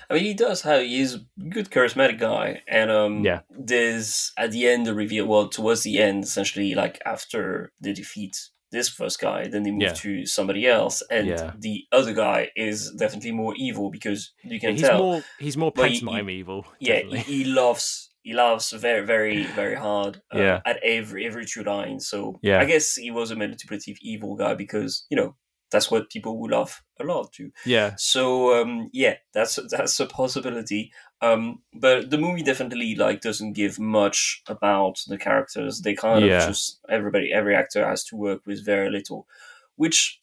I 0.09 0.15
mean, 0.15 0.23
he 0.23 0.33
does 0.33 0.61
have 0.61 0.81
he's 0.81 1.15
a 1.15 1.19
good 1.49 1.69
charismatic 1.69 2.19
guy, 2.19 2.61
and 2.67 2.89
um, 2.89 3.23
Yeah. 3.23 3.41
There's 3.49 4.31
at 4.37 4.51
the 4.51 4.67
end 4.67 4.85
the 4.85 4.93
reveal. 4.93 5.27
Well, 5.27 5.49
towards 5.49 5.83
the 5.83 5.99
end, 5.99 6.23
essentially, 6.23 6.73
like 6.73 7.01
after 7.05 7.71
the 7.79 7.93
defeat 7.93 8.49
this 8.71 8.89
first 8.89 9.19
guy, 9.19 9.47
then 9.47 9.63
they 9.63 9.71
move 9.71 9.81
Yeah. 9.81 9.93
to 9.93 10.25
somebody 10.25 10.67
else, 10.67 11.01
and 11.09 11.27
Yeah. 11.27 11.53
the 11.57 11.85
other 11.91 12.13
guy 12.13 12.49
is 12.55 12.91
definitely 12.91 13.31
more 13.31 13.53
evil 13.57 13.89
because 13.89 14.33
you 14.43 14.59
can 14.59 14.71
he's 14.73 14.81
tell. 14.81 14.99
more 14.99 15.23
he's 15.39 15.57
more 15.57 15.71
Well, 15.75 15.85
he- 15.87 15.99
pantomime 15.99 16.29
evil. 16.29 16.65
yeah, 16.79 16.99
he, 17.01 17.17
he 17.17 17.43
loves 17.45 18.09
he 18.23 18.33
loves 18.33 18.71
very 18.71 19.05
very 19.05 19.43
very 19.55 19.75
hard. 19.75 20.21
uh, 20.35 20.39
Yeah. 20.39 20.59
at 20.65 20.77
every 20.83 21.25
every 21.25 21.45
two 21.45 21.63
lines. 21.63 22.09
So 22.09 22.39
Yeah. 22.41 22.59
I 22.59 22.65
guess 22.65 22.95
he 22.95 23.09
was 23.11 23.31
a 23.31 23.35
manipulative 23.35 23.97
evil 24.01 24.35
guy 24.35 24.53
because 24.53 25.05
you 25.09 25.15
know 25.17 25.35
that's 25.71 25.91
what 25.91 26.09
people 26.09 26.37
would 26.39 26.51
love 26.51 26.81
a 26.99 27.03
lot 27.03 27.31
too. 27.33 27.51
yeah, 27.65 27.93
So 27.97 28.61
um, 28.61 28.89
yeah, 28.93 29.15
that's 29.33 29.59
that's 29.69 29.99
a 29.99 30.05
possibility. 30.05 30.91
Um, 31.21 31.61
but 31.73 32.09
the 32.09 32.17
movie 32.17 32.43
definitely 32.43 32.95
like 32.95 33.21
doesn't 33.21 33.53
give 33.53 33.79
much 33.79 34.43
about 34.47 34.99
the 35.07 35.17
characters. 35.17 35.81
They 35.81 35.95
kind 35.95 36.23
Yeah. 36.25 36.37
of 36.43 36.47
just 36.47 36.79
everybody, 36.89 37.33
every 37.33 37.55
actor 37.55 37.85
has 37.87 38.03
to 38.05 38.15
work 38.15 38.45
with 38.45 38.65
very 38.65 38.89
little, 38.89 39.27
which 39.75 40.21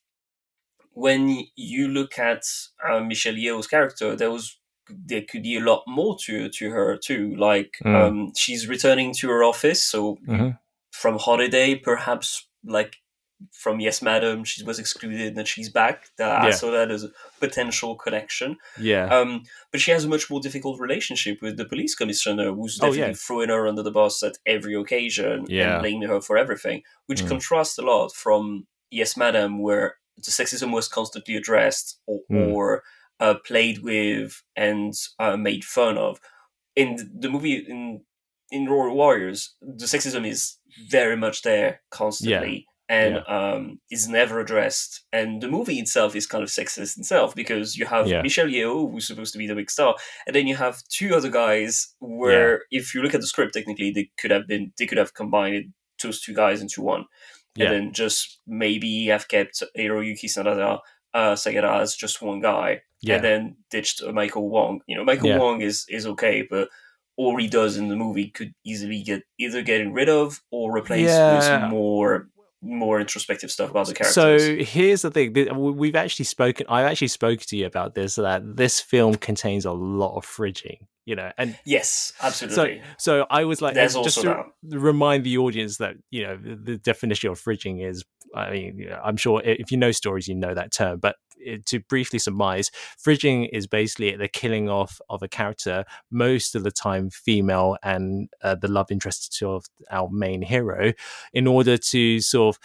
when 0.93 1.45
you 1.57 1.89
look 1.89 2.19
at 2.19 2.43
uh, 2.89 3.01
Michelle 3.01 3.35
Yeoh's 3.35 3.67
character, 3.67 4.15
there 4.17 4.31
was 4.31 4.59
there 4.89 5.23
could 5.23 5.43
be 5.43 5.57
a 5.57 5.61
lot 5.61 5.83
more 5.87 6.17
to 6.25 6.49
to 6.51 6.71
her 6.71 6.97
too. 6.97 7.35
Like 7.37 7.73
Mm. 7.85 7.95
um, 7.97 8.33
she's 8.37 8.69
returning 8.69 9.15
to 9.15 9.29
her 9.31 9.43
office, 9.43 9.83
so 9.83 10.19
Mhm. 10.29 10.59
from 10.93 11.19
holiday, 11.19 11.75
perhaps 11.75 12.47
like 12.65 12.97
from 13.53 13.81
Yes 13.81 14.01
Madam, 14.03 14.45
she 14.45 14.63
was 14.65 14.79
excluded 14.79 15.37
and 15.37 15.47
she's 15.47 15.69
back. 15.69 16.07
That, 16.19 16.43
I 16.43 16.51
saw 16.51 16.71
that 16.71 16.91
as 16.91 17.05
a 17.05 17.11
potential 17.41 17.95
connection. 17.97 18.57
yeah, 18.79 19.07
Um, 19.07 19.43
but 19.71 19.81
she 19.81 19.91
has 19.91 20.05
a 20.05 20.09
much 20.09 20.31
more 20.31 20.41
difficult 20.41 20.81
relationship 20.81 21.43
with 21.43 21.57
the 21.57 21.65
police 21.65 21.95
commissioner, 21.95 22.53
who's 22.53 22.79
Oh, 22.81 22.87
definitely 22.87 23.13
yeah. 23.13 23.17
throwing 23.27 23.49
her 23.51 23.67
under 23.67 23.83
the 23.83 23.91
bus 23.91 24.23
at 24.23 24.39
every 24.47 24.75
occasion 24.75 25.47
Yeah. 25.49 25.75
and 25.75 25.83
blaming 25.83 26.09
her 26.09 26.21
for 26.21 26.39
everything, 26.39 26.83
which 27.07 27.23
Mm. 27.23 27.29
contrasts 27.29 27.77
a 27.79 27.83
lot 27.83 28.15
from 28.15 28.67
Yes 28.91 29.17
Madam, 29.17 29.61
where 29.61 29.97
the 30.17 30.31
sexism 30.31 30.73
was 30.73 30.87
constantly 30.89 31.35
addressed 31.37 31.99
or, 32.07 32.21
Mm. 32.31 32.53
or 32.53 32.83
uh, 33.21 33.35
played 33.47 33.79
with 33.79 34.43
and 34.57 34.93
uh, 35.19 35.37
made 35.37 35.65
fun 35.65 35.99
of. 35.99 36.21
In 36.77 37.11
the 37.19 37.29
movie, 37.29 37.55
in 37.57 38.05
in 38.51 38.67
Royal 38.69 38.95
Warriors, 38.95 39.55
the 39.61 39.87
sexism 39.87 40.25
is 40.27 40.59
very 40.89 41.17
much 41.17 41.43
there 41.43 41.81
constantly. 41.91 42.67
And 42.87 43.23
um, 43.29 43.81
is 43.91 44.09
never 44.09 44.41
addressed, 44.41 45.05
and 45.11 45.41
the 45.41 45.49
movie 45.49 45.79
itself 45.79 46.15
is 46.15 46.27
kind 46.27 46.45
of 46.45 46.51
sexist 46.51 46.99
itself 46.99 47.35
because 47.35 47.79
you 47.79 47.87
have 47.87 48.07
Yeah. 48.07 48.21
Michelle 48.21 48.47
Yeoh, 48.47 48.93
who's 48.93 49.07
supposed 49.07 49.33
to 49.33 49.39
be 49.39 49.47
the 49.47 49.55
big 49.55 49.71
star, 49.71 49.95
and 50.27 50.37
then 50.37 50.47
you 50.47 50.55
have 50.57 50.83
two 50.91 51.15
other 51.15 51.31
guys. 51.31 51.95
Where, 52.01 52.65
if 52.71 52.95
you 52.95 53.01
look 53.01 53.15
at 53.15 53.23
the 53.23 53.27
script, 53.27 53.55
technically 53.55 53.91
they 53.91 54.11
could 54.21 54.31
have 54.31 54.47
been 54.47 54.73
they 54.79 54.85
could 54.87 54.99
have 54.99 55.15
combined 55.15 55.73
those 56.03 56.21
two 56.21 56.35
guys 56.35 56.61
into 56.61 56.83
one, 56.83 57.07
Yeah. 57.57 57.67
and 57.67 57.75
then 57.75 57.93
just 57.95 58.41
maybe 58.47 59.07
have 59.07 59.29
kept 59.29 59.63
Hiroyuki 59.79 60.27
Sanada, 60.27 60.81
uh, 61.15 61.33
Sagara 61.37 61.81
as 61.81 61.97
just 61.97 62.21
one 62.21 62.41
guy, 62.41 62.83
yeah, 63.01 63.15
and 63.15 63.25
then 63.25 63.57
ditched 63.71 64.03
Michael 64.13 64.51
Wong. 64.51 64.81
You 64.87 64.97
know, 64.99 65.05
Michael 65.05 65.29
Yeah. 65.31 65.39
Wong 65.39 65.63
is 65.63 65.87
is 65.89 66.07
okay, 66.07 66.43
but 66.51 66.69
all 67.17 67.39
he 67.39 67.49
does 67.49 67.79
in 67.79 67.89
the 67.89 67.97
movie 67.97 68.29
could 68.29 68.53
easily 68.63 69.03
get 69.03 69.23
either 69.39 69.63
getting 69.63 69.95
rid 69.95 70.11
of 70.11 70.43
or 70.51 70.71
replaced 70.71 71.15
Yeah. 71.15 71.63
with 71.63 71.71
more 71.71 72.29
more 72.65 73.01
introspective 73.01 73.51
stuff 73.51 73.71
about 73.71 73.87
the 73.87 73.95
characters. 73.95 74.15
So 74.15 74.57
here's 74.65 75.03
the 75.03 75.11
thing: 75.11 75.33
we- 75.33 75.51
we've 75.51 75.95
actually 75.95 76.25
spoken. 76.25 76.67
I've 76.69 76.87
actually 76.87 77.09
spoken 77.09 77.45
to 77.49 77.57
you 77.57 77.67
about 77.67 77.95
this. 77.95 78.17
That 78.17 78.57
this 78.57 78.81
film 78.81 79.15
contains 79.17 79.65
a 79.65 79.73
lot 79.73 80.17
of 80.17 80.25
fridging, 80.27 80.79
you 81.05 81.15
know, 81.15 81.31
and 81.39 81.59
yes, 81.65 82.13
absolutely. 82.23 82.81
so 82.99 83.21
so 83.21 83.27
I 83.31 83.45
was 83.45 83.61
like, 83.61 83.75
There's 83.75 83.95
just 83.95 84.19
also 84.19 84.47
to 84.71 84.79
remind 84.79 85.25
the 85.25 85.39
audience 85.39 85.77
that 85.79 85.97
you 86.11 86.23
know 86.27 86.37
the, 86.37 86.55
the 86.57 86.79
definition 86.79 87.31
of 87.31 87.41
fridging 87.41 87.87
is. 87.87 88.05
I 88.35 88.51
mean, 88.51 88.89
I'm 89.05 89.17
sure 89.17 89.41
if 89.45 89.71
you 89.71 89.77
know 89.77 89.93
stories, 89.93 90.27
you 90.27 90.35
know 90.35 90.55
that 90.55 90.73
term. 90.73 90.99
But 90.99 91.15
Uh, 91.49 91.57
to 91.67 91.81
briefly 91.81 92.19
surmise, 92.19 92.71
fridging 93.03 93.49
is 93.53 93.67
basically 93.67 94.15
the 94.17 94.29
killing 94.29 94.69
off 94.69 95.01
of 95.09 95.23
a 95.23 95.29
character, 95.29 95.85
most 96.11 96.55
of 96.55 96.65
the 96.65 96.71
time 96.71 97.11
female, 97.11 97.77
and 97.83 98.29
uh, 98.43 98.55
the 98.55 98.69
love 98.69 98.91
interest 98.91 99.43
of 99.43 99.67
our 99.91 100.09
main 100.11 100.43
hero, 100.43 100.93
in 101.33 101.47
order 101.47 101.77
to 101.77 102.21
sort 102.21 102.57
of 102.57 102.61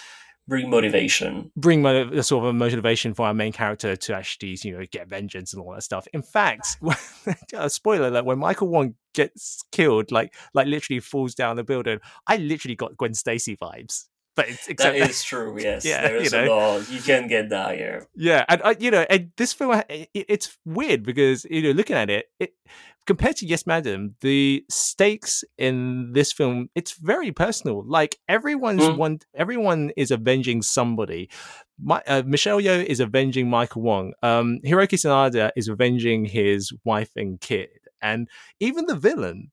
Bring 0.48 0.72
motivation. 0.72 1.52
bring 1.56 1.84
mo- 1.84 2.10
a 2.12 2.24
sort 2.24 2.44
of 2.44 2.50
a 2.50 2.54
motivation 2.54 3.14
for 3.14 3.28
our 3.28 3.36
main 3.36 3.52
character 3.52 3.96
to 3.96 4.16
actually, 4.16 4.58
you 4.64 4.76
know, 4.76 4.84
get 4.92 5.08
vengeance 5.08 5.54
and 5.54 5.62
all 5.62 5.72
that 5.74 5.84
stuff. 5.84 6.08
In 6.12 6.24
fact, 6.24 6.78
a 7.54 7.60
uh, 7.60 7.70
spoiler 7.70 8.08
alert: 8.08 8.26
when 8.26 8.40
Michael 8.40 8.68
Wong 8.68 8.96
gets 9.14 9.64
killed, 9.72 10.12
like 10.12 10.34
like 10.56 10.66
literally 10.66 11.02
falls 11.02 11.36
down 11.36 11.56
the 11.56 11.64
building, 11.64 12.00
I 12.26 12.38
literally 12.38 12.76
got 12.76 12.98
Gwen 12.98 13.14
Stacy 13.14 13.56
vibes. 13.58 14.06
But 14.40 14.50
it's, 14.50 14.68
except 14.68 14.96
is 14.98 15.24
true. 15.24 15.58
Yes, 15.60 15.84
Yeah, 15.86 16.02
there 16.08 16.18
is 16.18 16.32
you 16.32 16.40
a 16.40 16.46
know. 16.46 16.56
lot. 16.56 16.90
You 16.90 17.02
can 17.02 17.28
get 17.28 17.50
that. 17.50 17.78
Yeah. 17.78 18.00
yeah, 18.16 18.46
and 18.48 18.62
uh, 18.64 18.76
you 18.80 18.92
know, 18.92 19.06
and 19.10 19.32
this 19.38 19.52
film, 19.54 19.72
uh, 19.72 19.84
it, 19.90 20.10
it's 20.14 20.58
weird 20.66 21.04
because 21.04 21.46
you 21.46 21.62
know, 21.62 21.72
looking 21.72 21.96
at 21.96 22.10
it, 22.10 22.26
it 22.40 22.54
compared 23.06 23.36
to 23.38 23.46
Yes, 23.46 23.66
Madam, 23.68 24.16
the 24.22 24.64
stakes 24.70 25.44
in 25.58 26.14
this 26.14 26.32
film, 26.32 26.70
it's 26.76 26.94
very 26.94 27.32
personal. 27.32 27.84
Like 27.86 28.18
everyone's 28.28 28.84
Mm. 28.84 28.98
one, 28.98 29.20
everyone 29.34 29.92
is 29.98 30.12
avenging 30.12 30.62
somebody. 30.62 31.30
My, 31.82 32.02
uh, 32.08 32.24
Michelle 32.26 32.62
Yeoh 32.62 32.84
is 32.86 33.00
avenging 33.00 33.50
Michael 33.50 33.82
Wong. 33.82 34.14
Um, 34.22 34.60
Hiroki 34.66 34.98
Sanada 34.98 35.52
is 35.56 35.68
avenging 35.68 36.26
his 36.26 36.72
wife 36.86 37.12
and 37.16 37.40
kid, 37.42 37.70
and 38.02 38.28
even 38.60 38.86
the 38.86 38.96
villain. 38.96 39.52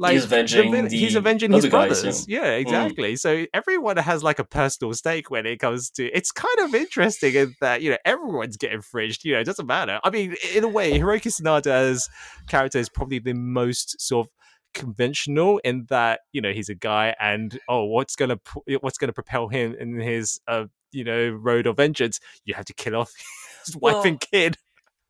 Like 0.00 0.14
He's 0.14 0.26
the 0.26 0.36
avenging 0.36 0.88
he's 0.88 1.14
avenging 1.14 1.52
his 1.52 1.66
other 1.66 1.70
guys, 1.70 2.00
brothers. 2.00 2.26
yeah. 2.26 2.40
Yeah, 2.40 2.52
exactly. 2.52 3.16
So 3.16 3.44
everyone 3.52 3.98
has 3.98 4.22
like 4.22 4.38
a 4.38 4.44
personal 4.44 4.94
stake 4.94 5.30
when 5.30 5.44
it 5.44 5.58
comes 5.58 5.90
to. 5.90 6.06
It's 6.06 6.32
kind 6.32 6.58
of 6.60 6.74
interesting 6.74 7.34
in 7.34 7.54
that 7.60 7.82
you 7.82 7.90
know 7.90 7.98
everyone's 8.06 8.56
getting 8.56 8.80
fridged. 8.80 9.24
You 9.24 9.34
know, 9.34 9.40
it 9.40 9.44
doesn't 9.44 9.66
matter. 9.66 10.00
I 10.02 10.08
mean, 10.08 10.36
in 10.54 10.64
a 10.64 10.68
way, 10.68 10.98
Hiroki 10.98 11.28
Sanada's 11.30 12.08
character 12.48 12.78
is 12.78 12.88
probably 12.88 13.18
the 13.18 13.34
most 13.34 14.00
sort 14.00 14.26
of 14.26 14.32
conventional 14.72 15.58
in 15.64 15.84
that 15.90 16.20
you 16.32 16.40
know 16.40 16.52
he's 16.52 16.68
a 16.70 16.74
guy 16.74 17.14
and 17.20 17.58
oh 17.68 17.84
what's 17.84 18.16
gonna 18.16 18.38
what's 18.80 18.98
gonna 18.98 19.12
propel 19.12 19.48
him 19.48 19.74
in 19.78 19.98
his 19.98 20.40
uh 20.46 20.64
you 20.92 21.04
know 21.04 21.28
road 21.28 21.66
of 21.66 21.76
vengeance, 21.76 22.20
you 22.46 22.54
have 22.54 22.64
to 22.64 22.72
kill 22.72 22.96
off 22.96 23.12
his 23.66 23.76
wife 23.76 24.04
and 24.06 24.18
kid. 24.18 24.56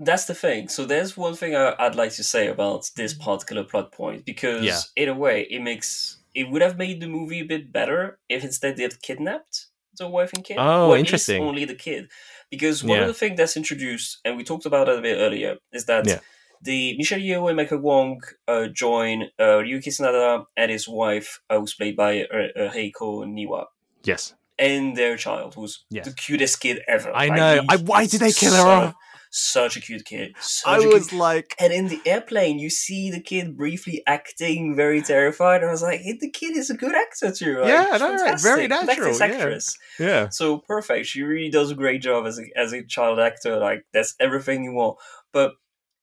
That's 0.02 0.24
the 0.24 0.34
thing. 0.34 0.68
So 0.68 0.84
there's 0.86 1.16
one 1.16 1.34
thing 1.34 1.54
I, 1.54 1.74
I'd 1.78 1.94
like 1.94 2.12
to 2.12 2.24
say 2.24 2.48
about 2.48 2.90
this 2.96 3.12
particular 3.14 3.64
plot 3.64 3.92
point 3.92 4.24
because, 4.24 4.64
Yeah. 4.64 4.80
in 4.96 5.08
a 5.10 5.14
way, 5.14 5.46
it 5.50 5.60
makes 5.62 6.16
it 6.34 6.48
would 6.50 6.62
have 6.62 6.78
made 6.78 7.00
the 7.00 7.08
movie 7.08 7.40
a 7.40 7.44
bit 7.44 7.72
better 7.72 8.18
if 8.28 8.44
instead 8.44 8.76
they 8.76 8.84
had 8.84 9.02
kidnapped 9.02 9.66
the 9.98 10.08
wife 10.08 10.32
and 10.32 10.44
kid. 10.44 10.56
Oh, 10.60 10.94
interesting. 10.96 11.42
Only 11.42 11.64
the 11.66 11.74
kid, 11.74 12.08
because 12.50 12.82
one 12.84 12.98
Yeah. 12.98 13.02
of 13.02 13.08
the 13.08 13.14
things 13.14 13.36
that's 13.36 13.56
introduced, 13.56 14.18
and 14.24 14.36
we 14.36 14.44
talked 14.44 14.64
about 14.64 14.88
it 14.88 14.98
a 14.98 15.02
bit 15.02 15.16
earlier, 15.18 15.56
is 15.72 15.84
that 15.86 16.06
Yeah. 16.06 16.20
the 16.62 16.96
Michelle 16.96 17.18
Yeoh 17.18 17.48
and 17.48 17.56
Michael 17.56 17.78
Wong 17.78 18.22
uh, 18.46 18.68
join 18.68 19.24
uh, 19.40 19.58
Ryuki 19.66 19.88
Sanada 19.88 20.46
and 20.56 20.70
his 20.70 20.88
wife, 20.88 21.40
uh, 21.50 21.58
who's 21.58 21.74
played 21.74 21.96
by 21.96 22.22
uh, 22.22 22.48
uh, 22.60 22.70
Heiko 22.72 23.24
Niwa. 23.26 23.66
Yes, 24.04 24.34
And 24.56 24.96
their 24.96 25.16
child, 25.16 25.54
who's 25.56 25.84
Yes. 25.90 26.04
the 26.06 26.12
cutest 26.14 26.60
kid 26.60 26.80
ever. 26.86 27.10
I 27.14 27.26
Like, 27.26 27.36
know. 27.36 27.64
I, 27.68 27.76
why 27.76 28.06
did 28.06 28.20
they 28.20 28.32
kill 28.32 28.52
her 28.52 28.58
so- 28.62 28.68
off? 28.70 28.94
Such 29.32 29.76
a 29.76 29.80
cute 29.80 30.04
kid. 30.04 30.34
Such 30.40 30.68
I 30.82 30.86
was 30.86 31.12
like, 31.12 31.54
and 31.60 31.72
in 31.72 31.86
the 31.86 32.00
airplane, 32.04 32.58
you 32.58 32.68
see 32.68 33.12
the 33.12 33.20
kid 33.20 33.56
briefly 33.56 34.02
acting 34.06 34.74
very 34.74 35.00
terrified. 35.02 35.60
And 35.62 35.68
I 35.68 35.72
was 35.72 35.82
like, 35.82 36.00
hey, 36.00 36.18
the 36.20 36.30
kid 36.30 36.56
is 36.56 36.68
a 36.68 36.74
good 36.76 36.94
actor 36.96 37.30
too. 37.30 37.60
Like, 37.60 37.68
Yeah, 37.68 37.96
no, 37.98 38.14
right, 38.16 38.40
very 38.40 38.66
natural, 38.66 39.16
yeah. 39.16 39.24
actress. 39.24 39.78
yeah, 40.00 40.28
So 40.30 40.58
perfect. 40.58 41.06
She 41.06 41.22
really 41.22 41.48
does 41.48 41.70
a 41.70 41.76
great 41.76 42.02
job 42.02 42.26
as 42.26 42.40
a, 42.40 42.44
as 42.58 42.72
a 42.72 42.82
child 42.84 43.20
actor. 43.20 43.56
Like 43.56 43.86
that's 43.92 44.16
everything 44.18 44.64
you 44.64 44.72
want. 44.72 44.98
But 45.32 45.52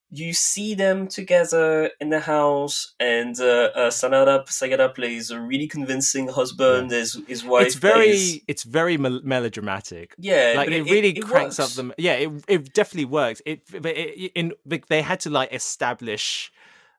you 0.09 0.33
see 0.33 0.73
them 0.73 1.07
together 1.07 1.91
in 1.99 2.09
the 2.09 2.21
house, 2.21 2.93
and 2.99 3.37
uh, 3.39 3.69
uh, 3.75 3.89
Sanada 3.89 4.45
Sagada 4.47 4.93
plays 4.95 5.31
a 5.31 5.39
really 5.39 5.67
convincing 5.67 6.29
husband. 6.29 6.91
His 6.91 7.19
his 7.27 7.43
wife. 7.43 7.65
it's 7.67 7.75
very, 7.75 8.05
plays- 8.05 8.41
it's 8.47 8.63
very 8.63 8.97
mel- 8.97 9.21
melodramatic. 9.23 10.15
yeah, 10.17 10.53
like 10.55 10.67
but 10.67 10.73
it, 10.73 10.83
really 10.83 11.09
it 11.17 11.21
cranks 11.21 11.59
works. 11.59 11.77
up 11.77 11.85
the 11.87 11.93
yeah 12.01 12.13
it, 12.13 12.29
it 12.47 12.73
definitely 12.73 13.05
works 13.05 13.41
it 13.45 13.61
but 13.69 13.85
it, 13.97 14.31
in 14.35 14.53
but 14.65 14.81
they 14.87 15.01
had 15.01 15.19
to 15.21 15.29
like 15.29 15.51
establish 15.53 16.51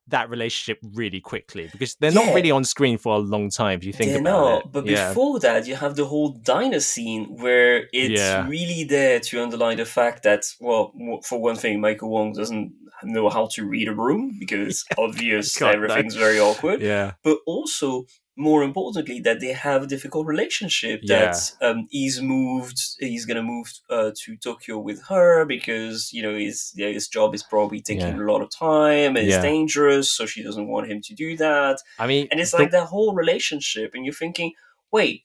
that 0.09 0.31
relationship 0.31 0.79
really 0.95 1.21
quickly 1.21 1.69
because 1.73 1.95
they're 1.97 2.11
Yeah. 2.13 2.25
not 2.27 2.35
really 2.35 2.51
on 2.51 2.65
screen 2.65 2.99
for 2.99 3.15
a 3.17 3.19
long 3.19 3.51
time 3.51 3.79
if 3.79 3.85
you 3.85 3.93
think 3.93 4.11
They're 4.13 4.21
about 4.21 4.41
not, 4.51 4.65
it 4.67 4.73
but 4.73 4.87
yeah 4.87 5.09
before 5.09 5.39
that, 5.41 5.67
you 5.67 5.77
have 5.77 5.97
the 5.97 6.05
whole 6.07 6.31
diner 6.31 6.81
scene 6.81 7.25
where 7.43 7.89
it's 7.93 8.21
Yeah. 8.21 8.49
really 8.49 8.85
there 8.85 9.21
to 9.21 9.43
underline 9.43 9.77
the 9.79 9.85
fact 9.85 10.23
that, 10.25 10.43
well, 10.61 10.93
for 11.25 11.41
one 11.41 11.57
thing, 11.57 11.81
Michael 11.81 12.11
Wong 12.11 12.33
doesn't 12.33 12.73
know 13.05 13.29
how 13.29 13.47
to 13.55 13.65
read 13.65 13.87
a 13.89 13.95
room 13.95 14.37
because 14.41 14.85
obvious 14.99 15.57
God, 15.59 15.67
no. 15.67 15.73
everything's 15.85 16.17
very 16.17 16.41
awkward. 16.41 16.81
yeah 16.81 17.13
But 17.23 17.39
also, 17.47 18.07
more 18.39 18.63
importantly, 18.63 19.19
that 19.21 19.41
they 19.41 19.53
have 19.53 19.83
a 19.83 19.87
difficult 19.87 20.27
relationship. 20.27 21.01
Yeah. 21.03 21.33
That 21.33 21.53
um, 21.61 21.87
he's 21.91 22.23
moved, 22.23 22.79
he's 23.01 23.27
gonna 23.27 23.43
move 23.43 23.67
uh, 23.91 24.13
to 24.23 24.37
Tokyo 24.37 24.79
with 24.79 25.03
her 25.09 25.45
because 25.45 26.13
you 26.13 26.23
know 26.23 26.35
his 26.37 26.73
yeah, 26.77 26.89
his 26.89 27.09
job 27.09 27.35
is 27.35 27.43
probably 27.43 27.81
taking 27.81 28.17
Yeah. 28.17 28.25
a 28.25 28.31
lot 28.33 28.41
of 28.43 28.51
time 28.51 29.17
and 29.17 29.27
it's 29.27 29.43
dangerous, 29.43 30.07
so 30.17 30.25
she 30.27 30.43
doesn't 30.43 30.69
want 30.69 30.89
him 30.91 31.01
to 31.03 31.15
do 31.15 31.37
that 31.37 31.77
i 31.99 32.07
mean 32.07 32.29
and 32.31 32.39
it's 32.41 32.53
the- 32.53 32.59
like 32.59 32.71
that 32.71 32.87
whole 32.87 33.13
relationship 33.15 33.93
and 33.95 34.05
you're 34.05 34.15
thinking 34.15 34.53
wait 34.93 35.23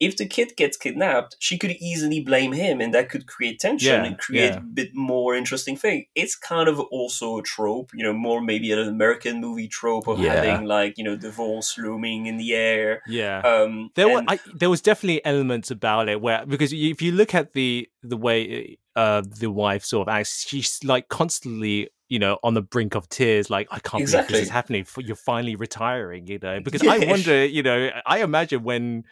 if 0.00 0.16
the 0.16 0.26
kid 0.26 0.52
gets 0.56 0.76
kidnapped 0.76 1.36
she 1.38 1.58
could 1.58 1.72
easily 1.72 2.20
blame 2.20 2.52
him 2.52 2.80
and 2.80 2.94
that 2.94 3.08
could 3.10 3.26
create 3.26 3.60
tension 3.60 3.92
Yeah, 4.02 4.04
and 4.04 4.18
create 4.18 4.52
yeah. 4.52 4.58
a 4.58 4.60
bit 4.60 4.90
more 4.94 5.34
interesting 5.36 5.76
thing. 5.76 6.06
It's 6.14 6.34
kind 6.34 6.68
of 6.68 6.80
also 6.80 7.38
a 7.38 7.42
trope 7.42 7.90
you 7.94 8.02
know 8.04 8.12
more 8.12 8.40
maybe 8.40 8.72
an 8.72 8.78
american 8.80 9.40
movie 9.40 9.68
trope 9.68 10.08
of 10.08 10.18
Yeah. 10.18 10.34
having 10.42 10.66
like 10.66 10.94
you 10.98 11.04
know 11.04 11.16
divorce 11.16 11.76
looming 11.78 12.26
in 12.26 12.36
the 12.38 12.54
air. 12.54 13.02
Yeah. 13.06 13.40
Um 13.40 13.90
there 13.94 14.08
were 14.08 14.24
I, 14.26 14.38
there 14.54 14.70
was 14.70 14.80
definitely 14.80 15.24
elements 15.24 15.70
about 15.70 16.08
it 16.08 16.20
where 16.20 16.44
because 16.46 16.72
if 16.72 17.02
you 17.02 17.12
look 17.12 17.34
at 17.34 17.52
the 17.52 17.88
the 18.02 18.16
way 18.16 18.78
uh 18.96 19.22
the 19.42 19.50
wife 19.50 19.84
sort 19.84 20.08
of 20.08 20.12
acts 20.14 20.46
she's 20.48 20.80
like 20.82 21.08
constantly 21.08 21.90
you 22.08 22.18
know 22.18 22.38
on 22.42 22.54
the 22.54 22.62
brink 22.62 22.94
of 22.96 23.08
tears 23.08 23.50
like 23.50 23.68
i 23.70 23.78
can't 23.78 24.04
believe 24.04 24.26
this 24.28 24.40
is 24.40 24.48
happening. 24.48 24.84
You're 24.98 25.14
finally 25.14 25.54
retiring 25.56 26.26
you 26.26 26.38
know? 26.42 26.58
Because 26.60 26.82
i 26.86 26.98
wonder 27.12 27.44
you 27.44 27.62
know 27.62 27.90
i 28.06 28.18
imagine 28.22 28.62
when 28.64 29.04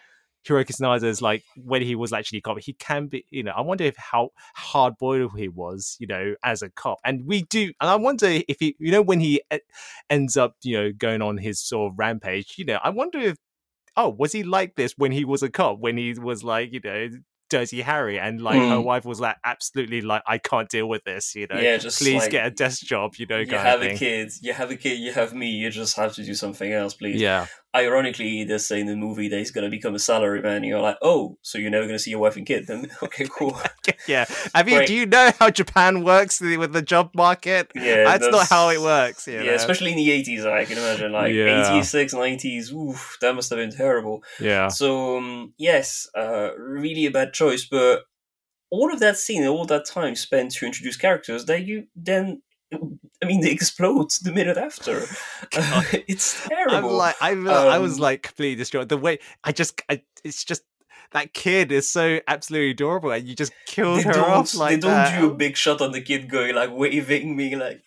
Hiroki 0.49 0.75
Sanada's 0.75 1.23
like 1.23 1.45
when 1.57 1.83
he 1.83 1.95
was 1.95 2.13
actually 2.13 2.39
a 2.39 2.43
cop, 2.43 2.59
he 2.61 2.73
can 2.75 3.07
be, 3.07 3.25
you 3.31 3.43
know, 3.43 3.53
I 3.57 3.61
wonder 3.61 3.85
if 3.85 3.97
how 3.97 4.31
hard 4.55 4.95
boiled 4.99 5.33
he 5.39 5.49
was, 5.49 5.97
you 6.01 6.07
know, 6.07 6.35
as 6.45 6.63
a 6.63 6.71
cop. 6.71 6.99
And 7.05 7.27
we 7.27 7.43
do, 7.43 7.73
and 7.81 7.91
I 7.91 7.97
wonder 7.97 8.27
if 8.49 8.57
he, 8.61 8.77
you 8.79 8.91
know, 8.93 9.03
when 9.03 9.21
he 9.21 9.43
e- 9.53 9.59
ends 10.11 10.37
up, 10.37 10.55
you 10.63 10.77
know, 10.81 10.93
going 10.93 11.23
on 11.23 11.39
his 11.39 11.61
sort 11.61 11.93
of 11.93 11.99
rampage, 11.99 12.55
you 12.59 12.65
know, 12.65 12.79
I 12.83 12.91
wonder 12.91 13.19
if 13.19 13.37
oh, 13.97 14.09
was 14.11 14.33
he 14.33 14.43
like 14.45 14.77
this 14.77 14.95
when 14.97 15.13
he 15.13 15.25
was 15.25 15.43
a 15.43 15.51
cop? 15.51 15.79
When 15.81 15.97
he 15.97 16.15
was 16.15 16.45
like, 16.45 16.73
you 16.73 16.81
know, 16.85 17.09
Dirty 17.51 17.81
Harry, 17.81 18.19
and 18.19 18.41
like 18.41 18.59
her 18.69 18.81
Hmm. 18.81 18.83
wife 18.83 19.05
was 19.05 19.21
like, 19.21 19.37
absolutely, 19.45 20.03
like, 20.03 20.23
I 20.27 20.39
can't 20.39 20.69
deal 20.69 20.89
with 20.89 21.03
this. 21.05 21.35
You 21.35 21.47
know, 21.49 21.65
Yeah, 21.65 21.79
just 21.79 22.01
please 22.01 22.15
like, 22.15 22.33
get 22.33 22.47
a 22.47 22.51
desk 22.51 22.83
job. 22.83 23.15
You 23.17 23.27
know, 23.27 23.39
you 23.39 23.57
have 23.59 23.83
a 23.83 23.89
kid 23.89 24.33
you 24.43 24.53
have 24.53 24.71
a 24.71 24.77
kid 24.77 24.99
you 24.99 25.13
have 25.13 25.35
me 25.35 25.51
you 25.51 25.71
just 25.71 25.97
have 25.97 26.13
to 26.15 26.25
do 26.25 26.35
something 26.35 26.73
else 26.73 26.95
please 26.95 27.21
Yeah, 27.21 27.47
ironically 27.85 28.45
they 28.45 28.59
say 28.59 28.81
in 28.81 28.87
the 28.87 28.97
movie 28.97 29.29
that 29.29 29.39
he's 29.39 29.51
going 29.51 29.65
to 29.65 29.71
become 29.71 29.95
a 29.95 29.99
salaryman 29.99 30.67
you're 30.67 30.81
like 30.81 30.97
oh 31.03 31.39
so 31.43 31.59
you're 31.59 31.71
never 31.71 31.85
going 31.87 31.95
to 31.95 31.99
see 31.99 32.11
your 32.11 32.21
wife 32.21 32.37
and 32.37 32.47
kid 32.47 32.67
then 32.67 32.91
okay 33.03 33.27
cool 33.31 33.59
yeah. 34.07 34.27
I 34.55 34.63
mean, 34.63 34.77
Great. 34.77 34.89
do 34.89 34.95
you 34.95 35.07
know 35.07 35.31
how 35.39 35.51
Japan 35.51 36.05
works 36.05 36.41
with 36.41 36.73
the 36.73 36.83
job 36.83 37.11
market? 37.15 37.71
Yeah, 37.75 38.05
That's, 38.05 38.29
not 38.29 38.49
how 38.49 38.69
it 38.71 38.81
works. 38.81 39.27
You 39.27 39.35
yeah, 39.35 39.43
know? 39.43 39.55
especially 39.55 39.93
in 39.93 39.97
the 39.97 40.11
eighties, 40.11 40.45
I 40.45 40.65
can 40.65 40.79
imagine. 40.79 41.13
Like 41.13 41.33
Yeah. 41.33 41.71
86, 41.77 42.15
90s, 42.15 42.73
oof, 42.73 43.17
that 43.21 43.35
must 43.35 43.51
have 43.51 43.59
been 43.59 43.71
terrible. 43.71 44.23
yeah, 44.41 44.69
So 44.69 45.19
um, 45.19 45.55
yes, 45.59 46.09
uh, 46.17 46.51
really 46.59 47.07
a 47.07 47.11
bad 47.11 47.33
choice. 47.33 47.65
But 47.67 48.03
all 48.71 48.93
of 48.93 49.01
that 49.01 49.17
scene, 49.17 49.47
all 49.47 49.65
that 49.67 49.87
time 49.87 50.15
spent 50.15 50.53
to 50.53 50.67
introduce 50.67 50.97
characters 50.97 51.47
that 51.47 51.65
you 51.65 51.87
then, 51.97 52.43
mean, 53.33 53.41
they 53.41 53.51
explode 53.51 54.11
the 54.23 54.33
minute 54.33 54.57
after. 54.57 55.03
Uh, 55.57 55.83
it's 56.09 56.43
I'm 56.45 56.49
terrible. 56.51 56.93
like, 56.95 57.17
I, 57.21 57.31
I 57.33 57.79
was 57.79 57.95
Um, 57.95 58.01
like 58.01 58.23
completely 58.23 58.57
distraught. 58.57 58.89
The 58.89 58.97
way 58.99 59.19
I 59.45 59.53
just, 59.53 59.81
I, 59.89 60.03
it's 60.25 60.45
just 60.45 60.63
that 61.13 61.33
kid 61.33 61.73
is 61.73 61.89
so 61.89 62.21
absolutely 62.27 62.71
adorable, 62.73 63.11
and 63.13 63.27
you 63.29 63.35
just 63.35 63.53
killed 63.67 64.05
her 64.05 64.21
off 64.21 64.55
like 64.55 64.71
they 64.77 64.81
don't 64.81 64.91
that. 64.91 65.21
do 65.21 65.31
a 65.31 65.35
big 65.35 65.57
shot 65.57 65.81
on 65.81 65.93
the 65.93 66.01
kid 66.03 66.29
going 66.29 66.55
like 66.55 66.71
waving 66.73 67.35
me 67.37 67.57
like, 67.57 67.83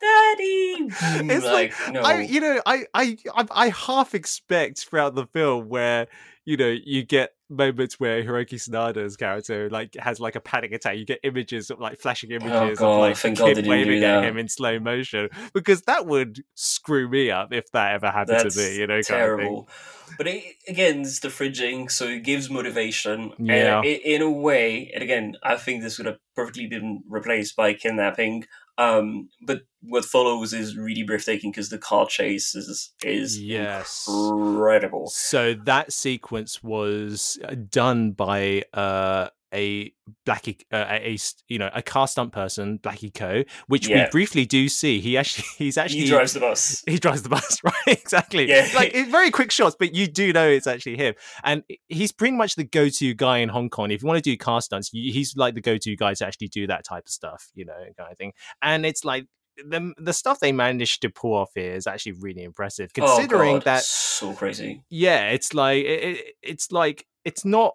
"Daddy." 0.00 0.88
It's 1.34 1.44
like, 1.44 1.74
no. 1.92 2.00
I, 2.00 2.20
you 2.20 2.40
know, 2.40 2.60
I, 2.64 2.84
I, 2.94 3.16
I, 3.34 3.46
I 3.50 3.68
half 3.68 4.14
expect 4.14 4.78
throughout 4.80 5.14
the 5.14 5.26
film 5.26 5.68
where 5.68 6.06
you 6.46 6.56
know 6.56 6.74
you 6.84 7.02
get 7.02 7.32
moments 7.48 8.00
where 8.00 8.22
Hiroki 8.22 8.54
Sanada's 8.54 9.16
character 9.16 9.68
like 9.70 9.94
has 9.96 10.18
like 10.20 10.36
a 10.36 10.40
panic 10.40 10.72
attack. 10.72 10.96
You 10.96 11.04
get 11.04 11.20
images 11.22 11.70
of 11.70 11.80
like 11.80 11.98
flashing 11.98 12.32
oh, 12.32 12.36
images 12.36 12.80
Oh, 12.80 12.94
of 12.94 13.00
like 13.00 13.14
the 13.14 13.20
thank 13.20 13.38
God 13.38 13.48
they 13.48 13.54
kid 13.54 13.66
waving 13.66 14.04
at 14.04 14.24
him 14.24 14.38
in 14.38 14.48
slow 14.48 14.78
motion 14.78 15.28
because 15.52 15.82
that 15.82 16.06
would 16.06 16.44
screw 16.54 17.08
me 17.08 17.30
up 17.30 17.52
if 17.52 17.70
that 17.72 17.94
ever 17.94 18.06
happened 18.06 18.38
That's 18.40 18.54
to 18.54 18.60
me. 18.60 18.76
You 18.76 18.86
know, 18.86 18.94
kind 18.94 19.00
of 19.00 19.06
terrible. 19.06 19.68
But 20.16 20.28
it, 20.28 20.44
again, 20.68 21.00
it's 21.00 21.18
the 21.18 21.28
fridging, 21.28 21.90
so 21.90 22.06
it 22.06 22.22
gives 22.22 22.48
motivation. 22.48 23.32
Yeah. 23.38 23.78
And 23.78 23.86
i 23.86 23.88
in 23.88 24.22
a 24.22 24.30
way, 24.30 24.90
and 24.94 25.02
again, 25.02 25.36
I 25.42 25.56
think 25.56 25.82
this 25.82 25.98
would 25.98 26.06
have 26.06 26.18
perfectly 26.34 26.66
been 26.68 27.02
replaced 27.08 27.56
by 27.56 27.74
kidnapping. 27.74 28.46
Um, 28.78 29.28
but 29.42 29.62
what 29.82 30.04
follows 30.04 30.52
is 30.52 30.76
really 30.76 31.02
breathtaking 31.02 31.50
because 31.50 31.70
the 31.70 31.78
car 31.78 32.06
chase 32.06 32.54
is 32.54 32.92
is 33.02 33.40
Yes. 33.40 34.06
incredible. 34.08 35.06
So 35.08 35.54
that 35.64 35.92
sequence 35.92 36.62
was 36.62 37.38
uh, 37.44 37.54
done 37.70 38.12
by 38.12 38.64
uh, 38.74 39.28
a 39.54 39.92
Blackie, 40.26 40.60
uh, 40.72 40.84
a 40.90 41.18
you 41.48 41.58
know, 41.58 41.70
a 41.74 41.82
car 41.82 42.06
stunt 42.08 42.32
person, 42.32 42.78
Blackie 42.78 43.12
Ko, 43.14 43.44
which 43.68 43.88
Yeah. 43.88 44.04
we 44.04 44.10
briefly 44.10 44.44
do 44.46 44.68
see. 44.68 45.00
He 45.00 45.16
actually, 45.16 45.44
he's 45.58 45.78
actually 45.78 46.00
He 46.04 46.08
drives 46.08 46.32
the 46.32 46.40
bus. 46.40 46.82
he 46.86 46.98
drives 46.98 47.22
the 47.22 47.28
bus, 47.28 47.58
right? 47.64 47.74
exactly. 47.86 48.48
Yeah. 48.48 48.68
Like 48.74 48.92
very 49.10 49.30
quick 49.30 49.50
shots, 49.50 49.76
but 49.78 49.94
you 49.94 50.06
do 50.06 50.32
know 50.32 50.48
it's 50.48 50.66
actually 50.66 50.96
him. 50.96 51.14
And 51.44 51.62
he's 51.88 52.12
pretty 52.12 52.36
much 52.36 52.56
the 52.56 52.64
go-to 52.64 53.14
guy 53.14 53.38
in 53.38 53.48
Hong 53.48 53.70
Kong. 53.70 53.90
If 53.90 54.02
you 54.02 54.08
want 54.08 54.22
to 54.22 54.30
do 54.30 54.36
car 54.36 54.60
stunts, 54.60 54.90
he's 54.92 55.34
like 55.36 55.54
the 55.54 55.60
go-to 55.60 55.96
guy 55.96 56.14
to 56.14 56.26
actually 56.26 56.48
do 56.48 56.66
that 56.66 56.84
type 56.84 57.04
of 57.06 57.12
stuff, 57.12 57.48
you 57.54 57.64
know, 57.64 57.74
kind 57.96 58.10
of 58.12 58.18
thing. 58.18 58.32
And 58.62 58.84
it's 58.84 59.04
like 59.04 59.26
the 59.56 59.94
the 59.96 60.12
stuff 60.12 60.38
they 60.40 60.52
managed 60.52 61.00
to 61.02 61.08
pull 61.08 61.34
off 61.34 61.50
here 61.54 61.72
is 61.72 61.86
actually 61.86 62.12
really 62.20 62.42
impressive, 62.42 62.92
considering 62.92 63.56
oh, 63.56 63.60
that 63.60 63.82
so 63.82 64.34
crazy. 64.34 64.82
yeah 64.90 65.30
it's 65.30 65.54
like 65.54 65.82
it, 65.82 66.34
it's 66.42 66.70
like 66.70 67.06
it's 67.24 67.42
not 67.42 67.72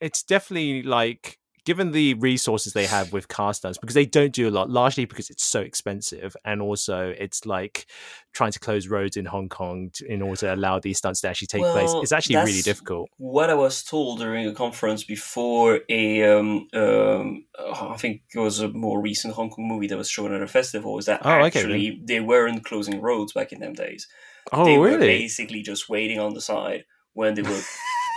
it's 0.00 0.22
definitely 0.22 0.82
like 0.82 1.38
given 1.68 1.92
the 1.92 2.14
resources 2.14 2.72
they 2.72 2.86
have 2.86 3.12
with 3.12 3.28
car 3.28 3.52
stunts 3.52 3.76
because 3.76 3.92
they 3.92 4.06
don't 4.06 4.32
do 4.32 4.48
a 4.48 4.50
lot 4.50 4.70
largely 4.70 5.04
because 5.04 5.28
it's 5.28 5.44
so 5.44 5.60
expensive 5.60 6.34
and 6.42 6.62
also 6.62 7.14
it's 7.18 7.44
like 7.44 7.84
trying 8.32 8.50
to 8.50 8.58
close 8.58 8.88
roads 8.88 9.18
in 9.18 9.26
hong 9.26 9.50
kong 9.50 9.90
to, 9.92 10.10
in 10.10 10.22
order 10.22 10.36
to 10.36 10.54
allow 10.54 10.78
these 10.78 10.96
stunts 10.96 11.20
to 11.20 11.28
actually 11.28 11.46
take 11.46 11.60
place 11.60 11.90
Well, 11.92 12.00
it's 12.00 12.10
actually 12.10 12.36
really 12.36 12.62
difficult. 12.62 13.10
What 13.18 13.50
I 13.50 13.54
was 13.54 13.82
told 13.82 14.20
during 14.20 14.46
a 14.46 14.54
conference 14.54 15.04
before 15.04 15.80
a, 15.90 16.22
um, 16.22 16.68
um, 16.72 17.44
I 17.58 17.98
think 17.98 18.22
it 18.34 18.38
was 18.38 18.60
a 18.60 18.68
more 18.68 19.02
recent 19.02 19.34
Hong 19.34 19.50
Kong 19.50 19.68
movie 19.68 19.88
that 19.88 19.98
was 19.98 20.08
shown 20.08 20.32
at 20.32 20.40
a 20.40 20.46
festival, 20.46 20.98
is 20.98 21.04
that 21.04 21.20
Oh, 21.22 21.32
okay, 21.32 21.58
actually 21.58 22.00
they 22.02 22.20
weren't 22.20 22.64
closing 22.64 23.02
roads 23.02 23.34
back 23.34 23.52
in 23.52 23.60
them 23.60 23.74
days. 23.74 24.08
oh 24.52 24.64
they 24.64 24.78
were 24.78 24.86
really? 24.86 25.06
basically 25.06 25.60
just 25.60 25.90
waiting 25.90 26.18
on 26.18 26.32
the 26.32 26.40
side 26.40 26.86
when 27.12 27.34
they 27.34 27.42
were 27.42 27.60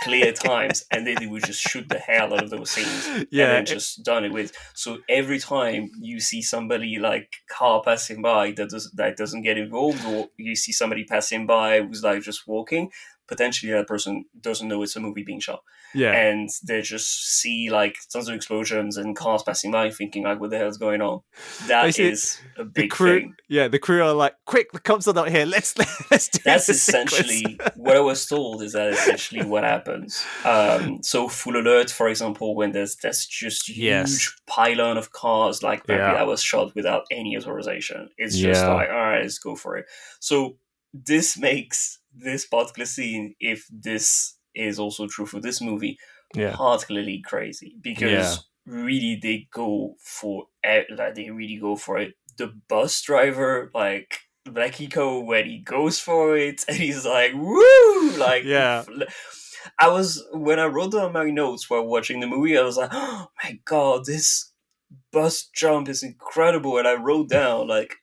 clear 0.02 0.32
times, 0.32 0.84
and 0.90 1.06
then 1.06 1.16
they 1.18 1.26
would 1.26 1.44
just 1.44 1.60
shoot 1.60 1.88
the 1.88 1.98
hell 1.98 2.34
out 2.34 2.44
of 2.44 2.50
those 2.50 2.70
scenes, 2.70 3.26
Yeah, 3.30 3.44
and 3.44 3.52
then 3.52 3.66
just 3.66 4.02
done 4.04 4.24
it 4.24 4.32
with. 4.32 4.52
So 4.74 4.98
every 5.08 5.38
time 5.38 5.90
you 6.00 6.20
see 6.20 6.42
somebody 6.42 6.98
like 6.98 7.36
car 7.50 7.82
passing 7.84 8.22
by 8.22 8.52
that 8.52 8.70
does 8.70 8.90
that 8.96 9.16
doesn't 9.16 9.42
get 9.42 9.58
involved, 9.58 10.04
or 10.04 10.28
you 10.36 10.56
see 10.56 10.72
somebody 10.72 11.04
passing 11.04 11.46
by 11.46 11.80
who's 11.80 12.02
like 12.02 12.22
just 12.22 12.46
walking, 12.46 12.90
potentially 13.28 13.72
that 13.72 13.86
person 13.86 14.24
doesn't 14.40 14.68
know 14.68 14.82
it's 14.82 14.96
a 14.96 15.00
movie 15.00 15.22
being 15.22 15.40
shot 15.40 15.62
yeah. 15.94 16.12
and 16.12 16.48
they 16.66 16.80
just 16.82 17.38
see 17.40 17.68
like 17.70 17.96
tons 18.12 18.28
of 18.28 18.34
explosions 18.34 18.96
and 18.96 19.16
cars 19.16 19.42
passing 19.42 19.70
by, 19.70 19.90
thinking 19.90 20.24
like, 20.24 20.40
"What 20.40 20.50
the 20.50 20.58
hell's 20.58 20.78
going 20.78 21.00
on?" 21.02 21.20
That 21.68 21.98
is 21.98 22.38
a 22.56 22.64
the 22.64 22.70
big 22.70 22.90
crew, 22.90 23.20
thing. 23.20 23.34
yeah, 23.48 23.68
the 23.68 23.78
crew 23.78 24.02
are 24.02 24.12
like, 24.12 24.34
quick, 24.46 24.72
the 24.72 24.80
cops 24.80 25.06
are 25.08 25.14
not 25.14 25.28
here. 25.30 25.44
Let's 25.46 25.76
let's 26.10 26.28
do 26.28 26.40
That's 26.44 26.68
essentially 26.68 27.58
what 27.76 27.96
I 27.96 28.00
was 28.00 28.24
told. 28.26 28.62
Is 28.62 28.72
that 28.72 28.92
essentially 28.92 29.44
what 29.44 29.64
happens? 29.64 30.24
Um, 30.44 31.02
so 31.02 31.28
full 31.28 31.56
alert, 31.56 31.90
for 31.90 32.08
example, 32.08 32.54
when 32.54 32.72
there's 32.72 32.96
there's 32.96 33.26
just 33.26 33.68
huge 33.68 33.78
Yes. 33.78 34.32
pylon 34.46 34.96
of 34.96 35.12
cars, 35.12 35.62
like 35.62 35.86
maybe 35.88 35.98
Yeah. 36.00 36.14
that 36.14 36.26
was 36.26 36.42
shot 36.42 36.74
without 36.74 37.04
any 37.10 37.36
authorization. 37.36 38.08
It's 38.18 38.36
just 38.36 38.62
Yeah. 38.62 38.72
like, 38.72 38.88
all 38.88 38.96
right, 38.96 39.22
let's 39.22 39.38
go 39.38 39.54
for 39.56 39.76
it. 39.76 39.86
So 40.20 40.56
this 40.94 41.38
makes 41.38 41.98
this 42.14 42.44
particular 42.46 42.84
scene, 42.86 43.34
if 43.40 43.66
this 43.70 44.34
is 44.54 44.78
also 44.78 45.06
true 45.06 45.26
for 45.26 45.40
this 45.40 45.60
movie, 45.60 45.98
yeah, 46.34 46.54
particularly 46.56 47.22
crazy 47.24 47.76
because 47.82 48.02
Yeah. 48.02 48.36
really 48.66 49.18
they 49.20 49.48
go 49.52 49.96
for 50.00 50.46
it 50.62 50.86
like 50.96 51.14
they 51.14 51.30
really 51.30 51.56
go 51.56 51.76
for 51.76 51.98
it 51.98 52.14
the 52.38 52.52
bus 52.68 53.02
driver 53.02 53.70
like 53.74 54.20
Blackie 54.46 54.90
Ko 54.90 55.20
when 55.20 55.46
he 55.46 55.58
goes 55.58 55.98
for 55.98 56.36
it 56.36 56.64
and 56.68 56.76
he's 56.76 57.04
like 57.04 57.32
woo 57.34 58.10
like 58.16 58.44
Yeah. 58.44 58.84
I 59.78 59.88
was 59.88 60.24
when 60.32 60.58
I 60.58 60.66
wrote 60.66 60.92
down 60.92 61.12
my 61.12 61.30
notes 61.30 61.68
while 61.68 61.86
watching 61.86 62.20
the 62.20 62.26
movie 62.26 62.56
I 62.58 62.62
was 62.62 62.76
like 62.76 62.90
oh 62.92 63.26
my 63.42 63.60
god 63.64 64.04
this 64.06 64.52
bus 65.12 65.48
jump 65.54 65.88
is 65.88 66.02
incredible 66.02 66.78
and 66.78 66.86
I 66.88 66.94
wrote 66.94 67.28
down 67.28 67.68
like 67.68 67.96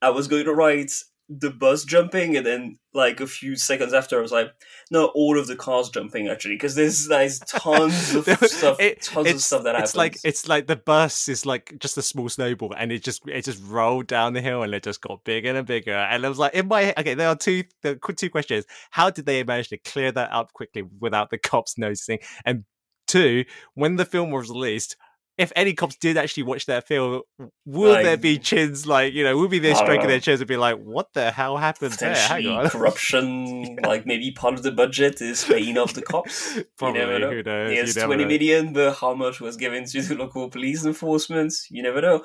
I 0.00 0.10
was 0.10 0.28
going 0.28 0.44
to 0.44 0.54
write 0.54 0.92
the 1.28 1.50
bus 1.50 1.84
jumping 1.84 2.36
and 2.36 2.46
then 2.46 2.78
like 2.94 3.20
a 3.20 3.26
few 3.26 3.54
seconds 3.54 3.92
after 3.92 4.18
I 4.18 4.22
was 4.22 4.32
like 4.32 4.50
no 4.90 5.06
all 5.14 5.38
of 5.38 5.46
the 5.46 5.56
cars 5.56 5.90
jumping 5.90 6.26
actually 6.28 6.54
because 6.54 6.74
there's 6.74 7.08
like 7.08 7.32
tons 7.46 8.14
of 8.14 8.24
stuff 8.24 8.80
it- 8.80 9.02
tons 9.02 9.28
of 9.30 9.40
stuff 9.42 9.64
that 9.64 9.74
happens 9.74 9.90
it's 9.90 9.96
like 9.96 10.18
it's 10.24 10.48
like 10.48 10.66
the 10.66 10.76
bus 10.76 11.28
is 11.28 11.44
like 11.44 11.74
just 11.78 11.98
a 11.98 12.02
small 12.02 12.28
snowball, 12.28 12.74
and 12.76 12.90
it 12.92 13.02
just 13.02 13.28
it 13.28 13.44
just 13.44 13.62
rolled 13.64 14.06
down 14.06 14.32
the 14.32 14.40
hill, 14.40 14.62
and 14.62 14.74
it 14.74 14.82
just 14.82 15.00
got 15.00 15.24
bigger 15.24 15.54
and 15.54 15.66
bigger. 15.66 15.94
And 15.94 16.24
I 16.24 16.28
was 16.28 16.38
like, 16.38 16.54
in 16.54 16.68
my 16.68 16.82
head, 16.82 16.98
okay, 16.98 17.14
there 17.14 17.28
are 17.28 17.36
two 17.36 17.64
there 17.82 17.98
are 18.02 18.12
two 18.14 18.30
questions: 18.30 18.64
How 18.90 19.10
did 19.10 19.26
they 19.26 19.42
manage 19.44 19.68
to 19.68 19.78
clear 19.78 20.12
that 20.12 20.32
up 20.32 20.52
quickly 20.52 20.82
without 21.00 21.30
the 21.30 21.38
cops 21.38 21.76
noticing? 21.78 22.18
And 22.44 22.64
two, 23.06 23.44
when 23.74 23.96
the 23.96 24.04
film 24.04 24.30
was 24.30 24.48
released. 24.48 24.96
If 25.38 25.52
any 25.54 25.72
cops 25.72 25.96
did 25.96 26.16
actually 26.18 26.42
watch 26.42 26.66
that 26.66 26.86
film, 26.88 27.22
will 27.64 27.92
Like- 27.92 28.04
there 28.04 28.16
be 28.16 28.38
chins 28.38 28.86
like 28.86 29.14
you 29.14 29.22
know? 29.24 29.36
Will 29.36 29.48
be 29.48 29.60
there 29.60 29.74
striking 29.76 30.08
their 30.08 30.18
chins 30.20 30.40
and 30.40 30.48
be 30.48 30.56
like, 30.56 30.76
"What 30.78 31.12
the 31.14 31.30
hell 31.30 31.56
happened 31.56 31.92
there?" 31.92 32.14
Hang 32.14 32.42
potentially 32.42 32.56
on, 32.56 32.68
corruption 32.70 33.76
like 33.84 34.04
maybe 34.04 34.32
part 34.32 34.54
of 34.54 34.62
the 34.64 34.72
budget 34.72 35.20
is 35.22 35.44
paying 35.44 35.78
off 35.78 35.94
the 35.94 36.02
cops 36.02 36.58
probably 36.76 37.00
you 37.00 37.06
never 37.06 37.18
know 37.20 37.30
who 37.30 37.42
knows? 37.42 37.72
Yes, 37.72 37.96
You 37.96 38.02
20 38.02 38.24
know. 38.24 38.28
million, 38.28 38.72
but 38.72 38.94
how 38.96 39.14
much 39.14 39.40
was 39.40 39.56
given 39.56 39.84
to 39.86 40.02
the 40.02 40.14
local 40.16 40.50
police 40.50 40.84
enforcement? 40.84 41.54
You 41.70 41.82
never 41.84 42.00
know. 42.02 42.24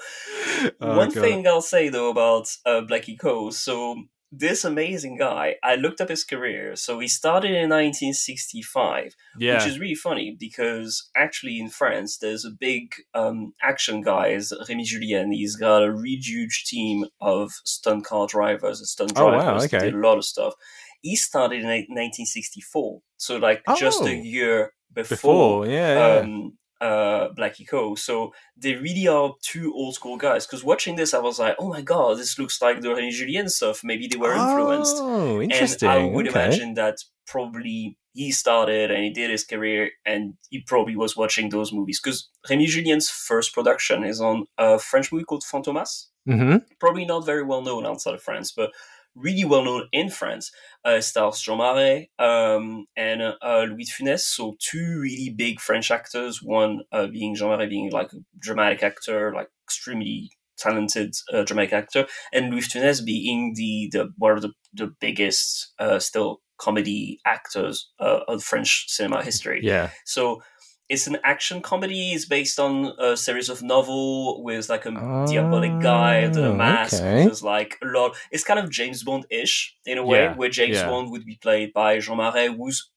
Oh, 0.81 0.98
One 0.98 1.10
God. 1.10 1.22
thing 1.22 1.48
I'll 1.48 1.61
say 1.61 1.90
though 1.90 2.10
about 2.10 2.48
uh, 2.65 2.81
Blackie 2.81 3.19
Ko, 3.19 3.52
so 3.52 3.95
this 4.35 4.65
amazing 4.65 5.18
guy, 5.18 5.55
I 5.64 5.76
looked 5.76 6.01
up 6.01 6.10
his 6.10 6.23
career. 6.23 6.76
So 6.76 6.97
he 6.99 7.07
started 7.07 7.51
in 7.51 7.69
1965, 7.69 9.15
yeah, 9.38 9.55
which 9.57 9.68
is 9.68 9.80
really 9.80 9.95
funny 9.95 10.35
because 10.39 11.07
actually 11.15 11.60
in 11.60 11.69
France, 11.69 12.18
there's 12.18 12.43
a 12.45 12.49
big 12.49 12.95
um, 13.14 13.53
action 13.61 14.01
guys, 14.01 14.51
Rémy 14.68 14.84
Julienne. 14.85 15.31
He's 15.31 15.55
got 15.55 15.84
a 15.84 15.91
really 15.91 16.15
huge 16.22 16.65
team 16.65 17.05
of 17.22 17.51
stunt 17.64 18.05
car 18.05 18.26
drivers 18.27 18.80
and 18.80 18.88
stunt 18.88 19.14
Oh, 19.15 19.26
wow, 19.27 19.41
drivers. 19.43 19.65
okay. 19.65 19.85
Did 19.85 19.93
a 19.93 19.97
lot 19.97 20.18
of 20.18 20.26
stuff. 20.26 20.53
He 21.01 21.15
started 21.15 21.61
in 21.61 21.68
1964, 21.68 23.01
so 23.18 23.38
like 23.38 23.61
just 23.77 24.01
Oh. 24.01 24.07
a 24.07 24.14
year 24.15 24.72
before, 24.93 25.68
yeah, 25.68 26.15
yeah. 26.15 26.19
um, 26.22 26.57
uh, 26.84 27.30
Blackie 27.34 27.68
Ko. 27.68 27.95
So 27.95 28.34
they 28.57 28.76
really 28.76 29.07
are 29.07 29.34
two 29.41 29.73
old 29.73 29.95
school 29.95 30.18
guys. 30.18 30.45
Because 30.45 30.64
watching 30.64 30.95
this, 30.95 31.14
I 31.14 31.19
was 31.19 31.39
like, 31.39 31.55
oh 31.60 31.69
my 31.69 31.81
god, 31.81 32.18
this 32.18 32.38
looks 32.38 32.61
like 32.61 32.81
the 32.81 32.89
René 32.89 33.11
Julien 33.11 33.49
stuff. 33.49 33.84
Maybe 33.84 34.07
they 34.07 34.18
were 34.18 34.34
influenced. 34.34 34.97
Oh, 34.99 35.41
interesting. 35.41 35.89
And 35.89 35.99
I 35.99 36.05
would 36.05 36.27
okay. 36.27 36.45
imagine 36.45 36.73
that 36.73 36.97
probably 37.26 37.97
he 38.14 38.31
started 38.31 38.91
and 38.91 39.03
he 39.03 39.10
did 39.10 39.31
his 39.31 39.43
career 39.43 39.89
and 40.05 40.34
he 40.49 40.61
probably 40.61 40.95
was 40.95 41.15
watching 41.15 41.49
those 41.49 41.72
movies. 41.72 41.99
Because 42.03 42.30
Rémy 42.49 42.68
Julienne's 42.68 43.10
first 43.10 43.53
production 43.53 44.03
is 44.03 44.19
on 44.19 44.45
a 44.57 44.77
French 44.77 45.11
movie 45.11 45.26
called 45.26 45.43
Fantomas 45.43 46.07
hmm 46.26 46.55
probably 46.80 47.05
not 47.05 47.26
very 47.26 47.43
well 47.43 47.61
known 47.61 47.85
outside 47.85 48.14
of 48.14 48.22
France, 48.22 48.51
but 48.51 48.72
really 49.15 49.45
well 49.45 49.64
known 49.64 49.88
in 49.91 50.10
France. 50.10 50.52
Uh, 50.85 50.99
stars 50.99 51.41
Jean 51.41 51.57
Marais 51.57 52.10
um, 52.19 52.85
and 52.98 53.22
uh, 53.22 53.35
uh, 53.41 53.65
Louis 53.69 53.85
de 53.85 53.91
Funès, 53.91 54.19
so 54.19 54.56
two 54.60 54.99
really 54.99 55.30
big 55.30 55.60
French 55.60 55.91
actors. 55.91 56.41
One 56.41 56.81
uh, 56.91 57.07
being 57.07 57.35
Jean 57.35 57.49
Marais, 57.49 57.68
being 57.68 57.91
like 57.91 58.11
a 58.14 58.18
dramatic 58.40 58.84
actor, 58.84 59.34
like 59.34 59.49
extremely 59.65 60.31
talented 60.57 61.15
uh, 61.31 61.44
dramatic 61.44 61.73
actor, 61.73 62.07
and 62.31 62.52
Louis 62.52 62.68
de 62.68 62.80
Funès 62.80 63.06
being 63.06 63.53
the 63.56 63.90
the 63.91 64.14
one 64.18 64.34
of 64.34 64.41
the 64.41 64.52
the 64.73 64.88
biggest 64.99 65.73
uh, 65.80 65.99
still 65.99 66.41
comedy 66.57 67.19
actors 67.26 67.90
uh, 67.99 68.19
of 68.27 68.44
French 68.44 68.85
cinema 68.90 69.23
history. 69.23 69.60
Yeah. 69.64 69.90
So 70.06 70.41
it's 70.89 71.07
an 71.07 71.18
action 71.23 71.61
comedy. 71.61 72.11
It's 72.11 72.26
based 72.26 72.60
on 72.60 72.93
a 72.99 73.15
series 73.18 73.49
of 73.49 73.64
novel 73.64 74.43
with 74.43 74.69
like 74.69 74.85
a 74.85 74.91
diabolic 74.91 75.80
guy 75.81 76.26
under 76.26 76.45
a 76.45 76.49
Oh, 76.49 76.55
mask. 76.55 76.95
okay. 76.95 77.23
There's 77.23 77.43
like 77.43 77.77
a 77.81 77.88
lot. 77.88 78.15
It's 78.31 78.43
kind 78.43 78.60
of 78.60 78.69
James 78.69 79.03
Bond 79.03 79.26
ish 79.30 79.76
in 79.85 79.97
a 79.97 80.05
way, 80.05 80.19
Yeah, 80.23 80.35
where 80.35 80.49
James 80.49 80.77
yeah. 80.77 80.88
Bond 80.89 81.11
would 81.11 81.26
be 81.26 81.38
played 81.41 81.73
by 81.73 81.99
Jean 81.99 82.18
Marais, 82.18 82.53
who's 82.55 82.89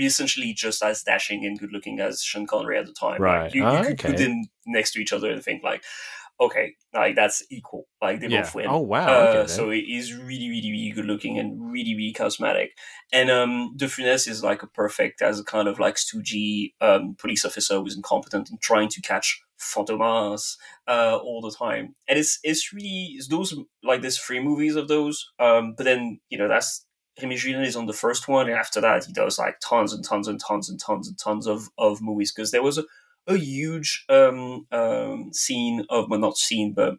essentially 0.00 0.52
just 0.54 0.82
as 0.82 1.02
dashing 1.02 1.44
and 1.44 1.58
good 1.58 1.72
looking 1.72 2.00
as 2.00 2.22
Sean 2.22 2.46
Connery 2.46 2.78
at 2.78 2.86
the 2.86 2.92
time. 2.92 3.12
Like, 3.12 3.20
Right. 3.20 3.54
you, 3.54 3.62
you 3.62 3.68
Oh, 3.68 3.84
could 3.84 3.98
put 3.98 4.16
them 4.16 4.44
next 4.66 4.92
to 4.92 5.00
each 5.00 5.12
other 5.12 5.30
and 5.30 5.42
think 5.42 5.62
like, 5.62 5.82
okay, 6.40 6.74
like 6.92 7.16
that's 7.16 7.42
equal. 7.50 7.86
Like 8.00 8.20
they 8.20 8.28
yeah. 8.28 8.42
both 8.42 8.54
win. 8.54 8.66
Oh 8.68 8.80
wow. 8.80 9.06
Uh, 9.06 9.26
okay, 9.36 9.46
so 9.46 9.70
it 9.70 9.84
is 9.88 10.14
really, 10.14 10.48
really, 10.48 10.70
really 10.70 10.90
good 10.90 11.06
looking 11.06 11.38
and 11.38 11.70
really, 11.70 11.94
really 11.94 12.12
charismatic. 12.12 12.68
And 13.12 13.30
um, 13.30 13.72
De 13.76 13.86
Funès 13.86 14.28
is 14.28 14.42
like 14.42 14.62
a 14.62 14.66
perfect 14.66 15.22
as 15.22 15.40
a 15.40 15.44
kind 15.44 15.68
of 15.68 15.78
like 15.78 15.96
stoogy 15.96 16.74
um, 16.80 17.16
police 17.18 17.44
officer 17.44 17.78
who's 17.78 17.96
incompetent 17.96 18.50
and 18.50 18.60
trying 18.60 18.88
to 18.88 19.00
catch 19.00 19.40
Fantomas 19.58 20.56
uh, 20.88 21.16
all 21.16 21.40
the 21.40 21.54
time. 21.56 21.94
And 22.08 22.18
it's 22.18 22.38
it's 22.42 22.72
really 22.72 23.14
it's 23.16 23.28
those 23.28 23.54
like 23.82 24.02
there's 24.02 24.18
three 24.18 24.40
movies 24.40 24.76
of 24.76 24.88
those. 24.88 25.30
Um, 25.38 25.74
but 25.76 25.84
then 25.84 26.20
you 26.28 26.38
know 26.38 26.48
that's 26.48 26.86
Rémy 27.20 27.36
Julienne 27.36 27.64
is 27.64 27.76
on 27.76 27.86
the 27.86 27.92
first 27.92 28.26
one, 28.26 28.48
and 28.48 28.56
after 28.58 28.80
that 28.80 29.04
he 29.04 29.12
does 29.12 29.38
like 29.38 29.60
tons 29.60 29.92
and 29.92 30.04
tons 30.04 30.26
and 30.26 30.40
tons 30.40 30.68
and 30.68 30.80
tons 30.80 31.08
and 31.08 31.18
tons 31.18 31.46
of 31.46 31.68
of 31.78 32.02
movies 32.02 32.32
because 32.32 32.50
there 32.50 32.62
was 32.62 32.78
a 32.78 32.84
a 33.26 33.36
huge 33.36 34.04
um, 34.08 34.66
um, 34.72 35.32
scene 35.32 35.84
of 35.90 36.10
well 36.10 36.20
not 36.20 36.36
scene 36.36 36.72
but 36.74 36.94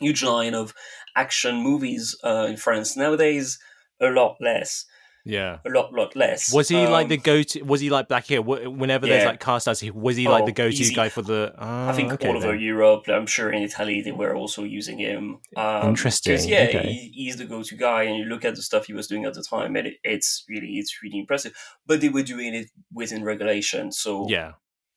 huge 0.00 0.22
line 0.22 0.54
of 0.54 0.74
action 1.16 1.56
movies 1.56 2.16
uh, 2.24 2.46
in 2.48 2.56
France 2.56 2.96
nowadays. 2.96 3.58
A 4.00 4.08
lot 4.08 4.36
less, 4.40 4.86
yeah. 5.24 5.58
a 5.64 5.70
lot, 5.70 5.92
lot 5.92 6.16
less. 6.16 6.52
Was 6.52 6.68
he 6.68 6.84
like 6.88 7.04
Um, 7.04 7.08
the 7.10 7.16
go-to? 7.16 7.62
Was 7.62 7.80
he 7.80 7.90
like 7.90 8.08
Black 8.08 8.24
here? 8.24 8.42
Whenever 8.42 9.06
there's 9.06 9.24
like 9.24 9.38
cast 9.38 9.68
outs, 9.68 9.84
was 9.92 10.16
he 10.16 10.26
like 10.28 10.42
Oh, 10.42 10.46
the 10.46 10.52
go-to 10.52 10.74
easy. 10.74 10.92
guy 10.94 11.08
for 11.08 11.22
the? 11.22 11.54
Oh, 11.56 11.88
I 11.88 11.92
think 11.92 12.12
okay, 12.14 12.28
all 12.28 12.36
over 12.36 12.48
then. 12.48 12.60
Europe. 12.60 13.04
I'm 13.08 13.26
sure 13.26 13.52
in 13.52 13.62
Italy 13.62 14.02
they 14.02 14.10
were 14.10 14.34
also 14.34 14.64
using 14.64 14.98
him. 14.98 15.38
Um, 15.56 15.90
Interesting, 15.90 16.40
yeah, 16.48 16.66
okay. 16.68 16.92
he, 16.92 17.12
he's 17.14 17.36
the 17.36 17.44
go-to 17.44 17.76
guy, 17.76 18.02
and 18.02 18.16
you 18.18 18.24
look 18.24 18.44
at 18.44 18.56
the 18.56 18.62
stuff 18.62 18.86
he 18.86 18.92
was 18.92 19.06
doing 19.06 19.24
at 19.24 19.34
the 19.34 19.42
time, 19.44 19.76
and 19.76 19.86
it, 19.86 19.94
it's 20.02 20.44
really, 20.48 20.72
it's 20.80 21.00
really 21.02 21.20
impressive. 21.20 21.54
But 21.86 22.00
they 22.00 22.08
were 22.08 22.24
doing 22.24 22.52
it 22.52 22.66
within 22.92 23.22
regulation, 23.22 23.92
so 23.92 24.26
Yeah. 24.28 24.54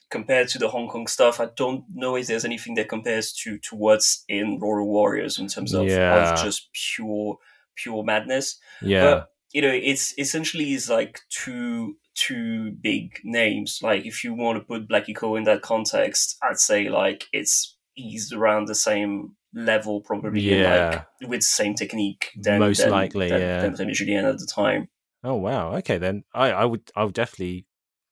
Compared 0.10 0.48
to 0.50 0.58
the 0.58 0.70
Hong 0.70 0.88
Kong 0.88 1.06
stuff, 1.08 1.40
I 1.42 1.48
don't 1.58 1.84
know 1.94 2.16
if 2.16 2.28
there's 2.28 2.46
anything 2.46 2.76
that 2.76 2.88
compares 2.88 3.34
to 3.44 3.58
to 3.60 3.76
what's 3.76 4.24
in 4.30 4.58
Royal 4.60 4.88
Warriors 4.88 5.38
in 5.38 5.48
terms 5.48 5.74
of, 5.74 5.86
Yeah. 5.88 6.32
of 6.34 6.42
just 6.44 6.70
pure, 6.74 7.38
pure 7.76 8.04
madness. 8.04 8.58
Yeah. 8.82 9.04
But 9.04 9.30
you 9.54 9.62
know, 9.62 9.72
it's 9.74 10.14
essentially 10.18 10.74
is 10.74 10.90
like 10.90 11.20
two 11.30 11.98
two 12.16 12.72
big 12.82 13.20
names. 13.24 13.80
Like 13.84 14.06
if 14.06 14.24
you 14.24 14.34
want 14.34 14.60
to 14.60 14.64
put 14.66 14.88
Blackie 14.90 15.16
Ko 15.16 15.36
in 15.36 15.44
that 15.44 15.62
context, 15.62 16.38
I'd 16.42 16.58
say 16.58 16.90
like 16.90 17.26
it's 17.34 17.78
he's 17.94 18.32
around 18.32 18.68
the 18.68 18.76
same 18.76 19.36
level 19.54 20.02
probably 20.02 20.42
Yeah. 20.42 21.06
like 21.22 21.30
with 21.30 21.40
the 21.42 21.46
same 21.46 21.74
technique 21.76 22.32
than 22.42 22.60
Most 22.60 22.80
than, 22.82 22.92
likely, 22.92 23.30
than, 23.30 23.42
yeah. 23.42 23.62
than 23.62 23.74
Rémy 23.76 23.94
Julienne 23.94 24.26
at 24.26 24.38
the 24.40 24.46
time. 24.48 24.88
Oh 25.24 25.36
wow. 25.36 25.76
Okay 25.78 25.98
then. 25.98 26.24
I 26.34 26.52
I 26.52 26.66
would 26.66 26.92
I 26.96 27.04
would 27.04 27.14
definitely 27.14 27.66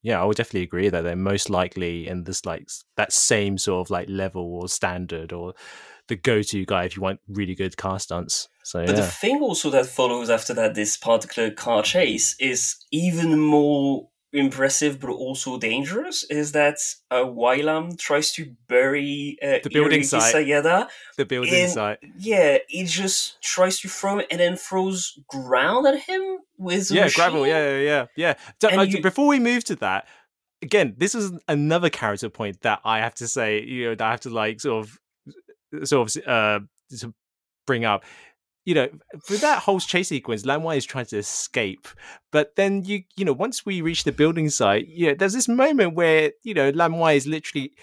yeah, 0.05 0.21
I 0.21 0.25
would 0.25 0.37
definitely 0.37 0.61
agree 0.61 0.89
that 0.89 1.01
they're 1.01 1.15
most 1.15 1.49
likely 1.49 2.07
in 2.07 2.25
this 2.25 2.45
like 2.45 2.69
that 2.95 3.11
same 3.11 3.57
sort 3.57 3.87
of 3.87 3.89
like 3.89 4.07
level 4.07 4.43
or 4.43 4.69
standard 4.69 5.33
or 5.33 5.55
the 6.09 6.15
go-to 6.15 6.63
guy 6.63 6.83
if 6.83 6.95
you 6.95 7.01
want 7.01 7.21
really 7.27 7.55
good 7.55 7.75
car 7.75 7.99
stunts. 7.99 8.47
So 8.63 8.85
But 8.85 8.97
the 8.97 9.01
thing 9.01 9.41
also 9.41 9.71
that 9.71 9.87
follows 9.87 10.29
after 10.29 10.53
that, 10.53 10.75
this 10.75 10.95
particular 10.95 11.49
car 11.49 11.81
chase, 11.81 12.35
is 12.39 12.75
even 12.91 13.39
more 13.39 14.09
impressive 14.37 14.99
but 14.99 15.09
also 15.11 15.57
dangerous 15.57 16.23
is 16.29 16.51
that 16.51 16.77
uh, 17.11 17.23
Wylam 17.23 17.97
tries 17.97 18.31
to 18.33 18.53
bury 18.67 19.37
uh, 19.41 19.59
The 19.63 19.69
building 19.69 20.01
Hiroyuki 20.01 20.05
site. 20.05 20.35
Sanada. 20.35 20.87
The 21.17 21.25
building 21.25 21.53
In- 21.53 21.69
site. 21.69 21.99
Yeah, 22.17 22.57
he 22.67 22.83
just 22.85 23.41
tries 23.41 23.79
to 23.81 23.87
throw 23.89 24.19
it 24.19 24.27
and 24.31 24.39
then 24.39 24.55
throws 24.57 25.17
ground 25.27 25.87
at 25.87 25.99
him 26.01 26.39
with 26.57 26.91
Yeah, 26.91 27.03
machine. 27.03 27.15
gravel. 27.15 27.47
Yeah, 27.47 27.71
yeah, 27.71 27.79
yeah. 27.81 28.05
yeah. 28.15 28.33
So, 28.61 28.69
And 28.69 28.79
uh, 28.81 28.83
you- 28.83 29.01
before 29.01 29.27
we 29.27 29.39
move 29.39 29.63
to 29.65 29.75
that, 29.77 30.07
again, 30.61 30.95
this 30.97 31.15
is 31.15 31.31
another 31.47 31.89
character 31.89 32.29
point 32.29 32.61
that 32.61 32.79
I 32.83 32.99
have 32.99 33.15
to 33.15 33.27
say. 33.27 33.61
You 33.61 33.85
know, 33.89 33.95
that 33.95 34.05
I 34.05 34.11
have 34.11 34.21
to 34.21 34.29
like 34.29 34.61
sort 34.61 34.85
of, 34.85 35.87
sort 35.87 36.15
of, 36.15 36.27
uh, 36.27 36.59
to 36.99 37.13
bring 37.67 37.85
up. 37.85 38.03
You 38.65 38.73
know, 38.73 38.89
for 39.23 39.35
that 39.37 39.59
whole 39.59 39.79
chase 39.79 40.09
sequence, 40.09 40.45
Lam 40.45 40.63
Wai 40.63 40.75
is 40.75 40.85
trying 40.85 41.05
to 41.07 41.17
escape, 41.17 41.87
but 42.31 42.55
then 42.55 42.83
you, 42.83 43.03
you 43.15 43.23
know, 43.23 43.33
once 43.33 43.65
we 43.65 43.81
reach 43.81 44.03
the 44.03 44.11
building 44.11 44.49
site, 44.49 44.87
you 44.87 45.07
know, 45.07 45.13
there's 45.13 45.33
this 45.33 45.47
moment 45.47 45.95
where 45.95 46.31
you 46.43 46.53
know 46.53 46.71
Lam 46.71 46.97
Wai 46.97 47.13
is 47.13 47.27
literally 47.27 47.73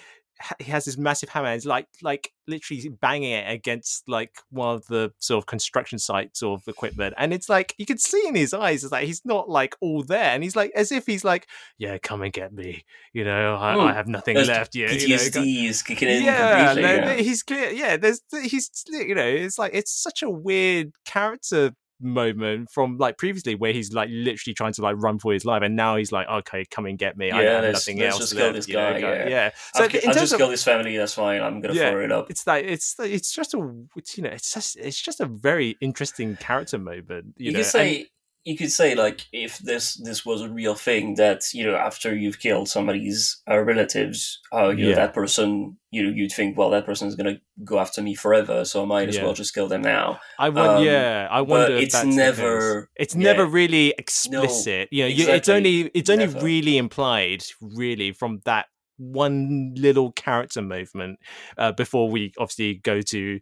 he 0.59 0.71
has 0.71 0.85
this 0.85 0.97
massive 0.99 1.29
hammer 1.29 1.47
and 1.49 1.57
it's 1.57 1.67
like 1.67 1.87
like 2.03 2.31
literally 2.49 2.89
banging 3.01 3.31
it 3.33 3.51
against 3.51 4.09
like 4.09 4.33
one 4.51 4.75
of 4.75 4.85
the 4.87 5.13
sort 5.19 5.39
of 5.39 5.47
construction 5.47 5.99
site 5.99 6.37
sort 6.37 6.61
of 6.61 6.67
equipment 6.69 7.15
and 7.17 7.33
it's 7.33 7.49
like 7.49 7.75
you 7.79 7.87
can 7.87 7.99
see 7.99 8.23
in 8.27 8.35
his 8.35 8.53
eyes 8.53 8.83
it's 8.83 8.93
like 8.93 9.07
he's 9.07 9.23
not 9.25 9.49
like 9.49 9.77
all 9.81 10.03
there 10.03 10.31
and 10.33 10.43
he's 10.43 10.57
like 10.57 10.73
as 10.75 10.91
if 10.91 11.07
he's 11.07 11.25
like 11.25 11.47
yeah 11.79 11.97
come 11.99 12.21
and 12.23 12.33
get 12.33 12.53
me 12.53 12.85
you 13.13 13.25
know 13.25 13.55
i, 13.55 13.75
I 13.77 13.91
Hmm. 13.91 13.95
have 13.97 14.09
nothing 14.09 14.37
left 14.37 14.75
yeah 14.75 14.91
you 14.91 15.09
know, 15.09 15.15
is 15.43 15.83
kicking 15.83 16.09
in 16.09 16.25
yeah, 16.25 16.73
no, 16.75 16.81
yeah. 16.81 17.15
he's 17.15 17.43
clear. 17.43 17.71
Yeah, 17.71 17.97
there's 17.97 18.21
he's 18.45 18.71
you 18.89 19.15
know, 19.15 19.27
it's 19.27 19.59
like 19.59 19.73
it's 19.75 19.93
such 19.93 20.23
a 20.23 20.31
weird 20.31 20.93
character 21.05 21.75
moment 22.03 22.71
from 22.71 22.99
like 22.99 23.17
previously 23.19 23.55
where 23.55 23.73
he's 23.73 23.93
like 23.93 24.09
literally 24.13 24.55
trying 24.55 24.73
to 24.75 24.83
like 24.83 24.97
run 24.99 25.19
for 25.19 25.33
his 25.33 25.45
life, 25.45 25.63
and 25.63 25.77
now 25.77 25.97
he's 25.97 26.13
like, 26.13 26.29
okay, 26.29 26.65
come 26.71 26.87
and 26.87 26.99
get 26.99 27.17
me. 27.17 27.31
I 27.31 27.43
Yeah, 27.43 27.51
have 27.55 27.63
let's- 27.65 27.87
nothing 27.89 28.03
else 28.03 28.19
just 28.19 28.33
kill 28.35 28.43
left. 28.47 28.57
this 28.57 28.69
you 28.69 28.75
know, 28.75 29.01
guy, 29.01 29.29
yeah. 29.29 29.51
So 29.75 29.89
ki- 29.89 29.99
in 30.03 30.11
I've 30.11 30.15
terms 30.17 30.17
just 30.23 30.33
of 30.35 30.39
killed 30.39 30.51
his 30.51 30.65
family. 30.65 30.97
That's 30.97 31.15
fine. 31.15 31.41
I'm 31.41 31.61
gonna 31.61 31.75
Yeah, 31.75 31.91
throw 31.93 32.05
it 32.05 32.13
up. 32.13 32.31
it's 32.31 32.47
like 32.47 32.65
it's 32.65 32.95
it's 32.99 33.33
just 33.33 33.55
a 33.55 33.75
it's, 33.97 34.17
you 34.19 34.25
know 34.25 34.31
it's 34.31 34.53
just 34.53 34.77
it's 34.77 35.01
just 35.01 35.21
a 35.21 35.27
very 35.27 35.77
interesting 35.81 36.37
character 36.37 36.79
moment. 36.79 37.35
You, 37.39 37.47
You, 37.47 37.53
know, 37.53 37.59
could 37.59 37.65
and- 37.65 37.67
say 37.67 38.07
you 38.45 38.57
could 38.57 38.73
say 38.73 38.95
like 38.95 39.27
if 39.33 39.59
this 39.59 39.95
this 39.95 40.27
was 40.27 40.41
a 40.43 40.49
real 40.49 40.75
thing 40.75 41.15
that 41.15 41.43
you 41.55 41.65
know 41.65 41.77
after 41.77 42.15
you've 42.15 42.41
killed 42.41 42.69
somebody's 42.69 43.41
uh, 43.51 43.61
relatives, 43.61 44.41
uh, 44.53 44.71
you 44.71 44.89
know 44.89 44.95
that 44.97 45.15
person, 45.15 45.77
you 45.91 46.03
know 46.03 46.11
you'd 46.11 46.33
think 46.33 46.57
well 46.59 46.71
that 46.71 46.85
person 46.85 47.07
is 47.09 47.15
gonna 47.15 47.41
go 47.65 47.79
after 47.79 48.03
me 48.03 48.15
forever, 48.15 48.65
so 48.65 48.83
I 48.83 48.87
might 48.87 49.09
as 49.09 49.17
Yeah. 49.17 49.25
well 49.25 49.35
just 49.35 49.55
kill 49.55 49.69
them 49.69 49.83
now. 49.83 50.19
I 50.39 50.49
want, 50.49 50.71
Um, 50.79 50.85
yeah, 50.85 51.29
I 51.31 51.41
wonder. 51.43 51.77
if 51.77 51.83
it's 51.85 51.95
that's 51.95 52.07
never- 52.07 52.89
it's 52.97 53.15
yeah. 53.15 53.23
never 53.23 53.47
really 53.47 53.95
explicit. 53.99 54.89
you 54.91 55.05
know, 55.05 55.09
you, 55.09 55.29
it's 55.29 55.49
only 55.49 55.91
it's 55.95 56.11
only 56.11 56.27
Never. 56.27 56.41
really 56.45 56.77
implied, 56.79 57.45
really, 57.61 58.13
from 58.13 58.41
that 58.45 58.67
one 58.99 59.73
little 59.77 60.13
character 60.13 60.63
movement 60.63 61.19
uh, 61.59 61.73
before 61.73 62.11
we 62.11 62.33
obviously 62.39 62.75
go 62.75 63.01
to 63.01 63.41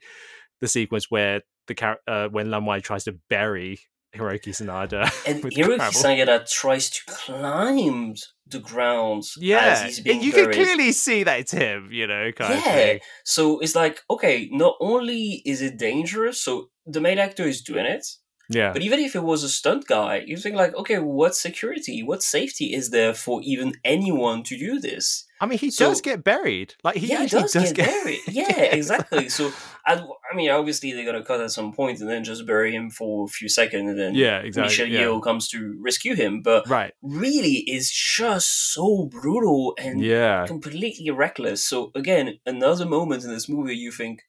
the 0.61 0.69
sequence 0.69 1.11
where 1.11 1.43
the 1.69 1.75
char- 1.75 2.01
uh, 2.07 2.29
when 2.29 2.51
Lam 2.51 2.67
Wai 2.67 2.81
tries 2.81 3.05
to 3.05 3.17
bury 3.29 3.79
Hiroki 4.15 4.53
Sanada. 4.53 5.03
And 5.27 5.43
Hiroki 5.43 5.77
gravel. 5.77 6.01
Sanada 6.03 6.51
tries 6.51 6.91
to 6.91 7.01
climb 7.07 8.15
the 8.47 8.59
ground 8.59 9.25
Yeah, 9.39 9.87
you 9.87 10.33
can 10.33 10.53
clearly 10.53 10.93
see 10.93 11.23
that 11.23 11.41
it's 11.41 11.53
him. 11.53 11.89
You 11.93 12.07
know, 12.07 12.33
kind 12.33 12.55
of 12.55 12.65
Yeah. 12.65 12.99
So 13.25 13.61
it's 13.61 13.77
like, 13.77 14.01
okay, 14.11 14.49
not 14.51 14.75
only 14.81 15.43
is 15.45 15.63
it 15.63 15.79
dangerous, 15.79 16.43
so 16.43 16.71
the 16.87 17.01
main 17.01 17.19
actor 17.19 17.45
is 17.45 17.63
doing 17.63 17.87
it, 17.87 18.05
Yeah, 18.51 18.73
but 18.73 18.83
even 18.83 18.99
if 19.01 19.15
it 19.15 19.23
was 19.23 19.45
a 19.45 19.49
stunt 19.49 19.87
guy, 19.87 20.23
you 20.27 20.37
think 20.37 20.57
like, 20.57 20.75
okay, 20.75 20.99
what 20.99 21.35
security, 21.37 22.03
what 22.03 22.23
safety 22.23 22.75
is 22.75 22.91
there 22.91 23.15
for 23.15 23.41
even 23.43 23.75
anyone 23.85 24.43
to 24.45 24.59
do 24.59 24.81
this? 24.81 25.25
I 25.43 25.47
mean, 25.47 25.59
he 25.59 25.71
so- 25.71 25.87
does 25.89 26.01
get 26.03 26.23
buried. 26.23 26.75
Like 26.85 26.97
he 26.97 27.07
yeah, 27.07 27.19
he 27.19 27.25
actually 27.25 27.43
does, 27.53 27.73
get, 27.73 27.87
buried. 27.87 28.19
Yeah, 28.29 28.49
Yeah, 28.49 28.63
exactly. 28.75 29.29
So, 29.31 29.51
I, 29.87 29.95
I 30.31 30.37
mean, 30.37 30.51
obviously 30.51 30.93
they're 30.93 31.07
gonna 31.07 31.25
cut 31.25 31.41
at 31.41 31.51
some 31.51 31.73
point 31.73 32.01
and 32.01 32.11
then 32.11 32.25
just 32.25 32.45
bury 32.45 32.75
him 32.75 32.91
for 32.91 33.25
a 33.25 33.29
few 33.29 33.49
seconds, 33.49 33.89
and 33.89 33.99
then 33.99 34.15
Yeah, 34.15 34.39
exactly. 34.41 34.69
Michelle 34.69 34.87
yeah. 34.89 35.03
Yeoh 35.05 35.23
comes 35.23 35.49
to 35.49 35.79
rescue 35.81 36.15
him. 36.15 36.43
But 36.43 36.69
Right. 36.69 36.93
really, 37.03 37.59
is 37.77 37.91
just 37.91 38.73
so 38.75 39.07
brutal 39.07 39.75
and 39.79 40.01
Yeah. 40.05 40.45
completely 40.47 41.11
reckless. 41.11 41.65
So 41.65 41.91
again, 41.95 42.39
another 42.45 42.85
moment 42.85 43.25
in 43.25 43.31
this 43.31 43.49
movie 43.49 43.77
you 43.77 43.93
think, 43.93 44.23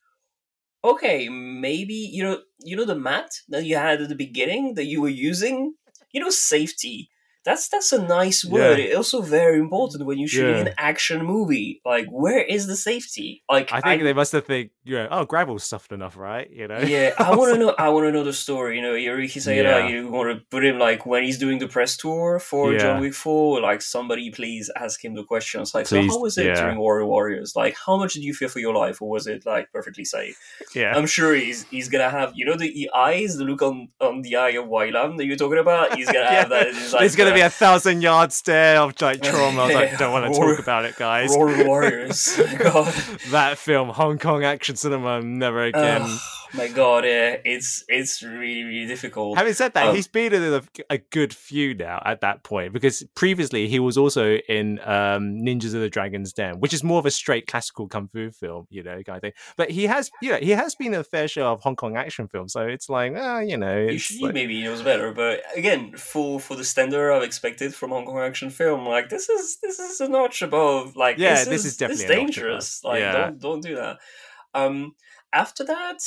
okay, 0.84 1.30
maybe 1.30 1.94
you 1.94 2.24
know, 2.24 2.42
you 2.64 2.76
know 2.76 2.86
the 2.86 2.96
mat 2.96 3.32
that 3.50 3.66
you 3.66 3.78
had 3.78 4.02
at 4.02 4.10
the 4.10 4.16
beginning 4.16 4.76
that 4.76 4.86
you 4.88 5.02
were 5.02 5.10
using, 5.10 5.76
you 6.14 6.22
know, 6.22 6.32
safety. 6.32 7.11
That's 7.44 7.70
that's 7.70 7.92
a 7.92 8.02
nice 8.02 8.46
word. 8.46 8.78
Yeah. 8.78 8.86
It's 8.86 8.96
also 8.98 9.22
very 9.22 9.58
important 9.60 10.06
when 10.06 10.20
you're 10.20 10.28
shooting 10.28 10.56
Yeah. 10.56 10.72
an 10.72 10.74
action 10.78 11.26
movie. 11.26 11.82
Like, 11.84 12.08
where 12.10 12.42
is 12.44 12.68
the 12.68 12.76
safety? 12.76 13.44
Like, 13.50 13.72
I 13.74 13.82
think 13.82 14.04
they 14.04 14.14
must 14.14 14.32
have 14.34 14.46
think, 14.46 14.72
you 14.84 14.96
know, 14.96 15.08
oh, 15.10 15.26
gravel's 15.26 15.64
soft 15.64 15.92
enough, 15.92 16.18
right? 16.18 16.50
You 16.52 16.68
know. 16.68 16.80
yeah, 16.80 17.14
I 17.18 17.36
want 17.40 17.54
to 17.54 17.60
know. 17.60 17.74
I 17.80 17.90
want 17.90 18.06
to 18.06 18.12
know 18.12 18.24
the 18.24 18.34
story. 18.34 18.76
You 18.78 18.84
know, 18.84 18.94
Hiroki 18.94 19.38
Sanada. 19.42 19.74
Oh, 19.74 19.78
yeah. 19.80 19.88
You 19.88 20.08
want 20.10 20.38
to 20.38 20.46
put 20.52 20.64
him 20.64 20.78
like 20.78 21.06
when 21.06 21.24
he's 21.24 21.40
doing 21.40 21.58
the 21.60 21.68
press 21.68 21.98
tour 21.98 22.40
for 22.40 22.74
Yeah. 22.74 22.80
John 22.80 23.02
Wick 23.02 23.14
Four. 23.16 23.60
Like 23.62 23.82
somebody, 23.82 24.30
please 24.32 24.70
ask 24.76 25.04
him 25.04 25.16
the 25.16 25.24
questions. 25.24 25.74
Like, 25.74 25.88
Please, 25.88 26.08
so 26.12 26.14
how 26.18 26.22
was 26.22 26.38
it 26.38 26.46
yeah. 26.46 26.54
during 26.62 26.78
Warrior 26.78 27.06
Warriors? 27.08 27.56
Like, 27.56 27.76
how 27.86 27.98
much 27.98 28.14
did 28.14 28.24
you 28.24 28.34
fear 28.34 28.50
for 28.50 28.60
your 28.60 28.76
life, 28.76 29.02
or 29.02 29.10
was 29.10 29.26
it 29.28 29.46
like 29.46 29.72
perfectly 29.72 30.06
safe? 30.06 30.38
yeah. 30.76 30.94
I'm 30.96 31.08
sure 31.08 31.34
he's 31.34 31.64
he's 31.72 31.90
gonna 31.90 32.10
have 32.10 32.34
you 32.36 32.46
know 32.46 32.56
the, 32.56 32.90
eyes, 32.96 33.38
the 33.38 33.46
look 33.46 33.62
on 33.62 33.90
on 34.00 34.22
the 34.22 34.36
eye 34.36 34.50
of 34.52 34.66
Wylam 34.66 35.18
that 35.18 35.26
you're 35.26 35.38
talking 35.38 35.58
about. 35.58 35.96
He's 35.98 36.06
gonna 36.12 36.30
have 36.40 36.50
that. 36.50 36.68
It's 36.68 36.94
like, 36.94 37.00
There's 37.02 37.16
going 37.16 37.31
uh, 37.32 37.36
be 37.36 37.42
a 37.42 37.50
thousand 37.50 38.02
yard 38.02 38.32
stare 38.34 38.80
of 38.80 39.00
like 39.02 39.22
trauma. 39.22 39.62
I 39.62 39.66
was 39.66 39.76
like, 39.76 39.98
don't 39.98 40.12
want 40.12 40.34
to 40.34 40.40
talk 40.40 40.60
about 40.64 40.86
it, 40.86 40.96
guys. 40.96 41.30
Royal 41.36 41.66
Warriors. 41.68 42.40
God. 42.60 42.94
that 43.32 43.58
film, 43.58 43.90
Hong 43.90 44.18
Kong 44.18 44.44
action 44.44 44.76
cinema, 44.76 45.22
never 45.22 45.64
again. 45.64 46.08
My 46.54 46.68
god, 46.68 47.06
yeah, 47.06 47.38
it's 47.46 47.84
it's 47.88 48.22
really 48.22 48.64
really 48.64 48.86
difficult. 48.88 49.38
Having 49.38 49.54
said 49.54 49.74
that, 49.74 49.88
um, 49.88 49.96
he's 49.96 50.08
been 50.08 50.34
in 50.34 50.54
a, 50.54 50.62
a 50.90 50.98
good 50.98 51.34
few 51.34 51.74
now 51.74 52.02
at 52.06 52.22
that 52.22 52.44
point 52.44 52.74
because 52.74 53.04
previously 53.16 53.68
he 53.68 53.80
was 53.80 53.98
also 53.98 54.36
in 54.50 54.80
um, 54.80 55.40
Ninjas 55.40 55.74
of 55.74 55.82
the 55.82 55.90
Dragon's 55.90 56.34
Den, 56.34 56.60
which 56.60 56.74
is 56.74 56.84
more 56.84 57.00
of 57.00 57.06
a 57.06 57.12
straight 57.12 57.48
classical 57.48 57.88
kung 57.88 58.08
fu 58.08 58.32
film, 58.32 58.68
you 58.70 58.84
know, 58.84 59.02
kind 59.04 59.18
of 59.18 59.22
thing. 59.22 59.34
But 59.56 59.72
he 59.72 59.86
has, 59.88 60.12
you 60.22 60.32
know, 60.32 60.38
he 60.38 60.52
has 60.52 60.76
been 60.76 60.94
a 60.94 61.04
fair 61.04 61.28
share 61.28 61.46
of 61.46 61.62
Hong 61.62 61.76
Kong 61.76 61.96
action 61.96 62.28
films, 62.28 62.54
so 62.54 62.62
it's 62.62 62.90
like, 62.90 63.14
ah, 63.16 63.40
you 63.40 63.58
know, 63.58 63.78
You 63.78 63.98
should, 63.98 64.22
like- 64.22 64.34
maybe 64.34 64.56
he 64.56 64.64
knows 64.64 64.82
better, 64.82 65.12
but 65.14 65.42
again, 65.56 65.94
for 65.96 66.40
for 66.40 66.56
the 66.56 66.66
standard 66.66 67.12
I've 67.14 67.24
expected 67.24 67.74
from 67.74 67.92
Hong 67.92 68.06
Kong 68.06 68.20
action 68.20 68.50
film, 68.50 68.86
like 68.86 69.10
this 69.10 69.30
is 69.30 69.58
this 69.62 69.80
is 69.80 70.02
a 70.02 70.08
notch 70.10 70.42
above. 70.42 70.96
Like 70.96 71.18
Yeah, 71.18 71.36
this, 71.36 71.48
this 71.48 71.60
is, 71.62 71.66
is 71.74 71.78
definitely 71.78 72.06
this 72.08 72.16
dangerous. 72.16 72.84
Like 72.84 73.00
Yeah. 73.00 73.12
don't 73.14 73.40
don't 73.40 73.62
do 73.62 73.76
that. 73.76 73.98
Um, 74.54 74.96
after 75.34 75.64
that, 75.66 76.02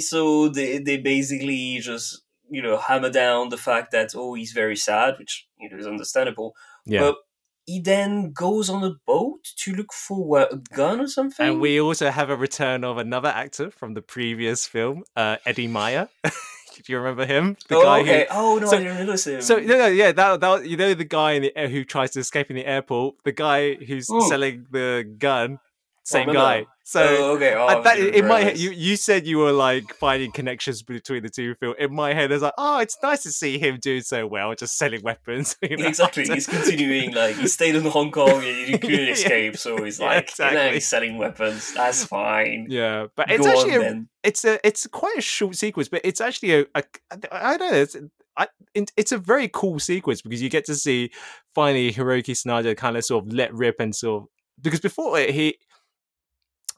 so 0.00 0.48
they 0.48 0.78
they 0.78 0.98
basically 0.98 1.78
just 1.80 2.22
you 2.50 2.62
know 2.62 2.76
hammer 2.76 3.10
down 3.10 3.48
the 3.48 3.56
fact 3.56 3.92
that 3.92 4.10
oh 4.14 4.34
he's 4.34 4.52
very 4.52 4.76
sad, 4.76 5.18
which 5.18 5.46
you 5.58 5.70
know 5.70 5.76
is 5.78 5.86
understandable. 5.86 6.54
yeah. 6.86 7.00
But 7.00 7.16
he 7.64 7.78
then 7.78 8.32
goes 8.32 8.68
on 8.68 8.82
a 8.82 8.94
boat 9.06 9.38
to 9.56 9.72
look 9.72 9.92
for 9.92 10.24
what, 10.24 10.52
a 10.52 10.56
gun 10.74 11.00
or 11.00 11.06
something. 11.06 11.46
And 11.48 11.60
we 11.60 11.80
also 11.80 12.10
have 12.10 12.28
a 12.28 12.36
return 12.36 12.82
of 12.82 12.98
another 12.98 13.28
actor 13.28 13.70
from 13.70 13.94
the 13.94 14.02
previous 14.02 14.66
film, 14.66 15.04
uh, 15.14 15.36
Eddie 15.46 15.68
Meyer. 15.68 16.08
Do 16.24 16.92
you 16.92 16.98
remember 16.98 17.24
him? 17.24 17.56
The 17.68 17.76
oh 17.76 17.82
guy 17.84 18.00
okay. 18.00 18.26
who. 18.28 18.36
oh 18.36 18.58
no, 18.58 18.66
so- 18.66 18.76
I 18.78 18.80
didn't 18.80 18.96
him. 19.34 19.42
So 19.42 19.58
no, 19.60 19.76
no, 19.78 19.86
yeah, 19.86 20.10
that, 20.10 20.40
that 20.40 20.66
you 20.66 20.76
know 20.76 20.92
the 20.94 21.04
guy 21.04 21.32
in 21.32 21.42
the 21.42 21.56
air 21.56 21.68
who 21.68 21.84
tries 21.84 22.10
to 22.12 22.20
escape 22.20 22.50
in 22.50 22.56
the 22.56 22.66
airport, 22.66 23.14
the 23.24 23.30
guy 23.32 23.74
who's 23.74 24.08
Mm. 24.08 24.28
selling 24.28 24.66
the 24.72 25.08
gun, 25.18 25.60
Oh, 26.04 26.14
same 26.14 26.26
remember 26.26 26.40
guy. 26.40 26.66
So 26.84 27.00
oh, 27.00 27.36
okay. 27.36 27.54
Oh, 27.54 27.64
I- 27.66 27.80
that, 27.82 27.98
in 28.00 28.26
my 28.26 28.40
head, 28.40 28.58
you 28.58 28.72
you 28.72 28.96
said 28.96 29.24
you 29.24 29.38
were 29.38 29.52
like 29.52 29.94
finding 29.94 30.32
connections 30.32 30.82
between 30.82 31.22
the 31.22 31.28
two 31.28 31.54
films. 31.54 31.76
In 31.78 31.94
my 31.94 32.12
head, 32.12 32.32
I 32.32 32.34
was 32.34 32.42
like, 32.42 32.54
oh, 32.58 32.80
it's 32.80 32.98
nice 33.04 33.22
to 33.22 33.30
see 33.30 33.56
him 33.56 33.78
doing 33.80 34.02
so 34.02 34.26
well, 34.26 34.52
just 34.56 34.76
selling 34.76 35.00
weapons. 35.02 35.56
you 35.62 35.76
know? 35.76 35.86
exactly. 35.86 36.24
He's 36.24 36.48
continuing 36.48 37.14
like 37.14 37.36
he 37.36 37.46
stayed 37.46 37.76
in 37.76 37.84
Hong 37.84 38.10
Kong 38.10 38.30
and 38.34 38.42
he 38.42 38.76
couldn't 38.78 38.98
Yeah. 39.06 39.12
escape, 39.12 39.56
so 39.56 39.84
he's 39.84 40.00
Yeah, 40.00 40.06
like, 40.06 40.24
exactly. 40.30 40.58
"Nah, 40.58 40.72
he's 40.72 40.88
selling 40.88 41.18
weapons. 41.18 41.72
That's 41.72 42.04
fine. 42.04 42.66
Yeah, 42.68 43.06
but 43.14 43.30
it's 43.30 43.46
Go 43.46 43.52
actually 43.52 43.76
on, 43.86 44.08
a, 44.24 44.28
it's 44.28 44.44
a 44.44 44.66
it's 44.66 44.86
quite 44.88 45.16
a 45.18 45.22
short 45.22 45.54
sequence, 45.54 45.88
but 45.88 46.00
it's 46.02 46.20
actually 46.20 46.62
a, 46.62 46.66
a 46.74 46.82
I 47.30 47.56
don't 47.56 47.70
know. 47.72 47.78
It's, 47.78 47.96
I, 48.36 48.48
it's 48.74 49.12
a 49.12 49.18
very 49.18 49.48
cool 49.52 49.78
sequence 49.78 50.20
because 50.20 50.42
you 50.42 50.48
get 50.48 50.64
to 50.64 50.74
see 50.74 51.12
finally 51.54 51.92
Hiroki 51.92 52.32
Sanada 52.34 52.76
kind 52.76 52.96
of 52.96 53.04
sort 53.04 53.24
of 53.26 53.32
let 53.32 53.54
rip 53.54 53.76
and 53.78 53.94
sort 53.94 54.24
of 54.24 54.28
because 54.60 54.80
before 54.80 55.16
it, 55.20 55.30
he. 55.30 55.58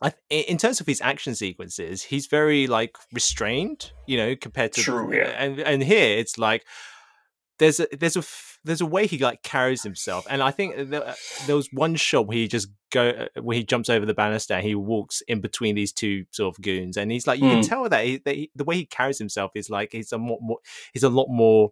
I, 0.01 0.13
in 0.29 0.57
terms 0.57 0.81
of 0.81 0.87
his 0.87 1.01
action 1.01 1.35
sequences, 1.35 2.03
he's 2.03 2.27
very 2.27 2.67
like 2.67 2.97
restrained, 3.13 3.91
you 4.07 4.17
know, 4.17 4.35
compared 4.35 4.73
to 4.73 4.81
True, 4.81 5.15
yeah. 5.15 5.29
and 5.29 5.59
and 5.59 5.83
here 5.83 6.17
it's 6.17 6.37
like 6.37 6.65
there's 7.59 7.79
a 7.79 7.87
there's 7.97 8.17
a 8.17 8.23
there's 8.65 8.81
a 8.81 8.85
way 8.85 9.07
he 9.07 9.17
like 9.19 9.41
carries 9.43 9.83
himself, 9.83 10.25
and 10.29 10.41
I 10.43 10.51
think 10.51 10.89
there, 10.89 11.15
there 11.45 11.55
was 11.55 11.69
one 11.71 11.95
shot 11.95 12.27
where 12.27 12.37
he 12.37 12.47
just 12.47 12.67
go 12.91 13.09
uh, 13.09 13.41
where 13.41 13.55
he 13.55 13.63
jumps 13.63 13.89
over 13.89 14.05
the 14.05 14.13
banister, 14.13 14.55
and 14.55 14.65
he 14.65 14.75
walks 14.75 15.21
in 15.27 15.39
between 15.39 15.75
these 15.75 15.93
two 15.93 16.25
sort 16.31 16.55
of 16.57 16.61
goons, 16.61 16.97
and 16.97 17.11
he's 17.11 17.27
like 17.27 17.39
you 17.39 17.47
can 17.47 17.57
Hmm. 17.59 17.69
tell 17.69 17.89
that, 17.89 18.05
he, 18.05 18.17
that 18.25 18.35
he, 18.35 18.51
the 18.55 18.63
way 18.65 18.75
he 18.75 18.85
carries 18.85 19.17
himself 19.19 19.51
is 19.55 19.69
like 19.69 19.93
he's 19.93 20.11
a 20.11 20.17
more, 20.17 20.39
more 20.41 20.57
he's 20.93 21.03
a 21.03 21.09
lot 21.09 21.27
more 21.29 21.71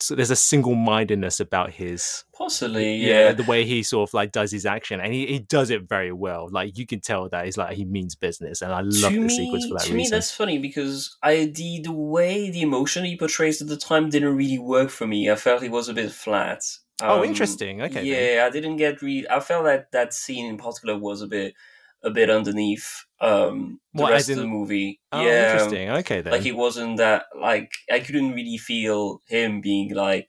so 0.00 0.14
there's 0.14 0.30
a 0.30 0.36
single 0.36 0.74
mindedness 0.74 1.40
about 1.40 1.70
his 1.70 2.24
Possibly, 2.34 2.96
yeah. 2.96 3.32
the 3.32 3.44
way 3.44 3.64
he 3.64 3.82
sort 3.82 4.10
of 4.10 4.14
like 4.14 4.30
does 4.30 4.52
his 4.52 4.66
action 4.66 5.00
and 5.00 5.12
he, 5.12 5.26
he 5.26 5.38
does 5.38 5.70
it 5.70 5.88
very 5.88 6.12
well 6.12 6.48
like 6.50 6.76
you 6.76 6.86
can 6.86 7.00
tell 7.00 7.28
that 7.30 7.46
he's 7.46 7.56
like 7.56 7.74
he 7.76 7.86
means 7.86 8.14
business 8.14 8.60
and 8.60 8.72
i 8.72 8.82
love 8.82 9.10
to 9.10 9.20
the 9.20 9.20
me, 9.20 9.28
sequence 9.28 9.66
for 9.66 9.74
that 9.74 9.84
to 9.84 9.94
reason 9.94 9.96
me, 9.96 10.08
that's 10.10 10.32
funny 10.32 10.58
because 10.58 11.16
I 11.22 11.46
the 11.46 11.80
the 11.82 11.92
way 11.92 12.50
the 12.50 12.62
emotion 12.62 13.04
he 13.04 13.16
portrays 13.16 13.60
at 13.60 13.68
the 13.68 13.76
time 13.76 14.10
didn't 14.10 14.36
really 14.36 14.58
work 14.58 14.90
for 14.90 15.06
me. 15.06 15.30
I 15.30 15.36
felt 15.36 15.62
it 15.62 15.70
was 15.70 15.88
a 15.88 15.94
bit 15.94 16.12
flat. 16.12 16.60
oh 17.02 17.20
Um, 17.20 17.24
interesting 17.24 17.82
okay 17.82 17.94
then. 17.94 18.06
Yeah, 18.06 18.46
I 18.46 18.50
didn't 18.50 18.76
get 18.76 19.02
really. 19.02 19.28
I 19.28 19.40
felt 19.40 19.64
that 19.64 19.90
that 19.92 20.14
scene 20.14 20.46
in 20.46 20.56
particular 20.56 20.98
was 20.98 21.22
a 21.22 21.26
bit 21.26 21.54
a 22.02 22.10
bit 22.10 22.30
underneath 22.30 23.05
um 23.20 23.80
the 23.94 24.04
What, 24.04 24.12
rest 24.12 24.28
of 24.30 24.36
the 24.36 24.46
movie. 24.46 25.00
oh 25.12 25.22
yeah, 25.22 25.42
interesting. 25.42 25.90
Okay 25.90 26.20
then. 26.20 26.32
Like 26.32 26.46
it 26.46 26.52
wasn't 26.56 26.98
that 26.98 27.24
like 27.40 27.70
I 27.90 28.00
couldn't 28.00 28.32
really 28.32 28.58
feel 28.58 29.22
him 29.28 29.60
being 29.60 29.94
like 29.94 30.28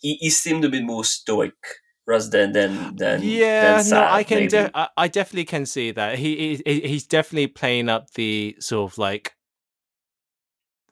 he, 0.00 0.14
he 0.16 0.30
seemed 0.30 0.64
a 0.64 0.68
bit 0.68 0.84
more 0.84 1.04
stoic 1.04 1.54
rather 2.06 2.28
than 2.28 2.52
than 2.52 2.96
than 2.96 3.22
yeah 3.22 3.70
than 3.70 3.78
sad, 3.78 4.04
no 4.06 4.06
i 4.08 4.22
can 4.24 4.46
de- 4.48 4.70
I, 4.74 4.88
I 4.96 5.08
definitely 5.08 5.44
can 5.46 5.66
see 5.66 5.90
that. 5.92 6.18
He, 6.18 6.60
he 6.64 6.80
he's 6.80 7.06
definitely 7.06 7.48
playing 7.48 7.88
up 7.88 8.10
the 8.12 8.56
sort 8.60 8.92
of 8.92 8.98
like 8.98 9.34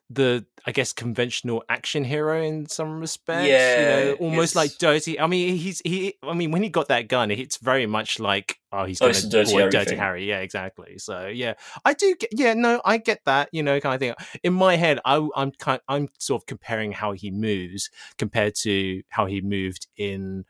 the 0.09 0.45
i 0.67 0.71
guess 0.71 0.93
conventional 0.93 1.63
action 1.67 2.03
hero 2.03 2.41
in 2.41 2.67
some 2.67 2.99
respects 2.99 3.75
you 3.75 3.85
Yeah, 3.85 3.87
know 3.87 4.13
almost 4.19 4.55
like 4.55 4.77
dirty. 4.77 5.19
I 5.19 5.25
mean 5.27 5.55
he's 5.55 5.81
he 5.83 6.15
i 6.21 6.33
mean 6.33 6.51
when 6.51 6.61
he 6.63 6.69
got 6.69 6.89
that 6.89 7.07
gun 7.07 7.31
it's 7.31 7.57
very 7.57 7.87
much 7.87 8.19
like 8.19 8.59
oh 8.75 8.85
he's 8.85 9.01
Oh, 9.01 9.07
it's 9.07 9.23
a 9.23 9.29
Dirty 9.29 9.51
avoid 9.51 9.59
Harry 9.61 9.71
dirty 9.71 9.89
thing. 9.91 9.97
harry 9.99 10.27
yeah 10.27 10.39
exactly 10.39 10.97
so 10.97 11.27
yeah 11.27 11.53
i 11.85 11.93
do 11.93 12.15
get 12.19 12.29
yeah 12.33 12.53
no 12.53 12.81
i 12.85 12.97
get 12.97 13.21
that 13.25 13.49
you 13.51 13.63
know 13.63 13.79
kind 13.79 13.95
of 13.95 13.99
thing 13.99 14.39
in 14.43 14.53
my 14.53 14.75
head 14.75 14.99
I, 15.05 15.27
i'm 15.35 15.51
kind 15.51 15.79
i'm 15.87 16.09
sort 16.19 16.41
of 16.41 16.45
comparing 16.45 16.91
how 16.91 17.13
he 17.13 17.31
moves 17.31 17.89
compared 18.17 18.55
to 18.63 19.01
how 19.09 19.25
he 19.25 19.41
moved 19.41 19.87
in 19.97 20.45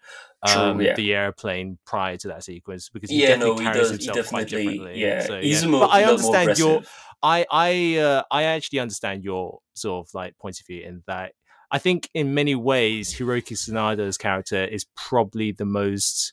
True, 0.47 0.61
um, 0.61 0.81
yeah. 0.81 0.93
the 0.95 1.13
airplane 1.13 1.79
prior 1.85 2.17
to 2.17 2.27
that 2.27 2.43
sequence 2.43 2.89
because 2.89 3.09
he 3.09 3.21
yeah, 3.21 3.29
definitely 3.29 3.63
no, 3.65 3.71
carries 3.71 3.89
does. 3.89 3.99
He 3.99 4.05
himself 4.05 4.27
quite 4.27 4.47
differently. 4.47 5.01
yeah, 5.01 5.23
So, 5.25 5.41
he's 5.41 5.61
yeah. 5.63 5.67
a 5.67 5.71
more, 5.71 5.79
but 5.81 5.89
I 5.91 6.03
understand 6.03 6.59
your. 6.59 6.83
I 7.23 7.45
I 7.51 7.97
uh, 7.97 8.23
I 8.29 8.43
actually 8.43 8.77
understand 8.79 9.23
your 9.23 9.59
sort 9.73 10.05
of 10.07 10.13
like 10.13 10.37
point 10.37 10.59
of 10.59 10.67
view 10.67 10.83
in 10.83 11.01
that 11.07 11.31
I 11.71 11.79
think 11.79 12.09
in 12.13 12.35
many 12.35 12.53
ways 12.53 13.11
Hiroki 13.17 13.53
Sanada's 13.57 14.19
character 14.19 14.63
is 14.63 14.85
probably 14.95 15.51
the 15.51 15.65
most 15.65 16.31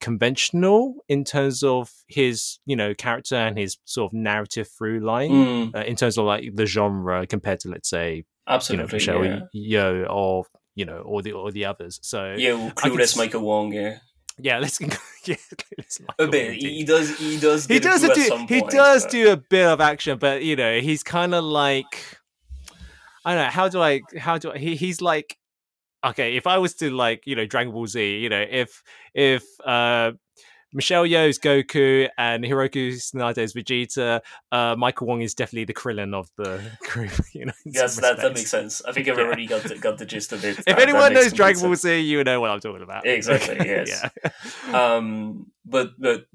conventional 0.00 0.94
in 1.08 1.24
terms 1.24 1.62
of 1.62 1.90
his 2.06 2.58
you 2.66 2.76
know 2.76 2.94
character 2.94 3.34
and 3.36 3.56
his 3.58 3.78
sort 3.84 4.10
of 4.10 4.14
narrative 4.14 4.68
through 4.68 5.00
line 5.00 5.30
Mm, 5.30 5.74
uh, 5.74 5.80
in 5.84 5.96
terms 5.96 6.18
of 6.18 6.24
like 6.26 6.54
the 6.54 6.66
genre 6.66 7.26
compared 7.26 7.60
to 7.60 7.68
let's 7.68 7.88
say 7.88 8.14
you 8.16 8.22
know 8.22 8.54
absolutely, 8.54 8.92
Michelle 8.92 9.24
yeah. 9.24 9.40
Yeoh 9.54 10.08
or 10.10 10.44
you 10.74 10.84
know 10.84 10.98
or 10.98 11.22
the 11.22 11.32
or 11.32 11.50
the 11.50 11.64
others 11.64 11.98
so 12.02 12.34
Yeah, 12.36 12.52
well, 12.54 12.70
could 12.72 12.92
clueless 12.92 13.16
Michael 13.16 13.40
Wong. 13.42 13.72
Yeah, 13.72 13.98
yeah 14.38 14.58
let's 14.58 14.78
yeah 15.24 15.36
let's 15.78 16.00
a 16.18 16.26
bit. 16.28 16.54
He, 16.54 16.84
does. 16.84 17.18
He 17.18 17.38
does. 17.38 17.66
he 17.66 17.78
does 17.80 18.02
do 18.02 18.46
he 18.48 18.60
point, 18.60 18.70
does 18.70 19.02
but- 19.04 19.10
do 19.10 19.32
a 19.32 19.36
bit 19.36 19.66
of 19.66 19.80
action 19.80 20.18
but 20.18 20.42
you 20.44 20.56
know 20.56 20.78
he's 20.80 21.02
kind 21.02 21.34
of 21.34 21.42
like 21.42 22.18
i 23.24 23.34
don't 23.34 23.44
know 23.44 23.50
how 23.50 23.68
do 23.68 23.80
i 23.82 24.02
how 24.18 24.36
do 24.38 24.52
i 24.52 24.58
he, 24.58 24.76
he's 24.76 25.00
like 25.00 25.36
okay 26.04 26.36
if 26.36 26.46
i 26.46 26.58
was 26.58 26.74
to 26.74 26.90
like 26.90 27.22
you 27.26 27.34
know 27.36 27.46
dragon 27.46 27.72
ball 27.72 27.86
z 27.86 28.18
you 28.18 28.28
know 28.28 28.44
if 28.48 28.82
if 29.14 29.44
uh 29.64 30.12
Michelle 30.72 31.04
Yeoh's 31.06 31.38
Goku 31.38 32.08
and 32.18 32.44
Hiroki 32.44 32.92
Sanada's 32.96 33.54
Vegeta. 33.54 34.20
Uh, 34.52 34.74
Michael 34.76 35.06
Wong 35.06 35.22
is 35.22 35.32
definitely 35.32 35.64
the 35.64 35.72
Krillin 35.72 36.12
of 36.12 36.28
the 36.36 36.60
group. 36.90 37.12
You 37.32 37.46
know, 37.46 37.52
Yes, 37.64 37.96
that, 38.00 38.18
that 38.18 38.34
makes 38.34 38.50
sense. 38.50 38.82
I 38.84 38.92
think 38.92 39.06
Yeah. 39.06 39.12
everybody 39.14 39.46
got 39.46 39.62
the, 39.62 39.76
got 39.76 39.96
the 39.96 40.04
gist 40.04 40.32
of 40.32 40.44
it. 40.44 40.58
If 40.58 40.64
That- 40.66 40.76
that 40.76 40.80
anyone 40.82 41.14
makes 41.14 41.26
knows 41.26 41.32
Dragon 41.32 41.62
Ball. 41.62 41.76
Z, 41.76 42.00
you 42.00 42.22
know 42.24 42.40
what 42.42 42.50
I'm 42.50 42.60
talking 42.60 42.82
about. 42.82 43.06
Exactly, 43.06 43.56
yes. 43.64 44.04
yeah. 44.24 44.94
Um, 44.96 45.46
but 45.64 45.92
but 45.98 46.26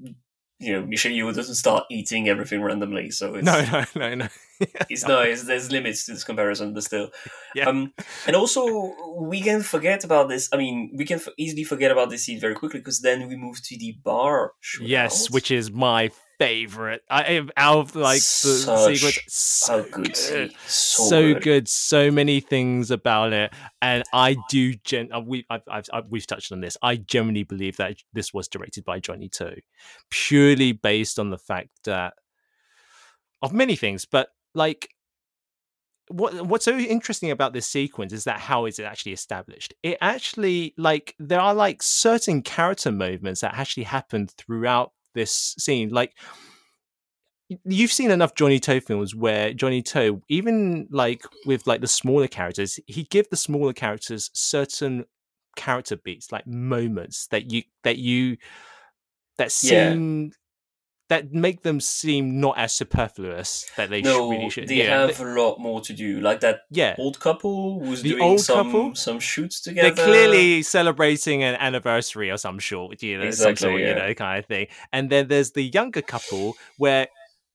you 0.62 0.72
know, 0.72 0.86
Michelle 0.86 1.12
Yeoh 1.12 1.34
doesn't 1.34 1.56
start 1.56 1.84
eating 1.90 2.28
everything 2.28 2.62
randomly, 2.62 3.10
so 3.10 3.34
it's 3.34 3.44
No, 3.44 3.64
no, 3.64 3.84
no, 3.96 4.14
no. 4.14 4.28
it's 4.88 5.06
no, 5.06 5.20
it's, 5.20 5.44
there's 5.44 5.72
limits 5.72 6.06
to 6.06 6.12
this 6.12 6.24
comparison, 6.24 6.72
but 6.72 6.84
still. 6.84 7.10
Yeah. 7.54 7.68
Um, 7.68 7.92
and 8.26 8.34
also 8.34 8.94
we 9.18 9.42
can 9.42 9.60
forget 9.60 10.04
about 10.04 10.30
this. 10.30 10.48
I 10.54 10.56
mean, 10.56 10.90
we 10.94 11.04
can 11.04 11.18
f- 11.18 11.28
easily 11.36 11.64
forget 11.64 11.90
about 11.90 12.08
this 12.08 12.24
scene 12.24 12.40
very 12.40 12.54
quickly 12.54 12.80
because 12.80 13.00
then 13.00 13.28
we 13.28 13.36
move 13.36 13.62
to 13.64 13.76
the 13.76 13.92
bar. 14.02 14.54
Yes, 14.80 15.30
which 15.30 15.50
is 15.50 15.70
my 15.70 16.10
favorite. 16.38 17.02
I 17.10 17.22
am 17.24 17.50
out 17.56 17.78
of 17.78 17.96
like 17.96 18.16
the 18.16 18.20
Such 18.20 18.96
sequence. 18.96 19.18
So 19.28 19.82
good, 19.82 20.04
good. 20.04 20.52
So, 20.66 21.02
So 21.04 21.22
good. 21.34 21.42
good. 21.42 21.68
so 21.68 22.10
many 22.10 22.40
things 22.40 22.90
about 22.90 23.32
it, 23.32 23.52
and 23.80 24.02
I 24.12 24.36
do. 24.48 24.74
Gen- 24.74 25.12
uh, 25.12 25.20
we, 25.20 25.46
I've, 25.50 25.62
I've, 25.68 25.86
I've, 25.92 26.04
we've 26.08 26.26
touched 26.26 26.52
on 26.52 26.60
this. 26.60 26.76
I 26.82 26.96
genuinely 26.96 27.44
believe 27.44 27.76
that 27.76 27.96
this 28.12 28.32
was 28.34 28.48
directed 28.48 28.84
by 28.84 29.00
Johnny 29.00 29.28
To, 29.30 29.56
purely 30.10 30.72
based 30.72 31.18
on 31.18 31.30
the 31.30 31.38
fact 31.38 31.70
that 31.84 32.14
of 33.40 33.52
many 33.52 33.76
things, 33.76 34.04
but 34.04 34.28
like 34.54 34.88
what 36.08 36.46
what's 36.46 36.64
so 36.64 36.76
interesting 36.76 37.30
about 37.30 37.52
this 37.52 37.66
sequence 37.66 38.12
is 38.12 38.24
that 38.24 38.38
how 38.38 38.66
is 38.66 38.78
it 38.78 38.82
actually 38.84 39.12
established 39.12 39.72
it 39.82 39.96
actually 40.00 40.74
like 40.76 41.14
there 41.18 41.40
are 41.40 41.54
like 41.54 41.82
certain 41.82 42.42
character 42.42 42.90
movements 42.92 43.40
that 43.40 43.54
actually 43.54 43.84
happen 43.84 44.26
throughout 44.26 44.92
this 45.14 45.54
scene 45.58 45.90
like 45.90 46.14
you've 47.64 47.92
seen 47.92 48.10
enough 48.10 48.34
johnny 48.34 48.58
to 48.58 48.80
films 48.80 49.14
where 49.14 49.52
johnny 49.52 49.82
to 49.82 50.22
even 50.28 50.86
like 50.90 51.24
with 51.44 51.66
like 51.66 51.80
the 51.80 51.86
smaller 51.86 52.28
characters 52.28 52.78
he 52.86 53.04
give 53.04 53.28
the 53.30 53.36
smaller 53.36 53.72
characters 53.72 54.30
certain 54.32 55.04
character 55.56 55.96
beats 55.96 56.32
like 56.32 56.46
moments 56.46 57.26
that 57.28 57.50
you 57.50 57.62
that 57.84 57.98
you 57.98 58.36
that 59.38 59.52
Yeah. 59.62 60.32
That 61.12 61.32
make 61.46 61.60
them 61.62 61.78
seem 61.78 62.40
not 62.40 62.54
as 62.56 62.72
superfluous 62.72 63.70
that 63.76 63.90
they 63.90 64.00
No, 64.02 64.30
really 64.30 64.48
should 64.50 64.66
they 64.68 64.76
yeah 64.76 65.06
have 65.06 65.20
a 65.20 65.24
lot 65.24 65.58
more 65.58 65.80
to 65.82 65.92
do. 65.92 66.20
Like 66.20 66.40
that 66.40 66.60
yeah 66.70 66.94
old 66.98 67.20
couple 67.20 67.80
who's 67.84 68.00
The 68.02 68.10
doing 68.12 68.22
old 68.22 68.40
some 68.40 68.64
couple? 68.64 68.94
some 68.94 69.20
shoots 69.20 69.60
together. 69.60 69.94
they're 69.94 70.04
clearly 70.06 70.62
celebrating 70.62 71.42
an 71.42 71.54
anniversary 71.56 72.30
or 72.30 72.38
some 72.38 72.58
sort, 72.60 73.02
you 73.02 73.18
know, 73.18 73.24
some 73.30 73.50
Exactly, 73.52 73.68
sort, 73.68 73.80
you 73.82 73.94
know, 73.94 74.14
kind 74.14 74.38
of 74.38 74.46
thing. 74.46 74.66
And 74.92 75.10
then 75.10 75.28
there's 75.28 75.50
the 75.52 75.64
younger 75.78 76.02
couple 76.02 76.56
where 76.78 77.08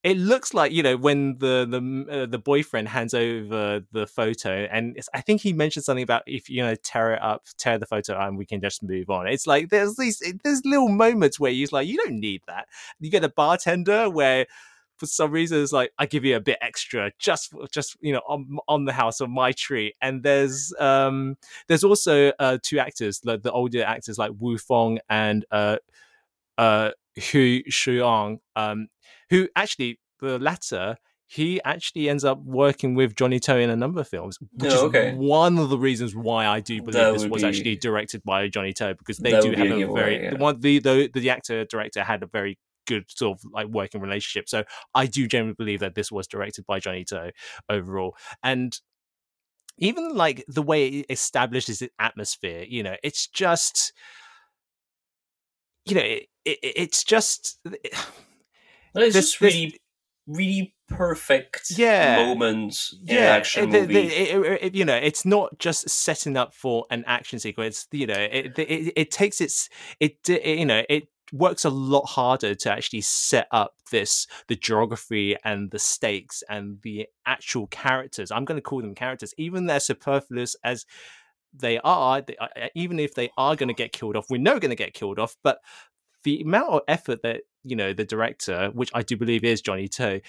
it 0.08 0.18
looks 0.18 0.54
like 0.54 0.72
you 0.72 0.82
know 0.82 0.96
when 0.96 1.38
the 1.40 1.68
the 1.70 2.22
uh, 2.22 2.26
the 2.26 2.40
boyfriend 2.40 2.88
hands 2.88 3.14
over 3.14 3.82
the 3.92 4.08
photo, 4.08 4.66
and 4.72 4.98
I 5.14 5.20
think 5.20 5.42
he 5.42 5.52
mentioned 5.52 5.84
something 5.84 6.04
about 6.04 6.24
if 6.26 6.50
you 6.50 6.64
know 6.64 6.76
tear 6.76 7.14
it 7.14 7.22
up, 7.22 7.44
tear 7.58 7.78
the 7.78 7.86
photo, 7.86 8.18
and 8.18 8.38
we 8.38 8.46
can 8.46 8.62
just 8.62 8.82
move 8.82 9.10
on. 9.10 9.28
It's 9.28 9.46
like 9.46 9.68
there's 9.68 9.98
these 9.98 10.24
there's 10.46 10.62
little 10.64 10.88
moments 10.88 11.42
where 11.42 11.52
you're 11.52 11.68
like 11.74 11.90
you 11.90 11.98
don't 11.98 12.22
need 12.22 12.42
that. 12.48 12.68
You 13.02 13.12
get 13.12 13.26
a 13.26 13.30
bartender 13.30 14.10
where 14.10 14.48
for 14.96 15.08
some 15.08 15.30
reason 15.30 15.62
it's 15.62 15.74
like 15.74 15.92
I 16.00 16.06
give 16.06 16.24
you 16.24 16.38
a 16.38 16.40
bit 16.40 16.58
extra 16.62 17.12
just 17.20 17.54
just 17.70 17.98
you 18.00 18.14
know 18.14 18.22
on 18.30 18.60
on 18.70 18.86
the 18.86 18.94
house 18.94 19.20
on 19.20 19.30
my 19.30 19.52
tree. 19.52 19.94
And 20.02 20.24
there's 20.24 20.74
um 20.80 21.36
there's 21.68 21.84
also 21.84 22.32
uh 22.40 22.60
two 22.64 22.80
actors 22.80 23.20
like 23.26 23.42
the 23.42 23.52
older 23.52 23.84
actors 23.84 24.18
like 24.18 24.32
Wu 24.40 24.58
Fong 24.58 25.00
and 25.10 25.46
uh 25.52 25.80
uh 26.58 26.92
Hu 27.32 27.62
Shuang 27.64 28.40
um 28.56 28.88
who 29.30 29.48
actually 29.56 30.00
the 30.20 30.40
latter 30.40 30.98
he 31.30 31.62
actually 31.64 32.08
ends 32.10 32.24
up 32.24 32.42
working 32.44 32.96
with 32.96 33.14
Johnny 33.14 33.38
To 33.42 33.58
in 33.58 33.70
a 33.70 33.76
number 33.76 34.00
of 34.00 34.08
films, 34.08 34.38
which 34.54 34.72
Oh, 34.72 34.76
is 34.76 34.84
okay. 34.84 35.14
one 35.14 35.58
of 35.58 35.70
the 35.70 35.78
reasons 35.78 36.16
why 36.16 36.48
I 36.48 36.62
do 36.62 36.80
believe 36.82 36.94
That 36.94 37.12
this 37.14 37.26
was 37.26 37.42
be- 37.42 37.48
actually 37.50 37.76
directed 37.76 38.24
by 38.24 38.48
Johnny 38.48 38.72
To 38.74 38.96
because 38.98 39.18
they 39.18 39.32
do 39.42 39.52
have 39.52 39.68
a 39.72 39.94
very 39.94 40.24
yeah. 40.24 40.30
the 40.32 40.38
one 40.38 40.62
the, 40.62 40.80
the 40.80 41.10
the 41.14 41.30
actor 41.30 41.66
director 41.66 42.02
had 42.04 42.24
a 42.24 42.28
very 42.28 42.58
good 42.86 43.04
sort 43.10 43.38
of 43.38 43.44
like 43.52 43.68
working 43.68 44.00
relationship. 44.00 44.48
So 44.48 44.64
I 44.96 45.06
do 45.08 45.28
generally 45.28 45.56
believe 45.56 45.82
that 45.82 45.96
this 45.96 46.10
was 46.10 46.28
directed 46.28 46.66
by 46.66 46.80
Johnny 46.80 47.04
To 47.06 47.34
overall. 47.68 48.16
And 48.42 48.80
even 49.78 50.16
like 50.16 50.46
the 50.48 50.62
way 50.62 50.88
it 50.88 51.08
establishes 51.10 51.82
its 51.82 51.94
atmosphere, 52.00 52.64
you 52.68 52.84
know, 52.84 52.96
it's 53.04 53.28
just 53.28 53.92
you 55.86 55.96
know, 55.96 56.02
it, 56.02 56.28
it, 56.48 56.60
it's 56.62 57.04
just 57.04 57.60
it's 57.66 58.00
this- 58.94 59.14
just 59.14 59.40
this- 59.40 59.42
really, 59.42 59.80
really 60.28 60.76
perfect 60.90 61.72
Yeah. 61.72 62.26
moments 62.26 62.96
in 63.08 63.16
yeah, 63.16 63.22
action 63.36 63.74
it- 63.76 63.82
movie. 63.82 63.98
it- 64.08 64.64
it- 64.64 64.76
you 64.76 64.86
know, 64.86 64.96
it's 64.96 65.26
not 65.26 65.58
just 65.60 65.90
setting 65.90 66.38
up 66.38 66.54
for 66.54 66.86
an 66.90 67.04
action 67.08 67.40
sequence. 67.40 67.88
You 67.92 68.08
know, 68.08 68.16
it 68.32 68.58
it, 68.58 69.12
takes 69.12 69.42
its 69.42 69.70
it, 70.00 70.18
you 70.30 70.66
know 70.66 70.84
it 70.90 71.10
works 71.34 71.66
a 71.66 71.70
lot 71.70 72.06
harder 72.06 72.56
to 72.56 72.72
actually 72.72 73.02
set 73.02 73.48
up 73.52 73.74
this 73.92 74.28
the 74.48 74.56
geography 74.56 75.36
and 75.44 75.72
the 75.72 75.80
stakes 75.80 76.42
and 76.50 76.82
the 76.84 77.06
actual 77.26 77.68
characters. 77.68 78.32
I'm 78.32 78.46
going 78.46 78.58
to 78.58 78.62
call 78.62 78.82
them 78.82 78.96
characters, 78.96 79.34
even 79.38 79.66
they're 79.66 79.82
superfluous 79.82 80.56
as 80.64 80.86
they 81.54 81.80
are. 81.84 82.22
They, 82.22 82.38
uh, 82.38 82.48
even 82.76 82.98
if 83.00 83.14
they 83.14 83.30
are 83.38 83.56
going 83.58 83.68
to 83.68 83.74
get 83.74 83.92
killed 83.92 84.16
off, 84.16 84.30
we 84.30 84.38
know 84.38 84.58
going 84.60 84.70
to 84.70 84.76
get 84.76 84.94
killed 84.94 85.20
off, 85.20 85.36
but 85.44 85.60
the 86.28 86.42
amount 86.42 86.74
of 86.74 86.82
effort 86.90 87.22
that 87.24 87.44
you 87.64 87.76
know 87.76 87.94
the 87.94 88.04
director, 88.04 88.70
which 88.74 88.92
I 88.94 89.02
do 89.02 89.16
believe 89.16 89.46
is 89.46 89.62
Johnny 89.62 89.88
To, 90.00 90.20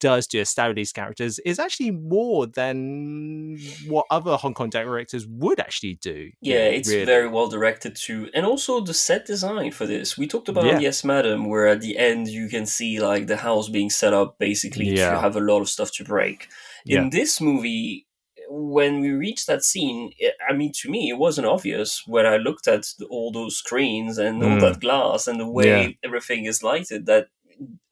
does 0.00 0.26
to 0.26 0.38
establish 0.38 0.74
these 0.76 0.92
characters 0.92 1.38
is 1.38 1.60
actually 1.60 1.92
more 1.92 2.48
than 2.48 3.56
what 3.86 4.06
other 4.10 4.36
Hong 4.36 4.54
Kong 4.54 4.70
directors 4.70 5.24
would 5.28 5.60
actually 5.60 5.98
do. 6.02 6.30
Yeah, 6.40 6.66
it's 6.78 6.88
really. 6.88 7.04
very 7.04 7.28
well 7.28 7.48
directed 7.48 7.94
too, 7.94 8.28
and 8.34 8.44
also 8.44 8.80
the 8.80 8.92
set 8.92 9.24
design 9.24 9.70
for 9.70 9.86
this. 9.86 10.18
We 10.18 10.26
talked 10.26 10.48
about 10.48 10.64
Yeah. 10.66 10.80
Yes, 10.80 11.04
Madam, 11.04 11.48
where 11.48 11.68
at 11.68 11.80
the 11.80 11.96
end 11.96 12.26
you 12.26 12.48
can 12.48 12.66
see 12.66 12.98
like 13.00 13.28
the 13.28 13.36
house 13.36 13.68
being 13.68 13.90
set 13.90 14.12
up 14.12 14.38
basically 14.40 14.88
Yeah. 14.88 15.12
to 15.12 15.20
have 15.20 15.36
a 15.36 15.40
lot 15.40 15.60
of 15.60 15.68
stuff 15.68 15.92
to 15.92 16.04
break. 16.04 16.48
Yeah. 16.84 17.02
In 17.02 17.10
this 17.10 17.40
movie, 17.40 18.06
when 18.48 19.00
we 19.00 19.10
reached 19.10 19.46
that 19.46 19.64
scene, 19.64 20.12
it, 20.18 20.34
I 20.48 20.52
mean, 20.52 20.72
to 20.80 20.90
me, 20.90 21.08
it 21.10 21.18
wasn't 21.18 21.46
obvious 21.46 22.02
when 22.06 22.26
I 22.26 22.36
looked 22.36 22.68
at 22.68 22.86
the, 22.98 23.06
all 23.06 23.30
those 23.32 23.56
screens 23.56 24.18
and 24.18 24.42
all 24.42 24.50
Mm. 24.50 24.60
that 24.60 24.80
glass 24.80 25.26
and 25.26 25.38
the 25.40 25.48
way 25.48 25.66
Yeah. 25.82 25.88
everything 26.04 26.44
is 26.46 26.62
lighted 26.62 27.06
that 27.06 27.28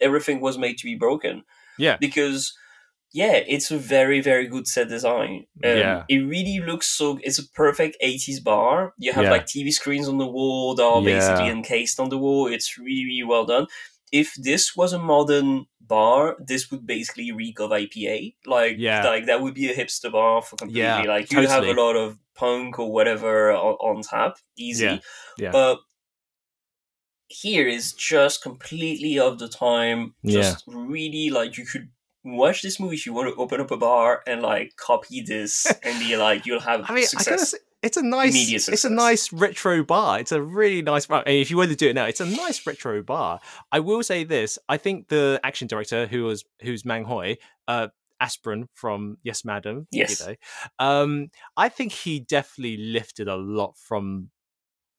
everything 0.01 0.41
was 0.41 0.59
made 0.59 0.77
to 0.79 0.85
be 0.85 0.95
broken 0.95 1.45
Yeah. 1.79 1.97
because 1.99 2.53
yeah, 3.17 3.35
it's 3.47 3.71
a 3.71 3.79
very 3.79 4.21
very 4.21 4.49
good 4.49 4.67
set 4.67 4.89
design. 4.89 5.47
Um, 5.65 5.77
Yeah. 5.79 6.03
it 6.09 6.19
really 6.19 6.59
looks 6.59 6.89
so. 6.89 7.19
It's 7.23 7.39
a 7.39 7.49
perfect 7.49 7.97
'80s 8.03 8.41
bar. 8.43 8.93
You 8.99 9.13
have 9.13 9.25
Yeah. 9.25 9.31
like 9.31 9.47
TV 9.47 9.71
screens 9.73 10.09
on 10.09 10.19
the 10.19 10.27
wall 10.27 10.75
that 10.75 10.83
are 10.83 11.01
Yeah. 11.01 11.19
basically 11.19 11.49
encased 11.49 12.01
on 12.01 12.09
the 12.09 12.19
wall. 12.19 12.49
It's 12.49 12.77
really 12.77 13.05
really 13.07 13.23
well 13.23 13.45
done. 13.47 13.67
If 14.23 14.35
this 14.49 14.65
was 14.77 14.93
a 14.93 14.99
modern 14.99 15.67
bar, 15.81 16.37
this 16.51 16.71
would 16.71 16.87
basically 16.87 17.33
reek 17.33 17.59
of 17.61 17.71
IPA. 17.71 18.37
Like 18.47 18.77
Yeah. 18.79 19.05
like 19.05 19.27
that 19.27 19.41
would 19.43 19.55
be 19.55 19.71
a 19.71 19.75
hipster 19.75 20.11
bar 20.13 20.41
for 20.43 20.57
completely. 20.57 20.83
Yeah, 20.83 21.03
like 21.15 21.33
you 21.33 21.47
have 21.47 21.65
a 21.65 21.73
lot 21.85 21.97
of 21.97 22.19
punk 22.35 22.79
or 22.79 22.91
whatever 22.93 23.53
on, 23.53 23.75
on 23.89 24.03
tap, 24.03 24.39
easy. 24.57 24.85
Yeah, 24.85 24.99
yeah. 25.39 25.51
But 25.53 25.79
here 27.29 27.67
is 27.67 27.93
just 27.93 28.43
completely 28.43 29.19
of 29.19 29.39
the 29.39 29.49
time. 29.49 30.15
Just 30.25 30.65
really 30.67 31.31
like 31.31 31.59
you 31.59 31.65
could 31.67 31.89
watch 32.25 32.63
this 32.63 32.79
movie 32.81 32.97
if 32.97 33.05
you 33.07 33.13
want 33.13 33.29
to 33.35 33.41
open 33.41 33.61
up 33.61 33.71
a 33.71 33.77
bar 33.77 34.23
and 34.27 34.41
like 34.43 34.77
copy 34.77 35.21
this 35.21 35.67
and 35.83 35.99
be 35.99 36.17
like 36.17 36.47
you'll 36.47 36.61
have 36.61 36.81
I 36.89 36.95
mean, 36.95 37.03
I 37.05 37.07
success. 37.07 37.29
gotta 37.29 37.47
say, 37.47 37.59
it's 37.85 37.97
a 37.97 38.03
nice, 38.03 38.69
it's 38.69 38.85
a 38.85 38.91
nice 38.91 39.33
retro 39.33 39.85
bar. 39.85 40.19
It's 40.19 40.33
a 40.33 40.43
really 40.43 40.83
nice 40.83 41.07
bar. 41.07 41.23
If 41.27 41.51
you 41.51 41.57
were 41.59 41.67
to 41.67 41.77
do 41.77 41.89
it 41.91 41.95
now, 41.95 42.07
it's 42.07 42.21
a 42.21 42.27
nice 42.27 42.67
retro 42.67 43.03
bar. 43.03 43.41
I 43.71 43.81
will 43.81 44.03
say 44.03 44.25
this: 44.25 44.59
I 44.69 44.77
think 44.79 45.09
the 45.09 45.39
action 45.45 45.69
director, 45.69 46.07
who 46.07 46.25
was 46.25 46.45
who's 46.63 46.85
Mang 46.85 47.05
Hoi, 47.05 47.37
uh, 47.69 47.89
Aspirin 48.21 48.69
from 48.73 49.19
Yes, 49.23 49.45
Madam, 49.45 49.87
Yes. 49.93 50.21
you 50.21 50.27
know, 50.27 50.35
um, 50.79 51.29
I 51.57 51.69
think 51.69 51.93
he 51.93 52.21
definitely 52.21 52.79
lifted 52.79 53.29
a 53.29 53.37
lot 53.37 53.77
from 53.77 54.31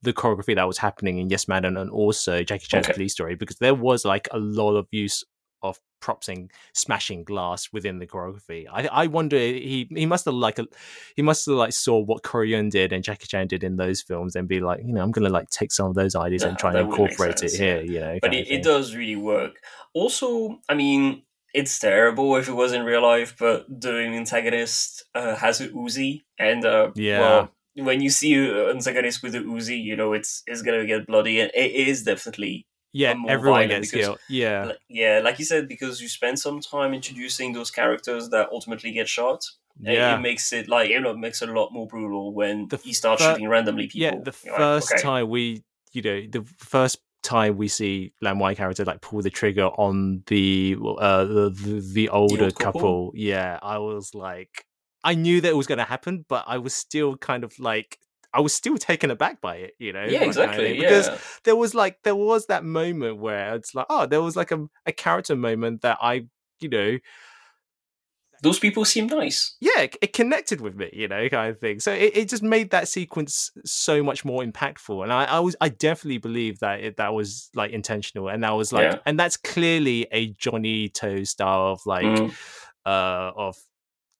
the 0.01 0.13
choreography 0.13 0.53
that 0.55 0.67
was 0.67 0.77
happening 0.77 1.17
in 1.17 1.29
Yes, 1.29 1.47
Madam, 1.47 1.77
and 1.77 1.89
also 1.89 2.43
Jackie 2.43 2.67
Chan's 2.67 2.85
Okay. 2.85 2.93
Police 2.93 3.13
Story, 3.13 3.35
because 3.35 3.57
there 3.57 3.73
was 3.73 4.05
like 4.05 4.27
a 4.31 4.37
lot 4.37 4.75
of 4.75 4.87
use 4.91 5.23
of 5.69 5.79
props 5.99 6.27
and 6.27 6.51
smashing 6.73 7.23
glass 7.23 7.69
within 7.73 7.99
the 7.99 8.05
choreography. 8.07 8.65
I 8.71 8.87
I 8.87 9.07
wonder 9.07 9.37
he 9.37 9.87
he 9.89 10.05
must 10.05 10.25
have 10.25 10.33
like 10.35 10.59
a, 10.59 10.67
he 11.15 11.21
must 11.21 11.45
have 11.47 11.55
like 11.55 11.73
saw 11.73 11.99
what 11.99 12.23
Corey 12.23 12.51
Yuen 12.51 12.69
did 12.69 12.93
and 12.93 13.03
Jackie 13.03 13.27
Chan 13.27 13.47
did 13.47 13.63
in 13.63 13.77
those 13.77 14.01
films 14.01 14.35
and 14.35 14.47
be 14.47 14.59
like, 14.59 14.81
you 14.85 14.93
know, 14.93 15.01
I'm 15.01 15.11
gonna 15.11 15.29
like 15.29 15.49
take 15.49 15.71
some 15.71 15.87
of 15.87 15.95
those 15.95 16.15
ideas 16.15 16.43
Yeah, 16.43 16.49
and 16.49 16.57
try 16.57 16.71
and 16.71 16.79
incorporate 16.81 17.31
it 17.43 17.49
sense, 17.49 17.57
here. 17.57 17.81
You 17.81 17.99
know, 17.99 18.19
but 18.21 18.33
it, 18.33 18.47
it 18.49 18.63
does 18.63 18.95
really 18.95 19.15
work. 19.15 19.55
Also, 19.93 20.59
I 20.69 20.75
mean, 20.75 21.23
it's 21.53 21.79
terrible 21.79 22.35
if 22.35 22.47
it 22.49 22.53
was 22.53 22.73
in 22.73 22.83
real 22.83 23.01
life, 23.01 23.35
but 23.39 23.65
the 23.69 23.91
antagonist 23.97 25.03
uh, 25.15 25.35
has 25.35 25.61
a 25.61 25.69
Uzi, 25.69 26.23
and 26.37 26.65
uh, 26.65 26.91
Yeah. 26.95 27.19
well, 27.19 27.49
when 27.75 28.01
you 28.01 28.09
see 28.09 28.33
an 28.35 28.69
antagonist 28.77 29.23
with 29.23 29.35
a 29.35 29.39
Uzi, 29.39 29.81
you 29.81 29.95
know 29.95 30.13
it's 30.13 30.43
it's 30.47 30.61
gonna 30.61 30.85
get 30.85 31.07
bloody, 31.07 31.39
and 31.39 31.51
it 31.55 31.71
is 31.71 32.03
definitely 32.03 32.67
yeah, 33.01 33.13
everyone 33.35 33.67
gets 33.67 33.91
because- 33.91 34.05
killed. 34.05 34.19
Yeah, 34.30 34.65
Like- 34.69 34.80
yeah, 35.01 35.15
like 35.27 35.38
you 35.39 35.45
said, 35.51 35.67
because 35.67 35.95
you 36.03 36.07
spend 36.19 36.35
some 36.39 36.59
time 36.61 36.93
introducing 36.99 37.53
those 37.57 37.69
characters 37.80 38.30
that 38.30 38.45
ultimately 38.51 38.91
get 38.99 39.07
shot. 39.17 39.41
yeah. 39.81 40.15
it 40.17 40.22
makes 40.30 40.45
it 40.53 40.65
like 40.76 40.88
you 40.89 40.99
know 41.01 41.11
it 41.11 41.17
makes 41.27 41.41
it 41.43 41.49
a 41.49 41.53
lot 41.61 41.69
more 41.77 41.85
brutal 41.93 42.34
when 42.39 42.55
The 42.69 42.77
he 42.77 42.93
starts 42.93 43.22
fir- 43.22 43.31
shooting 43.34 43.49
randomly 43.55 43.88
people. 43.88 44.05
Yeah, 44.07 44.15
the 44.27 44.34
You're 44.43 44.53
like, 44.53 44.59
first 44.67 44.91
okay. 44.93 45.01
time 45.01 45.26
we, 45.35 45.63
you 45.91 46.01
know, 46.01 46.17
the 46.38 46.43
first 46.76 46.97
time 47.23 47.57
we 47.57 47.67
see 47.67 48.13
Lam 48.22 48.38
Wai 48.39 48.53
character 48.55 48.85
like 48.85 49.01
pull 49.01 49.22
the 49.22 49.30
trigger 49.31 49.65
on 49.88 50.23
the 50.27 50.77
uh 51.07 51.26
the 51.26 51.49
the, 51.49 51.73
the 51.97 52.09
older 52.09 52.45
old 52.45 52.55
couple? 52.55 52.81
couple. 52.81 53.11
yeah, 53.15 53.59
I 53.61 53.77
was 53.80 54.15
like, 54.15 54.53
I 55.03 55.13
knew 55.15 55.41
that 55.41 55.49
it 55.49 55.57
was 55.57 55.67
going 55.67 55.80
to 55.85 55.91
happen, 55.95 56.23
but 56.30 56.45
I 56.47 56.57
was 56.59 56.73
still 56.73 57.17
kind 57.17 57.43
of 57.43 57.51
like. 57.59 57.99
I 58.35 58.41
was 58.41 58.53
still 58.53 58.77
taken 58.77 59.09
aback 59.11 59.39
by 59.41 59.55
it, 59.57 59.71
you 59.79 59.93
know. 59.93 60.03
yeah, 60.03 60.19
like, 60.19 60.19
kind 60.19 60.23
of 60.23 60.27
exactly. 60.27 60.79
Because 60.79 61.07
yeah. 61.07 61.17
there 61.45 61.55
was 61.55 61.73
like 61.73 61.99
there 62.03 62.15
was 62.15 62.45
that 62.47 62.63
moment 62.63 63.17
where 63.19 63.55
it's 63.55 63.73
like, 63.73 63.85
oh, 63.89 64.05
there 64.05 64.21
was 64.21 64.35
like 64.35 64.51
a, 64.51 64.65
a 64.85 64.91
character 64.91 65.35
moment 65.35 65.81
that 65.81 65.97
I, 66.01 66.25
you 66.59 66.69
know, 66.69 66.97
those 68.43 68.59
people 68.59 68.83
seem 68.85 69.07
nice. 69.07 69.55
yeah, 69.61 69.81
it, 69.81 69.95
it 70.01 70.13
connected 70.13 70.59
with 70.61 70.75
me, 70.75 70.89
you 70.93 71.07
know, 71.07 71.27
kind 71.29 71.49
of 71.49 71.59
thing. 71.59 71.79
So 71.79 71.91
it, 71.93 72.15
it 72.17 72.29
just 72.29 72.43
made 72.43 72.71
that 72.71 72.87
sequence 72.87 73.49
so 73.63 74.03
much 74.03 74.25
more 74.25 74.43
impactful. 74.43 75.01
And 75.03 75.11
I, 75.11 75.23
I 75.23 75.39
was, 75.39 75.55
I 75.61 75.69
definitely 75.69 76.17
believe 76.19 76.59
that 76.59 76.81
it, 76.81 76.97
that 76.97 77.13
was 77.13 77.49
like 77.55 77.71
intentional, 77.71 78.27
and 78.27 78.43
that 78.43 78.51
was 78.51 78.73
like, 78.73 78.91
Yeah. 78.91 78.99
and 79.05 79.17
that's 79.17 79.37
clearly 79.37 80.05
a 80.11 80.27
Johnny 80.27 80.89
To 80.89 81.25
style 81.25 81.71
of 81.71 81.81
like, 81.85 82.05
Mm. 82.05 82.33
uh, 82.85 83.31
of 83.35 83.55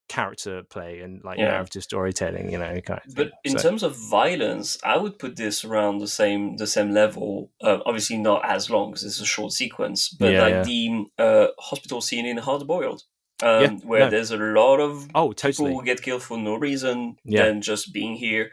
character 0.08 0.64
play 0.64 1.00
and 1.02 1.24
like 1.24 1.38
Yeah. 1.40 1.46
narrative 1.52 1.84
storytelling, 1.84 2.52
you 2.52 2.58
know, 2.60 2.80
kind 2.82 3.02
of. 3.08 3.16
But 3.16 3.32
in 3.44 3.58
So- 3.58 3.70
terms 3.70 3.84
of 3.84 3.96
violence, 3.96 4.78
I 4.84 4.98
would 4.98 5.18
put 5.20 5.36
this 5.36 5.66
around 5.66 5.98
the 6.00 6.08
same 6.08 6.58
the 6.58 6.68
same 6.68 6.92
level. 6.92 7.52
Uh, 7.62 7.80
obviously, 7.86 8.18
not 8.18 8.42
as 8.46 8.70
long 8.70 8.92
because 8.92 9.04
it's 9.04 9.20
a 9.22 9.26
short 9.26 9.52
sequence, 9.52 10.10
but 10.10 10.32
Yeah, 10.34 10.42
like 10.44 10.54
yeah. 10.54 10.64
the 10.64 11.06
uh, 11.18 11.48
hospital 11.60 12.02
scene 12.02 12.26
in 12.26 12.38
Hard 12.38 12.68
Boiled, 12.68 13.04
um, 13.42 13.80
where 13.82 14.02
no. 14.06 14.10
there's 14.10 14.32
a 14.32 14.38
lot 14.38 14.80
of 14.80 15.08
oh, 15.16 15.30
people 15.30 15.34
totally, 15.34 15.72
who 15.74 15.84
get 15.84 16.02
killed 16.02 16.24
for 16.24 16.38
no 16.38 16.56
reason 16.56 17.18
Yeah. 17.26 17.46
than 17.46 17.62
just 17.62 17.92
being 17.94 18.16
here, 18.16 18.52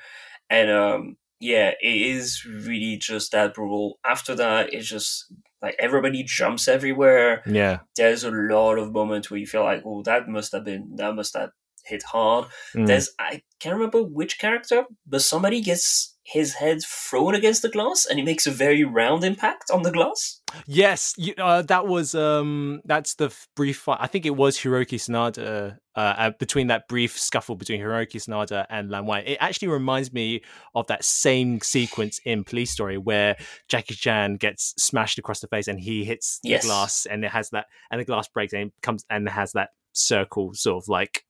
and 0.49 0.71
um, 0.71 1.17
yeah, 1.39 1.73
it 1.83 2.01
is 2.17 2.45
really 2.45 2.97
just 2.97 3.33
that 3.33 3.53
brutal. 3.55 3.99
After 4.05 4.35
that, 4.37 4.73
it's 4.73 4.89
just 4.89 5.27
like 5.63 5.77
everybody 5.79 6.25
jumps 6.25 6.69
everywhere. 6.69 7.43
yeah, 7.47 7.81
There's 7.97 8.25
a 8.25 8.31
lot 8.31 8.79
of 8.79 8.93
moments 8.93 9.31
where 9.31 9.39
you 9.39 9.47
feel 9.47 9.63
like, 9.63 9.83
oh, 9.87 10.03
that 10.03 10.29
must 10.29 10.53
have 10.53 10.65
been 10.65 10.97
that 10.97 11.15
must 11.15 11.37
have 11.37 11.51
hit 11.85 12.03
hard. 12.03 12.47
Mm. 12.75 12.87
There's 12.87 13.11
I 13.19 13.43
can't 13.61 13.77
remember 13.77 14.03
which 14.03 14.39
character, 14.39 14.85
but 15.07 15.23
somebody 15.23 15.61
gets 15.61 16.12
his 16.25 16.55
head 16.55 16.79
thrown 16.85 17.35
against 17.35 17.63
the 17.63 17.69
glass 17.69 18.07
and 18.07 18.19
he 18.19 18.25
makes 18.25 18.47
a 18.47 18.51
very 18.51 18.85
round 18.85 19.25
impact 19.25 19.71
on 19.73 19.83
the 19.83 19.91
glass. 19.91 20.41
Yes, 20.67 21.15
you, 21.17 21.35
uh, 21.37 21.63
that 21.63 21.87
was 21.87 22.15
um, 22.15 22.81
that's 22.85 23.15
the 23.15 23.27
f- 23.27 23.49
brief 23.57 23.79
fight. 23.79 23.99
I 24.01 24.07
think 24.07 24.25
it 24.27 24.37
was 24.37 24.57
Hiroki 24.59 24.99
Sanada. 24.99 25.79
Uh, 25.95 26.01
uh, 26.01 26.31
between 26.39 26.69
that 26.69 26.89
brief 26.89 27.19
scuffle 27.19 27.55
between 27.55 27.79
Hiroki 27.81 28.17
Sanada 28.17 28.65
and 28.71 28.91
Lam 28.91 29.05
Wai, 29.07 29.21
it 29.21 29.39
actually 29.41 29.69
reminds 29.69 30.11
me 30.13 30.43
of 30.75 30.87
that 30.87 31.05
same 31.05 31.61
sequence 31.61 32.19
in 32.25 32.45
Police 32.45 32.71
Story 32.71 32.97
where 32.97 33.37
Jackie 33.69 33.95
Chan 33.95 34.37
gets 34.37 34.73
smashed 34.79 35.19
across 35.19 35.41
the 35.41 35.49
face 35.49 35.69
and 35.69 35.79
he 35.81 36.05
hits 36.05 36.39
Yes. 36.45 36.63
the 36.63 36.69
glass 36.69 37.05
and 37.07 37.25
it 37.25 37.31
has 37.33 37.51
that 37.51 37.67
and 37.91 38.01
the 38.01 38.05
glass 38.07 38.27
breaks 38.29 38.53
and 38.55 38.69
it 38.69 38.73
comes 38.81 39.05
and 39.11 39.29
has 39.29 39.53
that 39.53 39.71
circle 39.93 40.55
sort 40.55 40.83
of 40.83 40.89
like 40.89 41.25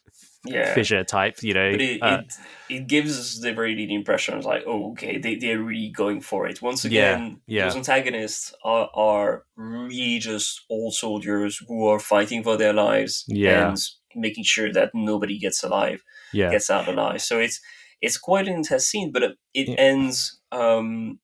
Yeah. 0.44 0.74
fissure 0.74 1.05
type. 1.05 1.36
You 1.43 1.55
know, 1.55 1.70
But 1.70 1.81
it, 1.81 2.02
uh, 2.02 2.19
it 2.20 2.35
it 2.69 2.86
gives 2.89 3.19
us 3.19 3.39
the 3.40 3.52
very 3.52 3.74
the 3.74 3.94
impression 3.94 4.36
of 4.36 4.44
like, 4.44 4.64
oh, 4.66 4.93
okay, 4.93 5.19
they, 5.19 5.36
they're 5.36 5.62
really 5.62 5.90
going 5.90 6.20
for 6.20 6.47
it. 6.48 6.60
Once 6.62 6.85
Yeah, 6.85 7.14
again, 7.14 7.40
yeah. 7.47 7.64
those 7.64 7.77
antagonists 7.77 8.52
are, 8.64 8.89
are 8.94 9.44
really 9.56 10.19
just 10.19 10.62
old 10.69 10.94
soldiers 10.94 11.60
who 11.69 11.86
are 11.86 12.01
fighting 12.01 12.43
for 12.43 12.56
their 12.56 12.73
lives 12.73 13.24
Yeah. 13.28 13.69
and 13.69 13.78
making 14.16 14.44
sure 14.44 14.73
that 14.73 14.90
nobody 14.94 15.39
gets 15.39 15.62
alive. 15.62 16.02
yeah, 16.32 16.51
gets 16.51 16.70
out 16.70 16.89
alive. 16.89 17.20
So 17.23 17.39
it's 17.39 17.60
it's 18.01 18.19
quite 18.19 18.48
an 18.48 18.55
intense 18.55 18.86
scene, 18.86 19.12
but 19.12 19.23
it, 19.23 19.32
it 19.55 19.69
Yeah. 19.69 19.74
ends 19.78 20.40
um 20.51 21.20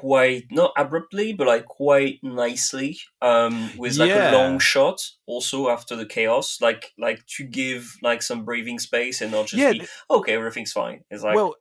quite 0.00 0.44
not 0.50 0.72
abruptly, 0.76 1.32
but 1.32 1.46
like 1.46 1.64
quite 1.64 2.18
nicely 2.22 2.98
um 3.22 3.70
with 3.78 3.96
like 3.96 4.10
Yeah. 4.10 4.30
a 4.30 4.36
long 4.38 4.58
shot. 4.58 4.98
Also 5.26 5.68
after 5.70 5.96
the 5.96 6.06
chaos, 6.06 6.58
like 6.60 6.92
like 6.98 7.20
to 7.36 7.44
give 7.44 7.82
like 8.02 8.22
some 8.22 8.44
breathing 8.44 8.78
space 8.78 9.20
and 9.22 9.30
not 9.32 9.46
just 9.46 9.62
yeah. 9.62 9.72
be 9.72 9.86
okay, 10.10 10.34
everything's 10.34 10.72
fine. 10.72 10.98
It's 11.10 11.22
like 11.22 11.34
well, 11.34 11.54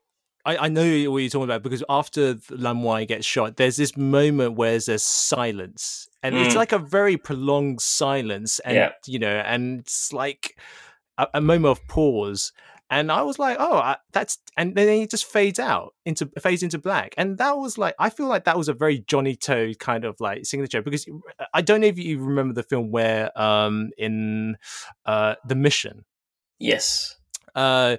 I, 0.46 0.58
I 0.66 0.68
know 0.68 0.84
what 1.12 1.20
you're 1.20 1.30
talking 1.30 1.50
about 1.52 1.64
because 1.64 1.84
after 1.90 2.36
Lam 2.50 2.84
Wai 2.84 3.06
gets 3.06 3.26
shot, 3.26 3.56
there's 3.58 3.78
this 3.78 3.96
moment 3.98 4.56
where 4.58 4.78
there's 4.80 5.02
silence, 5.02 6.08
and 6.22 6.36
it's 6.36 6.54
Mm. 6.54 6.58
like 6.58 6.72
a 6.74 6.78
very 6.80 7.18
prolonged 7.18 7.82
silence, 7.82 8.60
and 8.60 8.76
Yeah. 8.76 8.92
you 9.08 9.18
know, 9.20 9.38
and 9.54 9.80
it's 9.80 10.14
like 10.14 10.60
a, 11.18 11.28
a 11.36 11.42
moment 11.42 11.72
of 11.72 11.88
pause. 11.88 12.52
And 12.90 13.12
I 13.12 13.24
was 13.24 13.40
like, 13.40 13.58
oh, 13.60 13.78
I, 13.78 13.98
that's, 14.14 14.38
and 14.58 14.76
then 14.76 14.88
it 14.88 15.10
just 15.10 15.26
fades 15.26 15.60
out 15.60 15.96
into 16.06 16.30
fades 16.40 16.62
into 16.62 16.78
black, 16.78 17.16
and 17.18 17.38
that 17.40 17.58
was 17.58 17.78
like, 17.78 17.96
I 17.98 18.10
feel 18.12 18.28
like 18.28 18.44
that 18.46 18.58
was 18.58 18.70
a 18.70 18.74
very 18.74 19.00
Johnny 19.00 19.36
To 19.38 19.74
kind 19.80 20.06
of 20.06 20.20
like 20.20 20.46
signature 20.46 20.84
because 20.84 21.08
I 21.54 21.62
don't 21.62 21.82
know 21.82 21.88
if 21.88 21.98
you 21.98 22.20
remember 22.20 22.54
the 22.54 22.64
film 22.64 22.92
where, 22.92 23.32
um, 23.42 23.90
in 23.98 24.58
uh, 25.06 25.36
the 25.48 25.56
Mission, 25.56 26.06
yes. 26.60 27.16
uh 27.56 27.98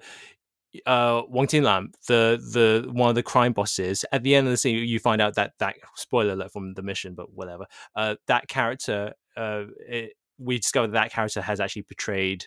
uh 0.84 1.22
Wang 1.28 1.46
Tinlam, 1.46 1.92
the 2.06 2.38
the 2.52 2.88
one 2.92 3.08
of 3.08 3.14
the 3.14 3.22
crime 3.22 3.52
bosses, 3.52 4.04
at 4.12 4.22
the 4.22 4.34
end 4.34 4.46
of 4.46 4.52
the 4.52 4.56
scene 4.56 4.76
you 4.86 4.98
find 5.00 5.20
out 5.20 5.34
that 5.34 5.54
that 5.58 5.76
spoiler 5.96 6.34
alert 6.34 6.52
from 6.52 6.74
the 6.74 6.82
mission, 6.82 7.14
but 7.14 7.32
whatever. 7.32 7.66
Uh 7.96 8.16
that 8.26 8.46
character 8.48 9.14
uh 9.36 9.64
it, 9.88 10.12
we 10.38 10.58
discovered 10.58 10.92
that 10.92 11.10
character 11.10 11.40
has 11.40 11.60
actually 11.60 11.82
portrayed 11.82 12.46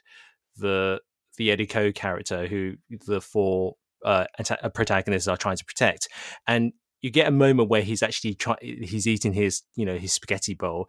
the 0.58 1.02
the 1.40 1.50
Eddie 1.50 1.66
Ko 1.66 1.92
character 1.92 2.46
who 2.46 2.76
the 3.08 3.20
four 3.20 3.74
uh, 4.06 4.26
anta- 4.40 4.72
protagonists 4.76 5.28
are 5.28 5.38
trying 5.38 5.58
to 5.58 5.66
protect, 5.66 6.08
and 6.46 6.74
you 7.02 7.10
get 7.10 7.28
a 7.28 7.32
moment 7.32 7.70
where 7.70 7.82
he's 7.82 8.04
actually 8.04 8.36
trying 8.36 8.58
he's 8.62 9.08
eating 9.08 9.34
his 9.34 9.64
you 9.76 9.86
know 9.86 9.98
his 9.98 10.14
spaghetti 10.14 10.54
bowl, 10.54 10.88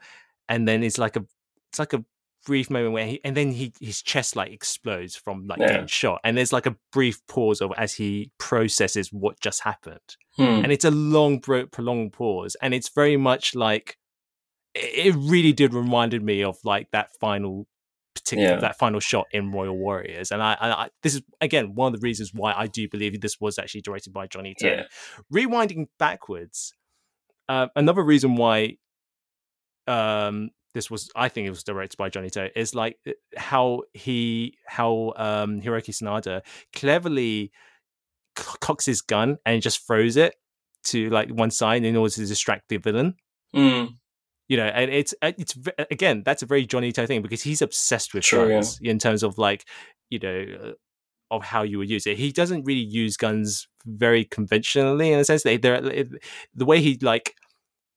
and 0.49 0.69
then 0.69 0.83
it's 0.83 0.99
like 0.99 1.17
a 1.17 1.25
it's 1.71 1.79
like 1.79 1.95
a 1.95 2.05
brief 2.47 2.71
moment 2.71 2.95
where 2.95 3.07
he 3.07 3.21
and 3.23 3.37
then 3.37 3.53
he 3.53 3.71
his 3.81 4.01
chest 4.03 4.35
like 4.35 4.51
explodes 4.51 5.15
from 5.15 5.47
like 5.47 5.59
Yeah. 5.61 5.69
getting 5.73 5.87
shot 5.87 6.21
and 6.25 6.39
there's 6.39 6.55
like 6.55 6.65
a 6.65 6.75
brief 6.91 7.21
pause 7.27 7.61
of 7.61 7.71
as 7.77 7.93
he 7.93 8.33
processes 8.39 9.13
what 9.13 9.39
just 9.41 9.63
happened 9.63 10.17
Hmm. 10.37 10.63
and 10.65 10.73
it's 10.73 10.87
a 10.87 10.91
long 10.91 11.41
prolonged 11.41 12.15
pause 12.15 12.57
and 12.63 12.73
it's 12.73 12.89
very 12.89 13.19
much 13.19 13.55
like 13.55 13.99
it 14.75 15.09
it 15.09 15.15
really 15.19 15.53
did 15.53 15.75
reminded 15.75 16.23
me 16.23 16.43
of 16.43 16.57
like 16.65 16.89
that 16.93 17.11
final 17.21 17.67
particular 18.21 18.51
Yeah. 18.55 18.61
that 18.61 18.79
final 18.79 19.01
shot 19.01 19.27
in 19.33 19.51
royal 19.51 19.77
warriors 19.77 20.31
and 20.33 20.43
I, 20.43 20.57
I, 20.61 20.89
this 21.03 21.15
is 21.15 21.23
again 21.41 21.75
one 21.75 21.93
of 21.95 22.01
the 22.01 22.05
reasons 22.05 22.33
why 22.35 22.53
i 22.57 22.67
do 22.67 22.89
believe 22.89 23.21
this 23.21 23.41
was 23.41 23.59
actually 23.59 23.81
directed 23.83 24.13
by 24.13 24.27
johnny 24.27 24.55
to 24.59 24.67
Yeah. 24.67 24.83
rewinding 25.33 25.89
backwards 25.99 26.75
uh, 27.49 27.67
another 27.77 28.03
reason 28.03 28.37
why 28.37 28.77
um 29.87 30.51
this 30.75 30.91
was 30.91 31.11
i 31.17 31.29
think 31.29 31.47
it 31.47 31.51
was 31.51 31.65
directed 31.65 31.97
by 31.97 32.09
johnny 32.09 32.31
to 32.31 32.57
is 32.59 32.75
like 32.75 32.97
uh, 33.07 33.13
how 33.37 33.83
he 33.95 34.57
how 34.67 35.13
um 35.17 35.61
hiroki 35.61 35.91
sanada 35.93 36.43
cleverly 36.73 37.51
cocks 38.37 38.87
his 38.87 39.01
gun 39.03 39.37
and 39.45 39.63
just 39.63 39.85
throws 39.87 40.17
it 40.17 40.35
to 40.85 41.11
like 41.11 41.29
one 41.31 41.51
side 41.51 41.85
in 41.85 41.97
order 41.97 42.13
to 42.13 42.27
distract 42.27 42.69
the 42.69 42.77
villain 42.77 43.15
Hmm. 43.53 43.87
You 44.51 44.57
know 44.57 44.67
and 44.67 44.91
it's 44.91 45.15
uh, 45.23 45.31
it's 45.39 45.55
again 45.93 46.25
that's 46.27 46.43
a 46.43 46.47
very 46.47 46.67
johnny 46.67 46.91
to 46.91 47.07
thing 47.07 47.23
because 47.23 47.41
he's 47.41 47.63
obsessed 47.63 48.15
with 48.15 48.25
Sure, 48.25 48.49
yeah. 48.49 48.57
guns 48.57 48.81
in 48.83 48.99
terms 48.99 49.23
of 49.23 49.39
like 49.39 49.65
you 50.11 50.19
know 50.19 50.45
uh, 50.61 50.73
of 51.31 51.45
how 51.45 51.63
you 51.63 51.79
would 51.79 51.89
use 51.89 52.05
it. 52.05 52.19
He 52.19 52.33
doesn't 52.33 52.65
really 52.65 52.81
use 52.83 53.17
guns 53.17 53.69
very 53.87 54.25
conventionally 54.25 55.13
in 55.13 55.21
a 55.21 55.25
sense. 55.25 55.45
They 55.45 55.57
they're 55.57 55.81
the 55.81 56.65
way 56.65 56.81
he 56.81 56.99
like 57.01 57.37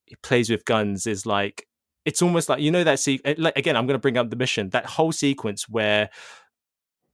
he 0.05 0.15
plays 0.17 0.51
with 0.51 0.63
guns 0.65 1.07
is 1.07 1.25
like 1.25 1.67
it's 2.05 2.21
almost 2.21 2.49
like 2.49 2.59
you 2.59 2.69
know 2.69 2.84
that 2.84 2.99
see 2.99 3.19
like 3.39 3.57
again 3.57 3.75
i'm 3.75 3.88
going 3.88 3.95
to 3.95 3.99
bring 3.99 4.17
up 4.17 4.30
the 4.30 4.35
mission. 4.35 4.69
That 4.69 4.85
whole 4.85 5.11
sequence 5.11 5.67
where 5.67 6.11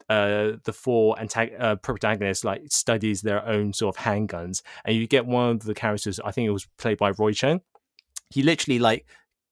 uh 0.09 0.57
the 0.65 0.73
four 0.73 1.15
antag- 1.15 1.55
uh, 1.61 1.77
protagonists 1.77 2.43
like 2.43 2.63
studies 2.69 3.21
their 3.21 3.45
own 3.47 3.71
sort 3.71 3.95
of 3.95 4.03
handguns 4.03 4.63
and 4.83 4.97
you 4.97 5.07
get 5.07 5.25
one 5.25 5.51
of 5.51 5.63
the 5.63 5.75
characters 5.75 6.19
i 6.25 6.31
think 6.31 6.47
it 6.47 6.51
was 6.51 6.67
played 6.79 6.97
by 6.97 7.11
roy 7.11 7.31
cheung 7.31 7.61
he 8.31 8.41
literally 8.41 8.79
like 8.79 9.05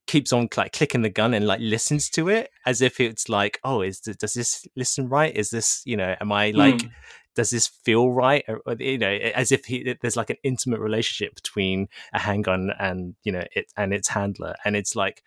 keeps 0.07 0.31
on 0.33 0.47
like 0.57 0.71
clicking 0.73 1.01
the 1.03 1.09
gun 1.09 1.33
and 1.33 1.45
like 1.45 1.59
listens 1.61 2.09
to 2.09 2.29
it 2.29 2.49
as 2.65 2.81
if 2.81 2.99
it's 2.99 3.27
like 3.29 3.59
oh 3.63 3.81
is 3.81 3.99
does 3.99 4.33
this 4.33 4.65
listen 4.75 5.07
right? 5.09 5.35
Is 5.35 5.49
this 5.49 5.81
you 5.85 5.97
know 5.97 6.15
am 6.19 6.31
i 6.31 6.51
like 6.51 6.81
Hmm. 6.81 6.87
does 7.35 7.49
this 7.51 7.67
feel 7.67 8.09
right? 8.11 8.43
Or, 8.47 8.61
or, 8.65 8.75
you 8.79 8.97
know 8.97 9.11
as 9.11 9.51
if 9.51 9.65
he, 9.65 9.95
there's 10.01 10.15
like 10.17 10.29
an 10.31 10.37
intimate 10.43 10.79
relationship 10.79 11.35
between 11.35 11.87
a 12.13 12.19
handgun 12.19 12.71
and 12.79 13.15
you 13.23 13.31
know 13.31 13.43
it 13.55 13.65
and 13.75 13.93
its 13.93 14.07
handler. 14.07 14.55
And 14.65 14.75
it's 14.75 14.95
like 14.95 15.23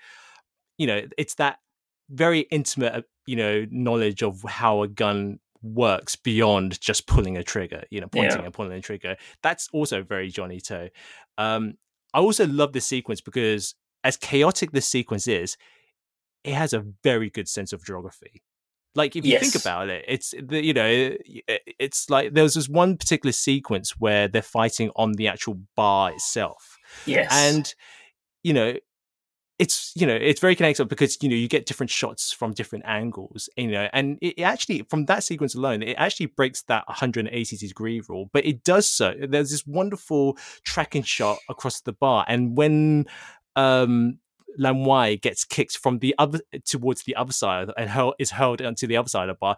you 0.78 0.86
know 0.86 1.02
it's 1.18 1.34
that 1.34 1.58
very 2.08 2.40
intimate 2.50 2.94
uh, 2.94 3.02
you 3.26 3.36
know 3.36 3.66
knowledge 3.70 4.22
of 4.22 4.42
how 4.42 4.82
a 4.82 4.88
gun 4.88 5.38
works 5.62 6.16
beyond 6.16 6.80
just 6.80 7.06
pulling 7.06 7.36
a 7.36 7.42
trigger 7.44 7.84
you 7.90 8.00
know 8.00 8.08
pointing 8.08 8.38
Yeah. 8.40 8.44
and 8.46 8.54
pulling 8.54 8.72
a 8.72 8.80
trigger. 8.80 9.16
That's 9.42 9.68
also 9.72 10.02
very 10.02 10.28
johnny 10.30 10.60
to. 10.62 10.90
Um 11.38 11.74
i 12.12 12.18
also 12.18 12.46
love 12.46 12.72
this 12.72 12.86
sequence 12.86 13.20
because 13.20 13.74
as 14.04 14.16
chaotic 14.16 14.72
this 14.72 14.88
sequence 14.88 15.28
is 15.28 15.56
it 16.44 16.54
has 16.54 16.72
a 16.72 16.84
very 17.02 17.30
good 17.30 17.48
sense 17.48 17.72
of 17.72 17.84
geography. 17.84 18.42
Like 18.94 19.14
if 19.14 19.24
you 19.24 19.38
think 19.38 19.54
about 19.54 19.88
it 19.88 20.04
it's 20.08 20.34
the, 20.42 20.64
you 20.64 20.74
know 20.74 20.82
eh, 20.84 21.58
it's 21.78 22.10
like 22.10 22.34
there 22.34 22.42
was 22.42 22.54
this 22.54 22.68
one 22.68 22.96
particular 22.96 23.32
sequence 23.32 23.92
where 23.98 24.26
they're 24.26 24.42
fighting 24.42 24.90
on 24.96 25.12
the 25.12 25.28
actual 25.28 25.60
bar 25.76 26.10
itself. 26.10 26.76
Yes. 27.06 27.28
and 27.32 27.72
you 28.42 28.52
know 28.52 28.74
it's 29.60 29.92
you 29.94 30.06
know 30.06 30.14
it's 30.14 30.40
very 30.40 30.56
connected 30.56 30.88
because 30.88 31.18
you 31.22 31.28
know 31.28 31.36
you 31.36 31.46
get 31.46 31.66
different 31.66 31.90
shots 31.90 32.32
from 32.32 32.52
different 32.52 32.82
angles 32.86 33.50
you 33.58 33.70
know 33.70 33.90
and 33.92 34.16
it, 34.22 34.34
it 34.38 34.42
actually 34.42 34.82
from 34.88 35.04
that 35.04 35.22
sequence 35.22 35.54
alone 35.54 35.82
it 35.82 35.94
actually 35.98 36.24
breaks 36.24 36.62
that 36.62 36.82
180 36.88 37.56
degree 37.58 38.02
rule 38.08 38.30
but 38.32 38.44
it 38.46 38.64
does 38.64 38.88
so. 38.88 39.14
There's 39.28 39.50
this 39.50 39.66
wonderful 39.66 40.38
tracking 40.64 41.02
shot 41.02 41.38
across 41.50 41.82
the 41.82 41.92
bar 41.92 42.24
and 42.26 42.56
when 42.56 43.04
um 43.56 44.18
Lam 44.58 44.84
Wai 44.84 45.14
gets 45.14 45.44
kicked 45.44 45.78
from 45.78 46.00
the 46.00 46.14
other 46.18 46.40
towards 46.66 47.04
the 47.04 47.14
other 47.16 47.32
side 47.32 47.70
and 47.76 47.88
hurl, 47.90 48.14
is 48.18 48.32
hurled 48.32 48.60
onto 48.60 48.86
the 48.86 48.96
other 48.96 49.08
side 49.08 49.28
of 49.28 49.36
the 49.36 49.38
bar 49.38 49.56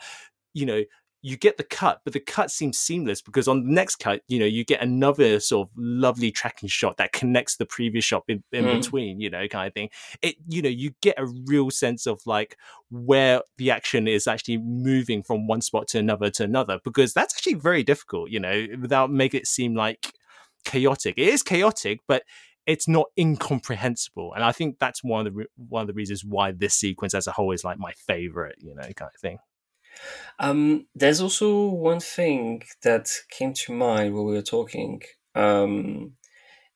you 0.55 0.67
know 0.67 0.83
you 1.25 1.37
get 1.37 1.57
the 1.57 1.63
cut, 1.63 2.01
but 2.03 2.13
the 2.13 2.21
cut 2.21 2.51
seems 2.51 2.79
seamless 2.79 3.23
because 3.23 3.47
on 3.47 3.65
the 3.65 3.73
next 3.73 3.97
cut, 3.97 4.23
you 4.27 4.41
know, 4.41 4.45
you 4.45 4.65
get 4.65 4.83
another 4.83 5.39
sort 5.39 5.69
of 5.69 5.73
lovely 5.77 6.33
tracking 6.33 6.69
shot 6.69 6.97
that 6.97 7.13
connects 7.13 7.57
the 7.57 7.65
previous 7.65 8.05
shot 8.05 8.25
in, 8.27 8.43
in 8.51 8.65
Mm. 8.65 8.81
between, 8.81 9.21
you 9.21 9.31
know, 9.31 9.47
kind 9.47 9.69
of 9.69 9.73
thing. 9.73 9.89
It, 10.21 10.35
you 10.49 10.61
know, 10.63 10.69
you 10.69 10.91
get 11.01 11.15
a 11.19 11.27
real 11.47 11.71
sense 11.71 12.07
of 12.09 12.21
like 12.27 12.57
where 12.91 13.41
the 13.57 13.71
action 13.71 14.09
is 14.09 14.27
actually 14.27 14.59
moving 14.59 15.23
from 15.23 15.47
one 15.47 15.61
spot 15.61 15.87
to 15.89 16.01
another 16.01 16.29
to 16.31 16.43
another 16.43 16.81
because 16.83 17.15
that's 17.15 17.35
actually 17.37 17.55
very 17.55 17.85
difficult, 17.85 18.31
you 18.31 18.41
know, 18.41 18.67
without 18.81 19.13
making 19.13 19.41
it 19.43 19.47
seem 19.47 19.77
like 19.77 20.13
chaotic. 20.65 21.15
It 21.17 21.29
is 21.29 21.45
chaotic, 21.45 22.01
but 22.09 22.25
it's 22.67 22.89
not 22.89 23.07
incomprehensible, 23.19 24.33
and 24.35 24.45
I 24.45 24.53
think 24.53 24.79
that's 24.79 25.03
one 25.05 25.27
of 25.27 25.33
the 25.33 25.39
re- 25.39 25.47
one 25.57 25.83
of 25.83 25.89
the 25.89 25.95
reasons 25.95 26.25
why 26.25 26.53
this 26.53 26.75
sequence 26.75 27.15
as 27.15 27.27
a 27.27 27.33
whole 27.33 27.53
is 27.53 27.65
like 27.65 27.79
my 27.79 27.93
favorite, 27.93 28.57
you 28.59 28.75
know, 28.75 28.83
kind 28.83 29.11
of 29.15 29.21
thing. 29.21 29.39
Um, 30.39 30.87
there's 30.95 31.21
also 31.21 31.69
one 31.69 32.01
thing 32.01 32.63
that 32.83 33.11
came 33.31 33.53
to 33.55 33.73
mind 33.73 34.15
while 34.15 34.25
we 34.25 34.35
were 34.35 34.43
talking. 34.43 35.03
Um, 35.35 36.17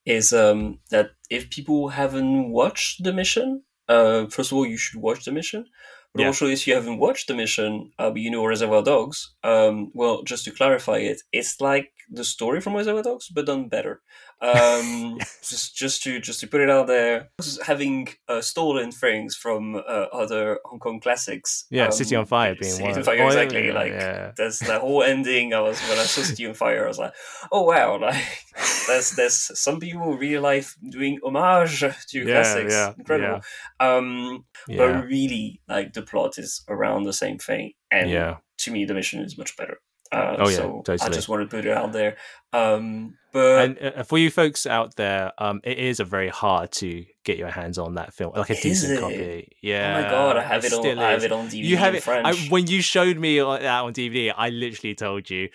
is 0.07 0.33
um, 0.33 0.81
that 0.91 1.13
if 1.31 1.51
people 1.51 1.91
haven't 1.91 2.51
watched 2.51 3.05
the 3.05 3.13
mission, 3.13 3.65
uh, 3.89 4.27
first 4.27 4.53
of 4.53 4.59
all, 4.59 4.67
you 4.67 4.77
should 4.79 5.01
watch 5.01 5.25
the 5.25 5.33
mission. 5.33 5.67
But 6.15 6.23
Yeah. 6.23 6.29
also, 6.29 6.47
if 6.47 6.67
you 6.67 6.75
haven't 6.75 6.99
watched 6.99 7.29
the 7.29 7.35
mission, 7.35 7.93
uh, 7.99 8.11
but 8.11 8.21
you 8.21 8.31
know 8.31 8.45
Reservoir 8.47 8.83
Dogs, 8.83 9.35
um, 9.45 9.91
well, 9.95 10.23
just 10.25 10.45
to 10.47 10.53
clarify 10.53 10.99
it, 10.99 11.23
it's 11.33 11.61
like 11.61 11.93
the 12.11 12.25
story 12.25 12.61
from 12.61 12.75
Reservoir 12.75 13.03
Dogs, 13.03 13.29
but 13.29 13.47
done 13.47 13.69
better. 13.69 14.03
Um, 14.43 15.19
just, 15.43 15.77
just 15.77 16.03
to 16.03 16.21
just 16.21 16.41
to 16.41 16.47
put 16.47 16.61
it 16.61 16.69
out 16.69 16.87
there, 16.87 17.31
having 17.67 18.09
uh, 18.29 18.41
stolen 18.43 18.93
things 18.93 19.35
from 19.35 19.77
uh, 19.77 19.81
other 20.13 20.59
Hong 20.67 20.79
Kong 20.79 21.01
classics. 21.01 21.65
Yeah, 21.71 21.87
um, 21.87 21.93
City 21.93 22.17
on 22.17 22.27
Fire 22.27 22.55
being 22.55 22.73
City 22.73 22.83
one. 22.89 22.99
on 22.99 23.03
Fire, 23.05 23.23
Oh, 23.23 23.27
exactly. 23.29 23.67
yeah, 23.69 23.73
like 23.73 23.93
yeah. 23.93 24.33
there's 24.37 24.59
the 24.59 24.79
whole 24.79 25.03
ending. 25.03 25.55
I 25.55 25.61
was 25.61 25.81
when 25.89 25.99
I 25.99 26.05
saw 26.05 26.23
City 26.23 26.47
on 26.47 26.55
Fire, 26.55 26.85
I 26.85 26.89
was 26.89 26.99
like, 26.99 27.15
oh 27.51 27.63
wow, 27.63 27.99
like 28.01 28.23
there's 28.87 29.13
there's 29.13 29.59
some 29.59 29.81
people 29.81 30.17
really 30.17 30.39
life 30.39 30.77
doing 30.91 31.19
homage 31.25 31.81
to 31.81 32.19
Yeah, 32.19 32.25
classics. 32.25 32.73
yeah, 32.75 32.93
Incredible. 32.99 33.41
Um, 33.81 34.45
but 34.69 35.05
really, 35.07 35.61
like 35.69 35.93
the 35.95 36.03
plot 36.03 36.39
is 36.39 36.63
around 36.69 37.05
the 37.05 37.13
same 37.15 37.39
thing, 37.39 37.73
and 37.91 38.11
yeah. 38.11 38.37
to 38.59 38.71
me, 38.71 38.85
the 38.85 38.95
mission 38.95 39.21
is 39.23 39.39
much 39.39 39.57
better. 39.57 39.79
Uh, 40.13 40.37
Oh, 40.39 40.49
yeah, 40.49 40.57
so 40.57 40.83
I 40.89 41.09
just 41.09 41.29
want 41.29 41.43
to 41.43 41.57
put 41.57 41.65
it 41.67 41.77
out 41.77 41.93
there. 41.93 42.17
Um, 42.53 43.17
but 43.33 43.65
and 43.65 43.79
uh, 43.99 44.03
for 44.03 44.19
you 44.19 44.31
folks 44.31 44.67
out 44.67 44.97
there, 44.97 45.33
um, 45.39 45.61
it 45.65 45.79
is 45.79 46.01
a 46.01 46.05
very 46.05 46.29
hard 46.29 46.73
to 46.73 47.05
get 47.25 47.37
your 47.37 47.51
hands 47.51 47.79
on 47.79 47.95
that 47.95 48.15
film, 48.15 48.33
like 48.35 48.51
a 48.51 48.61
decent 48.61 48.95
it? 48.95 49.01
copy. 49.01 49.57
Yeah. 49.63 49.99
oh 49.99 50.03
my 50.03 50.11
god, 50.11 50.37
I 50.37 50.43
have 50.43 50.65
it 50.65 50.73
on. 50.73 50.81
still 50.81 51.01
I 51.01 51.11
have 51.11 51.25
it 51.25 51.33
on 51.33 51.49
DVD 51.49 51.65
You 51.65 51.77
have 51.77 51.95
it. 51.95 52.09
I, 52.09 52.35
when 52.49 52.67
you 52.67 52.81
showed 52.83 53.19
me 53.19 53.39
that 53.39 53.45
on 53.85 53.93
DVD, 53.93 54.33
I 54.37 54.51
literally 54.51 54.95
told 54.95 55.29
you 55.29 55.49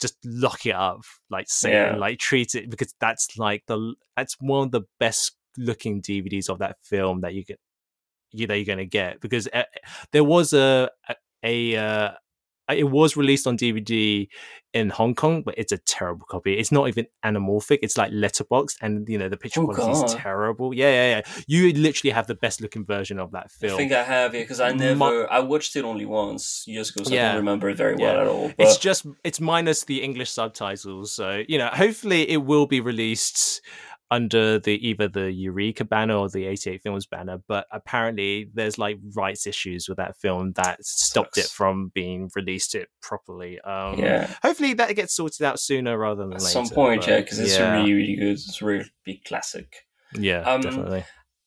just 0.00 0.16
lock 0.24 0.64
it 0.64 0.74
up, 0.74 1.02
like 1.28 1.46
say, 1.48 1.72
Yeah. 1.72 1.96
like 1.96 2.18
treat 2.18 2.54
it 2.54 2.70
because 2.70 2.94
that's 3.00 3.36
like 3.36 3.64
the 3.66 3.94
that's 4.16 4.36
one 4.40 4.66
of 4.66 4.70
the 4.72 4.82
best 4.98 5.36
looking 5.58 6.00
DVDs 6.00 6.48
of 6.48 6.60
that 6.60 6.76
film 6.82 7.20
that 7.20 7.34
you 7.34 7.44
get 7.44 7.58
you 8.32 8.46
that 8.46 8.56
you're 8.56 8.64
gonna 8.64 8.84
get 8.86 9.20
because 9.20 9.48
uh, 9.52 9.64
there 10.12 10.24
was 10.24 10.52
a 10.52 10.88
a, 11.08 11.14
a 11.42 11.76
uh, 11.76 12.10
it 12.78 12.84
was 12.90 13.16
released 13.16 13.46
on 13.46 13.56
DVD 13.56 14.28
in 14.72 14.88
Hong 14.90 15.14
Kong, 15.16 15.42
but 15.42 15.54
it's 15.58 15.72
a 15.72 15.78
terrible 15.78 16.26
copy. 16.30 16.54
It's 16.54 16.70
not 16.70 16.86
even 16.88 17.06
anamorphic. 17.24 17.80
It's 17.82 17.98
like 17.98 18.12
letterboxed, 18.12 18.76
and 18.80 19.08
you 19.08 19.18
know 19.18 19.28
the 19.28 19.36
picture 19.36 19.60
Oh, 19.62 19.66
quality 19.66 20.04
is 20.04 20.14
terrible. 20.14 20.72
Yeah, 20.72 20.90
yeah, 20.90 21.08
yeah. 21.26 21.42
You 21.48 21.72
literally 21.72 22.12
have 22.12 22.26
the 22.28 22.36
best 22.36 22.60
looking 22.60 22.84
version 22.84 23.18
of 23.18 23.32
that 23.32 23.50
film. 23.50 23.74
I 23.74 23.76
think 23.76 23.92
I 23.92 24.04
have 24.04 24.34
it 24.34 24.42
because 24.44 24.60
I 24.60 24.72
never. 24.72 25.30
I 25.32 25.40
watched 25.40 25.74
it 25.76 25.84
only 25.84 26.06
once 26.06 26.64
years 26.68 26.90
ago, 26.90 27.02
so 27.04 27.12
I 27.12 27.16
don't 27.16 27.36
remember 27.36 27.68
it 27.68 27.76
very 27.76 27.96
well 27.96 28.14
Yeah. 28.14 28.20
at 28.20 28.26
all. 28.28 28.48
But 28.56 28.66
it's 28.66 28.76
just 28.78 29.06
it's 29.24 29.40
minus 29.40 29.84
the 29.84 30.02
English 30.02 30.30
subtitles. 30.30 31.12
So 31.12 31.42
you 31.48 31.58
know, 31.58 31.68
hopefully 31.72 32.28
it 32.30 32.38
will 32.44 32.66
be 32.66 32.80
released 32.80 33.60
under 34.10 34.58
the 34.58 34.72
either 34.88 35.06
the 35.08 35.30
Eureka 35.30 35.84
banner 35.84 36.14
or 36.16 36.28
the 36.28 36.46
88 36.46 36.82
Films 36.82 37.06
banner. 37.06 37.40
But 37.46 37.66
apparently, 37.70 38.50
there's 38.52 38.78
like 38.78 38.98
rights 39.14 39.46
issues 39.46 39.88
with 39.88 39.98
that 39.98 40.16
film 40.16 40.52
that 40.56 40.84
stopped 40.84 41.38
it 41.38 41.46
from 41.46 41.92
being 41.94 42.30
released 42.34 42.74
it 42.74 42.88
properly. 43.00 43.60
Um, 43.60 43.98
yeah, 43.98 44.32
Hopefully 44.42 44.74
that 44.74 44.96
gets 44.96 45.14
sorted 45.14 45.42
out 45.46 45.60
sooner 45.60 45.96
rather 45.96 46.22
than 46.24 46.32
at 46.32 46.40
later. 46.42 46.50
some 46.52 46.68
point, 46.68 47.06
yeah, 47.06 47.20
because 47.20 47.38
it's 47.38 47.56
yeah, 47.56 47.74
really, 47.74 47.92
really 47.92 48.16
good. 48.16 48.32
It's 48.32 48.60
a 48.60 48.64
really 48.64 48.90
big 49.04 49.24
classic. 49.24 49.86
yeah, 50.14 50.40
Um, 50.40 50.60
definitely. 50.62 51.04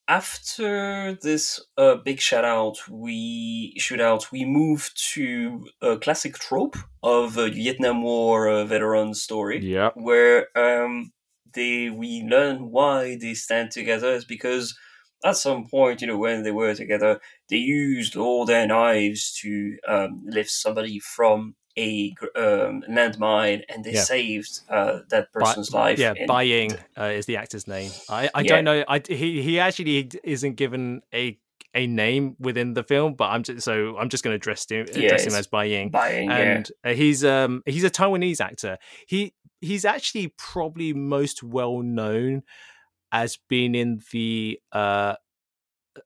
after 0.08 1.14
this 1.22 1.60
uh, 1.78 1.96
big 1.96 2.20
shout 2.20 2.46
out, 2.46 2.78
we 2.90 3.74
shoot 3.78 4.00
out. 4.00 4.32
We 4.32 4.46
move 4.46 4.90
to 5.14 5.68
a 5.82 5.98
classic 5.98 6.36
trope 6.38 6.78
of 7.02 7.38
a 7.38 7.50
Vietnam 7.50 8.04
War 8.04 8.48
uh, 8.48 8.64
veteran 8.66 9.14
story, 9.14 9.60
Yeah. 9.66 9.90
where 9.96 10.48
um, 10.58 11.12
they 11.54 11.90
we 11.90 12.24
learn 12.24 12.72
why 12.72 13.18
they 13.20 13.34
stand 13.34 13.72
together 13.72 14.12
is 14.14 14.26
because 14.26 14.78
at 15.26 15.38
some 15.38 15.66
point, 15.68 16.02
you 16.02 16.08
know, 16.08 16.18
when 16.18 16.44
they 16.44 16.52
were 16.52 16.76
together, 16.76 17.22
they 17.50 17.56
used 17.58 18.18
all 18.18 18.46
their 18.46 18.68
knives 18.68 19.32
to 19.42 19.78
um, 19.88 20.22
lift 20.26 20.50
somebody 20.50 21.00
from 21.00 21.56
a 21.78 22.14
um, 22.36 22.84
landmine, 22.90 23.64
and 23.70 23.84
they 23.84 23.94
Yeah. 23.94 24.04
saved 24.04 24.60
uh, 24.70 25.00
that 25.10 25.32
person's 25.32 25.74
life. 25.74 26.00
Yeah, 26.00 26.14
in- 26.16 26.28
Bai 26.28 26.68
uh, 26.98 27.06
is 27.06 27.26
the 27.26 27.38
actor's 27.38 27.68
name. 27.68 27.92
I, 28.10 28.30
I 28.36 28.44
Yeah. 28.44 28.50
don't 28.56 28.64
know. 28.66 28.84
I 28.88 29.02
he 29.08 29.42
he 29.42 29.60
actually 29.60 30.10
isn't 30.24 30.56
given 30.56 31.02
a 31.14 31.40
a 31.76 31.88
name 31.88 32.36
within 32.40 32.74
the 32.76 32.84
film, 32.84 33.16
but 33.16 33.30
I'm 33.30 33.44
just 33.44 33.64
so 33.66 33.98
I'm 33.98 34.10
just 34.10 34.24
going 34.24 34.34
to 34.34 34.36
address 34.36 34.70
him 34.70 34.86
Yeah, 34.94 35.06
address 35.06 35.26
him 35.26 35.34
as 35.34 35.48
Bai 35.48 35.66
Ying. 35.66 35.90
buying, 35.90 36.28
yeah. 36.30 36.34
and 36.36 36.72
uh, 36.84 36.94
he's 36.94 37.24
um 37.26 37.64
he's 37.66 37.84
a 37.84 37.90
Taiwanese 37.90 38.42
actor. 38.42 38.78
He 39.08 39.34
he's 39.64 39.86
actually 39.86 40.34
probably 40.38 40.94
most 40.94 41.42
well 41.42 41.82
known 41.82 42.44
as 43.12 43.38
being 43.48 43.76
in 43.76 44.02
the 44.12 44.60
uh 44.72 45.16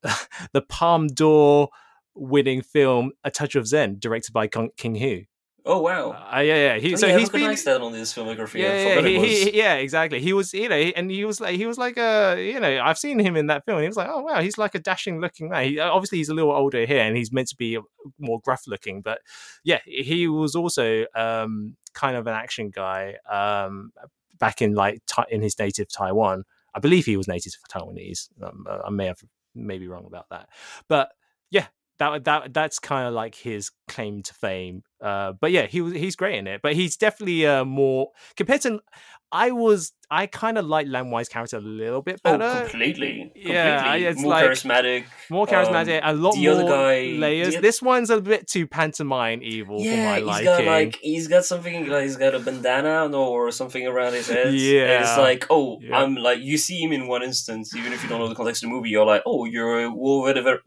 the 0.54 0.62
Palm 0.62 1.08
d'Or 1.08 1.70
winning 2.14 2.62
film 2.62 3.12
A 3.24 3.32
Touch 3.32 3.56
of 3.56 3.68
Zen, 3.68 3.98
directed 4.00 4.34
by 4.34 4.48
King 4.48 4.96
Hu. 4.96 5.22
Oh 5.68 5.82
wow! 5.82 6.12
Uh, 6.12 6.40
yeah, 6.40 6.56
yeah. 6.56 6.78
He, 6.78 6.94
Oh, 6.94 6.96
so 6.96 7.08
yeah, 7.08 7.18
he's 7.18 7.30
been 7.30 7.42
that 7.54 7.82
on 7.82 7.92
this 7.92 8.14
filmography. 8.14 8.60
Yeah, 8.60 9.00
yeah, 9.00 9.02
he, 9.02 9.44
he, 9.44 9.58
yeah, 9.58 9.76
exactly. 9.76 10.22
He 10.22 10.32
was, 10.32 10.54
you 10.54 10.70
know, 10.70 10.76
and 10.76 11.12
he 11.12 11.26
was 11.26 11.42
like, 11.42 11.56
he 11.56 11.66
was 11.66 11.78
like 11.78 11.98
a, 11.98 12.38
you 12.40 12.60
know, 12.60 12.82
I've 12.82 12.98
seen 12.98 13.20
him 13.20 13.36
in 13.36 13.48
that 13.48 13.66
film. 13.66 13.80
And 13.80 13.84
he 13.84 13.90
was 13.90 13.98
like, 13.98 14.08
oh 14.10 14.22
wow, 14.22 14.42
he's 14.42 14.58
like 14.58 14.76
a 14.76 14.80
dashing 14.80 15.20
looking 15.20 15.50
man. 15.50 15.66
He, 15.66 15.80
obviously, 15.80 16.20
he's 16.20 16.30
a 16.30 16.34
little 16.34 16.52
older 16.52 16.86
here, 16.86 17.02
and 17.02 17.18
he's 17.18 17.34
meant 17.34 17.50
to 17.50 17.56
be 17.58 17.78
more 18.18 18.40
gruff 18.40 18.64
looking. 18.66 19.02
But 19.02 19.20
yeah, 19.64 19.80
he 19.86 20.28
was 20.28 20.56
also 20.56 21.06
um, 21.14 21.76
kind 21.94 22.16
of 22.16 22.28
an 22.28 22.34
action 22.34 22.70
guy 22.70 23.16
um, 23.30 23.92
back 24.40 24.62
in 24.62 24.74
like 24.74 25.02
in 25.30 25.42
his 25.42 25.60
native 25.60 25.90
Taiwan. 25.92 26.46
I 26.74 26.80
believe 26.80 27.06
he 27.06 27.18
was 27.18 27.28
native 27.28 27.54
Taiwanese. 27.70 28.30
Um, 28.42 28.66
uh, 28.70 28.80
I 28.86 28.90
may 28.90 29.08
have 29.08 29.20
may 29.54 29.80
be 29.80 29.88
wrong 29.88 30.06
about 30.06 30.30
that, 30.30 30.48
but 30.88 31.10
yeah, 31.50 31.68
that 32.00 32.24
that 32.26 32.54
that's 32.54 32.80
kind 32.80 33.08
of 33.08 33.14
like 33.14 33.36
his 33.36 33.72
claim 33.88 34.22
to 34.24 34.34
fame. 34.34 34.84
Uh, 35.02 35.34
but 35.34 35.52
yeah, 35.52 35.68
he 35.68 35.82
was 35.82 35.94
he's 35.94 36.16
great 36.16 36.36
in 36.36 36.48
it. 36.48 36.62
But 36.62 36.74
he's 36.74 36.98
definitely 36.98 37.46
uh, 37.46 37.66
more 37.66 38.12
compared 38.36 38.62
to. 38.62 38.82
I 39.32 39.52
was 39.52 39.92
I 40.10 40.26
kind 40.26 40.58
of 40.58 40.66
like 40.66 40.88
Lam 40.88 41.12
Wai's 41.12 41.28
character 41.28 41.58
a 41.58 41.60
little 41.60 42.02
bit 42.02 42.22
oh, 42.24 42.38
better, 42.38 42.62
completely. 42.70 43.24
Completely. 43.34 43.52
Yeah, 43.54 43.94
it's 43.96 44.22
more 44.22 44.30
like- 44.30 44.46
charismatic. 44.46 45.04
more 45.30 45.46
charismatic, 45.46 46.02
um, 46.02 46.16
a 46.16 46.18
lot 46.18 46.36
the 46.36 46.44
more 46.48 46.52
other 46.54 46.64
guy- 46.64 47.18
layers. 47.20 47.56
the- 47.56 47.60
This 47.62 47.82
one's 47.82 48.10
a 48.10 48.22
bit 48.22 48.48
too 48.48 48.68
pantomime 48.68 49.42
evil 49.44 49.82
Yeah, 49.82 49.92
for 49.96 49.98
my 49.98 50.16
he's 50.16 50.26
liking. 50.26 50.46
got 50.46 50.64
like 50.64 50.96
he's 51.02 51.28
got 51.28 51.44
something 51.44 51.88
like 51.88 52.04
he's 52.04 52.16
got 52.16 52.36
a 52.36 52.40
bandana 52.40 53.12
or 53.18 53.52
something 53.52 53.86
around 53.86 54.14
his 54.14 54.30
head. 54.30 54.48
and 54.48 54.56
it's 54.56 54.64
Yeah. 54.64 55.18
like 55.20 55.46
oh, 55.50 55.80
Yeah. 55.82 55.98
I'm 55.98 56.16
like 56.16 56.40
you 56.40 56.58
see 56.58 56.82
him 56.82 56.94
in 56.94 57.08
one 57.10 57.22
instance, 57.22 57.76
even 57.76 57.92
if 57.92 58.02
you 58.04 58.08
don't 58.08 58.20
know 58.20 58.30
the 58.30 58.36
context 58.36 58.64
of 58.64 58.70
the 58.70 58.74
movie, 58.76 58.90
you're 58.90 59.06
like 59.06 59.24
oh, 59.26 59.44
you're 59.44 59.84
a 59.84 59.90
war 59.92 60.26
veteran, 60.32 60.60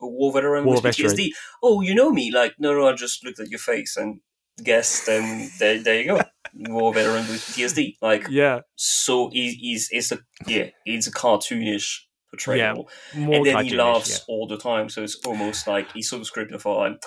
war 0.00 0.32
veteran 0.32 0.64
War 0.64 0.76
with 0.76 0.84
veteran. 0.84 1.10
PTSD. 1.12 1.30
Oh, 1.62 1.82
you 1.82 1.94
know 1.94 2.10
me? 2.12 2.30
Like 2.32 2.54
no, 2.58 2.72
no, 2.72 2.88
I 2.88 2.94
just 2.94 3.22
looked 3.26 3.40
at 3.40 3.50
your 3.50 3.58
face 3.58 3.98
and 3.98 4.20
guessed, 4.64 5.06
and 5.06 5.50
there, 5.58 5.82
there 5.82 6.00
you 6.00 6.06
go, 6.06 6.20
war 6.58 6.92
veteran 6.92 7.26
with 7.28 7.40
PTSD. 7.40 7.96
Like 8.00 8.26
yeah, 8.28 8.60
so, 8.76 9.30
he, 9.30 9.52
he's 9.52 9.88
it's 9.90 10.12
a 10.12 10.18
yeah, 10.46 10.70
it's 10.84 11.06
a 11.06 11.12
cartoonish 11.12 12.00
portrayal 12.30 12.88
more 13.14 13.34
and 13.34 13.46
then 13.46 13.64
he 13.64 13.74
laughs 13.76 14.24
all 14.28 14.46
the 14.46 14.58
time. 14.58 14.88
So 14.88 15.02
it's 15.02 15.16
almost 15.26 15.66
like 15.66 15.92
he's 15.92 16.10
so 16.10 16.20
scripted 16.20 16.60
for 16.60 16.76
like, 16.76 17.02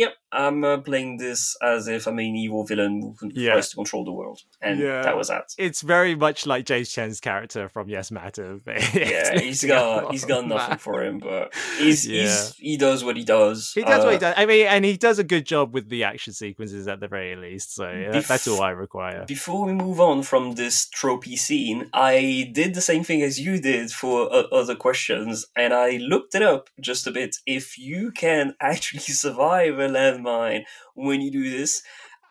yep, 0.00 0.14
I'm 0.32 0.64
uh, 0.64 0.78
playing 0.78 1.18
this 1.18 1.54
as 1.62 1.86
if 1.88 2.06
I'm 2.06 2.18
an 2.18 2.34
evil 2.44 2.64
villain 2.64 3.00
who 3.02 3.14
con- 3.20 3.32
Yeah. 3.34 3.52
tries 3.52 3.68
to 3.70 3.76
control 3.76 4.04
the 4.04 4.12
world, 4.12 4.40
and 4.60 4.78
Yeah. 4.80 5.02
that 5.02 5.16
was 5.16 5.28
that. 5.28 5.44
It's 5.58 5.82
very 5.82 6.14
much 6.14 6.46
like 6.46 6.64
James 6.64 6.90
Tien's 6.92 7.20
character 7.20 7.68
from 7.68 7.88
Yes 7.88 8.10
Madam. 8.10 8.62
Yeah, 8.94 9.38
he's 9.38 9.62
got 9.64 10.10
he's 10.12 10.24
got 10.24 10.46
nothing 10.54 10.78
for 10.78 11.02
him, 11.04 11.18
but 11.18 11.52
he's, 11.78 12.06
Yeah. 12.06 12.22
he's 12.22 12.54
he 12.56 12.76
does 12.76 13.04
what 13.04 13.16
he 13.16 13.24
does. 13.24 13.72
He 13.74 13.82
does 13.82 14.04
what 14.04 14.12
he 14.12 14.16
Uh, 14.16 14.20
does. 14.20 14.34
I 14.36 14.46
mean, 14.46 14.66
and 14.66 14.84
he 14.84 14.96
does 14.96 15.18
a 15.18 15.24
good 15.24 15.44
job 15.46 15.74
with 15.74 15.88
the 15.90 16.04
action 16.04 16.32
sequences 16.32 16.88
at 16.88 17.00
the 17.00 17.08
very 17.08 17.36
least. 17.36 17.74
So 17.74 17.84
that, 18.12 18.24
that's 18.26 18.48
all 18.48 18.62
I 18.62 18.70
require. 18.70 19.24
Before 19.26 19.66
we 19.66 19.72
move 19.74 20.00
on 20.00 20.22
from 20.22 20.52
this 20.54 20.88
tropey 20.98 21.36
scene, 21.38 21.90
I 21.92 22.50
did 22.54 22.74
the 22.74 22.80
same 22.80 23.04
thing 23.04 23.20
as 23.22 23.38
you 23.38 23.60
did 23.60 23.90
for 23.90 24.32
uh, 24.32 24.44
other 24.60 24.74
questions, 24.74 25.44
and 25.54 25.74
I 25.74 25.98
looked 26.12 26.34
it 26.34 26.42
up 26.42 26.70
just 26.80 27.06
a 27.06 27.10
bit. 27.10 27.36
If 27.46 27.76
you 27.78 28.10
can 28.12 28.54
actually 28.60 29.00
survive 29.00 29.78
a 29.82 29.88
landmine 29.88 30.64
when 30.94 31.20
you 31.20 31.30
do 31.30 31.50
this, 31.50 31.82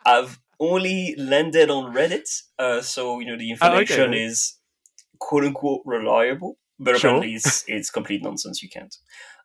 I've 0.06 0.38
only 0.60 1.14
landed 1.18 1.70
on 1.70 1.94
Reddit, 1.94 2.28
uh, 2.58 2.80
so 2.82 3.20
you 3.20 3.26
know 3.26 3.36
the 3.38 3.50
Oh, 3.60 3.76
okay. 3.78 3.94
information 3.94 4.14
is 4.14 4.58
quote 5.18 5.44
unquote 5.44 5.82
reliable, 5.84 6.58
but 6.78 6.96
Sure. 6.96 7.10
apparently 7.10 7.34
it's 7.34 7.64
it's 7.68 7.90
complete 7.90 8.22
nonsense. 8.22 8.62
You 8.62 8.68
can't. 8.68 8.94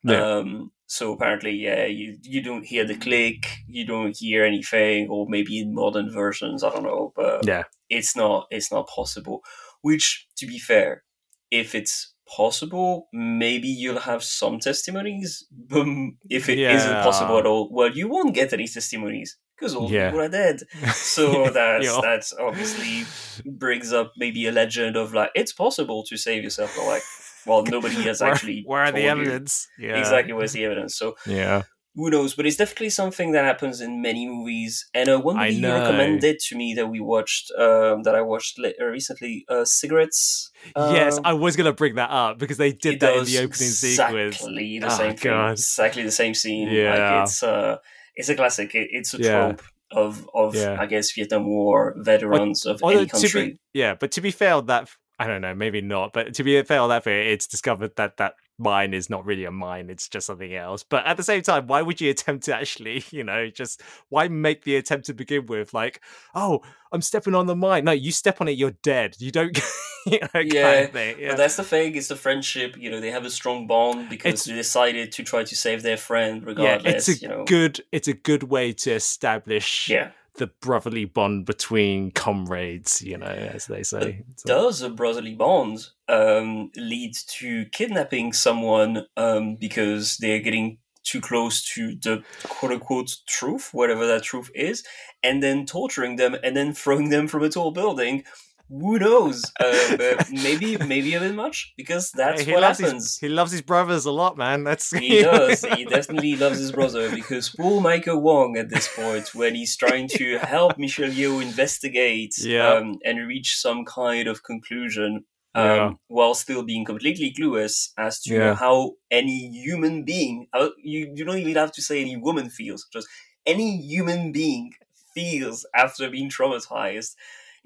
Yeah. 0.03 0.27
Um, 0.37 0.71
so 0.87 1.11
apparently, 1.13 1.51
yeah, 1.51 1.85
you 1.85 2.17
you 2.23 2.41
don't 2.41 2.65
hear 2.65 2.85
the 2.85 2.95
click, 2.97 3.57
you 3.67 3.85
don't 3.85 4.15
hear 4.17 4.45
anything, 4.45 5.09
or 5.09 5.27
maybe 5.29 5.59
in 5.59 5.73
modern 5.73 6.11
versions, 6.13 6.63
I 6.63 6.69
don't 6.69 6.83
know, 6.83 7.13
but 7.15 7.45
Yeah. 7.45 7.63
it's 7.89 8.15
not 8.15 8.47
it's 8.51 8.71
not 8.71 8.87
possible. 8.87 9.41
Which, 9.81 10.27
to 10.37 10.47
be 10.47 10.59
fair, 10.59 11.03
if 11.51 11.75
it's 11.75 12.13
possible, 12.35 13.07
maybe 13.13 13.67
you'll 13.67 13.99
have 13.99 14.23
some 14.23 14.59
testimonies. 14.59 15.45
But 15.51 15.85
if 16.29 16.49
it 16.49 16.57
Yeah. 16.57 16.75
not 16.77 17.03
possible 17.03 17.37
at 17.37 17.45
all, 17.45 17.69
well, 17.71 17.91
you 17.91 18.07
won't 18.07 18.33
get 18.35 18.53
any 18.53 18.67
testimonies 18.67 19.37
because 19.57 19.73
all 19.75 19.89
Yeah. 19.91 20.07
people 20.11 20.21
are 20.25 20.29
dead. 20.29 20.57
So 20.93 21.49
that's 21.49 21.85
Yeah. 21.85 21.99
that's 22.01 22.33
obviously 22.33 23.05
brings 23.45 23.93
up 23.93 24.11
maybe 24.17 24.45
a 24.47 24.51
legend 24.51 24.95
of 24.95 25.13
like 25.13 25.31
it's 25.35 25.53
possible 25.53 26.03
to 26.09 26.17
save 26.17 26.43
yourself. 26.43 26.73
But 26.77 26.85
like, 26.85 27.03
well, 27.45 27.63
nobody 27.63 27.95
has 28.03 28.19
where, 28.21 28.31
actually. 28.31 28.63
where 28.65 28.83
are 28.83 28.91
the 28.91 29.01
you 29.01 29.09
evidence? 29.09 29.67
Yeah. 29.79 29.97
Exactly, 29.97 30.33
where's 30.33 30.53
the 30.53 30.65
evidence? 30.65 30.95
So 30.97 31.15
Yeah. 31.25 31.63
Who 31.97 32.09
knows? 32.11 32.35
But 32.35 32.45
it's 32.45 32.55
definitely 32.57 32.91
something 32.91 33.31
that 33.33 33.43
happens 33.43 33.81
in 33.81 34.01
many 34.01 34.27
movies. 34.29 34.87
And 34.93 35.09
uh, 35.09 35.19
one 35.19 35.35
movie 35.35 35.55
you 35.55 35.67
recommended 35.67 36.39
to 36.47 36.55
me 36.55 36.73
that 36.75 36.87
we 36.87 36.99
watched, 37.01 37.51
um, 37.57 38.03
that 38.03 38.13
I 38.15 38.21
watched 38.21 38.57
le- 38.59 38.71
uh, 38.79 38.85
recently, 38.85 39.43
uh, 39.49 39.65
Cigarettes. 39.65 40.51
yes, 40.75 41.17
Um, 41.17 41.23
I 41.25 41.33
was 41.33 41.55
gonna 41.57 41.73
bring 41.73 41.95
that 41.95 42.09
up 42.11 42.37
because 42.39 42.57
they 42.57 42.71
did 42.71 42.99
that 43.01 43.17
in 43.17 43.25
the 43.25 43.37
opening 43.39 43.67
exactly 43.67 44.31
sequence. 44.31 44.45
the 44.45 44.81
Oh, 44.85 44.89
same 44.89 45.15
thing. 45.17 45.31
God. 45.31 45.51
Exactly 45.51 46.03
the 46.03 46.11
same 46.11 46.33
scene. 46.33 46.69
Yeah. 46.69 46.91
Like 46.95 47.23
it's 47.23 47.43
uh, 47.43 47.77
it's 48.15 48.29
a 48.29 48.35
classic. 48.35 48.73
It, 48.75 48.87
it's 48.91 49.13
a 49.13 49.17
Yeah. 49.17 49.31
trope 49.31 49.61
of 49.91 50.29
of 50.33 50.55
Yeah. 50.55 50.77
I 50.79 50.85
guess 50.85 51.11
Vietnam 51.13 51.47
War 51.47 51.95
veterans 51.97 52.65
of 52.65 52.83
Although, 52.83 52.97
any 52.99 53.07
to 53.07 53.15
be- 53.15 53.21
country. 53.21 53.59
yeah, 53.73 53.95
but 53.99 54.11
to 54.11 54.21
be 54.21 54.31
fair, 54.31 54.61
that 54.61 54.89
I 55.19 55.25
don't 55.25 55.41
know, 55.41 55.55
maybe 55.55 55.81
not. 55.81 56.13
But 56.13 56.35
to 56.35 56.43
be 56.43 56.61
fair, 56.63 56.79
on 56.81 56.89
that 56.89 57.03
fair, 57.03 57.21
it's 57.21 57.47
discovered 57.47 57.95
that 57.95 58.17
that 58.17 58.33
mine 58.59 58.93
is 58.93 59.09
not 59.09 59.25
really 59.25 59.45
a 59.45 59.51
mine; 59.51 59.89
it's 59.89 60.07
just 60.09 60.27
something 60.27 60.53
else. 60.55 60.83
But 60.83 61.05
at 61.05 61.17
the 61.17 61.23
same 61.23 61.41
time, 61.41 61.67
why 61.67 61.81
would 61.81 62.01
you 62.01 62.09
attempt 62.11 62.45
to 62.45 62.55
actually, 62.55 63.03
you 63.11 63.23
know, 63.23 63.49
just 63.49 63.81
why 64.09 64.27
make 64.27 64.63
the 64.63 64.75
attempt 64.75 65.05
to 65.07 65.13
begin 65.13 65.45
with? 65.45 65.73
Like, 65.73 66.01
oh, 66.35 66.61
I'm 66.91 67.01
stepping 67.01 67.35
on 67.35 67.45
the 67.47 67.55
mine. 67.55 67.85
No, 67.85 67.91
you 67.91 68.11
step 68.11 68.41
on 68.41 68.47
it, 68.47 68.51
you're 68.51 68.71
dead. 68.83 69.15
You 69.19 69.31
don't, 69.31 69.57
you 70.05 70.19
know, 70.19 70.27
kind 70.33 70.53
Yeah, 70.53 70.69
of 70.71 70.91
thing. 70.91 71.17
Yeah. 71.19 71.29
But 71.29 71.37
that's 71.37 71.55
the 71.57 71.63
thing. 71.63 71.95
It's 71.95 72.07
the 72.07 72.15
friendship. 72.15 72.77
You 72.77 72.89
know, 72.91 72.99
they 73.01 73.11
have 73.11 73.25
a 73.25 73.29
strong 73.29 73.67
bond 73.67 74.09
because 74.09 74.27
It's- 74.33 74.45
they 74.45 74.53
decided 74.53 75.11
to 75.13 75.23
try 75.23 75.43
to 75.43 75.55
save 75.55 75.83
their 75.83 75.97
friend 75.97 76.45
regardless 76.45 76.83
yeah, 76.85 76.97
it's 76.97 77.09
a 77.09 77.15
you 77.15 77.27
know. 77.27 77.43
good, 77.45 77.81
it's 77.91 78.07
a 78.07 78.13
good 78.13 78.43
way 78.43 78.73
to 78.73 78.91
establish 78.93 79.89
Yeah. 79.89 80.11
The 80.37 80.47
brotherly 80.47 81.05
bond 81.05 81.45
between 81.45 82.11
comrades. 82.11 83.01
You 83.01 83.17
know, 83.17 83.27
as 83.27 83.67
they 83.67 83.83
say. 83.83 84.23
Does 84.45 84.81
a 84.81 84.89
brotherly 84.89 85.35
bond 85.35 85.87
um, 86.07 86.71
lead 86.75 87.13
to 87.39 87.65
kidnapping 87.65 88.33
someone 88.33 89.05
um, 89.15 89.55
because 89.55 90.17
they're 90.17 90.39
getting 90.39 90.77
too 91.03 91.21
close 91.21 91.63
to 91.63 91.95
the 91.95 92.23
quote 92.43 92.71
unquote 92.71 93.15
truth, 93.27 93.69
whatever 93.73 94.05
that 94.07 94.23
truth 94.23 94.49
is, 94.53 94.83
and 95.23 95.41
then 95.41 95.65
torturing 95.65 96.17
them 96.17 96.35
and 96.43 96.55
then 96.55 96.73
throwing 96.73 97.09
them 97.09 97.27
from 97.27 97.43
a 97.43 97.49
tall 97.49 97.71
building? 97.71 98.23
Who 98.69 98.99
knows? 98.99 99.43
Uh, 99.59 100.23
maybe, 100.31 100.77
maybe 100.77 101.13
a 101.15 101.19
bit 101.19 101.33
much 101.35 101.73
because 101.77 102.11
that's 102.11 102.41
he 102.41 102.51
what 102.51 102.61
loves 102.61 102.79
happens. 102.79 103.03
His, 103.03 103.17
he 103.17 103.29
loves 103.29 103.51
his 103.51 103.61
brothers 103.61 104.05
a 104.05 104.11
lot, 104.11 104.37
man. 104.37 104.63
That's 104.63 104.91
He 104.95 105.21
does. 105.31 105.63
He 105.65 105.85
definitely 105.85 106.35
loves 106.35 106.59
his 106.59 106.71
brother 106.71 107.09
because 107.13 107.49
poor 107.49 107.81
Michael 107.81 108.21
Wong 108.21 108.57
at 108.57 108.69
this 108.69 108.87
point, 108.95 109.33
when 109.33 109.55
he's 109.55 109.75
trying 109.75 110.07
to 110.09 110.37
help 110.55 110.77
Michelle 110.77 111.09
Yeoh 111.09 111.41
investigate 111.41 112.35
Yeah. 112.39 112.73
um, 112.73 112.99
and 113.03 113.27
reach 113.27 113.57
some 113.57 113.83
kind 113.85 114.27
of 114.27 114.43
conclusion, 114.43 115.25
um, 115.55 115.65
Yeah. 115.65 115.93
while 116.07 116.35
still 116.35 116.63
being 116.63 116.85
completely 116.85 117.33
clueless 117.37 117.89
as 117.97 118.21
to 118.23 118.35
Yeah. 118.35 118.55
how 118.55 118.93
any 119.09 119.49
human 119.49 120.03
being, 120.03 120.47
you, 120.83 121.11
you 121.15 121.25
don't 121.25 121.39
even 121.39 121.55
have 121.55 121.71
to 121.73 121.81
say 121.81 121.99
any 122.01 122.15
woman 122.17 122.49
feels, 122.49 122.85
just 122.93 123.07
any 123.45 123.77
human 123.81 124.31
being 124.31 124.71
feels 125.15 125.65
after 125.73 126.09
being 126.09 126.29
traumatized 126.29 127.15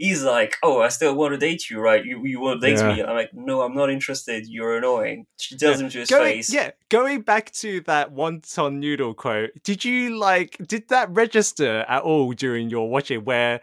he's 0.06 0.24
like, 0.24 0.58
"Oh, 0.64 0.82
I 0.82 0.90
still 0.90 1.14
want 1.16 1.32
to 1.34 1.38
date 1.38 1.70
you, 1.70 1.80
right? 1.80 2.04
You 2.04 2.26
you 2.26 2.40
want 2.42 2.60
to 2.62 2.68
date 2.68 2.80
Yeah. 2.80 2.94
me?" 2.96 3.04
I'm 3.04 3.16
like, 3.16 3.34
"No, 3.34 3.62
I'm 3.62 3.76
not 3.82 3.90
interested. 3.90 4.48
You're 4.48 4.78
annoying." 4.78 5.28
She 5.38 5.58
tells 5.58 5.78
Yeah. 5.80 5.84
him 5.86 5.92
to 5.92 6.00
his 6.00 6.10
Going, 6.10 6.34
face. 6.34 6.54
yeah, 6.54 6.72
going 6.90 7.22
back 7.22 7.52
to 7.64 7.82
that 7.82 8.14
wonton 8.14 8.80
noodle 8.80 9.14
quote, 9.14 9.52
did 9.64 9.86
you 9.86 10.18
like 10.18 10.58
did 10.68 10.84
that 10.90 11.08
register 11.12 11.86
at 11.88 12.02
all 12.04 12.32
during 12.34 12.70
your 12.70 12.90
watching 12.90 13.24
where 13.24 13.62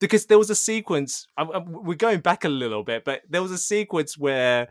because 0.00 0.26
there 0.26 0.38
was 0.38 0.50
a 0.50 0.54
sequence 0.70 1.26
I, 1.36 1.42
I- 1.42 1.58
we're 1.58 1.94
going 2.08 2.20
back 2.20 2.44
a 2.44 2.48
little 2.48 2.82
bit, 2.84 3.04
but 3.04 3.22
there 3.28 3.42
was 3.42 3.52
a 3.52 3.58
sequence 3.58 4.16
where 4.18 4.68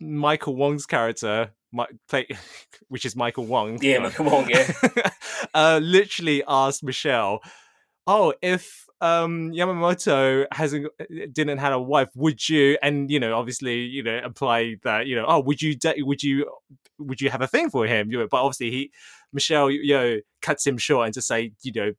Michael 0.00 0.54
Wong's 0.54 0.86
character, 0.86 1.50
Mi- 1.72 1.86
play, 2.08 2.26
which 2.88 3.04
is 3.04 3.16
Michael 3.16 3.46
Wong, 3.46 3.78
Yeah, 3.82 4.08
come 4.10 4.28
on, 4.28 4.48
yeah. 4.48 4.70
uh, 5.54 5.80
literally 5.82 6.42
asked 6.46 6.82
Michelle, 6.84 7.40
"Oh, 8.06 8.32
if 8.40 8.86
um 9.00 9.52
Yamamoto 9.52 10.46
hasn't 10.52 10.86
uh, 11.00 11.04
didn't 11.32 11.58
have 11.58 11.72
a 11.72 11.80
wife, 11.80 12.08
would 12.14 12.48
you?" 12.48 12.76
And 12.82 13.10
you 13.10 13.20
know, 13.20 13.36
obviously, 13.36 13.80
you 13.80 14.02
know, 14.02 14.18
imply 14.24 14.76
that 14.82 15.06
you 15.06 15.16
know, 15.16 15.24
oh, 15.28 15.40
would 15.40 15.62
you 15.62 15.76
would 15.98 16.22
you 16.22 16.50
would 16.98 17.20
you 17.20 17.30
have 17.30 17.42
a 17.42 17.46
thing 17.46 17.70
for 17.70 17.86
him? 17.86 18.10
You 18.10 18.18
know, 18.18 18.28
but 18.30 18.42
obviously, 18.42 18.70
he 18.70 18.90
Michelle, 19.32 19.70
you 19.70 19.94
know, 19.94 20.18
cuts 20.42 20.66
him 20.66 20.78
short 20.78 21.06
and 21.06 21.14
to 21.14 21.22
say, 21.22 21.52
you 21.62 21.72
know. 21.72 21.92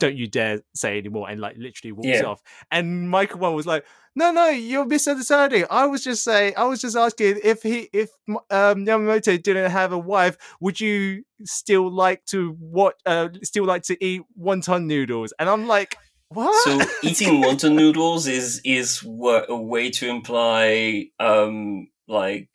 Don't 0.00 0.14
you 0.16 0.28
dare 0.28 0.60
say 0.76 0.96
anymore, 0.96 1.28
and 1.28 1.40
like 1.40 1.56
literally 1.56 1.90
walks 1.90 2.06
Yeah. 2.06 2.26
off. 2.26 2.40
And 2.70 3.10
Michael 3.10 3.40
Wong 3.40 3.56
was 3.56 3.66
like, 3.66 3.84
"No, 4.14 4.30
no, 4.30 4.46
you're 4.48 4.84
misunderstanding. 4.84 5.64
I 5.70 5.86
was 5.86 6.04
just 6.04 6.22
saying, 6.22 6.54
I 6.56 6.62
was 6.66 6.80
just 6.80 6.96
asking 6.96 7.40
if 7.42 7.64
he, 7.64 7.88
if 7.92 8.10
um, 8.28 8.86
Yamamoto 8.86 9.42
didn't 9.42 9.72
have 9.72 9.90
a 9.90 9.98
wife, 9.98 10.36
would 10.60 10.80
you 10.80 11.24
still 11.42 11.90
like 11.92 12.24
to 12.26 12.50
what 12.60 12.94
uh 13.06 13.28
still 13.42 13.64
like 13.64 13.82
to 13.84 14.04
eat 14.04 14.22
wonton 14.40 14.84
noodles 14.86 15.32
and 15.38 15.48
i'm 15.48 15.68
like 15.68 15.96
what? 16.30 16.64
So 16.64 16.80
eating 17.02 17.42
wonton 17.42 17.74
noodles 17.74 18.26
is 18.26 18.60
is 18.64 19.02
a 19.04 19.56
way 19.56 19.90
to 19.90 20.08
imply 20.08 21.08
um 21.18 21.88
like 22.06 22.48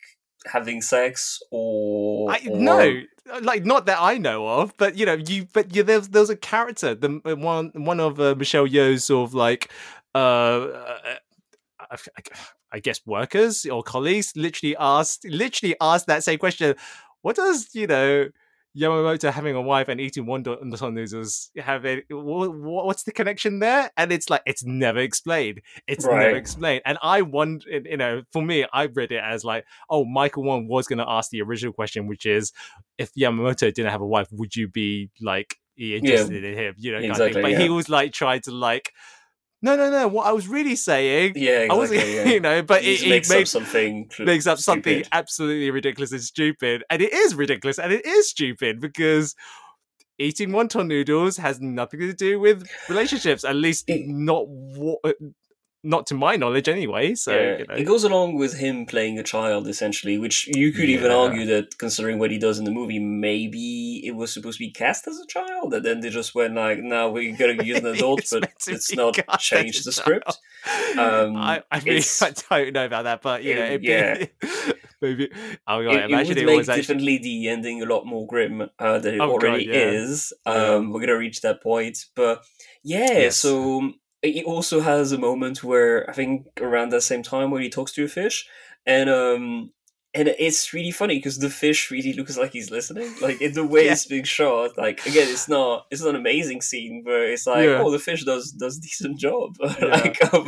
having 0.46 0.82
sex 0.82 1.40
or, 1.50 2.30
I, 2.30 2.40
or- 2.50 2.58
no 2.58 3.00
like 3.40 3.64
not 3.64 3.86
that 3.86 3.96
i 4.00 4.18
know 4.18 4.46
of 4.46 4.76
but 4.76 4.98
you 4.98 5.06
know 5.06 5.14
you 5.14 5.48
but 5.54 5.74
you, 5.74 5.82
there's 5.82 6.08
there's 6.08 6.28
a 6.28 6.36
character 6.36 6.94
the 6.94 7.08
one 7.38 7.70
one 7.74 7.98
of 7.98 8.20
uh, 8.20 8.34
michelle 8.36 8.66
yeoh's 8.66 9.04
sort 9.04 9.26
of 9.26 9.32
like 9.34 9.70
uh, 10.14 10.18
uh 10.18 10.98
I, 11.80 11.96
I- 12.18 12.22
I 12.72 12.80
guess 12.80 13.00
workers 13.06 13.64
or 13.66 13.84
colleagues 13.84 14.32
literally 14.34 14.74
asked 14.78 15.24
literally 15.24 15.76
asked 15.80 16.08
that 16.08 16.24
same 16.24 16.40
question. 16.40 16.74
What 17.22 17.36
does 17.36 17.72
you 17.72 17.86
know 17.86 18.30
Yamamoto 18.76 19.32
having 19.32 19.54
a 19.54 19.62
wife 19.62 19.88
and 19.88 20.00
eating 20.00 20.26
one 20.26 20.42
wonton 20.42 20.92
noodles 20.92 21.50
have 21.56 21.86
a, 21.86 22.02
wha- 22.10 22.48
wha- 22.48 22.84
what's 22.84 23.04
the 23.04 23.12
connection 23.12 23.60
there? 23.60 23.90
And 23.96 24.10
it's 24.10 24.28
like 24.28 24.42
it's 24.46 24.64
never 24.64 24.98
explained. 24.98 25.60
It's 25.86 26.04
never 26.04 26.36
explained. 26.36 26.82
And 26.84 26.98
I 27.02 27.22
wonder, 27.22 27.64
you 27.70 27.96
know, 27.96 28.22
for 28.32 28.42
me, 28.42 28.66
I 28.72 28.86
read 28.86 29.12
it 29.12 29.22
as 29.22 29.44
like, 29.44 29.64
oh, 29.88 30.04
Michael 30.04 30.42
Wong 30.42 30.66
was 30.66 30.86
going 30.88 30.98
to 30.98 31.08
ask 31.08 31.30
the 31.30 31.42
original 31.42 31.72
question, 31.72 32.06
which 32.08 32.26
is, 32.26 32.52
if 32.98 33.12
Yamamoto 33.14 33.72
didn't 33.72 33.90
have 33.90 34.00
a 34.00 34.06
wife, 34.06 34.28
would 34.32 34.56
you 34.56 34.68
be 34.68 35.10
like 35.20 35.56
interested 35.78 36.44
in 36.44 36.58
him? 36.58 36.74
You 36.76 36.92
know, 36.92 36.98
kind 36.98 37.10
of 37.10 37.16
thing. 37.16 37.26
Exactly, 37.26 37.42
but 37.42 37.62
he 37.62 37.68
was 37.68 37.88
like 37.88 38.12
trying 38.12 38.40
to 38.42 38.50
like, 38.50 38.92
no, 39.64 39.76
no, 39.76 39.90
no. 39.90 40.08
What 40.08 40.26
I 40.26 40.32
was 40.32 40.46
really 40.46 40.76
saying, 40.76 41.32
yeah, 41.36 41.66
I 41.70 41.74
wasn't, 41.74 42.06
yeah. 42.06 42.24
you 42.26 42.38
know, 42.40 42.62
but 42.62 42.84
it, 42.84 43.08
makes 43.08 43.30
made 43.30 43.40
up 43.42 43.46
something 43.48 44.10
makes 44.18 44.46
up 44.46 44.58
something 44.58 44.96
stupid. 45.04 45.08
absolutely 45.12 45.70
ridiculous 45.70 46.12
and 46.12 46.20
stupid. 46.20 46.84
And 46.90 47.00
it 47.00 47.12
is 47.12 47.34
ridiculous 47.34 47.78
and 47.78 47.90
it 47.92 48.04
is 48.04 48.28
stupid 48.28 48.78
because 48.80 49.34
eating 50.18 50.50
wonton 50.50 50.86
noodles 50.86 51.38
has 51.38 51.60
nothing 51.60 52.00
to 52.00 52.12
do 52.12 52.38
with 52.38 52.68
relationships, 52.88 53.42
at 53.44 53.56
least 53.56 53.88
It- 53.88 54.06
not 54.06 54.44
wa- 54.46 54.98
not 55.84 56.06
to 56.08 56.14
my 56.14 56.34
knowledge 56.36 56.68
anyway. 56.68 57.14
So, 57.14 57.32
yeah, 57.32 57.58
you 57.58 57.66
know. 57.68 57.74
it 57.74 57.84
goes 57.84 58.02
along 58.04 58.34
with 58.36 58.54
him 58.54 58.86
playing 58.86 59.18
a 59.18 59.22
child 59.22 59.68
essentially, 59.68 60.18
which 60.18 60.46
you 60.48 60.72
could 60.72 60.88
even 60.88 61.10
argue 61.12 61.44
that 61.46 61.78
considering 61.78 62.18
what 62.18 62.30
he 62.30 62.38
does 62.38 62.58
in 62.58 62.64
the 62.64 62.70
movie, 62.70 62.98
maybe 62.98 64.02
it 64.06 64.12
was 64.16 64.32
supposed 64.32 64.58
to 64.58 64.64
be 64.64 64.70
cast 64.70 65.06
as 65.06 65.18
a 65.20 65.26
child, 65.26 65.74
and 65.74 65.84
then 65.84 66.00
they 66.00 66.10
just 66.10 66.34
went 66.34 66.54
like, 66.54 66.78
"No, 66.78 67.10
we're 67.10 67.36
gonna 67.36 67.62
use 67.62 67.78
an 67.78 67.86
adult, 67.86 68.22
but 68.30 68.50
it's 68.66 68.94
not 68.94 69.18
changed 69.38 69.84
the 69.84 69.92
script." 69.92 70.28
Um, 70.98 71.36
I, 71.36 71.62
I 71.70 71.78
mean, 71.80 71.98
it's- 71.98 72.22
I 72.22 72.30
don't 72.62 72.72
know 72.72 72.86
about 72.86 73.04
that, 73.04 73.22
but 73.22 73.44
you 73.44 73.54
know, 73.54 73.64
it- 73.66 73.84
it, 73.84 74.32
yeah. 74.42 74.72
maybe 75.02 75.30
I 75.66 75.80
it, 75.80 76.10
mean, 76.10 76.18
it 76.20 76.28
would 76.28 76.38
it, 76.38 76.46
make 76.46 76.60
actually 76.60 76.76
definitely 76.80 77.18
the 77.18 77.48
ending 77.48 77.82
a 77.82 77.86
lot 77.86 78.06
more 78.06 78.26
grim 78.26 78.70
uh, 78.78 78.98
than 79.00 79.14
it 79.16 79.20
Oh, 79.20 79.38
God, 79.38 79.44
already 79.50 79.66
yeah. 79.66 79.74
is. 79.90 80.32
Yeah. 80.46 80.52
Um, 80.52 80.90
We're 80.92 81.00
gonna 81.00 81.18
reach 81.18 81.42
that 81.42 81.62
point, 81.62 82.06
but 82.14 82.42
yeah. 82.82 83.10
Yes. 83.12 83.36
So 83.38 83.92
it 84.24 84.44
also 84.44 84.80
has 84.80 85.12
a 85.12 85.18
moment 85.18 85.62
where 85.62 86.08
I 86.08 86.12
think 86.12 86.46
around 86.60 86.90
that 86.90 87.02
same 87.02 87.22
time 87.22 87.50
where 87.50 87.60
he 87.62 87.68
talks 87.70 87.92
to 87.92 88.04
a 88.04 88.08
fish, 88.08 88.46
and 88.86 89.08
um, 89.10 89.70
and 90.16 90.28
it's 90.28 90.72
really 90.72 90.92
funny 90.92 91.16
because 91.18 91.38
the 91.40 91.50
fish 91.50 91.90
really 91.90 92.12
looks 92.12 92.38
like 92.38 92.52
he's 92.52 92.70
listening. 92.70 93.12
Like 93.20 93.40
in 93.40 93.52
the 93.52 93.66
way 93.66 93.86
Yeah. 93.86 93.92
it's 93.92 94.06
being 94.06 94.22
shot. 94.24 94.78
Like 94.78 95.04
again, 95.06 95.28
it's 95.28 95.48
not 95.48 95.86
it's 95.90 96.02
not 96.02 96.10
an 96.10 96.16
amazing 96.16 96.60
scene, 96.62 97.02
but 97.04 97.20
it's 97.20 97.46
like 97.46 97.64
Yeah. 97.64 97.82
oh, 97.82 97.90
the 97.90 97.98
fish 97.98 98.24
does 98.24 98.52
does 98.52 98.78
decent 98.78 99.18
job, 99.18 99.56
like 99.82 100.18
of, 100.32 100.46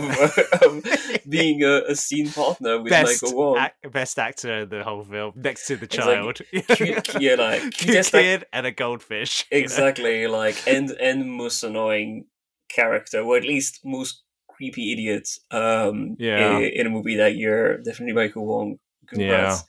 um, 0.63 0.83
being 1.29 1.65
a, 1.65 1.83
a 1.89 1.97
scene 1.97 2.31
partner 2.31 2.81
with 2.81 2.91
best 2.91 3.23
Michael 3.25 3.37
Wong. 3.39 3.59
ac- 3.59 3.91
best 3.91 4.19
actor 4.19 4.53
in 4.63 4.69
the 4.69 4.85
whole 4.85 5.03
film, 5.03 5.33
next 5.35 5.67
to 5.67 5.77
the 5.77 5.83
like 5.91 5.91
child. 5.91 6.41
cute- 6.77 7.21
yeah, 7.21 7.35
like, 7.35 7.73
cute 7.73 8.07
kid 8.07 8.45
and 8.53 8.67
a 8.67 8.71
goldfish. 8.71 9.45
you 9.51 9.59
know? 9.59 9.65
exactly 9.65 10.27
like 10.29 10.57
and 10.69 10.91
and 10.93 11.29
most 11.31 11.65
annoying 11.65 12.27
character 12.69 13.21
or 13.21 13.37
at 13.37 13.45
least 13.45 13.81
most 13.85 14.23
creepy 14.49 14.93
idiot 14.93 15.29
um 15.51 16.17
Yeah. 16.19 16.59
in, 16.59 16.63
in 16.81 16.87
a 16.87 16.91
movie 16.91 17.17
that 17.17 17.37
year 17.37 17.79
definitely 17.79 18.15
michael 18.15 18.47
wong 18.47 18.79
congrats 19.07 19.65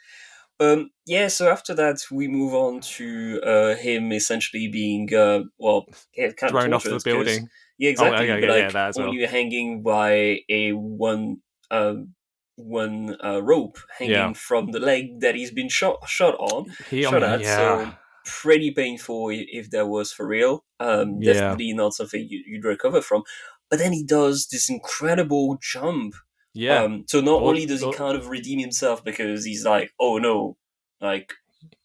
um 0.60 0.90
yeah 1.06 1.28
so 1.28 1.49
after 1.52 1.74
that 1.76 1.98
we 2.11 2.28
move 2.28 2.53
on 2.53 2.80
to 2.82 3.40
uh 3.45 3.76
him 3.76 4.11
essentially 4.11 4.68
being 4.68 5.14
uh 5.14 5.41
well 5.60 5.86
yeah, 6.15 6.32
kind 6.32 6.52
Thrown 6.52 6.74
of 6.74 6.78
off 6.78 6.84
the 6.84 6.99
building. 7.03 7.49
yeah 7.78 7.90
exactly 7.91 8.32
okay, 8.32 8.40
but 8.41 8.48
yeah, 8.48 8.64
like 8.64 8.74
yeah, 8.74 8.88
as 8.88 8.98
well. 8.98 9.07
only 9.10 9.26
hanging 9.26 9.84
by 9.84 10.40
a 10.49 10.72
one 10.72 11.38
um 11.69 12.14
one 12.56 13.15
uh, 13.24 13.40
rope 13.44 13.78
hanging 13.99 14.14
Yeah. 14.14 14.34
from 14.34 14.72
the 14.72 14.80
leg 14.80 15.19
that 15.19 15.36
he's 15.36 15.52
been 15.52 15.69
shot 15.69 16.10
shot 16.10 16.34
on 16.40 16.65
He, 16.90 17.03
shot 17.03 17.22
at, 17.22 17.41
yeah. 17.41 17.56
so 17.56 17.94
pretty 18.27 18.71
painful 18.71 19.29
if 19.31 19.69
that 19.71 19.87
was 19.87 20.11
for 20.11 20.27
real. 20.27 20.63
Um, 20.79 21.17
Yeah. 21.21 21.33
Definitely 21.33 21.73
not 21.73 21.93
something 21.93 22.27
you, 22.29 22.43
you'd 22.45 22.65
recover 22.65 23.01
from. 23.01 23.23
But 23.69 23.79
then 23.79 23.93
he 23.93 24.03
does 24.03 24.47
this 24.51 24.69
incredible 24.69 25.57
jump. 25.61 26.13
yeah. 26.53 26.83
Um, 26.83 27.03
so 27.07 27.21
not 27.21 27.41
only 27.41 27.65
does 27.65 27.81
he 27.81 27.91
kind 27.93 28.17
of 28.17 28.27
redeem 28.29 28.59
himself 28.59 29.03
because 29.03 29.43
he's 29.45 29.65
like, 29.65 29.91
oh 29.99 30.17
no, 30.19 30.57
like 31.01 31.33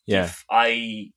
yeah. 0.06 0.24
if 0.24 0.44
I 0.50 1.10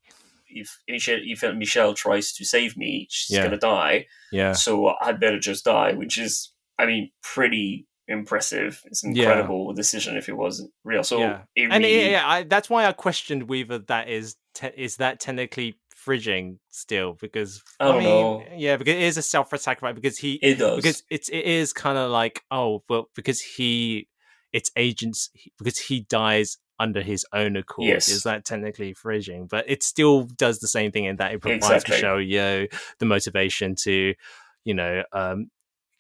if 0.48 0.80
Michelle, 0.88 1.20
if 1.22 1.44
Michelle 1.56 1.94
tries 1.94 2.32
to 2.34 2.46
save 2.46 2.78
me, 2.78 3.08
she's 3.10 3.36
Yeah. 3.38 3.44
gonna 3.46 3.58
die. 3.58 4.08
Yeah. 4.32 4.54
So 4.54 4.94
I'd 5.02 5.20
better 5.20 5.40
just 5.40 5.66
die, 5.66 5.94
which 5.94 6.18
is, 6.18 6.52
I 6.80 6.86
mean, 6.86 7.12
pretty 7.22 7.88
impressive. 8.08 8.82
It's 8.86 9.04
an 9.04 9.16
Yeah. 9.16 9.24
incredible 9.24 9.74
decision 9.74 10.18
if 10.18 10.30
it 10.30 10.34
wasn't 10.38 10.72
real. 10.84 11.04
So 11.04 11.20
Yeah. 11.20 11.42
it 11.56 11.64
and 11.72 11.84
really, 11.84 12.02
yeah, 12.06 12.10
yeah 12.12 12.28
I, 12.30 12.44
that's 12.44 12.70
why 12.70 12.86
I 12.86 12.92
questioned 12.92 13.50
whether 13.50 13.80
that 13.80 14.10
is 14.10 14.36
te- 14.54 14.72
is 14.76 14.98
that 14.98 15.20
technically 15.20 15.76
fridging 16.06 16.60
still 16.70 17.14
because 17.20 17.64
I 17.80 17.86
don't 17.86 18.00
mean, 18.00 18.08
know. 18.08 18.44
Yeah, 18.56 18.78
because 18.78 18.96
it 18.96 19.02
is 19.02 19.18
a 19.18 19.22
self 19.22 19.50
sacrifice? 19.58 19.96
Because 19.96 20.18
he 20.18 20.34
it 20.42 20.60
does. 20.60 20.76
because 20.78 21.04
it's 21.10 21.30
it 21.30 21.46
is 21.46 21.74
kind 21.74 21.98
of 21.98 22.12
like 22.12 22.44
oh, 22.52 22.84
well, 22.90 23.10
because 23.16 23.42
he 23.42 24.08
it's 24.54 24.72
agents 24.76 25.30
because 25.58 25.78
he 25.80 26.02
dies 26.02 26.58
under 26.80 27.02
his 27.02 27.26
own 27.34 27.56
accord. 27.56 27.88
Yes. 27.88 28.10
Is 28.10 28.24
that 28.24 28.46
technically 28.46 28.94
fridging? 28.94 29.50
But 29.50 29.66
it 29.70 29.82
still 29.84 30.24
does 30.24 30.60
the 30.60 30.68
same 30.68 30.92
thing 30.92 31.06
in 31.06 31.16
that 31.18 31.34
it 31.34 31.42
provides 31.42 31.66
Exactly. 31.66 31.96
Michelle 31.96 32.18
Yeoh 32.18 32.74
the 33.00 33.06
motivation 33.06 33.76
to, 33.84 34.14
you 34.64 34.74
know, 34.74 35.04
um, 35.14 35.50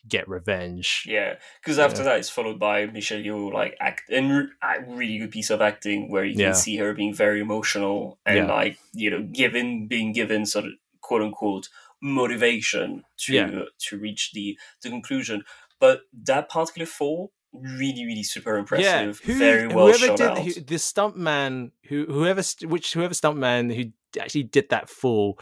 get 0.08 0.28
revenge. 0.30 1.04
Yeah, 1.08 1.36
because 1.62 1.80
after 1.80 2.02
Yeah. 2.02 2.10
that, 2.10 2.20
it's 2.20 2.30
followed 2.30 2.60
by 2.60 2.86
Michelle 2.86 3.20
Yeoh 3.22 3.52
like 3.52 3.76
act 3.80 4.04
and 4.10 4.50
a 4.62 4.82
really 4.88 5.18
good 5.18 5.32
piece 5.32 5.50
of 5.50 5.62
acting 5.62 6.10
where 6.12 6.24
you 6.24 6.34
can 6.34 6.40
Yeah. 6.42 6.52
see 6.54 6.78
her 6.78 6.94
being 6.94 7.14
very 7.14 7.40
emotional 7.40 8.20
and 8.26 8.38
Yeah. 8.48 8.54
like 8.54 8.78
you 8.94 9.10
know 9.10 9.22
given 9.24 9.88
being 9.88 10.12
given 10.14 10.46
sort 10.46 10.66
of 10.66 10.72
quote 11.02 11.22
unquote 11.22 11.70
motivation 12.02 13.04
to 13.18 13.68
to 13.80 13.98
reach 13.98 14.32
the 14.34 14.58
the 14.82 14.90
conclusion. 14.90 15.44
But 15.80 16.02
that 16.26 16.50
particular 16.50 16.86
fall 16.86 17.32
really 17.54 18.06
really 18.06 18.24
super 18.24 18.58
impressive, 18.58 19.22
yeah. 19.24 19.34
who- 19.34 19.40
very 19.40 19.68
well 19.68 19.88
whoever 19.88 20.08
shot 20.08 20.18
did 20.18 20.28
out. 20.28 20.38
who, 20.40 20.52
the 20.54 20.76
stuntman 20.76 21.72
who 21.88 22.06
whoever 22.06 22.42
which 22.68 22.94
whoever 22.94 23.14
stuntman 23.14 23.74
who 23.76 23.84
actually 24.22 24.44
did 24.44 24.70
that 24.70 24.90
fall, 24.90 25.40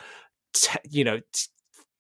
t- 0.53 0.77
you 0.89 1.03
know, 1.03 1.19
t- 1.19 1.47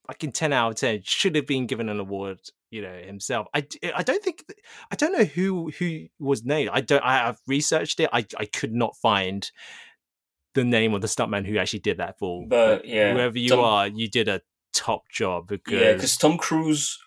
fucking 0.07 0.31
ten 0.31 0.53
out 0.53 0.71
of 0.71 0.75
ten 0.75 1.01
should 1.03 1.35
have 1.35 1.47
been 1.47 1.67
given 1.67 1.89
an 1.89 1.99
award. 1.99 2.39
You 2.69 2.81
know 2.81 3.01
himself. 3.05 3.45
i 3.53 3.63
i 3.95 4.01
don't 4.01 4.23
think 4.23 4.43
I 4.91 4.95
don't 4.95 5.13
know 5.13 5.25
who 5.25 5.71
who 5.77 6.07
was 6.19 6.43
named. 6.43 6.71
I 6.73 6.81
don't. 6.81 7.03
I, 7.03 7.29
I've 7.29 7.39
researched 7.47 7.99
it. 7.99 8.09
I 8.11 8.25
I 8.37 8.45
could 8.45 8.73
not 8.73 8.95
find 8.97 9.49
the 10.55 10.63
name 10.63 10.93
of 10.93 11.01
the 11.01 11.07
stuntman 11.07 11.45
who 11.45 11.57
actually 11.57 11.79
did 11.79 11.97
that 11.97 12.17
fall. 12.17 12.45
But, 12.47 12.85
yeah, 12.85 13.13
whoever 13.13 13.37
you 13.37 13.49
Tom- 13.49 13.59
are, 13.59 13.87
you 13.87 14.07
did 14.07 14.27
a 14.27 14.41
top 14.73 15.03
job 15.11 15.47
because 15.47 15.79
Yeah, 15.79 15.93
because 15.93 16.17
Tom 16.17 16.37
Cruise 16.37 16.97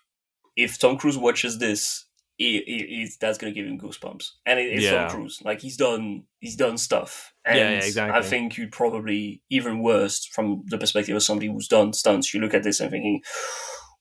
if 0.57 0.79
Tom 0.79 0.97
Cruise 0.97 1.17
watches 1.17 1.59
this, 1.59 2.05
he, 2.37 2.61
he, 2.65 3.09
that's 3.21 3.37
gonna 3.37 3.53
give 3.53 3.67
him 3.67 3.79
goosebumps. 3.79 4.31
And 4.45 4.59
it, 4.59 4.73
it's 4.73 4.83
Yeah. 4.83 5.07
Tom 5.07 5.11
Cruise. 5.11 5.41
Like 5.43 5.61
he's 5.61 5.77
done 5.77 6.23
he's 6.39 6.55
done 6.55 6.77
stuff. 6.77 7.33
And 7.47 7.57
Yeah, 7.57 7.69
yeah, 7.71 7.77
exactly. 7.85 8.17
I 8.19 8.21
think 8.21 8.57
you'd 8.57 8.71
probably 8.71 9.41
even 9.49 9.81
worse 9.81 10.25
from 10.25 10.63
the 10.67 10.77
perspective 10.77 11.15
of 11.15 11.23
somebody 11.23 11.47
who's 11.47 11.67
done 11.67 11.93
stunts. 11.93 12.33
You 12.33 12.41
look 12.41 12.53
at 12.53 12.63
this 12.63 12.79
and 12.79 12.91
thinking, 12.91 13.21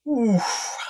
Ooh, 0.08 0.38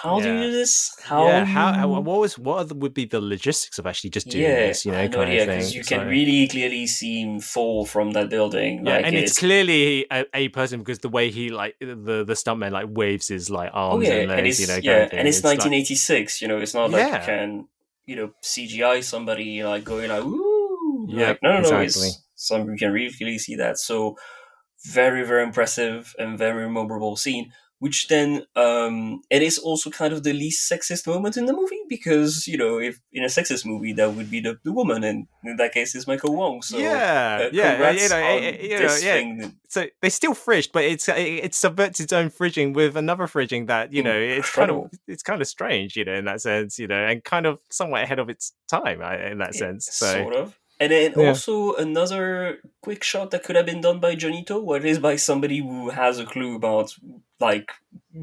how 0.02 0.20
do 0.20 0.28
you 0.34 0.42
do 0.42 0.52
this? 0.52 0.94
How 1.02 1.26
yeah, 1.26 1.44
how, 1.46 1.72
how 1.72 1.88
what 1.88 2.20
was 2.20 2.38
what 2.38 2.70
would 2.76 2.92
be 2.92 3.06
the 3.06 3.18
logistics 3.20 3.78
of 3.78 3.86
actually 3.86 4.10
just 4.10 4.28
doing 4.28 4.44
yeah, 4.44 4.66
this? 4.66 4.84
You 4.84 4.92
know, 4.92 4.98
I 4.98 5.02
have 5.02 5.10
no 5.12 5.16
kind 5.18 5.30
idea 5.30 5.42
of 5.42 5.48
thing. 5.48 5.58
because 5.58 5.74
you 5.74 5.84
can 5.84 6.00
So- 6.00 6.06
really 6.06 6.46
clearly 6.48 6.86
see 6.86 7.22
him 7.22 7.40
fall 7.40 7.86
from 7.86 8.10
that 8.10 8.28
building. 8.28 8.84
Yeah, 8.84 8.96
like 8.96 9.06
and 9.06 9.16
it's, 9.16 9.38
clearly 9.38 10.06
a, 10.12 10.24
a 10.34 10.48
person 10.48 10.80
because 10.80 10.98
the 10.98 11.08
way 11.08 11.30
he 11.30 11.48
like 11.50 11.76
the 11.80 12.24
the 12.26 12.34
stuntman 12.34 12.72
like 12.72 12.88
waves 12.90 13.28
his 13.28 13.48
like 13.48 13.70
Oh 13.72 13.92
arms 13.92 14.06
yeah, 14.06 14.14
and 14.16 14.28
legs, 14.28 14.38
and 14.38 14.46
it's 14.48 14.60
you 14.60 14.66
know, 14.66 14.74
kind 14.74 14.84
yeah, 14.84 15.02
of 15.04 15.12
and 15.14 15.28
it's, 15.28 15.42
like- 15.42 15.60
1986. 15.60 16.42
You 16.42 16.48
know, 16.48 16.58
it's 16.58 16.74
not 16.74 16.90
like 16.90 17.06
Yeah. 17.06 17.20
you 17.20 17.24
can 17.26 17.68
you 18.04 18.16
know 18.16 18.30
CGI 18.44 19.02
somebody 19.02 19.64
like 19.64 19.84
going 19.84 20.10
like 20.10 20.24
ooh. 20.24 21.06
Yeah, 21.08 21.28
like, 21.28 21.42
no, 21.42 21.60
no, 21.60 21.70
no. 21.70 21.80
It's 21.80 22.22
some 22.36 22.70
you 22.70 22.76
can 22.76 22.92
really 22.92 23.12
clearly 23.12 23.38
see 23.38 23.56
that. 23.56 23.78
So 23.78 24.16
very, 24.84 25.24
very 25.24 25.42
impressive 25.42 26.14
and 26.18 26.38
very 26.38 26.68
memorable 26.70 27.16
scene. 27.16 27.52
Which 27.78 28.08
then 28.08 28.46
um 28.56 29.20
it 29.28 29.42
is 29.42 29.58
also 29.58 29.90
kind 29.90 30.14
of 30.14 30.22
the 30.22 30.32
least 30.32 30.72
sexist 30.72 31.06
moment 31.06 31.36
in 31.36 31.44
the 31.44 31.52
movie 31.52 31.82
because 31.90 32.48
you 32.48 32.56
know 32.56 32.78
if 32.78 33.02
in 33.12 33.22
a 33.22 33.26
sexist 33.26 33.66
movie 33.66 33.92
that 33.92 34.14
would 34.14 34.30
be 34.30 34.40
the, 34.40 34.58
the 34.64 34.72
woman 34.72 35.04
and 35.04 35.26
in 35.44 35.56
that 35.56 35.74
case 35.74 35.94
it's 35.94 36.06
Michael 36.06 36.34
Wong. 36.34 36.62
So 36.62 36.78
yeah, 36.78 37.38
uh, 37.42 37.50
yeah, 37.52 37.90
you 37.90 38.08
know, 38.08 38.38
you 38.38 38.78
know, 38.78 38.96
yeah. 38.96 38.96
thing. 38.96 39.58
So 39.68 39.88
they 40.00 40.08
still 40.08 40.32
fridged, 40.32 40.70
but 40.72 40.84
it's 40.84 41.06
it, 41.06 41.18
it 41.18 41.54
subverts 41.54 42.00
its 42.00 42.14
own 42.14 42.30
fridging 42.30 42.72
with 42.72 42.96
another 42.96 43.26
fridging 43.26 43.66
that 43.66 43.92
you 43.92 44.02
know 44.02 44.18
it's 44.18 44.50
kind 44.50 44.70
of 44.70 44.90
it's 45.06 45.22
kind 45.22 45.42
of 45.42 45.46
strange, 45.46 45.96
you 45.96 46.06
know, 46.06 46.14
in 46.14 46.24
that 46.24 46.40
sense, 46.40 46.78
you 46.78 46.86
know, 46.86 47.04
and 47.04 47.24
kind 47.24 47.44
of 47.44 47.58
somewhat 47.68 48.04
ahead 48.04 48.18
of 48.18 48.30
its 48.30 48.52
time 48.70 49.02
in 49.02 49.36
that 49.36 49.54
sense. 49.54 49.86
So 49.92 50.14
sort 50.14 50.34
of. 50.34 50.58
And 50.78 50.92
then 50.92 51.14
Yeah. 51.16 51.28
also 51.28 51.74
another 51.74 52.58
quick 52.82 53.02
shot 53.02 53.30
that 53.30 53.42
could 53.44 53.56
have 53.56 53.66
been 53.66 53.80
done 53.80 53.98
by 53.98 54.14
Johnny 54.14 54.44
To, 54.44 54.58
where 54.58 54.78
it 54.78 54.84
is 54.84 54.98
by 54.98 55.16
somebody 55.16 55.58
who 55.58 55.90
has 55.90 56.18
a 56.18 56.26
clue 56.26 56.54
about 56.56 56.92
like 57.40 57.70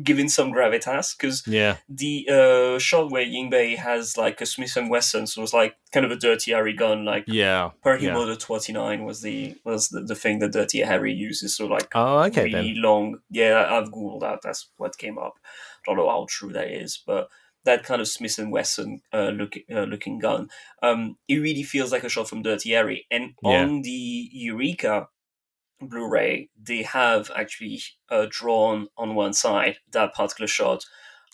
giving 0.03 0.27
some 0.27 0.51
gravitas, 0.51 1.15
because 1.15 1.43
yeah, 1.45 1.77
the 1.87 2.27
uh, 2.29 2.79
shot 2.79 3.11
where 3.11 3.25
Yingbei 3.25 3.77
has 3.77 4.17
like 4.17 4.41
a 4.41 4.45
Smith 4.45 4.75
and 4.75 4.89
Wesson, 4.89 5.27
so 5.27 5.39
it 5.39 5.43
was 5.43 5.53
like 5.53 5.75
kind 5.91 6.03
of 6.05 6.11
a 6.11 6.15
Dirty 6.15 6.51
Harry 6.51 6.73
gun, 6.73 7.05
like 7.05 7.25
yeah. 7.27 7.69
Parking 7.83 8.07
yeah. 8.07 8.13
Motor 8.15 8.35
Twenty 8.35 8.73
Nine 8.73 9.03
was 9.03 9.21
the 9.21 9.55
was 9.63 9.89
the, 9.89 10.01
the 10.01 10.15
thing 10.15 10.39
that 10.39 10.51
Dirty 10.53 10.79
Harry 10.81 11.13
uses. 11.13 11.55
So 11.55 11.67
like 11.67 11.89
Oh, 11.95 12.19
okay 12.25 12.45
really 12.45 12.73
then. 12.73 12.81
long. 12.81 13.19
Yeah, 13.29 13.67
I've 13.69 13.89
googled 13.91 14.21
that. 14.21 14.41
That's 14.41 14.67
what 14.77 14.97
came 14.97 15.17
up. 15.19 15.33
I 15.43 15.81
Don't 15.85 15.97
know 15.97 16.09
how 16.09 16.25
true 16.27 16.51
that 16.53 16.69
is, 16.71 16.97
but 17.05 17.29
that 17.65 17.83
kind 17.83 18.01
of 18.01 18.07
Smith 18.07 18.37
and 18.39 18.51
Wesson 18.51 19.01
uh, 19.13 19.29
look, 19.29 19.55
uh, 19.73 19.83
looking 19.83 20.19
gun, 20.19 20.49
um, 20.81 21.17
it 21.27 21.37
really 21.37 21.63
feels 21.63 21.91
like 21.91 22.03
a 22.03 22.09
shot 22.09 22.27
from 22.29 22.41
Dirty 22.41 22.71
Harry. 22.71 23.05
And 23.11 23.33
Yeah. 23.43 23.63
on 23.63 23.81
the 23.83 24.29
Eureka 24.31 25.07
Blu-ray, 25.81 26.49
they 26.61 26.83
have 26.83 27.29
actually 27.35 27.81
uh, 28.09 28.27
drawn 28.29 28.87
on 28.97 29.15
one 29.15 29.33
side 29.33 29.77
that 29.91 30.13
particular 30.13 30.47
shot 30.47 30.83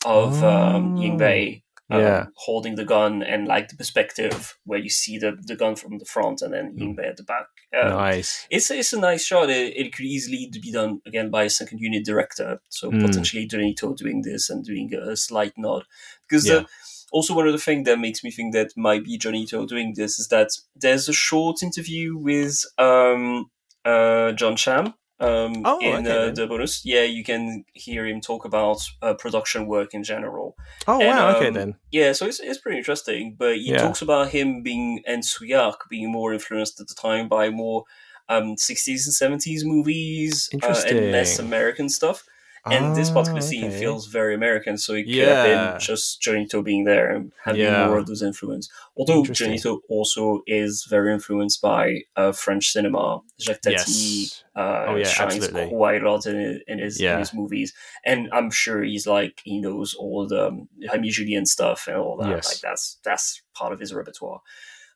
of 0.05 0.43
um, 0.43 0.95
Oh. 0.97 1.01
Yingbei 1.01 1.63
um, 1.89 1.99
Yeah. 2.01 2.25
holding 2.35 2.75
the 2.75 2.85
gun 2.85 3.23
and 3.23 3.47
like 3.47 3.67
the 3.69 3.75
perspective 3.75 4.57
where 4.65 4.79
you 4.79 4.89
see 4.89 5.17
the, 5.17 5.37
the 5.41 5.55
gun 5.55 5.75
from 5.75 5.97
the 5.97 6.05
front 6.05 6.41
and 6.41 6.53
then 6.53 6.75
Yingbei 6.77 7.07
at 7.09 7.17
the 7.17 7.23
back. 7.23 7.47
Um, 7.73 7.89
nice. 7.89 8.47
it's 8.49 8.71
it's 8.71 8.93
a 8.93 8.99
nice 8.99 9.23
shot. 9.25 9.49
It, 9.49 9.75
it 9.77 9.93
could 9.93 10.05
easily 10.05 10.49
be 10.61 10.71
done 10.71 11.01
again 11.05 11.29
by 11.29 11.43
a 11.43 11.49
second 11.49 11.79
unit 11.79 12.05
director. 12.05 12.61
So 12.69 12.91
Mm. 12.91 13.01
potentially 13.05 13.45
Johnny 13.47 13.73
To 13.75 13.95
doing 13.95 14.21
this 14.23 14.49
and 14.49 14.63
doing 14.65 14.93
a 14.93 15.15
slight 15.15 15.53
nod. 15.57 15.83
Because 16.27 16.47
Yeah. 16.47 16.59
the, 16.59 16.67
also 17.11 17.35
one 17.35 17.47
of 17.47 17.53
the 17.53 17.59
things 17.59 17.85
that 17.85 17.99
makes 17.99 18.23
me 18.23 18.31
think 18.31 18.53
that 18.53 18.71
might 18.77 19.03
be 19.03 19.17
Johnny 19.17 19.45
To 19.47 19.65
doing 19.65 19.93
this 19.95 20.19
is 20.19 20.27
that 20.29 20.49
there's 20.75 21.09
a 21.09 21.13
short 21.13 21.61
interview 21.63 22.15
with 22.17 22.63
um, 22.77 23.49
uh, 23.85 24.31
John 24.33 24.55
Cham. 24.55 24.93
Um, 25.19 25.63
Oh, 25.65 25.79
in 25.81 26.07
okay 26.07 26.29
uh, 26.29 26.31
the 26.31 26.47
bonus, 26.47 26.85
yeah, 26.85 27.03
you 27.03 27.23
can 27.23 27.65
hear 27.73 28.05
him 28.07 28.21
talk 28.21 28.45
about 28.45 28.77
uh, 29.01 29.13
production 29.15 29.67
work 29.67 29.93
in 29.93 30.03
general. 30.03 30.55
Oh 30.87 30.99
and, 30.99 31.09
wow. 31.09 31.35
okay 31.35 31.47
um, 31.47 31.53
then. 31.53 31.75
Yeah, 31.91 32.13
so 32.13 32.25
it's, 32.27 32.39
it's 32.39 32.59
pretty 32.59 32.77
interesting. 32.77 33.35
But 33.37 33.57
he 33.57 33.71
Yeah. 33.71 33.81
talks 33.81 34.01
about 34.01 34.29
him 34.29 34.63
being 34.63 35.03
and 35.05 35.23
Tsui 35.23 35.55
Hark 35.55 35.87
being 35.89 36.11
more 36.11 36.33
influenced 36.33 36.79
at 36.79 36.87
the 36.87 36.95
time 36.95 37.27
by 37.27 37.49
more 37.49 37.83
um, 38.29 38.55
60s 38.55 39.05
and 39.05 39.39
70s 39.41 39.65
movies 39.65 40.49
uh, 40.63 40.83
and 40.87 41.11
less 41.11 41.39
American 41.39 41.89
stuff. 41.89 42.23
And 42.65 42.95
this 42.95 43.09
particular 43.09 43.41
scene 43.41 43.65
okay. 43.65 43.79
feels 43.79 44.07
very 44.07 44.35
American, 44.35 44.77
so 44.77 44.93
it 44.93 45.03
could 45.03 45.13
Yeah. 45.13 45.25
have 45.43 45.45
been 45.73 45.79
just 45.79 46.21
Johnny 46.21 46.45
To 46.47 46.61
being 46.61 46.83
there 46.83 47.09
and 47.09 47.31
having 47.43 47.61
Yeah. 47.61 47.87
more 47.87 47.97
of 47.99 48.05
those 48.07 48.21
influence. 48.21 48.69
Although. 48.97 49.23
Johnny 49.23 49.57
To 49.59 49.81
also 49.89 50.41
is 50.45 50.85
very 50.89 51.13
influenced 51.13 51.61
by 51.61 52.01
uh, 52.15 52.31
French 52.31 52.71
cinema. 52.71 53.21
Jacques 53.39 53.61
Tati 53.61 53.73
Yes. 53.75 54.43
uh, 54.55 54.85
Oh, 54.89 54.95
yeah, 54.95 55.05
shines 55.05 55.35
absolutely. 55.37 55.69
quite 55.69 56.03
a 56.03 56.11
lot 56.11 56.25
in, 56.25 56.61
in 56.67 56.79
his 56.79 56.99
in 56.99 57.19
his 57.19 57.33
movies, 57.33 57.73
and 58.05 58.29
I'm 58.33 58.51
sure 58.51 58.83
he's 58.83 59.07
like 59.07 59.41
he 59.43 59.59
knows 59.59 59.93
all 59.95 60.27
the 60.27 60.47
um, 60.47 60.67
Rémy 60.91 61.09
Julienne 61.09 61.45
stuff 61.45 61.87
and 61.87 61.97
all 61.97 62.17
that. 62.17 62.29
Yes. 62.29 62.47
Like 62.47 62.61
that's 62.61 62.97
that's 63.03 63.41
part 63.53 63.71
of 63.73 63.79
his 63.79 63.93
repertoire. 63.93 64.41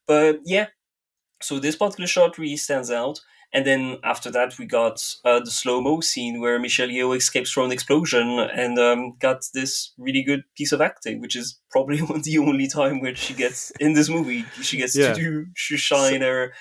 But 0.05 0.39
yeah, 0.45 0.67
so 1.41 1.59
this 1.59 1.75
particular 1.77 2.07
shot 2.07 2.37
really 2.37 2.57
stands 2.57 2.91
out. 2.91 3.21
And 3.55 3.67
then 3.67 3.97
after 4.03 4.31
that, 4.31 4.57
we 4.57 4.65
got 4.65 5.15
uh, 5.23 5.39
the 5.39 5.51
slow 5.51 5.79
mo 5.79 6.01
scene 6.01 6.41
where 6.41 6.57
Michelle 6.57 6.87
Yeoh 6.87 7.15
escapes 7.15 7.51
from 7.51 7.65
an 7.65 7.71
explosion 7.71 8.39
and 8.39 8.79
um, 8.79 9.15
got 9.19 9.45
this 9.53 9.93
really 9.97 10.23
good 10.23 10.43
piece 10.57 10.71
of 10.71 10.81
acting, 10.81 11.21
which 11.21 11.35
is 11.35 11.59
probably 11.69 11.97
the 12.23 12.37
only 12.39 12.67
time 12.67 12.99
where 12.99 13.15
she 13.15 13.33
gets 13.35 13.71
in 13.79 13.93
this 13.93 14.09
movie. 14.09 14.43
She 14.61 14.77
gets 14.77 14.95
Yeah. 14.95 15.13
to 15.13 15.21
do 15.21 15.45
to 15.67 15.77
shine 15.77 16.21
her 16.21 16.53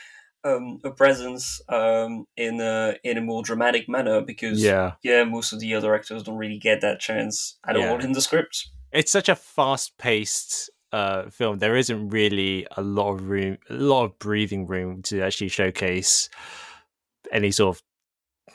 um, 0.44 0.80
her 0.82 0.90
presence 0.90 1.60
um, 1.68 2.26
in 2.36 2.60
a 2.60 2.96
in 3.04 3.16
a 3.16 3.20
more 3.20 3.42
dramatic 3.42 3.88
manner 3.88 4.20
because 4.20 4.60
Yeah. 4.62 4.92
yeah, 5.02 5.24
most 5.24 5.52
of 5.52 5.60
the 5.60 5.72
other 5.74 5.94
actors 5.94 6.24
don't 6.24 6.36
really 6.36 6.58
get 6.58 6.80
that 6.82 7.00
chance 7.00 7.58
at 7.66 7.76
Yeah. 7.76 7.90
all 7.90 8.00
in 8.00 8.12
the 8.12 8.20
script. 8.20 8.68
it's 8.92 9.10
such 9.12 9.28
a 9.30 9.34
fast-paced 9.36 10.68
uh, 10.92 11.30
film. 11.30 11.58
There 11.58 11.76
isn't 11.76 12.10
really 12.10 12.66
a 12.76 12.82
lot 12.82 13.12
of 13.14 13.28
room, 13.30 13.56
a 13.70 13.74
lot 13.74 14.04
of 14.04 14.18
breathing 14.18 14.66
room 14.66 15.00
to 15.04 15.22
actually 15.22 15.48
showcase 15.48 16.28
any 17.32 17.50
sort 17.50 17.76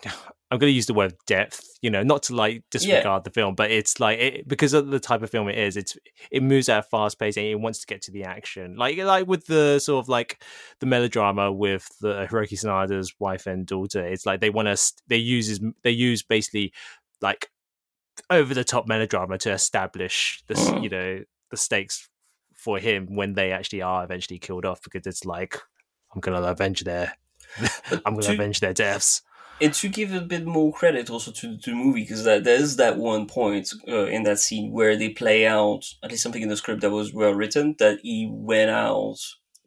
of. 0.03 0.13
I'm 0.49 0.59
going 0.59 0.71
to 0.71 0.75
use 0.75 0.85
the 0.85 0.93
word 0.93 1.13
depth, 1.25 1.61
you 1.81 1.89
know, 1.89 2.03
not 2.03 2.23
to 2.23 2.33
like 2.35 2.63
disregard 2.71 3.25
the 3.25 3.31
film, 3.31 3.53
but 3.53 3.69
it's 3.69 3.99
like 3.99 4.17
it, 4.17 4.47
because 4.47 4.71
of 4.73 4.87
the 4.87 4.99
type 4.99 5.21
of 5.21 5.29
film 5.29 5.49
it 5.49 5.57
is. 5.57 5.75
It's 5.75 5.97
it 6.31 6.41
moves 6.41 6.69
at 6.69 6.79
a 6.79 6.83
fast 6.83 7.19
pace 7.19 7.35
and 7.35 7.45
it 7.45 7.59
wants 7.59 7.79
to 7.79 7.85
get 7.85 8.01
to 8.03 8.11
the 8.11 8.23
action, 8.23 8.77
like 8.77 8.97
like 8.97 9.27
with 9.27 9.45
the 9.47 9.77
sort 9.79 10.01
of 10.05 10.07
like 10.07 10.41
the 10.79 10.85
melodrama 10.85 11.51
with 11.51 11.89
the 11.99 12.27
Hiroyuki 12.31 12.53
Sanada's 12.63 13.13
wife 13.19 13.45
and 13.45 13.65
daughter. 13.65 14.01
It's 14.07 14.25
like 14.25 14.39
they 14.39 14.49
want 14.49 14.69
to 14.69 14.93
they 15.07 15.17
uses 15.17 15.59
they 15.83 15.91
use 15.91 16.23
basically 16.23 16.71
like 17.19 17.49
over 18.29 18.53
the 18.53 18.63
top 18.63 18.87
melodrama 18.87 19.37
to 19.39 19.51
establish 19.51 20.41
the 20.47 20.55
s- 20.55 20.69
Mm. 20.69 20.83
you 20.83 20.89
know 20.89 21.23
the 21.51 21.57
stakes 21.57 22.07
for 22.55 22.79
him 22.79 23.15
when 23.17 23.33
they 23.33 23.51
actually 23.51 23.81
are 23.81 24.01
eventually 24.05 24.39
killed 24.39 24.63
off 24.65 24.81
because 24.81 25.05
it's 25.05 25.25
like 25.25 25.59
I'm 26.15 26.21
gonna 26.21 26.41
avenge 26.41 26.85
their 26.85 27.17
I'm 28.05 28.15
gonna 28.15 28.33
avenge 28.33 28.59
their 28.59 28.73
deaths. 28.73 29.21
and 29.59 29.73
to 29.73 29.87
give 29.89 30.13
a 30.13 30.21
bit 30.21 30.45
more 30.45 30.71
credit 30.71 31.09
also 31.09 31.31
to, 31.31 31.57
to 31.57 31.69
the 31.71 31.75
movie 31.75 32.01
because 32.01 32.23
that 32.25 32.43
there's 32.43 32.75
that 32.75 32.97
one 32.97 33.25
point 33.27 33.71
uh, 33.87 34.05
in 34.05 34.23
that 34.23 34.39
scene 34.39 34.71
where 34.71 34.95
they 34.95 35.09
play 35.09 35.47
out 35.47 35.83
at 36.03 36.11
least 36.11 36.21
something 36.23 36.41
in 36.43 36.49
the 36.49 36.57
script 36.57 36.81
that 36.81 36.91
was 36.91 37.11
well 37.13 37.33
written 37.33 37.75
that 37.79 37.99
he 38.03 38.29
went 38.31 38.69
out 38.69 39.17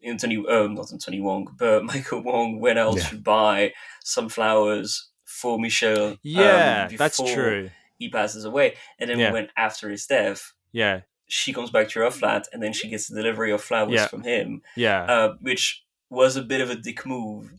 Anthony 0.03 0.37
uh, 0.49 0.67
not 0.67 0.91
Anthony 0.93 1.19
Wong 1.21 1.47
but 1.59 1.83
Michael 1.91 2.21
Wong 2.23 2.59
went 2.59 2.79
out 2.79 2.95
Yeah. 2.97 3.03
to 3.09 3.17
buy 3.17 3.73
some 4.03 4.29
flowers 4.29 5.09
for 5.25 5.59
Michelle 5.59 6.11
um, 6.11 6.17
Yeah, 6.23 6.87
that's 6.87 7.17
true. 7.33 7.69
he 7.99 8.09
passes 8.09 8.45
away 8.45 8.75
and 8.97 9.09
then 9.09 9.19
Yeah. 9.19 9.31
when 9.33 9.49
after 9.57 9.89
his 9.89 10.05
death 10.05 10.53
Yeah, 10.71 11.01
she 11.27 11.51
comes 11.53 11.69
back 11.69 11.89
to 11.89 11.99
her 11.99 12.11
flat 12.11 12.47
and 12.53 12.63
then 12.63 12.71
she 12.73 12.87
gets 12.87 13.11
a 13.11 13.15
delivery 13.15 13.51
of 13.51 13.61
flowers 13.61 13.93
Yeah. 13.93 14.07
from 14.07 14.23
him 14.23 14.61
yeah, 14.77 15.03
uh, 15.03 15.33
which 15.41 15.83
was 16.09 16.35
a 16.37 16.41
bit 16.41 16.61
of 16.61 16.69
a 16.69 16.75
dick 16.75 17.05
move 17.05 17.51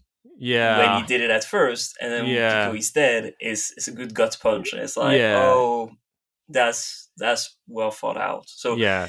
yeah. 0.43 0.79
when 0.79 1.01
he 1.01 1.07
did 1.07 1.21
it 1.21 1.31
at 1.31 1.45
first, 1.45 1.97
and 2.01 2.11
then 2.13 2.27
Yeah. 2.27 2.67
because 2.67 2.77
he's 2.77 2.91
dead, 2.93 3.35
is 3.41 3.73
is 3.77 3.87
a 3.89 3.93
good 3.93 4.13
gut 4.15 4.37
punch. 4.43 4.73
And 4.73 4.83
it's 4.83 4.97
like, 4.97 5.19
Yeah. 5.19 5.39
oh, 5.43 5.91
that's 6.49 7.11
that's 7.17 7.57
well 7.69 7.91
thought 7.91 8.17
out. 8.19 8.45
So 8.49 8.77
yeah, 8.77 9.09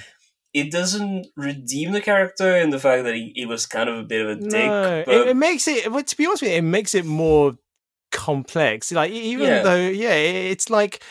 it 0.53 0.71
doesn't 0.71 1.27
redeem 1.35 1.91
the 1.91 2.01
character 2.01 2.55
in 2.57 2.69
the 2.69 2.79
fact 2.79 3.03
that 3.05 3.15
he, 3.15 3.31
he 3.35 3.45
was 3.45 3.65
kind 3.65 3.89
of 3.89 3.97
a 3.97 4.03
bit 4.03 4.21
of 4.25 4.29
a 4.31 4.35
dick. 4.35 4.51
no, 4.69 5.03
but 5.05 5.15
it, 5.15 5.27
it 5.29 5.35
makes 5.37 5.67
it. 5.67 5.91
Well, 5.91 6.03
to 6.03 6.17
be 6.17 6.25
honest 6.27 6.41
with 6.43 6.51
you, 6.51 6.57
it 6.57 6.61
makes 6.77 6.93
it 6.95 7.05
more 7.05 7.57
complex. 8.11 8.91
Like 8.91 9.11
even 9.11 9.47
Yeah. 9.47 9.63
though, 9.63 9.75
yeah, 10.03 10.13
it- 10.13 10.51
it's 10.51 10.69
like 10.69 11.01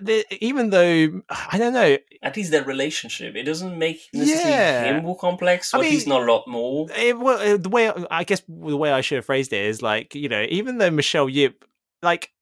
the, 0.00 0.24
even 0.44 0.70
though 0.70 1.22
I 1.30 1.58
don't 1.58 1.72
know, 1.72 1.98
at 2.22 2.36
least 2.36 2.50
their 2.50 2.64
relationship, 2.64 3.34
it 3.36 3.44
doesn't 3.44 3.76
make 3.78 4.00
necessarily 4.12 4.50
Yeah. 4.50 4.84
him 4.98 5.04
more 5.04 5.16
complex, 5.16 5.72
I 5.74 5.78
or 5.78 5.82
he's 5.84 6.06
not 6.06 6.22
a 6.22 6.32
lot 6.32 6.46
more. 6.48 6.86
it, 6.96 7.18
well, 7.18 7.38
uh, 7.38 7.56
the 7.56 7.68
way 7.68 7.90
I 8.10 8.24
guess 8.24 8.42
the 8.48 8.76
way 8.76 8.92
I 8.92 9.00
should 9.00 9.16
have 9.16 9.26
phrased 9.26 9.52
it 9.52 9.64
is 9.64 9.82
like 9.82 10.14
you 10.14 10.28
know, 10.28 10.44
even 10.48 10.78
though 10.78 10.90
Michelle 10.90 11.28
Yip, 11.28 11.64
like 12.02 12.32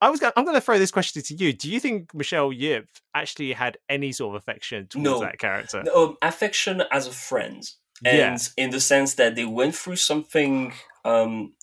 I 0.00 0.10
was. 0.10 0.20
Gonna, 0.20 0.32
I'm 0.36 0.44
going 0.44 0.54
to 0.56 0.60
throw 0.60 0.78
this 0.78 0.90
question 0.90 1.22
to 1.22 1.34
you. 1.34 1.52
Do 1.54 1.70
you 1.70 1.80
think 1.80 2.14
Michelle 2.14 2.52
Yip 2.52 2.86
actually 3.14 3.52
had 3.54 3.78
any 3.88 4.12
sort 4.12 4.36
of 4.36 4.42
affection 4.42 4.86
towards 4.88 5.04
No. 5.04 5.20
that 5.20 5.38
character? 5.38 5.82
um, 5.94 6.16
affection 6.20 6.82
as 6.92 7.06
a 7.06 7.12
friend, 7.12 7.62
and 8.04 8.18
Yeah. 8.18 8.38
in 8.62 8.70
the 8.70 8.80
sense 8.80 9.14
that 9.14 9.36
they 9.36 9.46
went 9.46 9.74
through 9.74 9.96
something 9.96 10.74
um, 11.06 11.54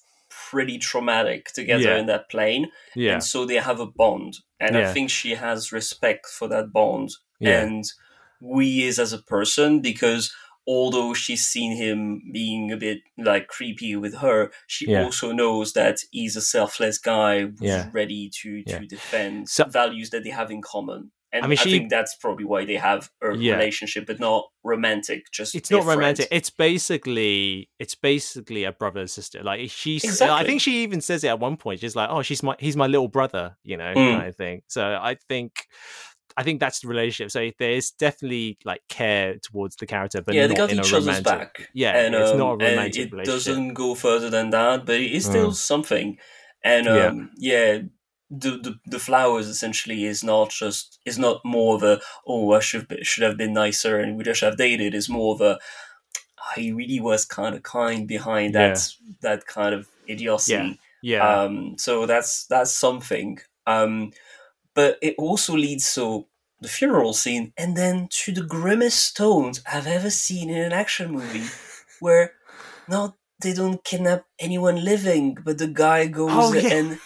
pretty 0.49 0.79
traumatic 0.79 1.51
together 1.53 1.83
Yeah. 1.83 1.97
in 1.99 2.05
that 2.07 2.29
plane, 2.29 2.71
Yeah, 2.95 3.13
and 3.13 3.23
so 3.23 3.45
they 3.45 3.55
have 3.55 3.79
a 3.79 3.85
bond. 3.85 4.37
And 4.63 4.75
Yeah. 4.75 4.89
I 4.89 4.93
think 4.93 5.09
she 5.09 5.31
has 5.35 5.71
respect 5.71 6.25
for 6.27 6.47
that 6.47 6.71
bond, 6.71 7.09
Yeah. 7.39 7.61
and 7.61 7.83
we 8.39 8.83
is 8.83 8.97
as 8.99 9.13
a 9.13 9.21
person 9.35 9.81
because 9.81 10.33
although 10.65 11.13
she's 11.13 11.45
seen 11.45 11.75
him 11.75 11.99
being 12.31 12.71
a 12.71 12.77
bit 12.77 12.99
like 13.17 13.47
creepy 13.47 13.95
with 13.97 14.15
her, 14.25 14.51
she 14.67 14.85
Yeah. 14.87 15.03
also 15.03 15.31
knows 15.33 15.73
that 15.73 15.97
he's 16.11 16.35
a 16.37 16.41
selfless 16.41 16.97
guy 16.97 17.41
who's 17.41 17.61
Yeah. 17.61 17.89
ready 17.93 18.29
to 18.41 18.63
to 18.63 18.71
Yeah. 18.71 18.87
defend 18.95 19.49
So- 19.49 19.65
values 19.65 20.09
that 20.11 20.23
they 20.23 20.29
have 20.39 20.49
in 20.51 20.61
common. 20.61 21.11
And 21.33 21.43
I 21.43 21.45
I, 21.45 21.49
mean, 21.49 21.57
she- 21.57 21.71
think 21.71 21.89
that's 21.89 22.15
probably 22.15 22.45
why 22.45 22.63
they 22.63 22.75
have 22.75 23.09
a 23.23 23.35
Yeah. 23.35 23.55
relationship, 23.55 24.05
but 24.05 24.19
not 24.19 24.45
romantic. 24.63 25.31
Just 25.31 25.55
it's 25.55 25.67
they're 25.69 25.79
not 25.79 25.87
romantic. 25.87 26.27
It's 26.31 26.51
basically 26.51 27.69
it's 27.79 27.95
basically 27.95 28.63
a 28.65 28.71
brother 28.71 28.99
and 28.99 29.09
sister. 29.09 29.41
Like 29.43 29.69
she's, 29.71 30.21
I 30.21 30.43
think 30.45 30.61
she 30.61 30.83
even 30.83 31.01
says 31.01 31.23
it 31.23 31.29
at 31.29 31.39
one 31.39 31.57
point. 31.57 31.79
She's 31.79 31.95
like, 31.95 32.09
"Oh, 32.11 32.21
she's 32.21 32.43
my, 32.43 32.55
he's 32.59 32.77
my 32.77 32.87
little 32.87 33.07
brother," 33.07 33.57
you 33.63 33.77
know, 33.77 33.93
Mm. 33.95 34.17
kind 34.17 34.27
of 34.27 34.35
thing. 34.35 34.61
So 34.67 34.83
I 35.01 35.17
think, 35.27 35.65
I 36.37 36.43
think 36.43 36.59
that's 36.59 36.79
the 36.81 36.87
relationship. 36.87 37.31
So 37.31 37.49
there 37.59 37.71
is 37.71 37.91
definitely 37.91 38.57
like 38.63 38.81
care 38.89 39.35
towards 39.41 39.75
the 39.77 39.85
character, 39.87 40.21
but 40.21 40.35
yeah, 40.35 40.47
they 40.47 40.53
got 40.53 40.71
each 40.71 40.93
other's 40.93 41.21
back. 41.21 41.69
Yeah, 41.73 41.97
and, 41.97 42.13
it's 42.15 42.31
um, 42.31 42.37
not 42.37 42.51
a 42.53 42.57
romantic 42.57 43.11
it 43.13 43.25
doesn't 43.25 43.73
go 43.73 43.95
further 43.95 44.29
than 44.29 44.51
that, 44.51 44.85
but 44.85 44.99
it's 44.99 45.25
Mm. 45.25 45.29
still 45.29 45.51
something. 45.51 46.17
And 46.63 46.85
Yeah. 46.85 47.07
um, 47.07 47.31
yeah, 47.37 47.79
the, 48.41 48.51
the 48.65 48.73
the 48.93 48.99
flowers 48.99 49.47
essentially 49.47 50.05
is 50.05 50.23
not 50.23 50.49
just 50.49 50.99
is 51.05 51.17
not 51.19 51.41
more 51.43 51.75
of 51.75 51.83
a 51.83 51.99
oh 52.25 52.53
I 52.53 52.59
should 52.61 52.87
should 53.05 53.23
have 53.23 53.37
been 53.37 53.53
nicer 53.53 53.99
and 53.99 54.17
we 54.17 54.23
just 54.23 54.41
have 54.41 54.57
dated. 54.57 54.93
Is 54.95 55.09
more 55.09 55.35
of 55.35 55.41
a 55.41 55.59
"Oh, 56.39 56.51
he 56.61 56.71
really 56.71 56.99
was 56.99 57.25
kind 57.25 57.55
of 57.55 57.63
kind 57.63 58.07
behind 58.07 58.55
that 58.55 58.77
that 59.21 59.45
kind 59.45 59.73
of 59.75 59.87
idiocy. 60.07 60.53
Yeah, 60.53 61.43
Um, 61.43 61.75
so 61.77 62.05
that's 62.05 62.45
that's 62.47 62.71
something. 62.71 63.39
Um, 63.67 64.11
but 64.73 64.97
it 65.01 65.15
also 65.17 65.53
leads 65.55 65.85
so 65.85 66.27
the 66.61 66.69
funeral 66.69 67.13
scene, 67.13 67.51
and 67.57 67.75
then 67.75 68.07
to 68.23 68.31
the 68.31 68.41
grimmest 68.43 69.17
tones 69.17 69.61
I've 69.71 69.87
ever 69.87 70.09
seen 70.09 70.49
in 70.49 70.61
an 70.61 70.71
action 70.73 71.11
movie, 71.11 71.43
where 71.99 72.31
not 72.87 73.15
they 73.41 73.53
don't 73.53 73.83
kidnap 73.83 74.25
anyone 74.39 74.83
living, 74.85 75.37
but 75.43 75.57
the 75.57 75.67
guy 75.67 76.07
goes 76.07 76.31
Oh, 76.33 76.53
yeah. 76.53 76.73
and 76.73 76.99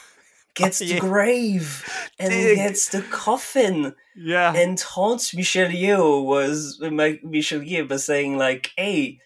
gets 0.57 0.81
Yeah. 0.87 0.95
the 0.95 0.99
grave 0.99 1.85
and 2.19 2.31
Dig. 2.31 2.57
gets 2.57 2.89
the 2.89 3.01
coffin 3.03 3.95
yeah, 4.15 4.53
and 4.55 4.79
haunts 4.79 5.33
Michelle 5.35 5.69
Yeoh 5.69 6.25
was 6.25 6.79
uh, 6.83 6.89
my 6.89 7.19
Michelle 7.23 7.61
Yeoh 7.61 7.87
was 7.89 8.05
saying 8.05 8.37
like, 8.37 8.71
"Hey, 8.75 9.19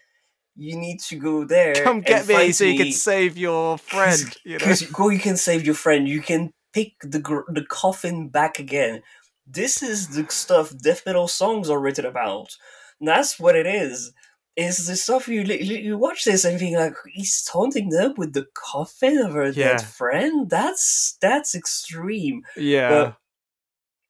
you 0.56 0.76
need 0.76 1.00
to 1.08 1.16
go 1.16 1.44
there. 1.44 1.74
come 1.74 2.00
get 2.02 2.26
me 2.28 2.52
so 2.52 2.64
you 2.64 2.72
me. 2.72 2.78
can 2.78 2.92
save 2.92 3.38
your 3.38 3.78
friend. 3.78 4.36
You 4.44 4.58
know? 4.58 4.74
Go, 4.92 5.08
you 5.08 5.18
can 5.18 5.36
save 5.36 5.64
your 5.64 5.74
friend. 5.74 6.08
You 6.08 6.20
can 6.20 6.52
pick 6.74 6.92
the 7.02 7.18
gr- 7.20 7.48
the 7.48 7.64
coffin 7.64 8.28
back 8.28 8.58
again. 8.58 9.02
This 9.46 9.82
is 9.82 10.08
the 10.08 10.26
stuff 10.30 10.76
death 10.76 11.02
metal 11.06 11.28
songs 11.28 11.70
are 11.70 11.80
written 11.80 12.04
about. 12.06 12.56
And 13.00 13.08
that's 13.08 13.40
what 13.40 13.56
it 13.56 13.66
is. 13.66 14.12
Is 14.54 14.86
the 14.86 14.96
stuff 14.96 15.28
you 15.28 15.42
you 15.44 15.96
watch 15.96 16.24
this 16.24 16.44
and 16.44 16.58
think 16.58 16.76
like 16.76 16.94
he's 17.14 17.42
taunting 17.42 17.88
them 17.88 18.12
with 18.18 18.34
the 18.34 18.46
coffin 18.54 19.16
of 19.18 19.32
her 19.32 19.46
Yeah. 19.50 19.78
dead 19.78 19.82
friend. 19.82 20.50
That's 20.50 21.16
that's 21.22 21.54
extreme. 21.54 22.42
Yeah, 22.56 22.90
But 22.90 23.16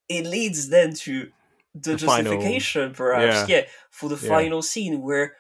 it 0.09 0.27
leads 0.27 0.69
then 0.69 0.95
to 0.95 1.31
the, 1.75 1.97
The 1.97 1.99
final- 2.07 2.33
justification, 2.33 2.93
perhaps, 2.93 3.49
yeah. 3.49 3.67
for 3.91 4.09
the 4.09 4.17
Yeah. 4.21 4.29
final 4.29 4.63
scene 4.63 5.01
where 5.01 5.37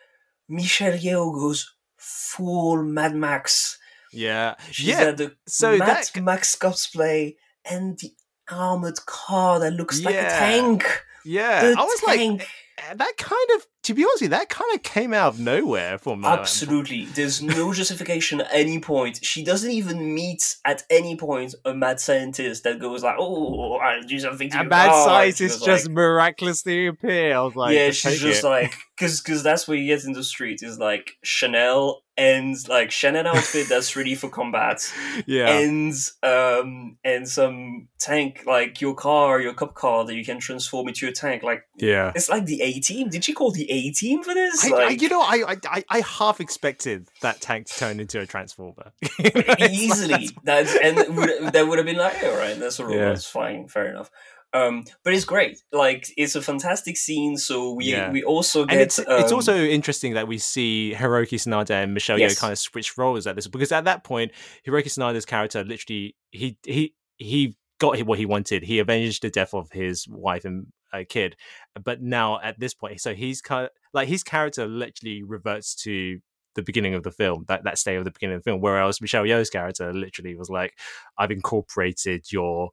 Michelle 0.49 0.97
Yeoh 0.97 1.35
goes 1.35 1.75
full 1.99 2.83
Mad 2.85 3.15
Max. 3.17 3.79
yeah, 4.13 4.55
She's 4.71 4.87
yeah. 4.87 5.11
the 5.11 5.35
so 5.49 5.77
Mad 5.79 5.89
that- 6.13 6.23
Max 6.23 6.55
cosplay 6.55 7.37
and 7.65 7.99
the 7.99 8.15
armored 8.49 9.05
car 9.07 9.59
that 9.59 9.73
looks 9.73 10.01
like 10.03 10.15
a 10.15 10.29
tank. 10.29 10.85
Yeah, 11.25 11.63
The 11.71 11.77
I 11.79 11.83
was 11.85 12.03
like, 12.05 12.19
tank. 12.19 12.47
eh, 12.79 12.95
that 12.95 13.17
kind 13.17 13.49
of, 13.57 13.67
to 13.83 13.95
be 13.95 14.05
honest 14.05 14.17
with 14.23 14.23
you, 14.23 14.29
that 14.29 14.49
kind 14.49 14.73
of 14.75 14.83
came 14.83 15.13
out 15.13 15.29
of 15.35 15.41
nowhere 15.41 15.99
for 15.99 16.17
me. 16.17 16.27
Absolutely. 16.27 17.05
There's 17.07 17.43
no 17.43 17.73
justification 17.81 18.41
at 18.41 18.49
any 18.53 18.79
point. 18.79 19.19
She 19.25 19.43
doesn't 19.43 19.71
even 19.71 20.15
meet 20.15 20.57
at 20.65 20.85
any 20.89 21.17
point 21.17 21.55
a 21.65 21.75
mad 21.75 21.99
scientist 21.99 22.65
that 22.65 22.79
goes 22.79 23.03
like, 23.03 23.17
"Oh, 23.19 23.75
I'll 23.75 24.03
do 24.03 24.19
something 24.19 24.51
to 24.51 24.61
A 24.61 24.65
bad 24.65 24.91
car." 24.91 25.03
Oh, 25.03 25.07
scientist 25.07 25.65
just 25.65 25.87
like- 25.87 25.95
miraculously 25.95 26.87
appear. 26.87 27.35
I 27.37 27.41
was 27.43 27.57
like, 27.57 27.75
yeah, 27.75 27.91
she's 27.91 28.21
just 28.21 28.45
it. 28.45 28.47
like 28.47 28.75
because 29.03 29.21
because 29.21 29.43
that's 29.43 29.67
what 29.67 29.79
you 29.79 29.87
get 29.87 30.05
in 30.05 30.13
the 30.13 30.23
street 30.23 30.63
is 30.63 30.79
like 30.79 31.17
Chanel 31.25 32.03
and 32.17 32.57
like 32.69 32.93
Chanel 32.93 33.27
outfit 33.27 33.69
that's 33.69 33.97
ready 33.97 34.15
for 34.15 34.29
combat 34.29 34.93
yeah, 35.27 35.59
and 35.59 35.93
um 36.23 36.99
and 37.05 37.29
some 37.29 37.89
tank 37.99 38.45
like 38.47 38.81
your 38.81 38.95
car 38.95 39.41
your 39.41 39.55
cup 39.55 39.75
car 39.75 40.05
that 40.05 40.15
you 40.15 40.25
can 40.25 40.39
transform 40.39 40.87
into 40.87 41.09
a 41.09 41.13
tank 41.13 41.43
like 41.43 41.65
yeah. 41.77 42.13
it's 42.15 42.29
like 42.29 42.47
the 42.47 42.63
A 42.63 42.79
team. 42.79 43.09
Did 43.09 43.25
she 43.25 43.33
call 43.33 43.51
the 43.51 43.69
A 43.71 43.91
team 43.91 44.23
for 44.23 44.35
this? 44.35 44.65
I, 44.65 44.69
I, 44.69 44.85
like 44.87 45.03
you 45.03 45.09
know, 45.09 45.21
I, 45.21 45.57
I, 45.69 45.85
I 45.89 46.01
half 46.01 46.41
expected 46.41 47.09
that 47.23 47.41
tank 47.41 47.67
to 47.67 47.79
turn 47.79 47.99
into 47.99 48.21
a 48.21 48.27
transformer. 48.27 48.93
You 49.19 49.31
know, 49.35 49.43
it's 49.47 49.61
like, 49.61 49.71
easily 49.71 50.29
that's- 50.45 50.73
that 50.75 50.85
and 50.85 51.17
would, 51.17 51.53
that 51.53 51.67
would 51.67 51.79
have 51.79 51.87
been 51.87 51.97
like 51.97 52.23
all 52.25 52.37
right 52.37 52.59
that's 52.59 52.79
a 52.79 52.85
robot 52.85 52.99
Yeah. 52.99 53.13
it's 53.13 53.27
fine 53.27 53.69
fair 53.69 53.89
enough 53.89 54.11
um 54.55 54.85
but 55.05 55.15
it's 55.15 55.25
great 55.25 55.63
like 55.73 56.07
it's 56.17 56.35
a 56.35 56.43
fantastic 56.43 56.97
scene 56.97 57.37
so 57.37 57.73
we 57.73 57.87
Yeah. 57.87 58.11
we 58.11 58.23
also 58.23 58.65
get 58.65 58.73
and 58.73 58.81
it's 58.83 58.99
it's 58.99 59.33
um, 59.33 59.35
also 59.37 59.57
interesting 59.57 60.15
that 60.15 60.29
we 60.29 60.39
see 60.39 60.95
Hiroyuki 60.97 61.39
Sanada 61.39 61.83
and 61.83 61.95
Michelle 61.95 62.19
Yes. 62.19 62.35
Yeoh 62.35 62.41
kind 62.41 62.53
of 62.53 62.59
switch 62.59 62.99
roles 62.99 63.27
at 63.27 63.35
this 63.37 63.47
because 63.47 63.73
at 63.73 63.85
that 63.85 64.05
point 64.05 64.33
Hiroyuki 64.67 64.87
Sanada's 64.87 65.25
character 65.25 65.65
literally 65.65 66.17
he 66.31 66.59
he 66.65 66.95
he 67.17 67.57
got 67.83 68.01
what 68.07 68.19
he 68.19 68.25
wanted. 68.27 68.63
He 68.63 68.79
avenged 68.79 69.23
the 69.23 69.31
death 69.31 69.53
of 69.55 69.71
his 69.73 70.07
wife 70.09 70.45
and 70.45 70.67
uh, 70.93 71.03
kid, 71.09 71.37
but 71.85 72.01
now 72.01 72.39
at 72.41 72.61
this 72.61 72.75
point, 72.75 73.01
so 73.01 73.13
he's 73.15 73.41
kind 73.41 73.65
of 73.65 73.71
like 73.93 74.09
his 74.09 74.23
character 74.23 74.67
literally 74.67 75.23
reverts 75.23 75.75
to 75.83 76.21
the 76.55 76.63
beginning 76.63 76.95
of 76.95 77.03
the 77.03 77.11
film, 77.11 77.45
that 77.49 77.65
that 77.65 77.79
state 77.79 77.97
of 77.97 78.05
the 78.05 78.11
beginning 78.11 78.37
of 78.37 78.43
the 78.45 78.51
film. 78.51 78.61
Whereas 78.61 79.01
Michelle 79.01 79.25
Yeoh's 79.25 79.51
character 79.51 79.93
literally 79.93 80.37
was 80.37 80.49
like, 80.49 80.79
"I've 81.19 81.31
incorporated 81.31 82.31
your 82.31 82.71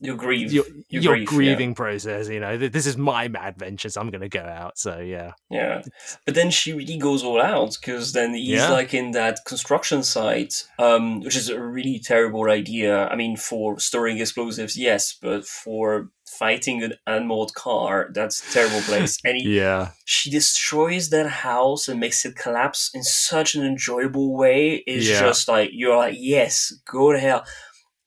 your 0.00 0.16
grief 0.16 0.52
your, 0.52 0.64
your 0.88 1.02
your 1.02 1.12
grief, 1.14 1.30
yeah. 1.30 1.36
grieving 1.36 1.74
process. 1.74 2.28
You 2.28 2.40
know, 2.40 2.56
this 2.56 2.86
is 2.86 2.96
my 2.96 3.28
mad 3.28 3.56
venture, 3.58 3.88
so 3.88 4.00
I'm 4.00 4.10
going 4.10 4.20
to 4.20 4.28
go 4.28 4.40
out." 4.44 4.78
So 4.78 4.98
yeah, 4.98 5.32
Yeah, 5.50 5.82
but 6.24 6.34
then 6.34 6.50
she 6.50 6.72
really 6.72 6.98
goes 6.98 7.24
all 7.24 7.40
out 7.42 7.76
because 7.80 8.12
then 8.12 8.34
he's 8.34 8.48
Yeah. 8.48 8.70
like 8.70 8.94
in 8.94 9.10
that 9.12 9.40
construction 9.44 10.02
site, 10.02 10.64
um, 10.78 11.20
which 11.20 11.36
is 11.36 11.48
a 11.48 11.60
really 11.60 11.98
terrible 11.98 12.48
idea. 12.50 13.08
I 13.08 13.16
mean, 13.16 13.36
for 13.36 13.78
storing 13.80 14.18
explosives, 14.18 14.76
yes, 14.76 15.16
but 15.20 15.44
for 15.46 16.10
fighting 16.26 16.82
an 16.82 16.92
unmoored 17.06 17.54
car, 17.54 18.10
that's 18.14 18.46
a 18.48 18.52
terrible 18.52 18.82
place. 18.82 19.18
And 19.24 19.36
he, 19.36 19.56
yeah, 19.58 19.90
she 20.04 20.30
destroys 20.30 21.08
that 21.10 21.26
house 21.28 21.88
and 21.88 21.98
makes 21.98 22.24
it 22.24 22.36
collapse 22.36 22.90
in 22.94 23.02
such 23.02 23.54
an 23.56 23.64
enjoyable 23.64 24.36
way. 24.36 24.84
It's 24.86 25.08
Yeah. 25.08 25.20
just 25.20 25.48
like 25.48 25.70
you're 25.72 25.96
like, 25.96 26.16
yes, 26.18 26.72
go 26.86 27.12
to 27.12 27.18
hell. 27.18 27.44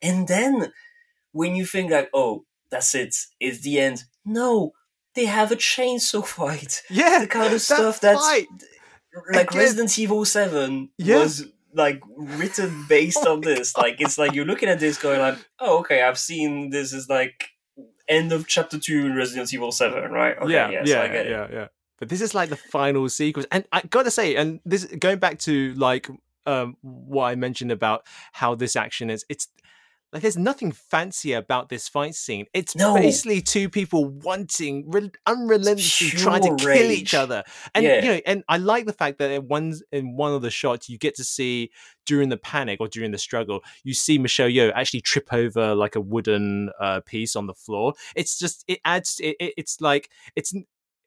And 0.02 0.28
then 0.28 0.72
when 1.32 1.56
you 1.56 1.66
think 1.66 1.92
like, 1.92 2.10
oh, 2.14 2.46
that's 2.70 2.94
it, 2.96 3.16
it's 3.40 3.62
the 3.62 3.80
end. 3.80 4.04
No, 4.26 4.72
they 5.16 5.26
have 5.26 5.52
a 5.52 5.56
chainsaw 5.56 6.26
fight 6.38 6.82
yeah. 6.90 7.20
the 7.20 7.28
kind 7.28 7.54
of 7.54 7.62
stuff 7.62 8.00
that's 8.00 8.22
fight. 8.26 8.48
like 9.34 9.50
Again- 9.50 9.60
Resident 9.60 9.98
Evil 10.00 10.24
Seven 10.26 10.90
Yeah. 10.98 11.18
was 11.20 11.46
like 11.74 12.02
written 12.18 12.86
based 12.90 13.20
Oh 13.26 13.34
on 13.34 13.42
this. 13.42 13.76
Like 13.78 14.00
it's 14.00 14.18
like 14.18 14.34
you're 14.34 14.46
looking 14.46 14.70
at 14.70 14.80
this 14.80 14.98
going 14.98 15.20
like, 15.20 15.38
oh 15.60 15.80
okay, 15.80 16.02
I've 16.04 16.18
seen 16.20 16.70
this 16.70 16.94
is 16.94 17.10
like 17.10 17.50
end 18.08 18.32
of 18.34 18.48
chapter 18.48 18.78
two 18.80 19.06
in 19.06 19.16
Resident 19.16 19.54
Evil 19.54 19.72
Seven, 19.72 20.12
right? 20.12 20.38
Okay, 20.38 20.54
yeah, 20.54 20.70
yes, 20.70 20.88
yeah, 20.88 21.02
I 21.02 21.08
get 21.08 21.26
it. 21.28 21.32
yeah, 21.32 21.48
yeah. 21.52 21.68
But 21.98 22.10
this 22.10 22.20
is 22.22 22.34
like 22.34 22.50
the 22.50 22.58
final 22.58 23.08
sequence, 23.10 23.48
and 23.52 23.64
I 23.72 23.82
gotta 23.90 24.12
say, 24.12 24.36
and 24.36 24.60
this 24.66 24.86
going 24.86 25.20
back 25.20 25.40
to 25.40 25.74
like 25.76 26.10
um 26.46 26.76
what 26.82 27.26
I 27.26 27.36
mentioned 27.36 27.72
about 27.72 28.06
how 28.34 28.56
this 28.56 28.76
action 28.76 29.10
is, 29.10 29.24
it's 29.30 29.48
like 30.14 30.22
there's 30.22 30.38
nothing 30.38 30.72
fancy 30.72 31.34
about 31.34 31.70
this 31.70 31.88
fight 31.88 32.16
scene. 32.16 32.46
It's 32.54 32.76
No. 32.76 32.96
basically 32.96 33.42
two 33.42 33.70
people 33.70 34.06
wanting, 34.06 34.90
re- 34.90 35.12
unrelentlessly 35.26 36.10
trying 36.10 36.42
to 36.44 36.56
pure 36.56 36.74
kill 36.74 36.92
each 36.92 37.14
other, 37.14 37.44
and 37.74 37.86
Yeah. 37.86 37.96
you 37.96 38.02
know, 38.02 38.22
and 38.26 38.44
I 38.50 38.58
like 38.58 38.86
the 38.86 38.94
fact 38.94 39.20
that 39.20 39.32
in 39.32 39.48
one 39.48 39.74
in 39.92 40.16
one 40.16 40.34
of 40.34 40.42
the 40.42 40.52
shots 40.52 40.90
you 40.90 40.98
get 40.98 41.16
to 41.16 41.24
see 41.24 41.72
during 42.06 42.30
the 42.30 42.38
panic 42.38 42.80
or 42.82 42.88
during 42.88 43.12
the 43.12 43.18
struggle, 43.18 43.62
you 43.84 43.94
see 43.94 44.18
Michelle 44.18 44.50
Yeoh 44.50 44.72
actually 44.76 45.02
trip 45.02 45.32
over 45.32 45.76
like 45.76 45.96
a 45.96 46.02
wooden 46.02 46.70
uh, 46.80 47.00
piece 47.06 47.36
on 47.36 47.48
the 47.48 47.54
floor. 47.54 47.94
It's 48.16 48.38
just 48.38 48.64
it 48.68 48.80
adds 48.84 49.20
it, 49.22 49.36
it- 49.40 49.54
it's 49.58 49.80
like 49.82 50.10
it's 50.36 50.54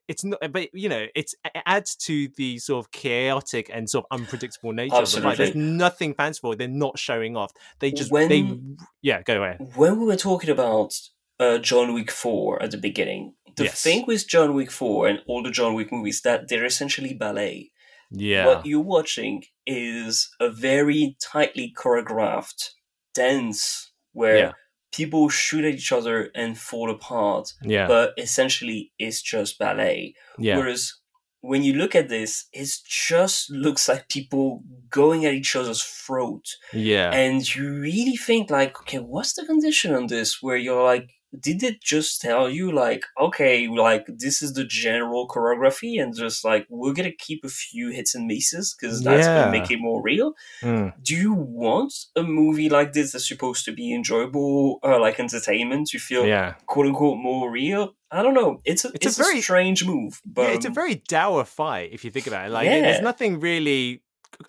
it's 0.07 0.23
not, 0.23 0.39
but 0.51 0.69
you 0.73 0.89
know, 0.89 1.07
it's 1.15 1.33
it 1.43 1.61
adds 1.65 1.95
to 2.07 2.27
the 2.37 2.57
sort 2.59 2.85
of 2.85 2.91
chaotic 2.91 3.69
and 3.73 3.89
sort 3.89 4.05
of 4.09 4.19
unpredictable 4.19 4.71
nature. 4.73 4.95
Of 4.95 5.11
the 5.11 5.21
fight. 5.21 5.37
There's 5.37 5.49
Absolutely. 5.49 5.61
nothing 5.77 6.13
fanciful. 6.13 6.55
They're 6.55 6.67
not 6.67 6.99
showing 6.99 7.35
off. 7.37 7.51
They 7.79 7.91
just 7.91 8.11
When- 8.11 8.29
they 8.29 8.59
yeah. 9.01 9.21
Go 9.23 9.37
away. 9.39 9.57
when 9.75 9.99
we 9.99 10.05
were 10.05 10.15
talking 10.17 10.49
about 10.49 10.93
uh, 11.39 11.57
John 11.57 11.93
Wick 11.93 12.11
4 12.11 12.61
at 12.63 12.71
the 12.71 12.77
beginning, 12.77 13.33
the 13.57 13.65
Yes. 13.65 13.81
thing 13.83 14.05
with 14.07 14.27
John 14.27 14.53
Wick 14.53 14.71
4 14.71 15.07
and 15.07 15.19
all 15.27 15.43
the 15.43 15.51
John 15.51 15.73
Wick 15.73 15.91
movies 15.91 16.21
that 16.21 16.47
they're 16.47 16.65
essentially 16.65 17.13
ballet. 17.13 17.71
Yeah. 18.11 18.45
What 18.45 18.65
you're 18.65 18.79
watching 18.81 19.43
is 19.65 20.29
a 20.39 20.49
very 20.49 21.17
tightly 21.21 21.73
choreographed 21.75 22.69
dance 23.13 23.91
where 24.13 24.37
Yeah. 24.37 24.51
People 24.95 25.29
shoot 25.29 25.65
at 25.65 25.73
each 25.73 25.91
other 25.91 26.31
and 26.35 26.57
fall 26.57 26.89
apart, 26.89 27.53
yeah. 27.61 27.87
but 27.87 28.13
essentially 28.17 28.91
it's 28.97 29.21
just 29.21 29.59
ballet. 29.59 30.13
yeah. 30.37 30.57
Whereas 30.57 30.93
when 31.41 31.61
you 31.63 31.73
look 31.73 31.93
at 31.95 32.09
this, 32.09 32.47
it 32.53 32.67
just 32.87 33.51
looks 33.51 33.87
like 33.87 34.09
people 34.09 34.63
going 34.89 35.25
at 35.25 35.33
each 35.33 35.55
other's 35.55 35.83
throat 35.83 36.45
Yeah. 36.73 37.11
and 37.13 37.55
you 37.55 37.71
really 37.71 38.15
think 38.17 38.49
like 38.49 38.79
okay 38.81 38.97
what's 38.99 39.33
the 39.33 39.45
condition 39.45 39.93
on 39.93 40.07
this 40.07 40.41
where 40.41 40.57
you're 40.57 40.83
like 40.83 41.09
did 41.41 41.63
it 41.63 41.81
just 41.81 42.21
tell 42.21 42.49
you 42.49 42.71
like 42.71 43.03
okay 43.19 43.67
like 43.67 44.05
this 44.07 44.41
is 44.41 44.53
the 44.53 44.63
general 44.65 45.27
choreography 45.27 46.01
and 46.01 46.15
just 46.15 46.43
like 46.45 46.65
we're 46.69 46.93
gonna 46.93 47.11
keep 47.11 47.43
a 47.43 47.49
few 47.49 47.89
hits 47.89 48.15
and 48.15 48.27
misses 48.27 48.75
because 48.79 49.01
that's 49.03 49.25
Yeah. 49.27 49.45
gonna 49.45 49.51
make 49.51 49.69
it 49.71 49.79
more 49.79 50.01
real 50.01 50.33
Mm. 50.61 50.93
do 51.03 51.15
you 51.15 51.33
want 51.33 51.93
a 52.15 52.23
movie 52.23 52.69
like 52.69 52.93
this 52.93 53.11
that's 53.11 53.27
supposed 53.27 53.65
to 53.65 53.71
be 53.71 53.93
enjoyable 53.93 54.79
uh, 54.83 54.99
like 54.99 55.19
entertainment 55.19 55.87
to 55.89 55.99
feel 55.99 56.25
Yeah. 56.25 56.53
quote 56.65 56.87
unquote 56.87 57.17
more 57.17 57.49
real 57.51 57.95
i 58.11 58.21
don't 58.23 58.33
know 58.33 58.59
it's 58.65 58.85
a 58.85 58.89
It's 58.89 59.05
it's, 59.07 59.19
a 59.19 59.21
a, 59.21 59.25
very- 59.25 59.41
strange 59.41 59.85
move 59.85 60.21
but 60.25 60.43
yeah, 60.43 60.55
it's 60.55 60.65
a 60.65 60.69
very 60.69 60.95
dour 61.07 61.43
fight 61.43 61.89
if 61.91 62.03
you 62.05 62.11
think 62.11 62.27
about 62.27 62.47
it. 62.47 62.51
Like, 62.51 62.65
Yeah. 62.65 62.81
there's 62.81 63.01
nothing 63.01 63.39
really, 63.39 64.01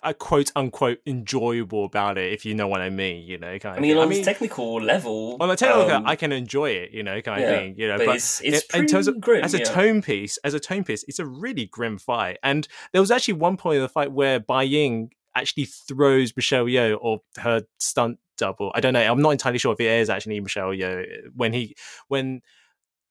a 0.03 0.13
quote 0.13 0.51
unquote, 0.55 0.99
enjoyable 1.05 1.85
about 1.85 2.17
it. 2.17 2.33
If 2.33 2.45
you 2.45 2.55
know 2.55 2.67
what 2.67 2.81
I 2.81 2.89
mean, 2.89 3.25
you 3.25 3.37
know, 3.37 3.57
kind 3.59 3.73
i 3.73 3.75
of. 3.77 3.81
mean 3.81 3.95
thing. 3.95 4.03
on 4.03 4.11
a 4.11 4.23
technical 4.23 4.81
level 4.81 5.37
on 5.39 5.49
a 5.49 5.55
technical, 5.55 5.91
um, 5.91 6.05
I 6.05 6.15
can 6.15 6.31
enjoy 6.31 6.71
it, 6.71 6.91
you 6.91 7.03
know, 7.03 7.21
kind 7.21 7.43
of 7.43 7.49
thing, 7.49 7.75
you 7.77 7.87
know. 7.87 7.97
but, 7.97 8.07
But, 8.07 8.15
it's 8.17 8.41
it's 8.41 8.65
in- 8.73 8.87
terms 8.87 9.07
of 9.07 9.19
grim, 9.19 9.43
as 9.43 9.53
a 9.53 9.59
yeah. 9.59 9.65
tone 9.65 10.01
piece, 10.01 10.37
as 10.43 10.53
a 10.53 10.59
tone 10.59 10.83
piece, 10.83 11.03
it's 11.07 11.19
a 11.19 11.25
really 11.25 11.65
grim 11.65 11.97
fight. 11.97 12.37
And 12.43 12.67
there 12.91 13.01
was 13.01 13.11
actually 13.11 13.35
one 13.35 13.57
point 13.57 13.77
in 13.77 13.81
the 13.81 13.89
fight 13.89 14.11
where 14.11 14.39
Bai 14.39 14.63
Ying 14.63 15.11
actually 15.35 15.65
throws 15.65 16.35
Michelle 16.35 16.65
Yeoh 16.65 16.97
or 16.99 17.21
her 17.39 17.63
stunt 17.79 18.19
double. 18.37 18.71
I 18.75 18.79
don't 18.81 18.93
know. 18.93 19.01
I'm 19.01 19.21
not 19.21 19.31
entirely 19.31 19.59
sure 19.59 19.73
if 19.73 19.79
it 19.79 19.85
is 19.85 20.09
actually 20.09 20.39
Michelle 20.39 20.69
Yeoh 20.69 21.05
when 21.35 21.53
he 21.53 21.75
when 22.07 22.41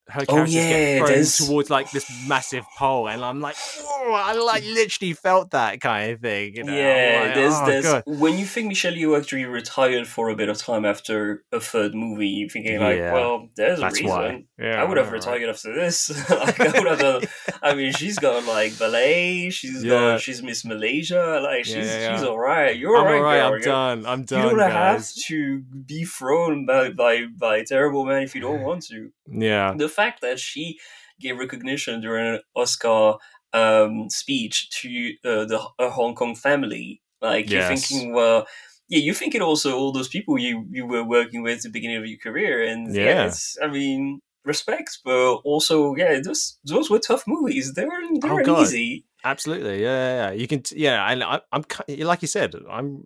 her 0.08 0.22
Oh, 0.22 0.24
characters 0.34 0.54
yeah, 0.54 0.98
get 1.00 1.06
thrown 1.38 1.48
towards 1.48 1.68
like 1.70 1.90
this 1.90 2.06
massive 2.28 2.64
pole, 2.78 3.08
and 3.08 3.24
I'm 3.24 3.40
like, 3.40 3.56
"Whoa," 3.82 4.12
I 4.12 4.34
like 4.34 4.62
literally 4.64 5.14
felt 5.14 5.50
that 5.50 5.80
kind 5.80 6.12
of 6.12 6.20
thing. 6.20 6.54
You 6.56 6.62
know? 6.64 6.72
Yeah, 6.76 7.22
like, 7.24 7.34
there's 7.34 7.54
"Oh, 7.54 7.66
there's 7.66 7.84
God." 7.84 8.02
when 8.06 8.38
you 8.38 8.44
think 8.46 8.68
Michelle 8.68 8.92
Yeoh 8.92 9.18
actually 9.18 9.44
retired 9.46 10.06
for 10.06 10.28
a 10.28 10.36
bit 10.36 10.48
of 10.48 10.58
time 10.58 10.84
after 10.84 11.42
a 11.50 11.58
third 11.58 11.94
movie, 11.94 12.28
you're 12.28 12.48
thinking 12.48 12.78
like, 12.78 12.98
Yeah, 12.98 13.12
well, 13.12 13.48
there's 13.56 13.80
a 13.80 13.86
reason. 13.90 14.06
why. 14.06 14.44
Yeah, 14.58 14.80
I 14.80 14.84
would 14.84 14.96
have 14.96 15.06
right. 15.06 15.14
retired 15.14 15.48
after 15.50 15.74
this. 15.74 16.08
like 16.30 16.60
I 16.60 16.66
would 16.78 16.86
have 16.86 16.98
done. 17.00 17.22
I 17.62 17.74
mean, 17.74 17.92
she's 17.92 18.18
got 18.18 18.44
like 18.46 18.78
ballet. 18.78 19.50
She's 19.50 19.82
Yeah. 19.82 19.90
got 19.90 20.20
she's 20.20 20.42
Miss 20.42 20.64
Malaysia. 20.64 21.40
Like 21.42 21.64
she's 21.64 21.74
Yeah, 21.76 21.98
yeah, 21.98 22.16
she's 22.16 22.24
all 22.24 22.38
right. 22.38 22.76
You're 22.76 22.96
all 22.96 23.04
right. 23.04 23.16
alright. 23.16 23.62
girl. 23.62 23.74
I'm 23.74 24.00
done. 24.02 24.06
I'm 24.06 24.24
done. 24.24 24.50
You 24.50 24.56
don't 24.56 24.70
have 24.70 25.06
to 25.26 25.60
be 25.60 26.04
thrown 26.04 26.64
by, 26.64 26.90
by 26.90 27.26
by 27.36 27.64
terrible 27.64 28.04
man 28.04 28.22
if 28.22 28.34
you 28.36 28.40
don't 28.40 28.62
want 28.68 28.86
to. 28.86 29.10
Yeah. 29.28 29.74
The 29.76 29.88
fact 29.96 30.20
that 30.20 30.38
she 30.38 30.78
gave 31.20 31.38
recognition 31.38 32.00
during 32.00 32.26
an 32.34 32.40
Oscar 32.54 33.14
um, 33.52 34.10
speech 34.10 34.70
to 34.82 34.88
uh, 35.24 35.44
the 35.46 35.58
a 35.78 35.90
Hong 35.90 36.14
Kong 36.14 36.34
family, 36.36 37.00
like 37.22 37.50
you're 37.50 37.62
thinking, 37.62 38.12
well, 38.12 38.46
yeah, 38.88 39.00
you're 39.00 39.14
thinking 39.22 39.42
also 39.42 39.76
all 39.78 39.92
those 39.92 40.08
people 40.08 40.38
you 40.38 40.66
you 40.70 40.86
were 40.86 41.04
working 41.04 41.42
with 41.42 41.58
at 41.58 41.62
the 41.62 41.70
beginning 41.70 41.96
of 41.98 42.06
your 42.06 42.18
career, 42.18 42.62
and 42.70 42.94
yeah, 42.94 43.04
Yeah. 43.04 43.26
it's, 43.28 43.56
I 43.62 43.68
mean, 43.68 44.20
respect, 44.44 44.98
but 45.04 45.36
also, 45.44 45.94
yeah, 45.96 46.20
those 46.22 46.58
those 46.64 46.90
were 46.90 46.98
tough 47.00 47.24
movies. 47.26 47.72
They 47.74 47.84
weren't 47.86 48.22
they 48.22 48.28
Oh, 48.30 48.38
easy. 48.62 49.05
Absolutely, 49.24 49.82
yeah, 49.82 49.88
yeah, 49.88 50.26
yeah. 50.28 50.30
You 50.32 50.46
can, 50.46 50.62
t- 50.62 50.78
yeah, 50.78 51.10
and 51.10 51.22
I, 51.24 51.40
I'm 51.52 51.64
like 51.88 52.22
you 52.22 52.28
said, 52.28 52.54
I'm, 52.70 53.04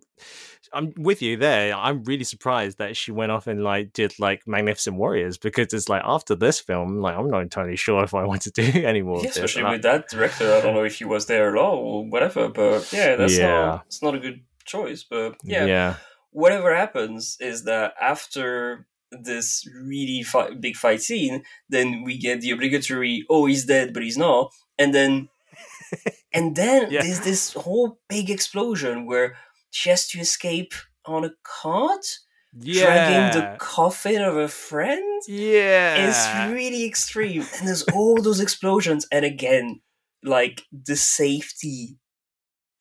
I'm 0.73 0.93
with 0.97 1.21
you 1.21 1.35
there. 1.37 1.73
I'm 1.75 2.03
really 2.03 2.23
surprised 2.23 2.77
that 2.77 2.95
she 2.95 3.11
went 3.11 3.31
off 3.31 3.47
and 3.47 3.63
like 3.63 3.91
did 3.93 4.13
like 4.19 4.43
Magnificent 4.47 4.95
Warriors 4.97 5.37
because 5.37 5.73
it's 5.73 5.89
like 5.89 6.03
after 6.05 6.35
this 6.35 6.59
film, 6.59 6.99
like 7.01 7.17
I'm 7.17 7.29
not 7.29 7.41
entirely 7.41 7.75
sure 7.75 8.03
if 8.03 8.13
I 8.13 8.23
want 8.23 8.41
to 8.43 8.51
do 8.51 8.63
any 8.85 9.01
more. 9.01 9.21
Yeah, 9.21 9.29
especially 9.29 9.61
And 9.61 9.69
I- 9.69 9.71
with 9.73 9.81
that 9.83 10.09
director. 10.09 10.53
I 10.53 10.61
don't 10.61 10.75
know 10.75 10.83
if 10.83 10.95
he 10.99 11.05
was 11.05 11.25
there 11.25 11.49
at 11.49 11.61
all 11.61 11.77
or 11.79 12.05
whatever, 12.09 12.49
but 12.49 12.91
yeah, 12.93 13.15
that's 13.15 13.37
Yeah. 13.37 13.47
not 13.51 13.83
it's 13.87 14.03
not 14.03 14.15
a 14.15 14.19
good 14.19 14.41
choice. 14.65 15.03
But 15.03 15.35
yeah, 15.43 15.65
yeah, 15.65 15.95
whatever 16.31 16.75
happens 16.75 17.37
is 17.39 17.63
that 17.63 17.93
after 17.99 18.85
this 19.11 19.67
really 19.83 20.23
fi- 20.23 20.53
big 20.53 20.75
fight 20.77 21.01
scene, 21.01 21.43
then 21.67 22.03
we 22.03 22.17
get 22.17 22.39
the 22.41 22.51
obligatory 22.51 23.25
"oh 23.29 23.45
he's 23.47 23.65
dead 23.65 23.93
but 23.93 24.03
he's 24.03 24.17
not," 24.17 24.51
and 24.77 24.93
then 24.93 25.27
and 26.33 26.55
then 26.55 26.89
Yeah. 26.91 27.01
there's 27.01 27.21
this 27.21 27.53
whole 27.53 27.99
big 28.09 28.29
explosion 28.29 29.05
where 29.05 29.35
she 29.71 29.89
has 29.89 30.07
to 30.09 30.19
escape 30.19 30.73
on 31.05 31.23
a 31.25 31.31
cart, 31.43 32.05
yeah, 32.59 32.83
dragging 32.83 33.41
the 33.41 33.57
coffin 33.57 34.21
of 34.21 34.37
a 34.37 34.47
friend. 34.47 35.21
yeah. 35.27 36.07
It's 36.09 36.53
really 36.53 36.85
extreme, 36.85 37.41
and 37.57 37.67
there's 37.67 37.83
all 37.93 38.21
those 38.21 38.39
explosions, 38.39 39.07
and 39.11 39.23
again, 39.25 39.81
like 40.23 40.63
the 40.71 40.95
safety 40.95 41.97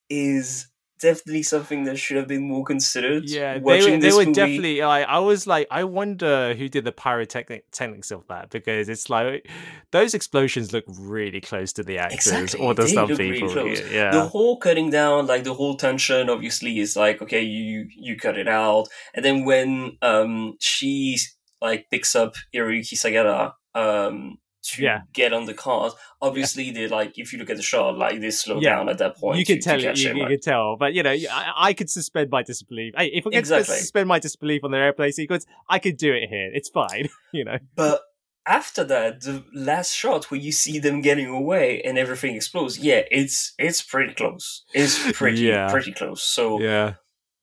is 0.09 0.67
definitely 1.01 1.43
something 1.43 1.85
that 1.85 1.99
should 1.99 2.17
have 2.17 2.29
been 2.29 2.47
more 2.47 2.65
considered. 2.65 3.29
Yeah, 3.29 3.59
they 3.59 3.99
they 3.99 4.13
were 4.13 4.19
movie. 4.19 4.33
definitely. 4.33 4.81
Like, 4.81 5.07
I 5.07 5.19
was 5.19 5.47
like, 5.47 5.67
I 5.71 5.85
wonder 5.85 6.55
who 6.55 6.69
did 6.69 6.85
the 6.85 6.93
pyrotechnics 6.93 8.11
of 8.11 8.27
that 8.29 8.51
because 8.51 8.89
it's 8.89 9.11
like 9.11 9.49
those 9.91 10.15
explosions 10.15 10.73
look 10.73 10.85
really 10.99 11.41
close 11.41 11.73
to 11.75 11.83
the 11.83 11.99
actors 11.99 12.27
Exactly, 12.27 12.61
or 12.61 12.75
the 12.75 12.89
stunt 12.89 13.11
look 13.11 13.19
really. 13.19 13.95
Yeah, 13.95 14.11
The 14.11 14.23
whole 14.23 14.59
cutting 14.59 14.91
down, 14.91 15.27
like 15.27 15.45
the 15.45 15.55
whole 15.55 15.77
tension, 15.77 16.31
obviously 16.31 16.79
is 16.79 16.97
like 16.97 17.21
okay, 17.23 17.43
you 17.43 17.89
you 17.97 18.17
cut 18.17 18.39
it 18.39 18.49
out, 18.49 18.87
and 19.15 19.25
then 19.25 19.45
when 19.45 19.97
um 20.03 20.57
she 20.61 21.19
like 21.61 21.87
picks 21.91 22.15
up 22.15 22.35
Hiroyuki 22.55 22.95
Sanada 22.95 23.53
um 23.75 24.39
to 24.63 24.83
Yeah. 24.83 25.01
get 25.13 25.33
on 25.33 25.47
the 25.47 25.55
cart, 25.55 25.95
obviously 26.21 26.71
they 26.71 26.87
like 26.89 27.19
if 27.19 27.33
you 27.33 27.39
look 27.39 27.51
at 27.51 27.57
the 27.57 27.63
shot, 27.63 27.97
like 27.97 28.21
they 28.21 28.31
slow 28.31 28.61
Yeah. 28.61 28.77
down 28.77 28.89
at 28.89 28.99
that 28.99 29.17
point. 29.17 29.39
you 29.39 29.45
can 29.45 29.57
to, 29.57 29.63
tell 29.63 29.79
to 29.81 29.93
You, 30.01 30.09
him, 30.11 30.17
you 30.17 30.23
like- 30.25 30.33
can 30.33 30.41
tell, 30.41 30.77
but 30.77 30.93
you 30.95 31.03
know, 31.03 31.11
I, 31.13 31.53
I 31.57 31.73
could 31.73 31.89
suspend 31.91 32.31
my 32.31 32.43
disbelief. 32.43 32.95
Hey, 32.97 33.07
if 33.07 33.27
I 33.27 33.31
could 33.31 33.39
Exactly. 33.39 33.77
suspend 33.77 34.09
my 34.09 34.19
disbelief 34.19 34.63
on 34.65 34.71
the 34.71 34.79
airplane 34.79 35.13
sequence, 35.13 35.47
I 35.69 35.79
could 35.79 35.97
do 35.97 36.13
it 36.13 36.29
here. 36.29 36.51
It's 36.53 36.69
fine. 36.69 37.09
You 37.33 37.45
know. 37.45 37.59
But 37.77 38.03
after 38.47 38.83
that, 38.85 39.21
the 39.21 39.45
last 39.55 39.95
shot 39.95 40.31
where 40.31 40.41
you 40.41 40.51
see 40.51 40.79
them 40.81 41.01
getting 41.01 41.27
away 41.29 41.81
and 41.83 41.97
everything 41.97 42.35
explodes, 42.35 42.79
yeah, 42.79 43.03
it's 43.11 43.55
it's 43.59 43.81
pretty 43.83 44.15
close. 44.15 44.65
It's 44.75 45.13
pretty 45.19 45.43
Yeah. 45.43 45.71
pretty 45.71 45.93
close. 45.93 46.23
So 46.23 46.61
Yeah. 46.61 46.95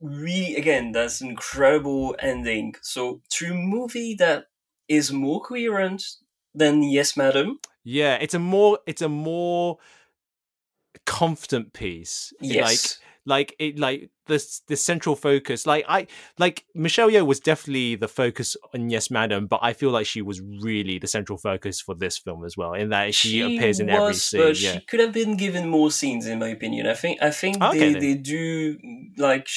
really, 0.02 0.56
again, 0.57 0.91
that's 0.91 1.22
an 1.22 1.30
incredible 1.30 2.15
ending. 2.19 2.76
So 2.81 3.22
to 3.38 3.52
a 3.52 3.53
movie 3.53 4.14
that 4.19 4.45
is 4.89 5.11
more 5.11 5.41
coherent 5.41 6.03
than 6.57 6.84
Yes, 6.84 7.15
Madam, 7.17 7.59
Yeah. 7.84 8.15
It's 8.21 8.34
a 8.34 8.39
more. 8.39 8.79
It's 8.85 9.01
a 9.01 9.09
more 9.09 9.77
confident 11.05 11.73
piece. 11.73 12.34
yes, 12.41 12.63
Like 12.63 12.79
like 13.27 13.55
it 13.59 13.77
like 13.77 14.09
the 14.27 14.41
the 14.67 14.75
central 14.77 15.13
focus 15.15 15.65
like 15.67 15.84
i 15.89 16.07
like 16.39 16.63
michelle 16.73 17.09
yeoh 17.09 17.25
was 17.25 17.41
definitely 17.41 17.93
the 17.95 18.07
focus 18.07 18.55
on 18.73 18.89
yes 18.89 19.11
madam 19.11 19.47
but 19.47 19.59
i 19.61 19.73
feel 19.73 19.89
like 19.91 20.05
she 20.05 20.21
was 20.21 20.41
really 20.61 20.97
the 20.97 21.07
central 21.07 21.38
focus 21.38 21.81
for 21.81 21.93
this 21.93 22.17
film 22.17 22.45
as 22.45 22.55
well 22.55 22.73
in 22.73 22.88
that 22.89 23.13
she, 23.13 23.41
appears 23.41 23.81
in 23.81 23.89
every 23.89 24.13
scene 24.13 24.41
but 24.41 24.57
yeah 24.61 24.73
she 24.73 24.79
could 24.85 25.01
have 25.01 25.11
been 25.11 25.35
given 25.35 25.67
more 25.67 25.91
scenes, 25.91 26.25
in 26.25 26.39
my 26.39 26.47
opinion. 26.47 26.88
I 26.88 26.93
think 26.93 27.21
I 27.21 27.31
think 27.31 27.61
Okay, 27.61 27.79
they 27.79 27.91
then. 27.93 28.01
they 28.01 28.13
do 28.15 28.77
like 29.17 29.47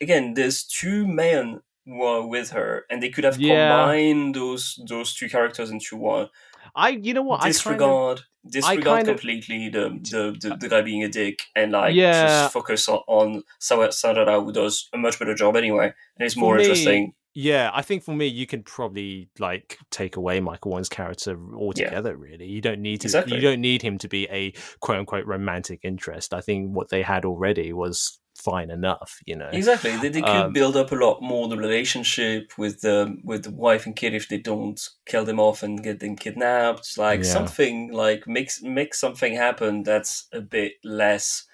again. 0.00 0.34
There's 0.34 0.62
two 0.64 1.06
men 1.08 1.60
who 1.86 2.02
are 2.02 2.26
with 2.26 2.50
her, 2.50 2.84
and 2.90 3.02
they 3.02 3.08
could 3.08 3.24
have 3.24 3.38
Yeah. 3.40 3.68
combined 3.78 4.34
those 4.34 4.78
those 4.88 5.14
two 5.14 5.28
characters 5.28 5.70
into 5.70 5.96
one. 5.96 6.28
i 6.74 6.88
you 6.90 7.14
know 7.14 7.22
what 7.22 7.38
i 7.40 7.44
kind 7.44 7.50
of, 7.50 7.54
disregard 7.56 8.20
disregard 8.50 8.84
kind 8.84 9.08
of- 9.08 9.14
completely 9.16 9.68
the, 9.68 9.84
the, 10.10 10.22
the 10.42 10.56
the 10.56 10.68
guy 10.68 10.82
being 10.82 11.04
a 11.04 11.08
dick 11.08 11.38
and 11.54 11.72
like 11.72 11.94
Yeah. 11.94 12.26
just 12.26 12.52
focus 12.52 12.88
on, 12.88 13.00
on 13.06 13.42
Sanada 13.60 14.44
who 14.44 14.52
does 14.52 14.88
a 14.92 14.98
much 14.98 15.18
better 15.18 15.34
job 15.34 15.56
anyway 15.56 15.86
and 16.18 16.26
it's 16.26 16.36
more 16.36 16.56
me, 16.56 16.62
interesting. 16.62 17.12
yeah 17.34 17.70
i 17.72 17.82
think 17.82 18.02
for 18.02 18.14
me 18.14 18.26
you 18.26 18.46
can 18.46 18.62
probably 18.64 19.28
like 19.38 19.78
take 19.90 20.16
away 20.16 20.40
michael 20.40 20.72
Wong's 20.72 20.88
character 20.88 21.38
altogether 21.54 22.16
really 22.16 22.46
you 22.46 22.60
don't 22.60 22.80
need 22.80 23.00
to 23.02 23.06
Exactly. 23.06 23.36
you 23.36 23.40
don't 23.42 23.60
need 23.60 23.80
him 23.82 23.96
to 23.98 24.08
be 24.08 24.26
a 24.40 24.52
quote 24.80 24.98
unquote 24.98 25.26
romantic 25.26 25.80
interest 25.84 26.34
i 26.34 26.40
think 26.40 26.74
what 26.76 26.88
they 26.90 27.02
had 27.02 27.24
already 27.24 27.72
was 27.72 28.18
fine 28.36 28.70
enough, 28.70 29.20
you 29.26 29.36
know. 29.36 29.48
Exactly. 29.52 29.96
They, 29.96 30.08
they 30.08 30.20
could 30.22 30.46
Um, 30.46 30.52
build 30.52 30.76
up 30.76 30.92
a 30.92 30.96
lot 30.96 31.20
more 31.22 31.48
the 31.48 31.56
relationship 31.56 32.52
with 32.58 32.80
the 32.82 33.16
with 33.24 33.44
the 33.44 33.50
wife 33.50 33.86
and 33.86 33.96
kid 33.96 34.14
if 34.14 34.28
they 34.28 34.38
don't 34.38 34.80
kill 35.06 35.24
them 35.24 35.40
off 35.40 35.62
and 35.62 35.82
get 35.82 36.00
them 36.00 36.16
kidnapped. 36.16 36.98
Like 36.98 37.20
Yeah. 37.24 37.32
something 37.32 37.92
like 37.92 38.26
make 38.26 38.50
make 38.62 38.94
something 38.94 39.34
happen 39.34 39.82
that's 39.82 40.28
a 40.32 40.40
bit 40.40 40.72
less 40.84 41.46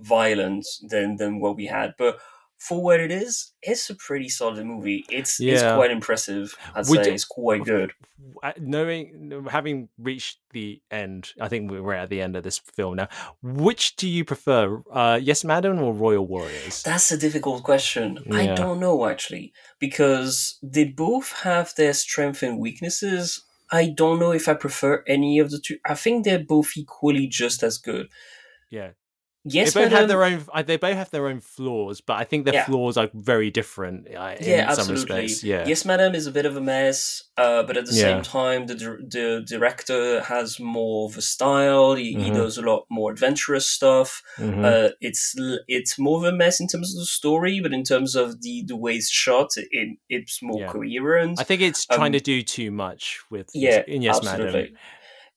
violent 0.00 0.66
than 0.88 1.16
than 1.16 1.40
what 1.40 1.56
we 1.56 1.66
had. 1.66 1.94
But 1.98 2.18
for 2.60 2.80
what 2.82 3.00
it 3.00 3.10
is, 3.10 3.52
it's 3.62 3.88
a 3.90 3.94
pretty 3.96 4.28
solid 4.28 4.64
movie. 4.64 5.04
It's 5.10 5.40
it's 5.40 5.62
quite 5.62 5.90
impressive. 5.90 6.54
I'd 6.74 6.86
Would 6.88 7.04
say 7.04 7.08
you- 7.08 7.14
it's 7.14 7.24
quite 7.24 7.64
good. 7.64 7.92
Uh, 8.42 8.52
knowing 8.58 9.44
having 9.50 9.88
reached 9.98 10.38
the 10.52 10.80
end 10.90 11.32
i 11.40 11.48
think 11.48 11.70
we're 11.70 11.92
at 11.94 12.10
the 12.10 12.20
end 12.20 12.36
of 12.36 12.42
this 12.42 12.58
film 12.58 12.96
now 12.96 13.08
which 13.42 13.96
do 13.96 14.06
you 14.08 14.24
prefer 14.24 14.80
uh 14.92 15.18
yes 15.20 15.42
madam 15.44 15.80
or 15.82 15.92
royal 15.92 16.26
warriors 16.26 16.82
That's 16.82 17.10
a 17.10 17.16
difficult 17.18 17.62
question. 17.62 18.18
I 18.32 18.46
don't 18.54 18.80
know 18.80 19.06
actually 19.06 19.52
because 19.78 20.58
they 20.62 20.84
both 20.84 21.32
have 21.42 21.74
their 21.76 21.92
strengths 21.94 22.42
and 22.42 22.58
weaknesses. 22.58 23.42
I 23.72 23.88
don't 23.88 24.18
know 24.18 24.32
if 24.32 24.48
I 24.48 24.54
prefer 24.54 25.02
any 25.06 25.38
of 25.38 25.50
the 25.50 25.58
two. 25.58 25.78
I 25.86 25.94
think 25.94 26.24
they're 26.24 26.44
both 26.56 26.70
equally 26.76 27.26
just 27.26 27.62
as 27.62 27.78
good. 27.78 28.06
yeah 28.70 28.90
Yes, 29.44 29.72
they 29.72 29.80
both 29.80 29.92
Madam- 29.92 29.98
have 30.00 30.08
their 30.08 30.24
own 30.24 30.66
they 30.66 30.76
both 30.76 30.96
have 30.96 31.10
their 31.10 31.26
own 31.26 31.40
flaws 31.40 32.02
but 32.02 32.16
i 32.18 32.24
think 32.24 32.44
their 32.44 32.52
Yeah. 32.54 32.66
flaws 32.66 32.98
are 32.98 33.08
very 33.14 33.50
different 33.50 34.06
uh, 34.14 34.36
in 34.38 34.46
yeah, 34.50 34.70
some 34.72 34.80
absolutely. 34.90 35.22
respects 35.22 35.42
yeah 35.42 35.66
Yes, 35.66 35.84
Madam 35.86 36.14
is 36.14 36.26
a 36.26 36.30
bit 36.30 36.44
of 36.44 36.56
a 36.56 36.60
mess, 36.60 37.22
uh, 37.38 37.62
but 37.62 37.76
at 37.78 37.86
the 37.86 37.94
Yeah. 37.94 38.02
same 38.08 38.22
time, 38.22 38.66
the 38.66 38.74
the 39.16 39.26
director 39.46 40.20
has 40.22 40.60
more 40.60 41.08
of 41.08 41.16
a 41.16 41.22
style. 41.22 41.94
He, 41.94 42.12
he 42.24 42.30
Mhm. 42.30 42.34
does 42.34 42.58
a 42.58 42.62
lot 42.62 42.84
more 42.90 43.10
adventurous 43.12 43.66
stuff. 43.70 44.22
Mhm. 44.36 44.62
Uh, 44.64 44.90
it's 45.00 45.34
it's 45.78 45.98
more 45.98 46.18
of 46.18 46.24
a 46.24 46.36
mess 46.36 46.60
in 46.60 46.66
terms 46.68 46.88
of 46.94 46.98
the 47.00 47.06
story, 47.20 47.60
but 47.60 47.72
in 47.72 47.82
terms 47.92 48.14
of 48.22 48.42
the 48.42 48.62
the 48.66 48.76
way 48.76 48.94
it's 48.96 49.10
shot, 49.10 49.48
it 49.56 49.88
it's 50.10 50.42
more 50.42 50.60
Yeah. 50.60 50.72
coherent. 50.72 51.40
i 51.40 51.44
think 51.44 51.60
it's 51.62 51.86
trying 51.86 52.14
um, 52.14 52.20
to 52.20 52.24
do 52.34 52.42
too 52.42 52.70
much 52.70 53.02
with 53.30 53.48
Yeah, 53.54 53.82
in 53.94 54.02
yes 54.02 54.16
absolutely. 54.18 54.62
madam 54.62 54.76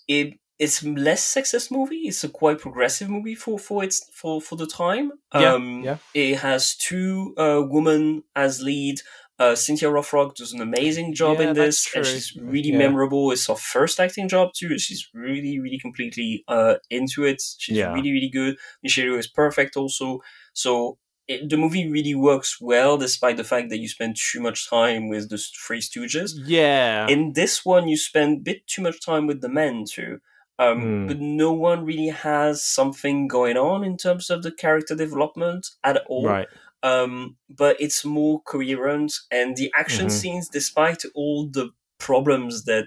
It 0.08 0.28
it's 0.60 0.84
less 0.84 1.34
sexist 1.34 1.72
movie. 1.72 2.04
It's 2.08 2.24
a 2.24 2.30
quite 2.30 2.60
progressive 2.60 3.10
movie 3.10 3.36
for 3.36 3.58
for 3.60 3.84
its 3.84 4.10
for 4.14 4.42
for 4.42 4.56
the 4.56 4.68
time. 4.68 5.12
Yeah, 5.34 5.54
Um, 5.54 5.82
yeah. 5.84 5.98
It 6.14 6.38
has 6.40 6.76
two 6.76 7.34
uh, 7.38 7.62
women 7.66 8.24
as 8.36 8.62
lead. 8.62 9.02
Uh, 9.40 9.56
Cynthia 9.56 9.90
Rothrock 9.90 10.36
does 10.36 10.54
an 10.54 10.62
amazing 10.62 11.16
job 11.16 11.40
Yeah, 11.40 11.50
in 11.50 11.54
this, 11.56 11.94
and 11.96 12.06
she's 12.06 12.36
really 12.38 12.70
Yeah. 12.70 12.78
memorable. 12.78 13.32
It's 13.32 13.48
her 13.48 13.56
first 13.56 14.00
acting 14.00 14.30
job 14.30 14.54
too. 14.54 14.78
She's 14.78 15.10
really, 15.14 15.60
really 15.60 15.80
completely 15.80 16.44
uh, 16.48 16.76
into 16.92 17.26
it. 17.26 17.42
She's 17.58 17.78
Yeah. 17.78 17.92
really, 17.94 18.12
really 18.12 18.30
good. 18.30 18.58
Michelle 18.84 19.16
is 19.16 19.28
perfect 19.28 19.76
also. 19.76 20.20
So 20.54 21.00
it, 21.28 21.50
the 21.50 21.58
movie 21.58 21.90
really 21.90 22.14
works 22.16 22.62
well, 22.62 22.98
despite 22.98 23.38
the 23.38 23.44
fact 23.44 23.70
that 23.70 23.80
you 23.80 23.88
spend 23.88 24.18
too 24.18 24.40
much 24.40 24.70
time 24.70 25.10
with 25.10 25.30
the 25.30 25.38
Three 25.66 25.80
Stooges 25.82 26.34
yeah 26.46 27.08
in 27.08 27.34
this 27.34 27.64
one 27.66 27.88
you 27.88 27.98
spend 27.98 28.38
a 28.38 28.42
bit 28.42 28.68
too 28.68 28.82
much 28.82 29.00
time 29.04 29.26
with 29.26 29.40
the 29.42 29.50
men 29.50 29.86
too 29.90 30.20
um, 30.60 30.80
Hmm. 30.82 31.08
but 31.08 31.20
no 31.20 31.52
one 31.52 31.84
really 31.86 32.10
has 32.10 32.64
something 32.64 33.28
going 33.28 33.58
on 33.58 33.84
in 33.84 33.98
terms 33.98 34.30
of 34.30 34.44
the 34.44 34.52
character 34.52 34.96
development 34.96 35.68
at 35.84 35.98
all 36.08 36.26
right 36.28 36.48
um, 36.84 37.38
but 37.50 37.78
it's 37.80 38.04
more 38.04 38.42
coherent 38.42 39.14
and 39.32 39.56
the 39.56 39.72
action 39.76 40.08
Mhm. 40.08 40.12
scenes 40.12 40.50
despite 40.50 41.04
all 41.16 41.48
the 41.50 41.70
problems 41.98 42.66
that 42.66 42.86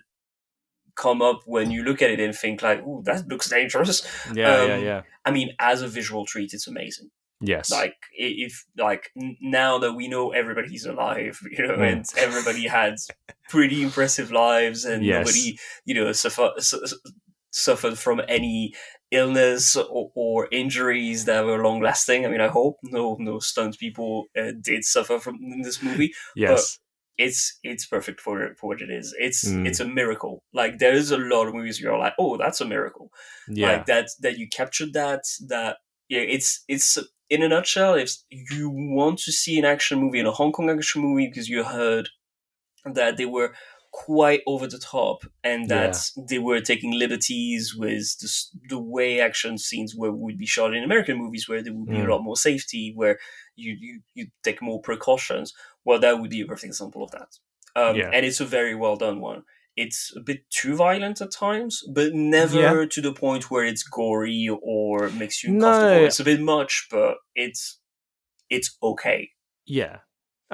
come 0.95 1.21
up 1.21 1.41
when 1.47 1.71
you 1.71 1.83
look 1.83 2.01
at 2.03 2.11
it 2.11 2.21
and 2.21 2.35
think 2.35 2.63
like 2.63 2.83
oh 2.87 3.03
that 3.05 3.27
looks 3.29 3.51
dangerous 3.51 4.07
yeah 4.35 4.65
yeah 4.65 4.75
Um, 4.75 4.83
yeah 4.85 5.03
i 5.27 5.31
mean 5.31 5.51
as 5.59 5.83
a 5.83 5.89
visual 5.89 6.25
treat 6.25 6.55
it's 6.55 6.67
amazing 6.67 7.11
yes 7.41 7.71
like 7.71 7.97
if 8.13 8.65
like 8.79 9.11
now 9.43 9.79
that 9.79 9.93
we 9.93 10.09
know 10.09 10.31
everybody's 10.33 10.87
alive 10.87 11.39
you 11.51 11.67
know 11.67 11.75
Mm. 11.77 11.93
and 11.93 12.07
everybody 12.17 12.67
had 12.67 12.95
pretty 13.51 13.83
impressive 13.83 14.31
lives 14.33 14.85
and 14.87 15.05
Yes. 15.05 15.19
nobody 15.27 15.59
you 15.85 15.95
know 15.95 16.13
suffer, 16.13 16.51
su- 16.59 16.87
su- 16.87 17.01
suffered 17.57 17.99
from 17.99 18.21
any 18.29 18.75
illness 19.11 19.77
or, 19.77 20.11
or 20.15 20.49
injuries 20.51 21.25
that 21.27 21.45
were 21.45 21.63
long 21.63 21.81
lasting 21.81 22.27
i 22.27 22.29
mean 22.29 22.41
i 22.41 22.49
hope 22.49 22.77
no 22.83 23.17
no 23.21 23.39
stunt 23.39 23.79
people 23.79 24.25
uh, 24.37 24.53
did 24.61 24.85
suffer 24.85 25.19
from 25.19 25.37
in 25.43 25.63
this 25.63 25.81
movie 25.83 26.13
yes. 26.35 26.79
it's 27.19 27.59
it's 27.63 27.87
perfect 27.87 28.21
for 28.21 28.55
for 28.59 28.67
what 28.69 28.83
it 28.83 28.91
is. 28.91 29.15
It's 29.19 29.43
Mm. 29.49 29.67
it's 29.69 29.81
a 29.81 29.89
miracle. 29.89 30.43
Like 30.53 30.79
there 30.79 30.93
is 30.93 31.11
a 31.13 31.17
lot 31.33 31.47
of 31.49 31.55
movies 31.55 31.81
where 31.81 31.93
you're 31.93 31.99
like 32.07 32.13
oh 32.19 32.37
that's 32.37 32.61
a 32.61 32.67
miracle. 32.67 33.11
Yeah. 33.49 33.69
Like 33.69 33.87
that 33.87 34.07
that 34.21 34.37
you 34.39 34.47
captured 34.49 34.93
that 34.93 35.23
that 35.49 35.79
yeah 36.11 36.21
it's 36.37 36.63
it's 36.69 36.99
in 37.31 37.43
a 37.43 37.49
nutshell 37.49 37.95
if 37.95 38.11
you 38.31 38.69
want 38.71 39.19
to 39.21 39.33
see 39.33 39.59
an 39.59 39.65
action 39.65 39.99
movie 39.99 40.19
and 40.19 40.29
a 40.29 40.33
hong 40.33 40.53
kong 40.53 40.69
action 40.69 41.01
movie 41.03 41.29
because 41.29 41.49
you 41.49 41.65
heard 41.65 42.11
that 42.85 43.17
they 43.17 43.25
were 43.25 43.55
quite 44.05 44.43
over 44.47 44.67
the 44.67 44.79
top 44.97 45.19
and 45.43 45.61
that 45.71 45.97
they 46.29 46.39
were 46.49 46.61
taking 46.61 46.93
liberties 47.05 47.75
with 47.83 48.07
the, 48.21 48.31
the 48.69 48.79
way 48.95 49.21
action 49.29 49.57
scenes 49.67 49.95
were 50.01 50.13
would 50.23 50.37
be 50.45 50.45
shot 50.57 50.75
in 50.77 50.85
american 50.85 51.17
movies 51.17 51.49
where 51.49 51.63
there 51.63 51.73
would 51.77 51.89
be 51.89 51.97
Mm. 52.03 52.07
a 52.07 52.11
lot 52.13 52.23
more 52.29 52.37
safety 52.51 52.85
where 53.01 53.17
you, 53.63 53.71
you 53.85 53.95
you 54.17 54.25
take 54.47 54.61
more 54.69 54.81
precautions 54.89 55.47
well 55.87 55.99
that 56.01 56.19
would 56.19 56.31
be 56.37 56.43
a 56.43 56.47
perfect 56.53 56.71
example 56.73 57.03
of 57.05 57.11
that 57.17 57.31
um, 57.81 57.97
Yeah. 58.01 58.11
and 58.15 58.23
it's 58.29 58.41
a 58.47 58.49
very 58.59 58.75
well 58.83 58.97
done 59.07 59.19
one 59.31 59.41
it's 59.85 60.01
a 60.21 60.21
bit 60.31 60.41
too 60.59 60.75
violent 60.75 61.21
at 61.21 61.31
times, 61.47 61.73
but 61.99 62.09
never 62.15 62.61
Yeah. 62.83 62.87
to 62.95 63.01
the 63.07 63.13
point 63.25 63.51
where 63.51 63.67
it's 63.73 63.83
gory 63.99 64.49
or 64.77 65.11
makes 65.23 65.37
you 65.45 65.49
No. 65.51 65.57
uncomfortable. 65.69 66.07
It's 66.07 66.21
a 66.25 66.25
bit 66.33 66.41
much, 66.57 66.73
but 66.91 67.13
it's 67.45 67.63
it's 68.55 68.69
okay. 68.91 69.21
yeah 69.81 69.97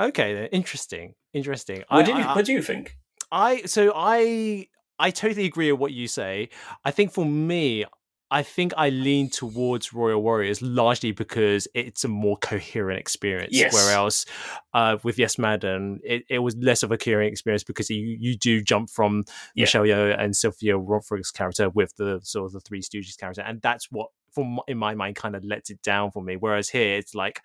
okay 0.06 0.48
interesting 0.60 1.06
interesting 1.40 1.78
What 1.88 2.00
I- 2.02 2.06
do 2.08 2.12
you 2.18 2.24
I- 2.28 2.34
What 2.36 2.46
do 2.48 2.52
you 2.58 2.62
think? 2.70 2.86
I 3.32 3.62
so 3.62 3.92
I 3.94 4.68
I 4.98 5.10
totally 5.10 5.46
agree 5.46 5.72
with 5.72 5.80
what 5.80 5.92
you 5.92 6.06
say. 6.06 6.50
I 6.84 6.90
think 6.92 7.12
for 7.12 7.24
me, 7.24 7.84
I 8.30 8.42
think 8.42 8.72
I 8.76 8.88
lean 8.90 9.28
towards 9.30 9.92
Royal 9.92 10.22
Warriors 10.22 10.62
largely 10.62 11.12
because 11.12 11.68
it's 11.74 12.04
a 12.04 12.08
more 12.08 12.36
coherent 12.38 12.98
experience. 13.00 13.52
Yes. 13.52 13.74
Where 13.74 13.94
else, 13.94 14.24
uh, 14.72 14.98
with 15.02 15.18
Yes 15.18 15.38
Madam, 15.38 15.98
it, 16.04 16.24
it 16.30 16.38
was 16.38 16.56
less 16.56 16.82
of 16.82 16.92
a 16.92 16.96
coherent 16.98 17.32
experience 17.32 17.64
because 17.64 17.90
you 17.90 18.16
you 18.20 18.36
do 18.36 18.62
jump 18.62 18.90
from 18.90 19.24
Yeah. 19.54 19.64
Michelle 19.64 19.84
Yeoh 19.84 20.16
and 20.18 20.36
Cynthia 20.36 20.78
Rothrock's 20.78 21.30
character 21.30 21.68
with 21.70 21.96
the 21.96 22.20
sort 22.22 22.46
of 22.46 22.52
the 22.52 22.60
Three 22.60 22.80
Stooges 22.82 23.18
character, 23.18 23.42
and 23.42 23.60
that's 23.60 23.90
what, 23.90 24.08
from 24.30 24.60
in 24.68 24.78
my 24.78 24.94
mind, 24.94 25.16
kind 25.16 25.36
of 25.36 25.44
lets 25.44 25.70
it 25.70 25.82
down 25.82 26.10
for 26.10 26.22
me. 26.22 26.36
Whereas 26.36 26.68
here, 26.70 26.96
it's 26.96 27.14
like 27.14 27.40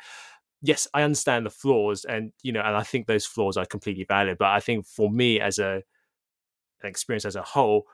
yes, 0.62 0.88
I 0.94 1.04
understand 1.04 1.46
the 1.46 1.50
flaws, 1.52 2.06
and 2.06 2.32
you 2.44 2.52
know, 2.52 2.62
and 2.62 2.76
I 2.76 2.84
think 2.84 3.08
those 3.08 3.26
flaws 3.26 3.58
are 3.58 3.66
completely 3.66 4.06
valid. 4.06 4.38
But 4.38 4.50
I 4.50 4.60
think 4.60 4.86
for 4.86 5.10
me, 5.10 5.40
as 5.40 5.60
a 5.60 5.84
an 6.82 6.90
experience 6.90 7.26
as 7.26 7.36
a 7.36 7.42
whole, 7.42 7.88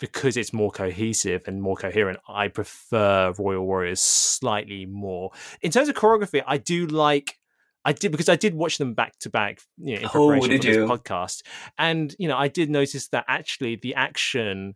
because 0.00 0.36
it's 0.36 0.52
more 0.52 0.70
cohesive 0.70 1.42
and 1.46 1.62
more 1.62 1.76
coherent, 1.76 2.18
I 2.28 2.48
prefer 2.48 3.32
Royal 3.38 3.64
Warriors 3.64 4.00
slightly 4.00 4.86
more. 4.86 5.30
In 5.62 5.70
terms 5.70 5.88
of 5.88 5.94
choreography, 5.94 6.42
I 6.46 6.58
do 6.58 6.86
like. 6.86 7.38
I 7.84 7.92
did 7.92 8.10
because 8.10 8.28
I 8.28 8.34
did 8.34 8.54
watch 8.54 8.78
them 8.78 8.94
back 8.94 9.16
to 9.20 9.30
back, 9.30 9.60
you 9.78 9.94
know, 9.94 10.00
in 10.00 10.08
Oh, 10.08 10.28
preparation 10.28 10.50
did 10.50 10.60
for 10.60 10.66
this 10.66 10.76
you? 10.76 10.86
podcast, 10.86 11.42
and 11.78 12.14
you 12.18 12.26
know, 12.26 12.36
I 12.36 12.48
did 12.48 12.68
notice 12.68 13.08
that 13.08 13.24
actually 13.28 13.76
the 13.76 13.94
action. 13.94 14.74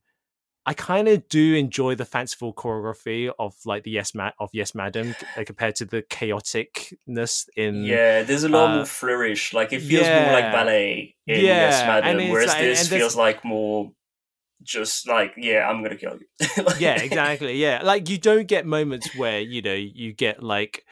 I 0.67 0.75
kind 0.75 1.09
of 1.09 1.29
do 1.29 1.55
enjoy 1.55 1.95
the 1.95 2.05
fanciful 2.05 2.53
choreography 2.53 3.33
of 3.39 3.55
like 3.65 3.85
the 3.85 3.91
Yes 3.91 4.15
Ma- 4.15 4.33
of 4.39 4.51
Yes 4.53 4.75
Madam 4.75 5.15
uh, 5.37 5.45
compared 5.45 5.77
to 5.77 5.85
the 5.85 6.03
chaoticness 6.03 7.49
in 7.57 7.85
Yeah, 7.85 8.23
there's 8.23 8.45
a 8.45 8.49
lot 8.49 8.71
uh, 8.71 8.77
more 8.77 8.87
flourish. 8.87 9.55
Like 9.55 9.73
it 9.73 9.81
feels 9.81 10.07
more 10.07 10.33
like 10.33 10.53
ballet 10.53 11.17
in 11.27 11.45
Yeah, 11.45 11.71
Yes 11.71 11.87
Madam, 11.87 12.29
whereas 12.31 12.49
like- 12.49 12.61
this 12.61 12.89
feels 12.89 13.17
like 13.17 13.45
more 13.45 13.93
just 14.63 15.09
like 15.09 15.33
yeah, 15.37 15.67
I'm 15.69 15.83
gonna 15.83 15.97
kill 15.97 16.19
you. 16.19 16.65
yeah 16.79 16.97
exactly 16.97 17.57
yeah 17.57 17.81
like 17.83 18.09
you 18.09 18.19
don't 18.19 18.47
get 18.47 18.67
moments 18.67 19.15
where 19.17 19.41
you 19.41 19.63
know 19.63 19.75
you 19.75 20.13
get 20.13 20.43
like 20.43 20.85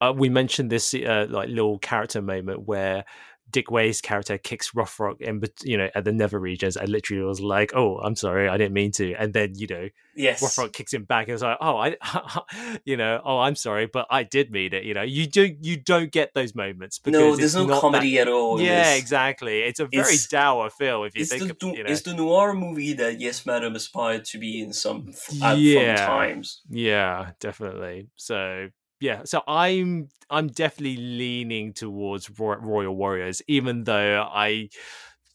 uh, 0.00 0.12
we 0.16 0.28
mentioned 0.28 0.70
this 0.70 0.94
uh, 0.94 1.26
like 1.28 1.48
little 1.48 1.78
character 1.78 2.22
moment 2.22 2.66
where 2.66 3.04
Dick 3.50 3.70
Wei's 3.70 4.00
character 4.00 4.38
kicks 4.38 4.70
Rothrock 4.72 5.20
in, 5.20 5.42
you 5.62 5.76
know, 5.76 5.88
at 5.94 6.04
the 6.04 6.12
Nether 6.12 6.38
regions. 6.38 6.76
I 6.76 6.84
literally 6.84 7.22
was 7.22 7.40
like, 7.40 7.72
"Oh, 7.74 7.98
I'm 7.98 8.16
sorry, 8.16 8.48
I 8.48 8.56
didn't 8.56 8.74
mean 8.74 8.92
to." 8.92 9.14
And 9.14 9.32
then, 9.32 9.52
you 9.56 9.66
know, 9.66 9.88
yes, 10.14 10.42
Rothrock 10.42 10.72
kicks 10.72 10.92
him 10.94 11.04
back, 11.04 11.26
and 11.28 11.34
it's 11.34 11.42
like, 11.42 11.58
"Oh, 11.60 11.76
I, 11.76 11.96
you 12.84 12.96
know, 12.96 13.20
oh, 13.24 13.38
I'm 13.38 13.56
sorry, 13.56 13.86
but 13.86 14.06
I 14.10 14.22
did 14.22 14.50
mean 14.50 14.72
it." 14.74 14.84
You 14.84 14.94
know, 14.94 15.02
you 15.02 15.26
do, 15.26 15.56
you 15.60 15.76
don't 15.76 16.12
get 16.12 16.34
those 16.34 16.54
moments 16.54 16.98
because 16.98 17.20
no, 17.20 17.28
it's 17.30 17.38
there's 17.38 17.54
no 17.56 17.66
not 17.66 17.74
that- 17.74 17.80
comedy 17.80 18.18
at 18.18 18.28
all. 18.28 18.60
yeah, 18.60 18.92
this. 18.94 19.00
exactly. 19.02 19.60
It's 19.60 19.80
a 19.80 19.86
very 19.86 20.02
It's- 20.02 20.26
dour 20.28 20.70
film 20.70 21.06
if 21.06 21.16
you 21.16 21.24
think, 21.24 21.58
the, 21.58 21.68
of, 21.68 21.76
you 21.76 21.84
know. 21.84 21.90
it's 21.90 22.02
the 22.02 22.14
noir 22.14 22.54
movie 22.54 22.92
that 22.94 23.20
Yes 23.20 23.44
Madam 23.46 23.74
aspired 23.74 24.24
to 24.26 24.38
be 24.38 24.60
in 24.60 24.72
some 24.72 25.12
at 25.42 25.58
Yeah. 25.58 26.06
times. 26.06 26.60
Yeah, 26.68 27.30
definitely. 27.40 28.08
So 28.16 28.68
yeah, 29.00 29.22
so 29.24 29.42
I'm 29.46 30.08
I'm 30.28 30.48
definitely 30.48 30.96
leaning 30.96 31.72
towards 31.72 32.30
Royal 32.38 32.94
Warriors, 32.94 33.42
even 33.48 33.84
though 33.84 34.22
I, 34.22 34.68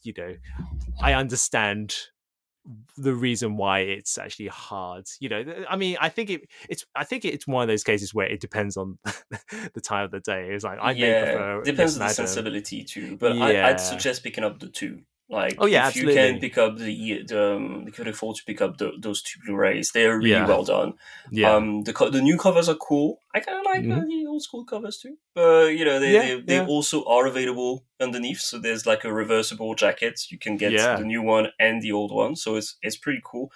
you 0.02 0.12
know, 0.16 0.36
I 1.02 1.14
understand 1.14 1.94
the 2.96 3.14
reason 3.14 3.56
why 3.56 3.80
it's 3.80 4.18
actually 4.18 4.48
hard. 4.48 5.04
You 5.20 5.28
know, 5.28 5.64
I 5.68 5.76
mean, 5.76 5.96
I 6.00 6.08
think 6.08 6.30
it 6.30 6.48
it's 6.68 6.84
I 6.94 7.04
think 7.04 7.24
it's 7.24 7.46
one 7.46 7.62
of 7.62 7.68
those 7.68 7.84
cases 7.84 8.14
where 8.14 8.26
it 8.26 8.40
depends 8.40 8.76
on 8.76 8.98
the 9.74 9.80
time 9.80 10.04
of 10.04 10.10
the 10.10 10.20
day. 10.20 10.50
It's 10.50 10.64
like 10.64 10.78
I 10.80 10.92
may 10.94 11.10
yeah, 11.10 11.24
prefer 11.24 11.62
depends 11.64 12.00
on 12.00 12.06
the 12.06 12.12
sensibility 12.12 12.84
too. 12.84 13.16
But 13.16 13.32
I, 13.32 13.52
Yeah. 13.52 13.66
I'd 13.68 13.80
suggest 13.80 14.22
picking 14.22 14.44
up 14.44 14.60
the 14.60 14.68
two. 14.68 15.02
Like, 15.28 15.56
Oh, 15.58 15.66
yeah, 15.66 15.88
if 15.88 15.96
you 15.96 16.06
can 16.08 16.38
pick 16.38 16.56
up 16.56 16.76
the 16.78 17.24
the, 17.26 17.54
um, 17.56 17.82
you 17.86 17.92
could 17.92 18.06
afford 18.06 18.36
to 18.36 18.44
pick 18.44 18.60
up 18.60 18.78
the, 18.78 18.92
those 19.00 19.22
two 19.22 19.40
Blu-rays. 19.44 19.90
They're 19.92 20.16
really 20.16 20.30
Yeah. 20.30 20.46
well 20.46 20.64
done. 20.64 20.94
Yeah, 21.30 21.56
Um, 21.56 21.82
the 21.82 21.92
co- 21.92 22.10
the 22.10 22.22
new 22.22 22.38
covers 22.38 22.68
are 22.68 22.76
cool. 22.76 23.18
I 23.34 23.40
kind 23.40 23.58
of 23.58 23.64
like 23.66 23.84
uh, 23.90 24.04
Mhm. 24.04 24.06
the 24.06 24.26
old 24.28 24.42
school 24.42 24.64
covers 24.64 24.98
too. 24.98 25.16
But 25.34 25.76
you 25.76 25.84
know, 25.84 25.98
they 25.98 26.12
Yeah, 26.12 26.20
they, 26.36 26.40
they 26.42 26.54
yeah. 26.56 26.66
also 26.66 27.04
are 27.06 27.26
available 27.26 27.84
underneath. 28.00 28.40
So 28.40 28.58
there's 28.58 28.86
like 28.86 29.04
a 29.04 29.12
reversible 29.12 29.74
jacket. 29.74 30.20
You 30.30 30.38
can 30.38 30.56
get 30.56 30.72
the 30.96 31.04
new 31.04 31.22
one 31.22 31.48
and 31.58 31.82
the 31.82 31.92
old 31.92 32.12
one. 32.12 32.36
So 32.36 32.54
it's 32.56 32.76
it's 32.82 32.96
pretty 32.96 33.20
cool. 33.24 33.50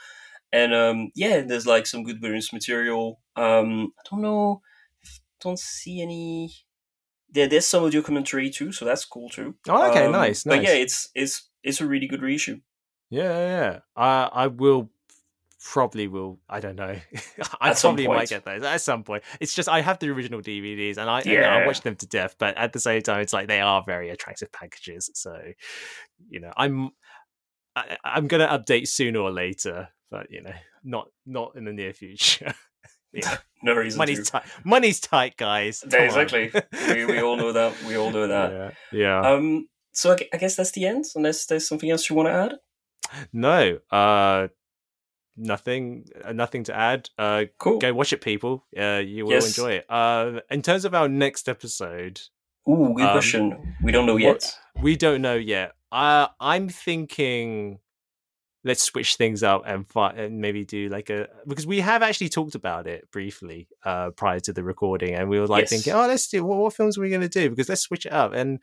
And 0.53 0.75
um, 0.75 1.11
yeah, 1.15 1.43
there's 1.43 1.67
like 1.67 1.87
some 1.87 2.03
good 2.03 2.21
bonus 2.21 2.53
material. 2.53 3.21
Um, 3.37 3.93
I 3.99 4.03
don't 4.11 4.23
know, 4.23 4.63
don't 5.41 5.59
see 5.59 6.03
any. 6.03 6.51
There, 7.33 7.47
there's 7.47 7.67
some 7.67 7.85
audio 7.85 8.03
commentary 8.03 8.51
too, 8.51 8.73
so 8.73 8.85
that's 8.85 9.05
cool 9.05 9.29
too. 9.29 9.55
Oh, 9.69 9.89
okay, 9.91 10.07
Um, 10.07 10.13
nice, 10.13 10.43
But 10.43 10.63
yeah, 10.63 10.75
it's 10.75 11.11
it's 11.15 11.49
it's 11.63 11.81
a 11.81 11.87
really 11.87 12.07
good 12.07 12.23
reissue. 12.23 12.61
yeah, 13.11 13.23
yeah. 13.25 13.47
yeah. 13.73 13.79
I 13.97 14.45
I 14.45 14.47
will 14.49 14.91
probably 15.73 16.09
will. 16.09 16.39
I 16.49 16.61
don't 16.61 16.77
know. 16.77 16.97
I 17.61 17.71
At 17.71 17.79
probably 17.81 18.09
might 18.09 18.29
get 18.31 18.45
those 18.45 18.63
at 18.63 18.81
some 18.81 19.03
point. 19.05 19.23
It's 19.41 19.55
just 19.55 19.69
I 19.69 19.81
have 19.83 19.99
the 19.99 20.09
original 20.11 20.41
DVDs 20.41 20.97
and 20.97 21.09
I 21.11 21.23
you 21.23 21.39
know, 21.41 21.47
I 21.49 21.67
watch 21.67 21.83
them 21.83 21.97
to 21.97 22.07
death, 22.07 22.37
but 22.39 22.57
at 22.57 22.73
the 22.73 22.81
same 22.81 23.03
time, 23.03 23.21
it's 23.21 23.33
like 23.33 23.49
they 23.49 23.61
are 23.61 23.83
very 23.85 24.09
attractive 24.11 24.51
packages. 24.53 25.11
So 25.15 25.37
you 26.29 26.41
know, 26.41 26.53
I'm 26.57 26.91
I, 27.77 27.97
I'm 28.05 28.27
gonna 28.27 28.49
update 28.49 28.89
sooner 28.89 29.21
or 29.21 29.31
later, 29.31 29.89
but 30.11 30.31
you 30.31 30.43
know, 30.43 30.55
not 30.83 31.09
not 31.27 31.57
in 31.57 31.65
the 31.65 31.73
near 31.73 31.93
future. 31.93 32.55
yeah, 33.13 33.37
No 33.63 33.75
reason 33.75 33.99
money's 33.99 34.25
to. 34.25 34.33
tight. 34.33 34.43
Money's 34.65 34.99
tight, 35.01 35.37
guys. 35.37 35.85
Yeah, 35.91 36.01
exactly. 36.05 36.51
we, 36.89 37.05
we 37.05 37.21
all 37.21 37.37
know 37.37 37.53
that. 37.53 37.75
We 37.87 37.97
all 37.97 38.11
know 38.11 38.27
that. 38.29 38.75
Yeah, 38.93 39.21
yeah. 39.23 39.31
Um, 39.31 39.69
so 40.01 40.13
I, 40.13 40.17
I 40.33 40.37
guess 40.39 40.57
that's 40.57 40.73
the 40.73 40.87
end. 40.87 41.05
Unless 41.15 41.47
there's 41.47 41.67
something 41.69 41.91
else 41.91 42.09
you 42.09 42.17
want 42.17 42.29
to 42.29 42.33
add. 42.33 42.53
no, 43.33 43.79
uh, 43.91 44.49
nothing, 45.37 46.07
uh, 46.25 46.33
nothing 46.33 46.65
to 46.65 46.77
add. 46.77 47.09
Uh, 47.19 47.45
Cool. 47.59 47.79
go 47.79 47.93
watch 47.93 48.13
it, 48.13 48.21
people. 48.21 48.65
Uh, 48.79 49.03
you 49.05 49.25
will 49.25 49.33
Yes. 49.33 49.47
enjoy 49.49 49.73
it. 49.73 49.87
Uh, 49.91 50.41
in 50.51 50.63
terms 50.63 50.85
of 50.85 50.95
our 50.95 51.09
next 51.09 51.49
episode, 51.49 52.21
Ooh, 52.69 52.93
good 52.95 53.07
Um, 53.07 53.13
question. 53.13 53.75
We 53.83 53.91
don't 53.91 54.05
know 54.07 54.15
what- 54.15 54.21
yet. 54.21 54.59
we 54.83 54.95
don't 54.97 55.23
know 55.23 55.35
yet. 55.37 55.73
Uh, 55.91 56.29
I'm 56.39 56.69
thinking 56.69 57.81
let's 58.63 58.83
switch 58.83 59.17
things 59.17 59.43
up 59.43 59.63
and, 59.67 59.89
fi- 59.89 60.13
and 60.13 60.39
maybe 60.39 60.67
do 60.67 60.91
like 60.91 61.09
a 61.09 61.27
because 61.49 61.67
we 61.67 61.81
have 61.81 62.03
actually 62.03 62.29
talked 62.29 62.55
about 62.55 62.87
it 62.87 63.11
briefly 63.11 63.67
uh, 63.87 64.11
prior 64.11 64.39
to 64.41 64.53
the 64.53 64.63
recording, 64.63 65.15
and 65.15 65.31
we 65.31 65.41
were 65.41 65.47
like 65.47 65.63
Yes. 65.63 65.71
thinking, 65.71 65.95
oh, 65.95 66.07
let's 66.07 66.29
do 66.29 66.45
what, 66.45 66.59
what 66.59 66.75
films 66.75 66.99
are 66.99 67.01
we 67.01 67.09
going 67.09 67.23
to 67.23 67.29
do? 67.41 67.49
Because 67.49 67.71
let's 67.71 67.81
switch 67.81 68.05
it 68.05 68.13
up 68.13 68.35
and 68.35 68.59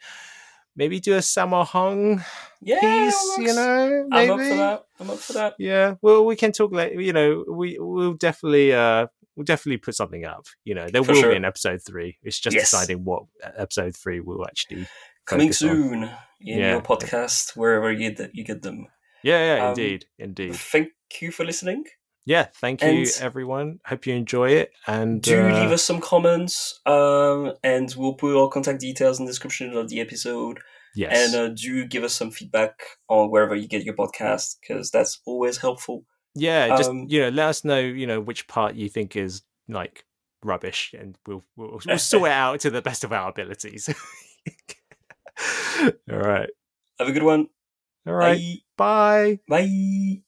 maybe 0.78 1.02
do 1.02 1.16
a 1.16 1.18
Sammo 1.20 1.66
Hung 1.66 2.24
Yeah, 2.62 2.80
piece. 2.80 3.38
You 3.40 3.54
know, 3.54 4.08
I'm 4.12 4.28
maybe. 4.28 4.32
up 4.32 4.40
for 4.40 4.56
that. 4.56 4.86
I'm 5.02 5.10
up 5.10 5.18
for 5.20 5.34
that. 5.34 5.54
Yeah, 5.60 5.95
well, 6.02 6.26
we 6.26 6.38
can 6.38 6.54
talk 6.54 6.72
later. 6.72 7.02
You 7.02 7.12
know, 7.12 7.44
we 7.49 7.78
we'll 7.80 8.14
definitely 8.14 8.72
uh 8.74 9.08
we'll 9.36 9.44
definitely 9.44 9.78
put 9.78 9.95
something 9.95 10.24
up. 10.26 10.45
You 10.64 10.76
know, 10.76 10.88
there 10.88 11.04
For 11.04 11.12
will 11.12 11.22
sure. 11.22 11.32
be 11.32 11.38
an 11.38 11.45
episode 11.45 11.82
three. 11.86 12.18
It's 12.24 12.40
just 12.40 12.56
Yes. 12.56 12.72
deciding 12.72 13.04
what 13.04 13.24
episode 13.44 13.95
three 13.95 14.22
will 14.22 14.45
actually 14.45 14.88
Coming 15.26 15.49
focus 15.49 15.64
on. 15.64 15.70
soon 15.70 16.04
in 16.40 16.60
Yeah. 16.60 16.72
your 16.72 16.82
podcast, 16.82 17.58
wherever 17.58 17.91
you 17.91 18.12
get, 18.12 18.34
you 18.34 18.44
get 18.45 18.62
them. 18.62 18.88
Yeah, 19.24 19.56
yeah, 19.58 19.64
Um, 19.66 19.70
indeed, 19.72 20.06
indeed. 20.18 20.56
Thank 20.56 20.90
you 21.22 21.32
for 21.32 21.44
listening. 21.44 21.84
Yeah, 22.28 22.48
thank 22.60 22.82
you, 22.82 22.88
and- 22.90 23.08
everyone. 23.22 23.80
Hope 23.86 24.06
you 24.06 24.14
enjoy 24.14 24.49
it. 24.49 24.72
And 24.86 25.22
Do 25.22 25.48
uh, 25.48 25.62
leave 25.62 25.72
us 25.72 25.82
some 25.84 26.02
comments, 26.02 26.80
um, 26.86 27.54
and 27.64 27.94
we'll 27.98 28.16
put 28.16 28.36
our 28.38 28.49
contact 28.49 28.82
details 28.82 29.18
in 29.20 29.26
the 29.26 29.32
description 29.32 29.72
of 29.78 29.88
the 29.88 30.02
episode. 30.02 30.60
yes, 30.94 31.34
And 31.34 31.36
uh, 31.41 31.54
do 31.56 31.86
give 31.86 32.04
us 32.04 32.14
some 32.14 32.32
feedback 32.32 32.82
on 33.08 33.32
wherever 33.32 33.56
you 33.56 33.70
get 33.70 33.84
your 33.86 33.95
podcast, 33.95 34.58
because 34.60 34.91
that's 34.91 35.22
always 35.26 35.58
helpful. 35.58 36.04
yeah, 36.36 36.68
just 36.76 36.90
um, 36.90 37.06
you 37.08 37.22
know, 37.22 37.30
let 37.30 37.48
us 37.48 37.64
know. 37.64 37.80
You 37.80 38.06
know 38.06 38.20
which 38.20 38.48
part 38.49 38.76
you 38.76 38.90
think 38.90 39.16
is 39.16 39.41
like 39.70 40.04
rubbish, 40.44 40.94
and 40.99 41.18
we'll 41.26 41.45
we'll, 41.56 41.80
we'll 41.86 41.98
sort 41.98 42.30
it 42.30 42.34
out 42.34 42.60
to 42.60 42.70
the 42.70 42.82
best 42.82 43.06
of 43.06 43.14
our 43.14 43.30
abilities. 43.30 43.88
All 46.12 46.18
right, 46.18 46.49
Have 46.99 47.08
a 47.08 47.12
good 47.14 47.24
one. 47.24 47.48
all 48.06 48.14
right. 48.14 48.38
Bye. 48.76 49.40
Bye. 49.48 49.64
Bye. 49.64 50.22